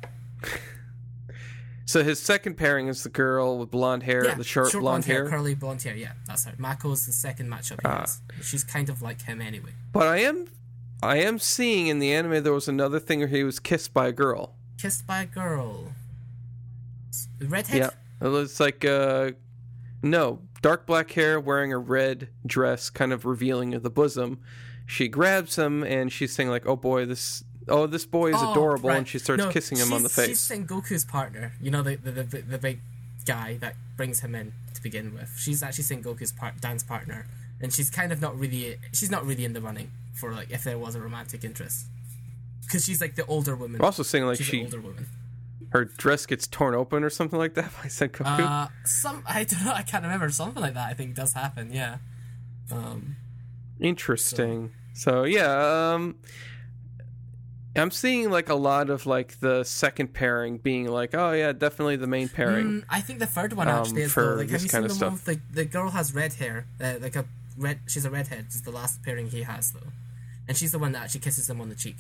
so 1.87 2.03
his 2.03 2.21
second 2.21 2.57
pairing 2.57 2.89
is 2.89 3.05
the 3.05 3.09
girl 3.09 3.59
with 3.59 3.71
blonde 3.71 4.03
hair, 4.03 4.25
yeah, 4.25 4.35
the 4.35 4.43
short, 4.43 4.73
blonde, 4.73 5.05
hair. 5.05 5.29
curly 5.29 5.55
blonde 5.55 5.83
hair. 5.83 5.95
Yeah, 5.95 6.13
that's 6.27 6.45
her. 6.45 6.53
Mako's 6.59 7.07
the 7.07 7.13
second 7.13 7.49
matchup. 7.49 7.81
He 7.81 7.89
has. 7.89 8.21
She's 8.43 8.65
kind 8.65 8.89
of 8.89 9.03
like 9.03 9.23
him 9.23 9.41
anyway. 9.41 9.71
But 9.93 10.09
I 10.09 10.19
am, 10.19 10.49
I 11.01 11.19
am 11.19 11.39
seeing 11.39 11.87
in 11.87 12.01
the 12.01 12.13
anime 12.13 12.43
there 12.43 12.53
was 12.53 12.67
another 12.67 12.99
thing 12.99 13.21
where 13.21 13.29
he 13.29 13.45
was 13.45 13.61
kissed 13.61 13.95
by 13.95 14.09
a 14.09 14.13
girl. 14.13 14.57
Kissed 14.79 15.07
by 15.07 15.23
a 15.23 15.27
girl. 15.27 15.93
Redhead. 17.41 17.79
Yeah, 17.79 18.27
it 18.27 18.31
was 18.31 18.59
like 18.59 18.85
uh, 18.85 19.31
no 20.03 20.41
dark 20.63 20.87
black 20.87 21.13
hair, 21.13 21.39
wearing 21.39 21.73
a 21.73 21.79
red 21.79 22.29
dress, 22.45 22.91
kind 22.91 23.13
of 23.13 23.25
revealing 23.25 23.71
the 23.71 23.91
bosom. 23.91 24.41
She 24.87 25.07
grabs 25.07 25.57
him 25.57 25.85
and 25.85 26.11
she's 26.13 26.33
saying 26.33 26.51
like, 26.51 26.67
"Oh 26.67 26.77
boy, 26.77 27.07
this." 27.07 27.45
Oh, 27.68 27.86
this 27.86 28.06
boy 28.06 28.28
is 28.30 28.36
Oh, 28.38 28.52
adorable, 28.52 28.90
right. 28.90 28.98
and 28.98 29.09
she 29.09 29.18
starts 29.18 29.43
No, 29.43 29.51
kissing 29.51 29.78
him 29.78 29.93
on 29.93 30.02
the 30.02 30.09
face. 30.09 30.28
She's. 30.28 30.48
Sengoku's 30.48 31.05
partner. 31.05 31.52
You 31.60 31.70
know 31.70 31.82
the, 31.82 31.97
the 31.97 32.12
the 32.12 32.43
the 32.43 32.59
big 32.59 32.80
guy 33.26 33.56
that 33.60 33.74
brings 33.97 34.20
him 34.20 34.34
in 34.34 34.52
to 34.74 34.82
begin 34.82 35.12
with. 35.14 35.34
She's 35.36 35.62
actually 35.62 35.84
Sengoku's 35.84 36.30
part 36.32 36.60
dance 36.60 36.82
partner, 36.84 37.26
and 37.60 37.72
she's 37.72 37.90
kind 37.90 38.12
of 38.12 38.20
not 38.20 38.38
really 38.38 38.76
she's 38.93 39.10
not 39.10 39.26
really 39.26 39.44
in 39.44 39.52
the 39.52 39.60
running 39.60 39.90
for 40.14 40.32
like 40.32 40.51
if 40.51 40.62
there 40.64 40.78
was 40.78 40.94
a 40.94 41.01
romantic 41.01 41.43
interest 41.44 41.86
because 42.62 42.84
she's 42.84 43.01
like 43.01 43.16
the 43.16 43.26
older 43.26 43.56
woman. 43.56 43.80
I'm 43.80 43.84
also 43.84 44.02
saying 44.05 44.26
like 44.26 44.38
she's 44.38 44.47
she 44.47 44.62
older 44.64 44.80
woman. 44.80 45.06
her 45.70 45.84
dress 45.84 46.24
gets 46.26 46.47
torn 46.47 46.74
open 46.74 47.02
or 47.02 47.10
something 47.10 47.38
like 47.38 47.55
that 47.55 47.72
by 47.82 47.88
Sengoku. 47.88 48.22
Uh, 48.40 48.68
some 48.84 49.22
I 49.26 49.43
don't 49.44 49.64
know. 49.64 49.72
I 49.72 49.82
can't 49.82 50.05
remember. 50.05 50.30
Something 50.30 50.62
like 50.62 50.74
that. 50.74 50.88
I 50.88 50.94
think 50.94 51.16
does 51.16 51.32
happen. 51.32 51.72
Yeah. 51.72 51.98
Um. 52.70 53.16
Interesting. 53.80 54.70
So, 54.94 55.24
yeah, 55.24 55.93
um 55.94 56.16
I'm 57.77 57.90
seeing 57.90 58.31
like 58.31 58.48
a 58.48 58.55
lot 58.55 58.90
of 58.90 59.07
like 59.07 59.39
the 59.40 59.65
second 59.65 60.12
pairing 60.15 60.59
being 60.59 60.89
like, 60.89 61.15
oh 61.15 61.32
yeah, 61.32 61.53
definitely 61.53 61.97
the 61.97 62.07
main 62.07 62.28
pairing. 62.28 62.66
Mm, 62.66 62.85
I 62.89 63.01
think 63.01 63.19
the 63.19 63.27
third 63.27 63.53
one 63.53 63.69
Um, 63.69 63.77
actually 63.81 64.03
is 64.03 64.12
for 64.12 64.23
though. 64.24 64.31
Like, 64.36 64.51
have 64.51 64.51
this 64.51 64.62
you 64.65 64.69
kind 64.69 64.82
seen 64.82 64.85
of 64.85 64.89
the 64.90 64.94
stuff. 64.94 65.12
with 65.12 65.24
the 65.24 65.40
the 65.55 65.65
girl 65.65 65.90
has 65.90 66.15
red 66.15 66.35
hair, 66.35 66.66
uh, 66.81 66.94
like 67.01 67.16
a 67.16 67.24
red. 67.57 67.81
She's 67.86 68.05
a 68.05 68.11
redhead. 68.11 68.47
It's 68.47 68.61
the 68.61 68.70
last 68.70 69.03
pairing 69.03 69.28
he 69.31 69.43
has 69.43 69.73
though, 69.73 69.90
and 70.48 70.57
she's 70.57 70.73
the 70.73 70.78
one 70.78 70.93
that 70.93 71.03
actually 71.05 71.20
kisses 71.20 71.48
him 71.51 71.61
on 71.61 71.69
the 71.69 71.74
cheek. 71.74 71.97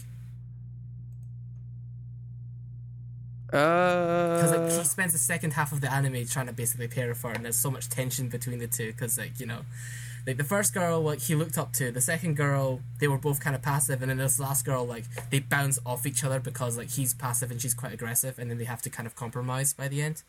Because 3.46 4.50
like 4.50 4.60
Uh, 4.60 4.78
he 4.78 4.84
spends 4.84 5.12
the 5.12 5.18
second 5.18 5.52
half 5.52 5.72
of 5.72 5.80
the 5.80 5.92
anime 5.92 6.26
trying 6.26 6.46
to 6.46 6.52
basically 6.52 6.88
pair 6.88 7.14
for 7.14 7.28
her, 7.28 7.34
and 7.34 7.44
there's 7.44 7.56
so 7.58 7.70
much 7.70 7.88
tension 7.88 8.28
between 8.28 8.58
the 8.58 8.66
two. 8.66 8.88
Because 8.92 9.16
like 9.18 9.38
you 9.38 9.46
know, 9.46 9.60
like 10.26 10.36
the 10.36 10.44
first 10.44 10.74
girl, 10.74 11.00
like 11.00 11.20
he 11.20 11.34
looked 11.34 11.56
up 11.56 11.72
to, 11.74 11.92
the 11.92 12.00
second 12.00 12.36
girl, 12.36 12.80
they 13.00 13.06
were 13.08 13.18
both 13.18 13.40
kind 13.40 13.54
of 13.54 13.62
passive, 13.62 14.02
and 14.02 14.10
then 14.10 14.18
this 14.18 14.40
last 14.40 14.64
girl, 14.64 14.84
like 14.84 15.04
they 15.30 15.38
bounce 15.40 15.78
off 15.86 16.04
each 16.04 16.24
other 16.24 16.40
because 16.40 16.76
like 16.76 16.90
he's 16.90 17.14
passive 17.14 17.50
and 17.50 17.60
she's 17.60 17.74
quite 17.74 17.92
aggressive, 17.92 18.38
and 18.38 18.50
then 18.50 18.58
they 18.58 18.64
have 18.64 18.82
to 18.82 18.90
kind 18.90 19.06
of 19.06 19.14
compromise 19.14 19.72
by 19.72 19.88
the 19.88 20.02
end. 20.02 20.22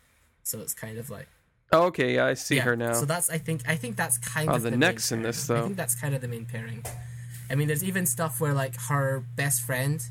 So 0.44 0.60
it's 0.60 0.74
kind 0.74 0.98
of 0.98 1.10
like 1.10 1.28
oh, 1.72 1.86
okay, 1.88 2.16
yeah, 2.16 2.26
I 2.28 2.36
see 2.36 2.58
yeah. 2.58 2.62
her 2.64 2.76
now. 2.76 2.94
So 2.94 3.06
that's 3.06 3.30
I 3.30 3.38
think 3.40 3.62
I 3.68 3.76
think 3.76 3.96
that's 3.96 4.18
kind 4.20 4.50
Oh, 4.50 4.56
of 4.56 4.62
the 4.62 4.72
main 4.72 4.80
necks 4.80 5.12
in 5.12 5.20
pairing. 5.20 5.24
this, 5.24 5.50
I 5.50 5.62
think 5.62 5.76
that's 5.78 5.96
kind 5.96 6.14
of 6.16 6.22
the 6.22 6.28
main 6.28 6.46
pairing. 6.46 6.86
I 7.50 7.56
mean, 7.56 7.68
there's 7.68 7.84
even 7.84 8.06
stuff 8.06 8.40
where 8.40 8.54
like 8.54 8.76
her 8.90 9.24
best 9.36 9.62
friend, 9.62 10.02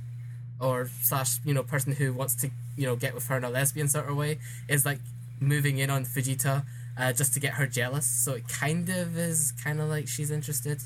or 0.61 0.89
slash 1.03 1.39
you 1.45 1.55
know 1.55 1.63
person 1.63 1.93
who 1.93 2.13
wants 2.13 2.35
to 2.37 2.51
you 2.77 2.87
know 2.87 2.97
get 2.97 3.15
with 3.15 3.27
her 3.29 3.37
in 3.37 3.45
a 3.45 3.51
lesbian 3.51 3.89
sort 3.89 4.09
of 4.09 4.17
way 4.17 4.39
is 4.69 4.85
like 4.85 4.99
moving 5.39 5.79
in 5.79 5.91
on 5.91 6.05
Fujita 6.05 6.65
uh, 6.97 7.13
just 7.13 7.35
to 7.35 7.41
get 7.41 7.55
her 7.55 7.67
jealous. 7.67 8.07
So 8.07 8.33
it 8.35 8.49
kind 8.49 8.89
of 8.89 9.17
is 9.19 9.53
kind 9.53 9.81
of 9.81 9.89
like 9.89 10.09
she's 10.09 10.31
interested 10.31 10.83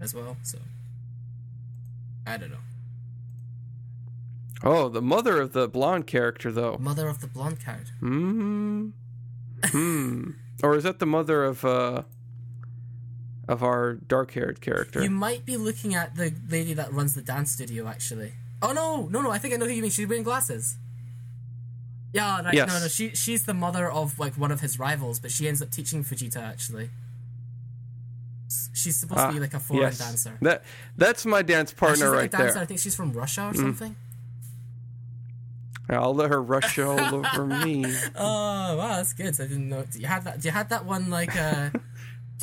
as 0.00 0.14
well. 0.14 0.36
So 0.42 0.58
I 2.26 2.36
don't 2.36 2.50
know. 2.50 2.56
oh, 4.62 4.88
the 4.88 5.02
mother 5.02 5.40
of 5.40 5.52
the 5.52 5.68
blonde 5.68 6.06
character 6.06 6.50
though. 6.52 6.76
Mother 6.78 7.08
of 7.08 7.20
the 7.20 7.26
blonde 7.26 7.60
character. 7.60 7.92
Hmm. 8.00 8.88
Hmm. 9.64 10.30
or 10.62 10.74
is 10.76 10.82
that 10.84 10.98
the 10.98 11.06
mother 11.06 11.44
of 11.44 11.64
uh 11.64 12.02
of 13.48 13.62
our 13.62 13.94
dark-haired 13.94 14.60
character? 14.60 15.02
You 15.02 15.10
might 15.10 15.44
be 15.44 15.56
looking 15.56 15.94
at 15.94 16.16
the 16.16 16.34
lady 16.48 16.72
that 16.74 16.92
runs 16.92 17.14
the 17.14 17.22
dance 17.22 17.52
studio, 17.52 17.86
actually. 17.86 18.32
Oh 18.62 18.72
no, 18.72 19.08
no, 19.08 19.20
no! 19.20 19.30
I 19.30 19.38
think 19.38 19.52
I 19.52 19.56
know 19.58 19.66
who 19.66 19.72
you 19.72 19.82
mean. 19.82 19.90
She's 19.90 20.06
wearing 20.08 20.24
glasses. 20.24 20.76
Yeah, 22.14 22.40
right. 22.42 22.54
Yes. 22.54 22.68
No, 22.68 22.78
no. 22.78 22.88
She 22.88 23.10
she's 23.10 23.44
the 23.44 23.52
mother 23.54 23.90
of 23.90 24.18
like 24.18 24.34
one 24.38 24.50
of 24.52 24.60
his 24.60 24.78
rivals, 24.78 25.18
but 25.20 25.30
she 25.30 25.48
ends 25.48 25.60
up 25.60 25.70
teaching 25.70 26.02
Fujita 26.04 26.36
actually. 26.38 26.88
She's 28.72 28.96
supposed 28.96 29.20
Ah, 29.20 29.26
to 29.28 29.34
be 29.34 29.40
like 29.40 29.52
a 29.54 29.58
foreign 29.60 29.82
yes. 29.82 29.98
dancer. 29.98 30.38
That 30.40 30.62
that's 30.96 31.26
my 31.26 31.42
dance 31.42 31.70
And 31.72 31.78
partner 31.78 32.10
like 32.10 32.16
right 32.16 32.24
a 32.26 32.36
dancer. 32.36 32.44
I 32.44 32.52
there. 32.52 32.64
Mm. 32.64 32.68
think 32.68 32.80
she's 32.80 32.94
from 32.94 33.12
Russia 33.12 33.50
or 33.50 33.54
something. 33.54 33.96
I'll 35.90 36.14
let 36.14 36.30
her 36.30 36.40
rush 36.42 36.78
all 36.78 36.98
over 37.14 37.46
me. 37.46 37.84
Oh 38.16 38.76
wow, 38.76 38.96
that's 38.96 39.12
good. 39.12 39.34
I 39.40 39.46
didn't 39.46 39.68
know. 39.68 39.82
Do 39.82 39.98
you 39.98 40.06
have 40.06 40.24
that? 40.24 40.40
Do 40.40 40.48
you 40.48 40.52
had 40.52 40.68
that 40.70 40.84
one 40.86 41.10
like? 41.10 41.34
uh 41.36 41.70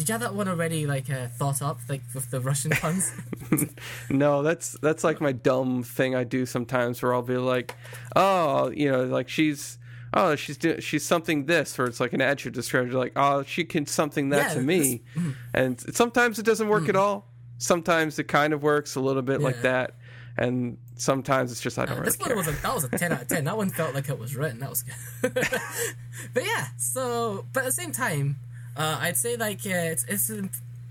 Did 0.01 0.09
you 0.09 0.13
have 0.13 0.21
that 0.21 0.33
one 0.33 0.47
already 0.47 0.87
like 0.87 1.11
uh, 1.11 1.27
thought 1.27 1.61
up 1.61 1.77
like 1.87 2.01
with 2.15 2.31
the 2.31 2.41
Russian 2.41 2.71
puns? 2.81 3.13
No, 4.09 4.41
that's 4.41 4.71
that's 4.81 5.03
like 5.03 5.21
my 5.21 5.31
dumb 5.31 5.83
thing 5.83 6.15
I 6.15 6.23
do 6.23 6.47
sometimes, 6.47 7.03
where 7.03 7.13
I'll 7.13 7.21
be 7.21 7.37
like, 7.37 7.75
oh, 8.15 8.71
you 8.71 8.91
know, 8.91 9.03
like 9.03 9.29
she's. 9.29 9.77
Oh, 10.13 10.35
she's 10.35 10.57
do- 10.57 10.81
she's 10.81 11.05
something 11.05 11.45
this, 11.45 11.77
or 11.77 11.85
it's 11.85 11.99
like 11.99 12.13
an 12.13 12.19
adjective 12.19 12.53
descriptor, 12.53 12.93
like 12.93 13.13
oh, 13.15 13.43
she 13.43 13.63
can 13.63 13.85
something 13.85 14.29
that 14.29 14.49
Yeah, 14.49 14.53
to 14.55 14.61
me, 14.61 15.03
and 15.53 15.79
sometimes 15.95 16.39
it 16.39 16.45
doesn't 16.45 16.67
work 16.67 16.89
at 16.89 16.95
all. 16.95 17.27
Sometimes 17.59 18.17
it 18.17 18.23
kind 18.27 18.53
of 18.53 18.63
works 18.63 18.95
a 18.95 18.99
little 18.99 19.21
bit 19.21 19.39
like 19.39 19.61
that, 19.61 19.93
and 20.35 20.77
sometimes 20.95 21.51
it's 21.51 21.61
just 21.61 21.77
I 21.79 21.85
don't 21.85 21.95
really 21.99 22.05
this 22.05 22.17
care. 22.17 22.35
one 22.35 22.45
was 22.45 22.47
a, 22.53 22.61
that 22.61 22.73
was 22.75 22.83
a 22.85 22.89
ten 22.89 23.11
out 23.13 23.21
of 23.21 23.27
ten. 23.29 23.43
That 23.45 23.55
one 23.55 23.69
felt 23.69 23.93
like 23.93 24.09
it 24.09 24.17
was 24.17 24.35
written. 24.35 24.59
That 24.59 24.69
was 24.71 24.83
good. 25.21 25.33
but 26.33 26.43
yeah, 26.43 26.67
so 26.77 27.45
but 27.53 27.61
at 27.61 27.67
the 27.67 27.71
same 27.71 27.91
time, 27.93 28.37
uh, 28.77 28.97
I'd 29.01 29.17
say 29.17 29.37
like 29.37 29.65
it's 29.65 30.05
it's 30.05 30.29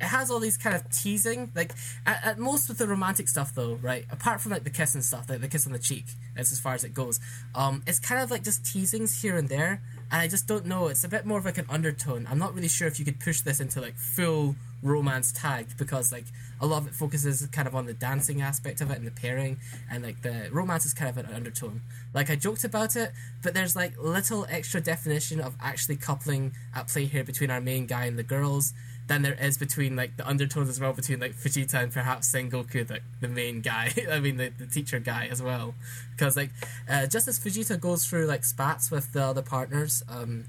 it 0.00 0.06
has 0.06 0.30
all 0.30 0.40
these 0.40 0.56
kind 0.56 0.74
of 0.74 0.88
teasing. 0.90 1.52
Like 1.54 1.72
at, 2.06 2.24
at 2.24 2.38
most 2.38 2.68
with 2.68 2.78
the 2.78 2.86
romantic 2.86 3.28
stuff 3.28 3.54
though, 3.54 3.74
right? 3.82 4.06
Apart 4.10 4.40
from 4.40 4.52
like 4.52 4.64
the 4.64 4.70
kiss 4.70 4.94
and 4.94 5.04
stuff, 5.04 5.28
like 5.28 5.40
the 5.40 5.48
kiss 5.48 5.66
on 5.66 5.72
the 5.72 5.78
cheek, 5.78 6.06
that's 6.34 6.52
as 6.52 6.58
far 6.58 6.74
as 6.74 6.84
it 6.84 6.94
goes. 6.94 7.20
Um, 7.54 7.82
it's 7.86 7.98
kind 7.98 8.22
of 8.22 8.30
like 8.30 8.42
just 8.42 8.64
teasings 8.64 9.20
here 9.20 9.36
and 9.36 9.48
there. 9.48 9.82
and 10.10 10.22
I 10.22 10.28
just 10.28 10.46
don't 10.46 10.66
know. 10.66 10.88
It's 10.88 11.04
a 11.04 11.08
bit 11.08 11.26
more 11.26 11.38
of 11.38 11.44
like 11.44 11.58
an 11.58 11.66
undertone. 11.68 12.26
I'm 12.30 12.38
not 12.38 12.54
really 12.54 12.68
sure 12.68 12.88
if 12.88 12.98
you 12.98 13.04
could 13.04 13.20
push 13.20 13.42
this 13.42 13.60
into 13.60 13.80
like 13.80 13.96
full 13.96 14.56
romance 14.82 15.32
tagged 15.32 15.76
because 15.76 16.12
like 16.12 16.24
a 16.60 16.66
lot 16.66 16.82
of 16.82 16.88
it 16.88 16.94
focuses 16.94 17.46
kind 17.46 17.66
of 17.66 17.74
on 17.74 17.86
the 17.86 17.94
dancing 17.94 18.42
aspect 18.42 18.80
of 18.80 18.90
it 18.90 18.98
and 18.98 19.06
the 19.06 19.10
pairing 19.10 19.58
and 19.90 20.02
like 20.02 20.22
the 20.22 20.48
romance 20.52 20.84
is 20.84 20.94
kind 20.94 21.08
of 21.10 21.16
an 21.16 21.32
undertone. 21.34 21.80
Like 22.14 22.30
I 22.30 22.36
joked 22.36 22.64
about 22.64 22.96
it, 22.96 23.12
but 23.42 23.54
there's 23.54 23.74
like 23.74 23.98
little 23.98 24.46
extra 24.50 24.80
definition 24.80 25.40
of 25.40 25.56
actually 25.60 25.96
coupling 25.96 26.52
at 26.74 26.88
play 26.88 27.06
here 27.06 27.24
between 27.24 27.50
our 27.50 27.60
main 27.60 27.86
guy 27.86 28.06
and 28.06 28.18
the 28.18 28.22
girls 28.22 28.72
than 29.10 29.22
there 29.22 29.36
is 29.40 29.58
between 29.58 29.96
like 29.96 30.16
the 30.16 30.26
undertones 30.26 30.68
as 30.68 30.78
well 30.78 30.92
between 30.92 31.18
like 31.18 31.34
Vegeta 31.34 31.82
and 31.82 31.92
perhaps 31.92 32.32
Sengoku, 32.32 32.86
the, 32.86 33.00
the 33.20 33.28
main 33.28 33.60
guy. 33.60 33.92
I 34.10 34.20
mean 34.20 34.36
the, 34.36 34.52
the 34.56 34.66
teacher 34.66 35.00
guy 35.00 35.26
as 35.30 35.42
well, 35.42 35.74
because 36.12 36.36
like 36.36 36.50
uh, 36.88 37.06
just 37.06 37.26
as 37.26 37.38
Vegeta 37.38 37.78
goes 37.78 38.06
through 38.06 38.26
like 38.26 38.44
spats 38.44 38.88
with 38.90 39.12
the 39.12 39.22
other 39.22 39.42
partners, 39.42 40.04
um, 40.08 40.44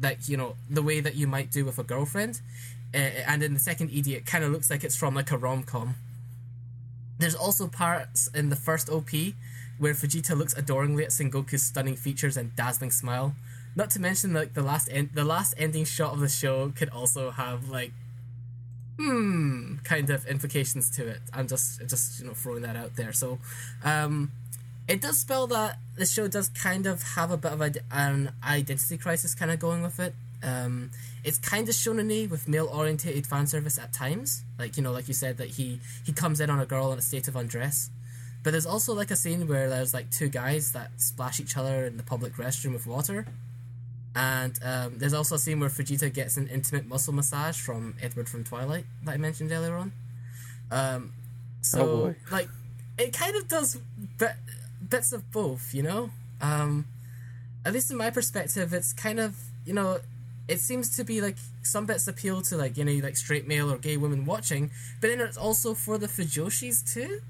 like 0.00 0.28
you 0.30 0.38
know 0.38 0.56
the 0.70 0.82
way 0.82 1.00
that 1.00 1.14
you 1.14 1.26
might 1.26 1.50
do 1.50 1.66
with 1.66 1.78
a 1.78 1.82
girlfriend, 1.82 2.40
uh, 2.94 2.98
and 2.98 3.42
in 3.42 3.54
the 3.54 3.60
second 3.60 3.90
ED 3.92 4.08
it 4.08 4.26
kind 4.26 4.44
of 4.44 4.52
looks 4.52 4.70
like 4.70 4.84
it's 4.84 4.96
from 4.96 5.14
like 5.14 5.30
a 5.30 5.38
rom 5.38 5.62
com. 5.62 5.94
There's 7.18 7.34
also 7.34 7.66
parts 7.66 8.28
in 8.34 8.50
the 8.50 8.56
first 8.56 8.90
OP 8.90 9.10
where 9.78 9.94
Vegeta 9.94 10.36
looks 10.36 10.54
adoringly 10.54 11.04
at 11.04 11.10
Sengoku's 11.10 11.62
stunning 11.62 11.96
features 11.96 12.36
and 12.36 12.54
dazzling 12.56 12.90
smile. 12.90 13.34
Not 13.74 13.90
to 13.90 14.00
mention 14.00 14.32
like 14.32 14.54
the 14.54 14.62
last 14.62 14.88
end, 14.90 15.10
the 15.14 15.24
last 15.24 15.54
ending 15.58 15.84
shot 15.84 16.14
of 16.14 16.20
the 16.20 16.28
show 16.28 16.72
could 16.74 16.88
also 16.88 17.30
have 17.30 17.68
like 17.68 17.92
hmm 18.98 19.76
kind 19.84 20.08
of 20.08 20.26
implications 20.26 20.90
to 20.90 21.06
it. 21.06 21.20
I'm 21.32 21.46
just 21.46 21.86
just 21.86 22.20
you 22.20 22.26
know 22.26 22.32
throwing 22.32 22.62
that 22.62 22.76
out 22.76 22.96
there. 22.96 23.12
So, 23.12 23.38
um, 23.84 24.30
it 24.88 25.02
does 25.02 25.20
spell 25.20 25.46
that 25.48 25.78
the 25.96 26.06
show 26.06 26.28
does 26.28 26.48
kind 26.48 26.86
of 26.86 27.02
have 27.02 27.30
a 27.30 27.36
bit 27.36 27.52
of 27.52 27.60
a, 27.60 27.72
an 27.90 28.32
identity 28.42 28.96
crisis 28.96 29.34
kind 29.34 29.50
of 29.50 29.58
going 29.58 29.82
with 29.82 30.00
it. 30.00 30.14
Um, 30.42 30.90
it's 31.26 31.38
kind 31.38 31.68
of 31.68 31.74
shonen 31.74 32.30
with 32.30 32.48
male 32.48 32.68
orientated 32.72 33.26
fan 33.26 33.46
service 33.46 33.78
at 33.78 33.92
times. 33.92 34.44
Like 34.58 34.76
you 34.76 34.82
know, 34.82 34.92
like 34.92 35.08
you 35.08 35.14
said, 35.14 35.36
that 35.38 35.48
he 35.48 35.80
he 36.04 36.12
comes 36.12 36.40
in 36.40 36.48
on 36.48 36.60
a 36.60 36.66
girl 36.66 36.92
in 36.92 36.98
a 36.98 37.02
state 37.02 37.28
of 37.28 37.34
undress. 37.34 37.90
But 38.44 38.52
there's 38.52 38.64
also 38.64 38.94
like 38.94 39.10
a 39.10 39.16
scene 39.16 39.48
where 39.48 39.68
there's 39.68 39.92
like 39.92 40.08
two 40.10 40.28
guys 40.28 40.70
that 40.70 40.92
splash 40.98 41.40
each 41.40 41.56
other 41.56 41.84
in 41.86 41.96
the 41.96 42.04
public 42.04 42.34
restroom 42.34 42.74
with 42.74 42.86
water. 42.86 43.26
And 44.14 44.58
um, 44.64 44.98
there's 44.98 45.12
also 45.12 45.34
a 45.34 45.38
scene 45.38 45.58
where 45.58 45.68
Vegeta 45.68 46.14
gets 46.14 46.36
an 46.36 46.46
intimate 46.46 46.86
muscle 46.86 47.12
massage 47.12 47.60
from 47.60 47.96
Edward 48.00 48.28
from 48.28 48.44
Twilight 48.44 48.86
that 49.04 49.12
I 49.12 49.16
mentioned 49.18 49.50
earlier 49.50 49.74
on. 49.76 49.92
Um, 50.70 51.12
so, 51.60 51.80
Oh, 51.80 52.14
like, 52.30 52.48
it 52.98 53.12
kind 53.12 53.36
of 53.36 53.46
does 53.48 53.78
bit, 54.16 54.36
bits 54.88 55.12
of 55.12 55.30
both, 55.32 55.74
you 55.74 55.82
know? 55.82 56.10
Um, 56.40 56.86
at 57.64 57.74
least 57.74 57.90
in 57.90 57.98
my 57.98 58.10
perspective, 58.10 58.72
it's 58.72 58.94
kind 58.94 59.20
of, 59.20 59.36
you 59.66 59.74
know, 59.74 59.98
it 60.48 60.60
seems 60.60 60.96
to 60.96 61.04
be 61.04 61.20
like 61.20 61.36
some 61.62 61.86
bits 61.86 62.06
appeal 62.06 62.40
to, 62.42 62.56
like, 62.56 62.76
you 62.76 62.84
know, 62.84 62.92
like 63.04 63.16
straight 63.16 63.46
male 63.48 63.70
or 63.70 63.78
gay 63.78 63.96
women 63.96 64.24
watching, 64.24 64.70
but 65.00 65.08
then 65.08 65.20
it's 65.20 65.36
also 65.36 65.74
for 65.74 65.98
the 65.98 66.06
Fujoshis 66.06 66.92
too 66.92 67.20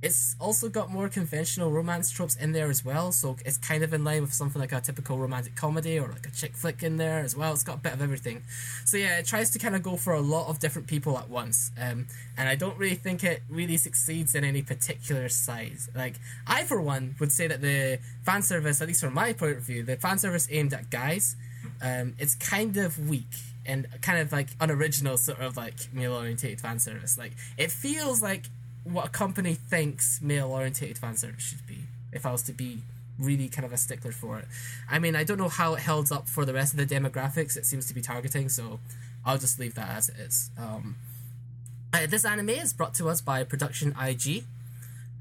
it's 0.00 0.36
also 0.40 0.68
got 0.68 0.90
more 0.90 1.08
conventional 1.08 1.72
romance 1.72 2.10
tropes 2.10 2.36
in 2.36 2.52
there 2.52 2.70
as 2.70 2.84
well, 2.84 3.10
so 3.10 3.36
it's 3.44 3.56
kind 3.56 3.82
of 3.82 3.92
in 3.92 4.04
line 4.04 4.22
with 4.22 4.32
something 4.32 4.60
like 4.60 4.70
a 4.70 4.80
typical 4.80 5.18
romantic 5.18 5.56
comedy 5.56 5.98
or 5.98 6.08
like 6.08 6.26
a 6.26 6.30
chick 6.30 6.54
flick 6.54 6.84
in 6.84 6.98
there 6.98 7.18
as 7.18 7.34
well. 7.34 7.52
It's 7.52 7.64
got 7.64 7.76
a 7.76 7.80
bit 7.80 7.94
of 7.94 8.00
everything. 8.00 8.42
So 8.84 8.96
yeah, 8.96 9.18
it 9.18 9.26
tries 9.26 9.50
to 9.50 9.58
kind 9.58 9.74
of 9.74 9.82
go 9.82 9.96
for 9.96 10.12
a 10.12 10.20
lot 10.20 10.48
of 10.48 10.60
different 10.60 10.86
people 10.86 11.18
at 11.18 11.28
once, 11.28 11.72
um, 11.80 12.06
and 12.36 12.48
I 12.48 12.54
don't 12.54 12.78
really 12.78 12.94
think 12.94 13.24
it 13.24 13.42
really 13.48 13.76
succeeds 13.76 14.36
in 14.36 14.44
any 14.44 14.62
particular 14.62 15.28
size. 15.28 15.90
Like 15.96 16.14
I, 16.46 16.62
for 16.62 16.80
one, 16.80 17.16
would 17.18 17.32
say 17.32 17.48
that 17.48 17.60
the 17.60 17.98
fan 18.22 18.42
service, 18.42 18.80
at 18.80 18.86
least 18.86 19.00
from 19.00 19.14
my 19.14 19.32
point 19.32 19.56
of 19.56 19.64
view, 19.64 19.82
the 19.82 19.96
fan 19.96 20.18
service 20.18 20.46
aimed 20.50 20.72
at 20.74 20.90
guys, 20.90 21.34
um, 21.82 22.14
it's 22.18 22.34
kind 22.34 22.76
of 22.76 23.08
weak 23.08 23.26
and 23.66 23.86
kind 24.00 24.18
of 24.18 24.32
like 24.32 24.48
unoriginal 24.60 25.16
sort 25.16 25.40
of 25.40 25.56
like 25.56 25.92
male 25.92 26.14
orientated 26.14 26.60
fan 26.60 26.78
service. 26.78 27.18
Like 27.18 27.32
it 27.56 27.70
feels 27.70 28.22
like 28.22 28.46
what 28.84 29.06
a 29.06 29.08
company 29.10 29.54
thinks 29.54 30.20
male 30.22 30.50
orientated 30.50 30.98
fan 30.98 31.16
service 31.16 31.42
should 31.42 31.66
be. 31.66 31.84
If 32.12 32.24
I 32.24 32.32
was 32.32 32.42
to 32.44 32.52
be 32.52 32.78
really 33.18 33.48
kind 33.48 33.66
of 33.66 33.72
a 33.72 33.76
stickler 33.76 34.12
for 34.12 34.38
it, 34.38 34.46
I 34.90 34.98
mean, 34.98 35.14
I 35.14 35.24
don't 35.24 35.38
know 35.38 35.48
how 35.48 35.74
it 35.74 35.82
holds 35.82 36.10
up 36.10 36.28
for 36.28 36.44
the 36.44 36.54
rest 36.54 36.72
of 36.72 36.78
the 36.78 36.94
demographics 36.94 37.56
it 37.56 37.66
seems 37.66 37.86
to 37.86 37.94
be 37.94 38.00
targeting, 38.00 38.48
so 38.48 38.80
I'll 39.24 39.38
just 39.38 39.58
leave 39.58 39.74
that 39.74 39.90
as 39.90 40.08
it 40.08 40.16
is. 40.18 40.50
Um, 40.58 40.96
uh, 41.92 42.06
this 42.06 42.24
anime 42.24 42.50
is 42.50 42.72
brought 42.72 42.94
to 42.94 43.08
us 43.08 43.20
by 43.20 43.44
Production 43.44 43.94
IG, 44.00 44.44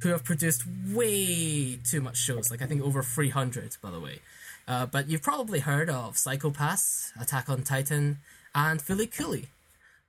who 0.02 0.10
have 0.10 0.24
produced 0.24 0.64
way 0.94 1.78
too 1.84 2.02
much 2.02 2.18
shows, 2.18 2.52
like 2.52 2.62
I 2.62 2.66
think 2.66 2.82
over 2.82 3.04
300, 3.04 3.78
by 3.82 3.92
the 3.92 4.00
way. 4.00 4.20
Uh, 4.68 4.86
but 4.86 5.08
you've 5.10 5.22
probably 5.22 5.60
heard 5.60 5.90
of 5.90 6.18
Psycho 6.18 6.52
Pass, 6.52 7.14
Attack 7.20 7.50
on 7.50 7.64
Titan, 7.64 8.20
and 8.54 8.82
Fooly 8.82 9.10
Cooly. 9.16 9.48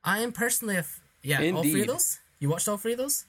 I 0.04 0.18
am 0.20 0.32
personally 0.32 0.76
a 0.76 0.80
f- 0.80 1.00
yeah, 1.22 1.36
all 1.52 1.62
three 1.62 1.70
of 1.70 1.76
Indeed. 1.76 1.88
those. 1.88 2.18
You 2.40 2.48
watched 2.48 2.68
all 2.68 2.76
three 2.76 2.92
of 2.92 2.98
those? 2.98 3.24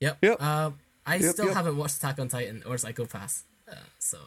Yep. 0.00 0.18
Yep. 0.22 0.36
Uh, 0.40 0.70
I 1.06 1.16
Yep, 1.16 1.32
still 1.34 1.46
yep. 1.46 1.54
haven't 1.54 1.76
watched 1.76 1.96
Attack 1.98 2.18
on 2.18 2.28
Titan 2.28 2.62
or 2.66 2.78
Psycho 2.78 3.06
Pass, 3.06 3.44
uh, 3.70 3.74
so 4.00 4.18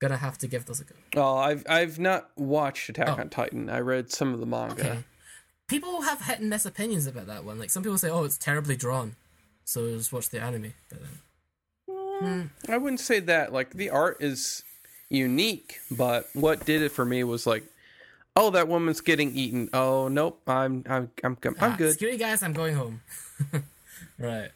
gonna 0.00 0.16
have 0.16 0.38
to 0.38 0.46
give 0.46 0.64
those 0.66 0.80
a 0.80 0.84
go. 0.84 0.94
Oh, 1.16 1.36
I've 1.38 1.64
I've 1.68 1.98
not 1.98 2.30
watched 2.36 2.88
Attack 2.88 3.08
Oh. 3.08 3.20
on 3.20 3.28
Titan. 3.28 3.68
I 3.68 3.80
read 3.80 4.12
some 4.12 4.32
of 4.32 4.38
the 4.40 4.46
manga. 4.46 4.74
Okay. 4.90 5.04
People 5.66 6.02
have 6.02 6.22
hit 6.24 6.38
and 6.40 6.48
miss 6.48 6.64
opinions 6.64 7.06
about 7.08 7.26
that 7.26 7.44
one. 7.44 7.58
Like 7.58 7.70
some 7.70 7.82
people 7.82 7.98
say, 7.98 8.08
"Oh, 8.10 8.22
it's 8.24 8.38
terribly 8.38 8.76
drawn," 8.76 9.16
so 9.64 9.88
just 9.96 10.12
watch 10.12 10.28
the 10.30 10.40
anime. 10.40 10.72
But 10.88 11.00
then, 11.02 12.50
I 12.68 12.76
wouldn't 12.78 13.00
say 13.00 13.20
that. 13.20 13.52
Like 13.52 13.70
the 13.74 13.90
art 13.90 14.18
is 14.20 14.62
unique, 15.10 15.80
but 15.90 16.28
what 16.34 16.64
did 16.64 16.82
it 16.82 16.92
for 16.92 17.04
me 17.04 17.24
was 17.24 17.46
like, 17.46 17.64
oh, 18.36 18.50
that 18.50 18.68
woman's 18.68 19.00
getting 19.00 19.34
eaten. 19.34 19.68
Oh, 19.72 20.08
nope, 20.08 20.40
I'm 20.46 20.84
I'm 20.88 21.10
I'm 21.24 21.36
I'm, 21.44 21.56
I'm 21.60 21.72
Ah, 21.72 21.76
good. 21.76 21.94
Screw 21.94 22.08
you 22.10 22.18
guys, 22.18 22.42
I'm 22.42 22.52
going 22.52 22.74
home. 22.74 23.00
right. 24.18 24.50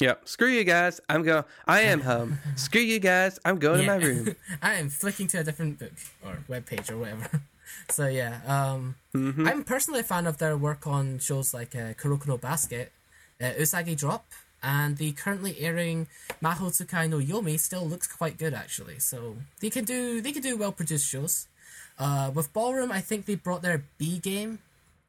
Yeah, 0.00 0.14
screw 0.24 0.48
you 0.48 0.62
guys. 0.62 1.00
I'm 1.08 1.22
go. 1.24 1.44
I 1.66 1.80
am 1.90 2.00
home. 2.02 2.38
screw 2.56 2.80
you 2.80 3.00
guys. 3.00 3.38
I'm 3.44 3.58
going 3.58 3.80
to 3.80 3.86
my 3.86 3.96
room. 3.96 4.36
I 4.62 4.74
am 4.74 4.90
flicking 4.90 5.26
to 5.28 5.40
a 5.40 5.44
different 5.44 5.80
book 5.80 5.92
or 6.24 6.38
web 6.46 6.66
page 6.66 6.88
or 6.90 6.98
whatever. 6.98 7.42
so 7.90 8.06
yeah, 8.06 8.38
um, 8.46 8.94
Mm-hmm. 9.16 9.48
I'm 9.48 9.64
personally 9.64 10.00
a 10.00 10.04
fan 10.04 10.26
of 10.28 10.38
their 10.38 10.56
work 10.56 10.86
on 10.86 11.18
shows 11.18 11.52
like 11.52 11.74
uh, 11.74 11.94
Kuroko 11.94 12.28
no 12.28 12.38
Basket, 12.38 12.92
uh, 13.40 13.46
Usagi 13.58 13.96
Drop, 13.98 14.24
and 14.62 14.96
the 14.96 15.12
currently 15.12 15.58
airing 15.60 16.06
Maho 16.42 16.70
Tsukai 16.70 17.08
no 17.08 17.18
Yome 17.18 17.58
still 17.58 17.86
looks 17.86 18.06
quite 18.06 18.38
good 18.38 18.54
actually. 18.54 18.98
So 18.98 19.36
they 19.60 19.70
can 19.70 19.84
do 19.84 20.20
they 20.20 20.32
can 20.32 20.42
do 20.42 20.56
well 20.56 20.72
produced 20.72 21.08
shows. 21.08 21.46
Uh, 21.98 22.30
with 22.32 22.52
Ballroom, 22.52 22.92
I 22.92 23.00
think 23.00 23.26
they 23.26 23.34
brought 23.34 23.62
their 23.62 23.84
B 23.98 24.18
game 24.18 24.60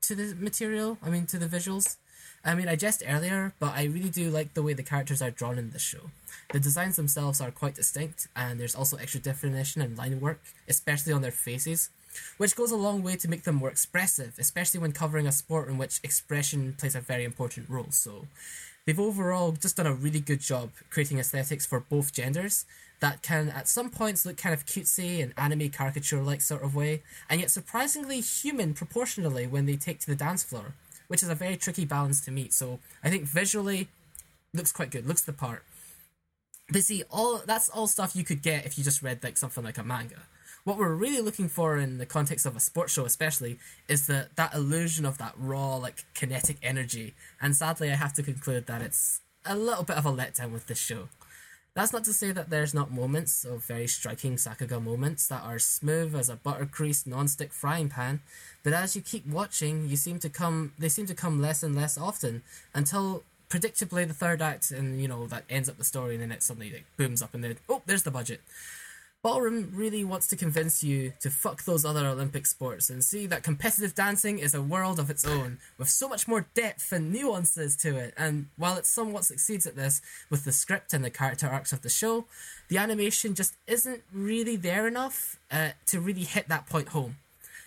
to 0.02 0.16
the 0.16 0.36
material. 0.36 0.98
I 1.04 1.10
mean, 1.10 1.26
to 1.28 1.38
the 1.38 1.46
visuals. 1.46 1.98
I 2.44 2.56
mean, 2.56 2.70
I 2.70 2.76
jest 2.76 3.04
earlier, 3.06 3.54
but 3.60 3.74
I 3.76 3.84
really 3.84 4.10
do 4.10 4.30
like 4.30 4.54
the 4.54 4.64
way 4.64 4.74
the 4.74 4.84
characters 4.84 5.22
are 5.22 5.30
drawn 5.30 5.58
in 5.58 5.72
this 5.72 5.82
show. 5.82 6.10
The 6.54 6.60
designs 6.60 6.96
themselves 6.96 7.42
are 7.42 7.52
quite 7.52 7.76
distinct, 7.76 8.28
and 8.36 8.60
there's 8.60 8.76
also 8.76 8.98
extra 8.98 9.20
definition 9.20 9.82
and 9.82 9.98
line 9.98 10.20
work, 10.22 10.40
especially 10.68 11.14
on 11.14 11.22
their 11.22 11.32
faces, 11.32 11.90
which 12.38 12.56
goes 12.56 12.72
a 12.72 12.78
long 12.78 13.04
way 13.04 13.18
to 13.18 13.28
make 13.28 13.44
them 13.44 13.56
more 13.56 13.70
expressive, 13.70 14.34
especially 14.40 14.80
when 14.80 14.94
covering 14.94 15.28
a 15.28 15.32
sport 15.32 15.68
in 15.68 15.78
which 15.78 16.00
expression 16.02 16.76
plays 16.80 16.96
a 16.96 17.02
very 17.02 17.26
important 17.26 17.70
role. 17.70 17.92
So, 17.92 18.26
they've 18.86 19.00
overall 19.00 19.52
just 19.52 19.78
done 19.78 19.88
a 19.88 19.94
really 19.94 20.20
good 20.20 20.40
job 20.40 20.72
creating 20.90 21.20
aesthetics 21.20 21.66
for 21.66 21.80
both 21.80 22.14
genders 22.14 22.66
that 23.00 23.22
can 23.22 23.50
at 23.50 23.68
some 23.68 23.90
points 23.90 24.26
look 24.26 24.38
kind 24.38 24.54
of 24.54 24.66
cutesy 24.66 25.24
and 25.24 25.34
anime 25.38 25.70
caricature 25.70 26.22
like 26.22 26.42
sort 26.42 26.64
of 26.64 26.76
way, 26.76 27.02
and 27.30 27.40
yet 27.40 27.50
surprisingly 27.50 28.20
human 28.20 28.74
proportionally 28.74 29.48
when 29.48 29.66
they 29.66 29.76
take 29.76 30.00
to 30.00 30.08
the 30.08 30.16
dance 30.16 30.44
floor, 30.44 30.74
which 31.08 31.24
is 31.24 31.30
a 31.30 31.36
very 31.36 31.56
tricky 31.56 31.86
balance 31.86 32.20
to 32.22 32.32
meet. 32.32 32.54
So 32.54 32.80
I 33.04 33.10
think 33.10 33.24
visually 33.24 33.88
looks 34.54 34.72
quite 34.72 34.92
good, 34.92 35.08
looks 35.08 35.22
the 35.22 35.34
part. 35.34 35.64
But 36.72 36.84
see, 36.84 37.04
all 37.10 37.42
that's 37.46 37.70
all 37.70 37.88
stuff 37.88 38.16
you 38.16 38.24
could 38.24 38.42
get 38.42 38.66
if 38.66 38.78
you 38.78 38.84
just 38.84 39.02
read 39.02 39.24
like 39.24 39.38
something 39.38 39.64
like 39.64 39.78
a 39.78 39.84
manga. 39.84 40.20
What 40.64 40.78
we're 40.78 40.94
really 40.94 41.22
looking 41.22 41.50
for 41.50 41.78
in 41.78 41.98
the 41.98 42.06
context 42.06 42.46
of 42.46 42.56
a 42.56 42.60
sports 42.60 42.94
show, 42.94 43.06
especially, 43.06 43.60
is 43.88 44.08
that 44.08 44.36
that 44.36 44.54
illusion 44.54 45.06
of 45.06 45.18
that 45.18 45.34
raw, 45.38 45.76
like 45.78 46.06
kinetic 46.14 46.58
energy. 46.62 47.16
And 47.42 47.56
sadly, 47.56 47.92
I 47.92 47.96
have 47.96 48.14
to 48.14 48.24
conclude 48.24 48.68
that 48.68 48.82
it's 48.82 49.22
a 49.46 49.56
little 49.56 49.84
bit 49.84 49.98
of 49.98 50.06
a 50.06 50.12
letdown 50.12 50.52
with 50.52 50.68
this 50.68 50.80
show. 50.80 51.10
That's 51.76 51.94
not 51.94 52.04
to 52.06 52.14
say 52.14 52.32
that 52.32 52.50
there's 52.50 52.74
not 52.74 52.92
moments 52.92 53.46
of 53.46 53.64
very 53.64 53.88
striking 53.88 54.36
Sakuga 54.36 54.84
moments 54.84 55.28
that 55.28 55.44
are 55.44 55.60
smooth 55.60 56.16
as 56.16 56.28
a 56.28 56.36
butter 56.36 56.66
greased 56.66 57.08
non-stick 57.08 57.54
frying 57.54 57.90
pan, 57.90 58.22
but 58.64 58.74
as 58.74 58.96
you 58.96 59.02
keep 59.02 59.26
watching, 59.26 59.88
you 59.88 59.96
seem 59.96 60.20
to 60.20 60.30
come 60.30 60.74
they 60.78 60.90
seem 60.90 61.06
to 61.06 61.16
come 61.16 61.42
less 61.42 61.64
and 61.64 61.76
less 61.76 61.98
often 61.98 62.44
until 62.74 63.24
predictably 63.50 64.08
the 64.08 64.14
third 64.14 64.42
act 64.42 64.72
and 64.72 65.02
you 65.02 65.08
know 65.08 65.26
that 65.28 65.44
ends 65.50 65.70
up 65.70 65.78
the 65.78 65.84
story 65.84 66.16
and 66.16 66.24
then 66.24 66.32
it 66.32 66.44
suddenly 66.44 66.72
like 66.72 66.86
booms 66.98 67.22
up 67.22 67.34
and 67.34 67.44
then 67.44 67.58
oh 67.70 67.82
there's 67.86 68.04
the 68.04 68.12
budget. 68.12 68.42
Ballroom 69.22 69.72
really 69.74 70.06
wants 70.06 70.28
to 70.28 70.38
convince 70.38 70.82
you 70.82 71.12
to 71.20 71.30
fuck 71.30 71.66
those 71.66 71.84
other 71.84 72.08
Olympic 72.08 72.46
sports 72.46 72.90
and 72.90 73.04
see 73.04 73.26
that 73.26 73.44
competitive 73.44 73.94
dancing 73.94 74.40
is 74.40 74.56
a 74.56 74.62
world 74.62 74.98
of 74.98 75.10
its 75.10 75.26
own, 75.26 75.58
with 75.78 75.90
so 75.90 76.08
much 76.08 76.26
more 76.26 76.48
depth 76.54 76.94
and 76.94 77.12
nuances 77.12 77.76
to 77.76 77.98
it. 77.98 78.14
And 78.16 78.48
while 78.56 78.78
it 78.78 78.86
somewhat 78.86 79.26
succeeds 79.26 79.68
at 79.68 79.76
this 79.76 80.02
with 80.30 80.46
the 80.46 80.54
script 80.54 80.94
and 80.94 81.04
the 81.04 81.10
character 81.10 81.48
arcs 81.48 81.74
of 81.74 81.82
the 81.82 81.90
show, 81.90 82.28
the 82.70 82.78
animation 82.78 83.36
just 83.36 83.56
isn't 83.68 84.04
really 84.14 84.56
there 84.56 84.88
enough 84.88 85.38
uh, 85.52 85.72
to 85.88 86.00
really 86.00 86.24
hit 86.24 86.48
that 86.48 86.68
point 86.68 86.90
home. 86.90 87.18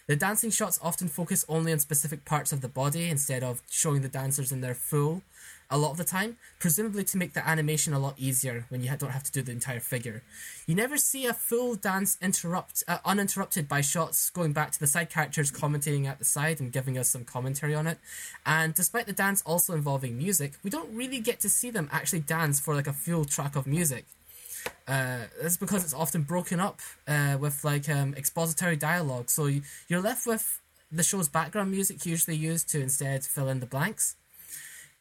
The 0.07 0.17
dancing 0.17 0.51
shots 0.51 0.81
often 0.83 1.09
focus 1.09 1.45
only 1.51 1.71
on 1.71 1.81
specific 1.81 2.25
parts 2.25 2.53
of 2.53 2.63
the 2.63 2.69
body 2.69 3.11
instead 3.11 3.45
of 3.45 3.61
showing 3.71 4.01
the 4.01 4.09
dancers 4.09 4.53
in 4.53 4.63
their 4.63 4.75
full 4.75 5.23
a 5.73 5.79
lot 5.79 5.91
of 5.91 5.97
the 5.97 6.05
time, 6.05 6.37
presumably 6.61 7.03
to 7.03 7.17
make 7.17 7.33
the 7.33 7.49
animation 7.49 7.95
a 7.95 7.99
lot 7.99 8.15
easier 8.19 8.67
when 8.69 8.83
you 8.83 8.91
don't 8.97 9.11
have 9.11 9.25
to 9.25 9.33
do 9.33 9.43
the 9.43 9.51
entire 9.51 9.81
figure. 9.81 10.23
You 10.67 10.75
never 10.75 10.99
see 10.99 11.27
a 11.27 11.33
full 11.33 11.75
dance 11.75 12.19
interrupt 12.21 12.85
uh, 12.87 12.99
uninterrupted 13.05 13.69
by 13.69 13.81
shots 13.81 14.31
going 14.31 14.53
back 14.53 14.71
to 14.73 14.79
the 14.79 14.87
side 14.87 15.09
characters 15.09 15.51
commentating 15.51 16.07
at 16.07 16.19
the 16.19 16.25
side 16.27 16.61
and 16.61 16.71
giving 16.71 16.99
us 16.99 17.09
some 17.09 17.25
commentary 17.25 17.75
on 17.75 17.87
it. 17.87 17.99
And 18.45 18.75
despite 18.75 19.07
the 19.07 19.13
dance 19.15 19.43
also 19.47 19.73
involving 19.73 20.19
music, 20.19 20.53
we 20.63 20.69
don't 20.69 20.95
really 20.95 21.21
get 21.21 21.41
to 21.41 21.49
see 21.49 21.71
them 21.71 21.89
actually 21.91 22.21
dance 22.21 22.61
for 22.61 22.75
like 22.75 22.87
a 22.87 22.93
full 22.93 23.25
track 23.25 23.57
of 23.57 23.67
music. 23.67 24.05
Uh, 24.87 25.25
that's 25.41 25.57
because 25.57 25.83
it's 25.83 25.95
often 25.95 26.23
broken 26.23 26.61
up 26.61 26.81
uh, 27.09 27.37
with 27.41 27.65
like 27.65 27.89
um, 27.89 28.15
expository 28.15 28.77
dialogue, 28.77 29.31
so 29.31 29.47
you, 29.47 29.63
you're 29.89 30.03
left 30.03 30.27
with 30.27 30.61
the 30.93 31.03
show's 31.03 31.29
background 31.29 31.71
music 31.71 32.05
usually 32.05 32.37
used 32.37 32.69
to 32.69 32.81
instead 32.81 33.25
fill 33.25 33.49
in 33.49 33.61
the 33.61 33.67
blanks. 33.67 34.17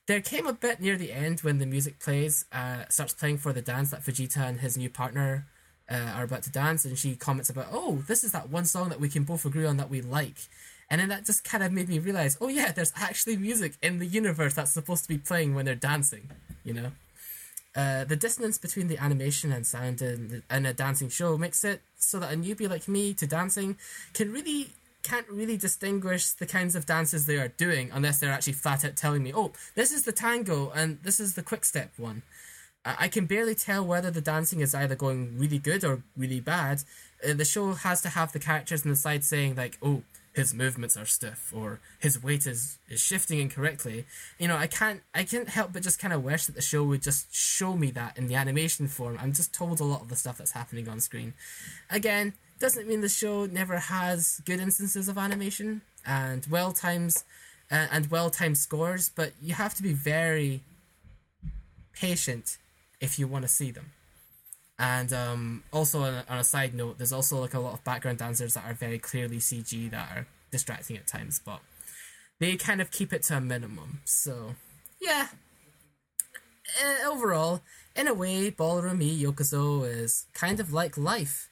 There 0.07 0.21
came 0.21 0.47
a 0.47 0.53
bit 0.53 0.79
near 0.79 0.97
the 0.97 1.11
end 1.11 1.41
when 1.41 1.59
the 1.59 1.65
music 1.65 1.99
plays, 1.99 2.45
uh, 2.51 2.85
starts 2.89 3.13
playing 3.13 3.37
for 3.37 3.53
the 3.53 3.61
dance 3.61 3.91
that 3.91 4.01
Vegeta 4.01 4.37
and 4.37 4.59
his 4.59 4.77
new 4.77 4.89
partner 4.89 5.45
uh, 5.89 6.13
are 6.15 6.23
about 6.23 6.43
to 6.43 6.51
dance, 6.51 6.85
and 6.85 6.97
she 6.97 7.15
comments 7.15 7.49
about, 7.49 7.67
"Oh, 7.71 8.03
this 8.07 8.23
is 8.23 8.31
that 8.31 8.49
one 8.49 8.65
song 8.65 8.89
that 8.89 8.99
we 8.99 9.09
can 9.09 9.23
both 9.23 9.45
agree 9.45 9.65
on 9.65 9.77
that 9.77 9.89
we 9.89 10.01
like." 10.01 10.37
And 10.91 10.99
then 10.99 11.07
that 11.07 11.25
just 11.25 11.45
kind 11.45 11.63
of 11.63 11.71
made 11.71 11.87
me 11.87 11.99
realize, 11.99 12.37
oh 12.41 12.49
yeah, 12.49 12.73
there's 12.73 12.91
actually 12.97 13.37
music 13.37 13.75
in 13.81 13.99
the 13.99 14.05
universe 14.05 14.55
that's 14.55 14.73
supposed 14.73 15.03
to 15.03 15.07
be 15.07 15.17
playing 15.17 15.55
when 15.55 15.63
they're 15.63 15.73
dancing, 15.73 16.29
you 16.65 16.73
know. 16.73 16.91
Uh, 17.73 18.03
the 18.03 18.17
dissonance 18.17 18.57
between 18.57 18.89
the 18.89 18.97
animation 18.97 19.53
and 19.53 19.65
sound 19.65 20.01
in, 20.01 20.43
in 20.51 20.65
a 20.65 20.73
dancing 20.73 21.07
show 21.07 21.37
makes 21.37 21.63
it 21.63 21.81
so 21.97 22.19
that 22.19 22.33
a 22.33 22.35
newbie 22.35 22.69
like 22.69 22.89
me 22.89 23.13
to 23.13 23.25
dancing 23.25 23.77
can 24.13 24.33
really 24.33 24.73
can't 25.03 25.27
really 25.29 25.57
distinguish 25.57 26.31
the 26.31 26.45
kinds 26.45 26.75
of 26.75 26.85
dances 26.85 27.25
they 27.25 27.37
are 27.37 27.49
doing 27.49 27.89
unless 27.93 28.19
they're 28.19 28.31
actually 28.31 28.53
flat 28.53 28.85
out 28.85 28.95
telling 28.95 29.23
me, 29.23 29.33
oh, 29.33 29.51
this 29.75 29.91
is 29.91 30.03
the 30.03 30.11
tango 30.11 30.71
and 30.75 30.99
this 31.03 31.19
is 31.19 31.35
the 31.35 31.43
quick 31.43 31.65
step 31.65 31.91
one. 31.97 32.23
I 32.83 33.09
can 33.09 33.25
barely 33.25 33.53
tell 33.53 33.85
whether 33.85 34.09
the 34.09 34.21
dancing 34.21 34.59
is 34.59 34.73
either 34.73 34.95
going 34.95 35.37
really 35.37 35.59
good 35.59 35.83
or 35.83 36.01
really 36.17 36.39
bad. 36.39 36.81
Uh, 37.23 37.33
the 37.33 37.45
show 37.45 37.73
has 37.73 38.01
to 38.01 38.09
have 38.09 38.31
the 38.31 38.39
characters 38.39 38.83
on 38.83 38.89
the 38.89 38.95
side 38.95 39.23
saying, 39.23 39.55
like, 39.55 39.77
oh, 39.83 40.01
his 40.33 40.53
movements 40.53 40.95
are 40.95 41.05
stiff 41.05 41.51
or 41.55 41.79
his 41.99 42.23
weight 42.23 42.47
is, 42.47 42.79
is 42.89 42.99
shifting 42.99 43.39
incorrectly. 43.39 44.05
You 44.39 44.47
know, 44.47 44.55
I 44.55 44.67
can't 44.67 45.01
I 45.13 45.23
can't 45.23 45.49
help 45.49 45.73
but 45.73 45.83
just 45.83 45.99
kind 45.99 46.13
of 46.13 46.23
wish 46.23 46.45
that 46.45 46.55
the 46.55 46.61
show 46.61 46.83
would 46.83 47.01
just 47.01 47.33
show 47.35 47.75
me 47.75 47.91
that 47.91 48.17
in 48.17 48.27
the 48.27 48.35
animation 48.35 48.87
form. 48.87 49.17
I'm 49.21 49.33
just 49.33 49.53
told 49.53 49.79
a 49.79 49.83
lot 49.83 50.01
of 50.01 50.09
the 50.09 50.15
stuff 50.15 50.37
that's 50.37 50.51
happening 50.51 50.87
on 50.87 51.01
screen. 51.01 51.33
Again, 51.89 52.33
doesn't 52.61 52.88
mean 52.88 53.01
the 53.01 53.09
show 53.09 53.45
never 53.45 53.77
has 53.77 54.41
good 54.45 54.59
instances 54.59 55.09
of 55.09 55.17
animation 55.17 55.81
and 56.05 56.45
well 56.49 56.71
times 56.71 57.23
uh, 57.71 57.88
and 57.91 58.09
well 58.11 58.29
timed 58.29 58.57
scores, 58.57 59.09
but 59.09 59.33
you 59.41 59.53
have 59.53 59.73
to 59.75 59.83
be 59.83 59.93
very 59.93 60.61
patient 61.93 62.57
if 62.99 63.17
you 63.17 63.27
want 63.27 63.43
to 63.43 63.47
see 63.47 63.71
them. 63.71 63.91
And 64.77 65.13
um, 65.13 65.63
also 65.71 66.01
on 66.01 66.13
a, 66.13 66.25
on 66.29 66.38
a 66.39 66.43
side 66.43 66.73
note, 66.73 66.97
there's 66.97 67.13
also 67.13 67.39
like 67.39 67.53
a 67.53 67.59
lot 67.59 67.73
of 67.73 67.83
background 67.83 68.17
dancers 68.17 68.55
that 68.55 68.65
are 68.65 68.73
very 68.73 68.97
clearly 68.97 69.38
CG 69.38 69.91
that 69.91 70.09
are 70.15 70.27
distracting 70.51 70.97
at 70.97 71.07
times, 71.07 71.39
but 71.43 71.59
they 72.39 72.55
kind 72.55 72.81
of 72.81 72.91
keep 72.91 73.13
it 73.13 73.23
to 73.23 73.38
a 73.38 73.41
minimum. 73.41 74.01
So 74.05 74.55
yeah, 74.99 75.27
uh, 76.83 77.09
overall, 77.09 77.61
in 77.95 78.07
a 78.07 78.13
way, 78.13 78.49
Ballroom 78.49 79.01
E 79.01 79.23
Youkoso 79.23 79.88
is 79.88 80.25
kind 80.33 80.59
of 80.59 80.73
like 80.73 80.97
life. 80.97 81.50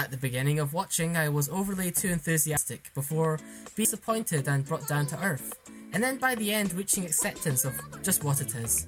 At 0.00 0.10
the 0.10 0.16
beginning 0.16 0.60
of 0.60 0.72
watching, 0.72 1.18
I 1.18 1.28
was 1.28 1.50
overly 1.50 1.90
too 1.90 2.08
enthusiastic 2.08 2.90
before 2.94 3.36
being 3.76 3.84
disappointed 3.84 4.48
and 4.48 4.64
brought 4.64 4.88
down 4.88 5.04
to 5.08 5.22
earth, 5.22 5.52
and 5.92 6.02
then 6.02 6.16
by 6.16 6.34
the 6.36 6.54
end 6.54 6.72
reaching 6.72 7.04
acceptance 7.04 7.66
of 7.66 7.74
just 8.02 8.24
what 8.24 8.40
it 8.40 8.54
is. 8.54 8.86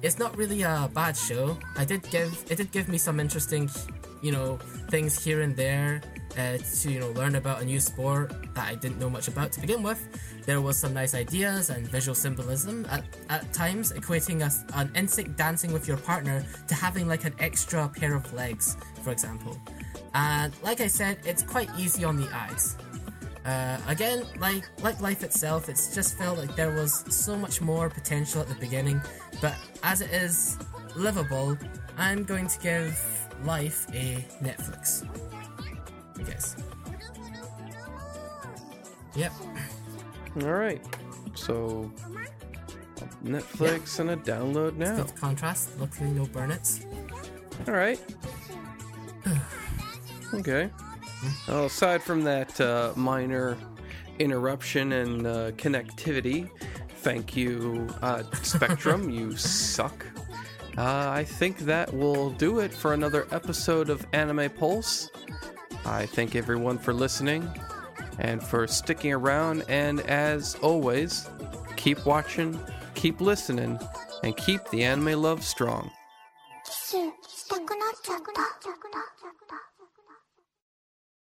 It's 0.00 0.18
not 0.18 0.34
really 0.34 0.62
a 0.62 0.90
bad 0.94 1.14
show. 1.14 1.58
I 1.76 1.84
did 1.84 2.10
give 2.10 2.32
it 2.48 2.56
did 2.56 2.72
give 2.72 2.88
me 2.88 2.96
some 2.96 3.20
interesting, 3.20 3.68
you 4.22 4.32
know, 4.32 4.56
things 4.88 5.22
here 5.22 5.42
and 5.42 5.54
there 5.54 6.00
uh, 6.38 6.56
to 6.56 6.90
you 6.90 7.00
know 7.00 7.10
learn 7.10 7.34
about 7.34 7.60
a 7.60 7.64
new 7.66 7.78
sport 7.78 8.32
that 8.54 8.66
I 8.66 8.76
didn't 8.76 8.98
know 8.98 9.10
much 9.10 9.28
about 9.28 9.52
to 9.52 9.60
begin 9.60 9.82
with. 9.82 10.00
There 10.46 10.62
was 10.62 10.78
some 10.78 10.94
nice 10.94 11.14
ideas 11.14 11.68
and 11.68 11.86
visual 11.86 12.14
symbolism 12.14 12.86
at, 12.88 13.04
at 13.28 13.52
times, 13.52 13.92
equating 13.92 14.40
us 14.40 14.64
an 14.72 14.90
insect 14.94 15.36
dancing 15.36 15.74
with 15.74 15.86
your 15.86 15.98
partner 15.98 16.46
to 16.68 16.74
having 16.74 17.08
like 17.08 17.24
an 17.24 17.34
extra 17.40 17.90
pair 17.90 18.14
of 18.14 18.32
legs, 18.32 18.78
for 19.02 19.12
example. 19.12 19.60
And 20.14 20.52
like 20.62 20.80
I 20.80 20.86
said, 20.86 21.18
it's 21.24 21.42
quite 21.42 21.68
easy 21.78 22.04
on 22.04 22.16
the 22.16 22.28
eyes. 22.34 22.76
Uh, 23.44 23.78
again, 23.86 24.24
like 24.40 24.64
like 24.82 25.00
life 25.00 25.22
itself, 25.22 25.68
it's 25.68 25.94
just 25.94 26.18
felt 26.18 26.36
like 26.38 26.56
there 26.56 26.72
was 26.74 27.04
so 27.14 27.36
much 27.36 27.60
more 27.60 27.88
potential 27.88 28.40
at 28.40 28.48
the 28.48 28.56
beginning, 28.56 29.00
but 29.40 29.54
as 29.84 30.00
it 30.00 30.10
is 30.10 30.58
livable, 30.96 31.56
I'm 31.96 32.24
going 32.24 32.48
to 32.48 32.58
give 32.58 32.98
life 33.44 33.86
a 33.94 34.24
Netflix. 34.42 35.06
I 36.18 36.22
guess. 36.22 36.56
Yep. 39.14 39.32
All 40.42 40.52
right. 40.52 40.84
So 41.34 41.92
Netflix 43.24 44.00
and 44.00 44.10
a 44.10 44.16
download 44.16 44.76
now. 44.76 44.96
Good 44.96 45.16
contrast. 45.16 45.70
Luckily, 45.78 46.10
no 46.10 46.26
burnets. 46.26 46.84
All 47.68 47.74
right. 47.74 48.00
Okay. 50.34 50.70
Well, 51.48 51.66
aside 51.66 52.02
from 52.02 52.24
that 52.24 52.60
uh, 52.60 52.92
minor 52.96 53.56
interruption 54.18 54.92
and 54.92 55.26
uh, 55.26 55.50
connectivity, 55.52 56.50
thank 56.98 57.36
you, 57.36 57.88
uh, 58.02 58.22
Spectrum. 58.42 59.10
you 59.10 59.36
suck. 59.36 60.06
Uh, 60.76 61.08
I 61.10 61.24
think 61.24 61.58
that 61.60 61.92
will 61.92 62.30
do 62.30 62.60
it 62.60 62.72
for 62.72 62.92
another 62.92 63.26
episode 63.30 63.88
of 63.88 64.06
Anime 64.12 64.50
Pulse. 64.50 65.08
I 65.86 66.04
thank 66.06 66.34
everyone 66.34 66.78
for 66.78 66.92
listening 66.92 67.48
and 68.18 68.42
for 68.42 68.66
sticking 68.66 69.12
around. 69.12 69.64
And 69.68 70.00
as 70.00 70.54
always, 70.56 71.28
keep 71.76 72.04
watching, 72.04 72.58
keep 72.94 73.20
listening, 73.20 73.78
and 74.22 74.36
keep 74.36 74.68
the 74.70 74.84
anime 74.84 75.22
love 75.22 75.44
strong. 75.44 75.90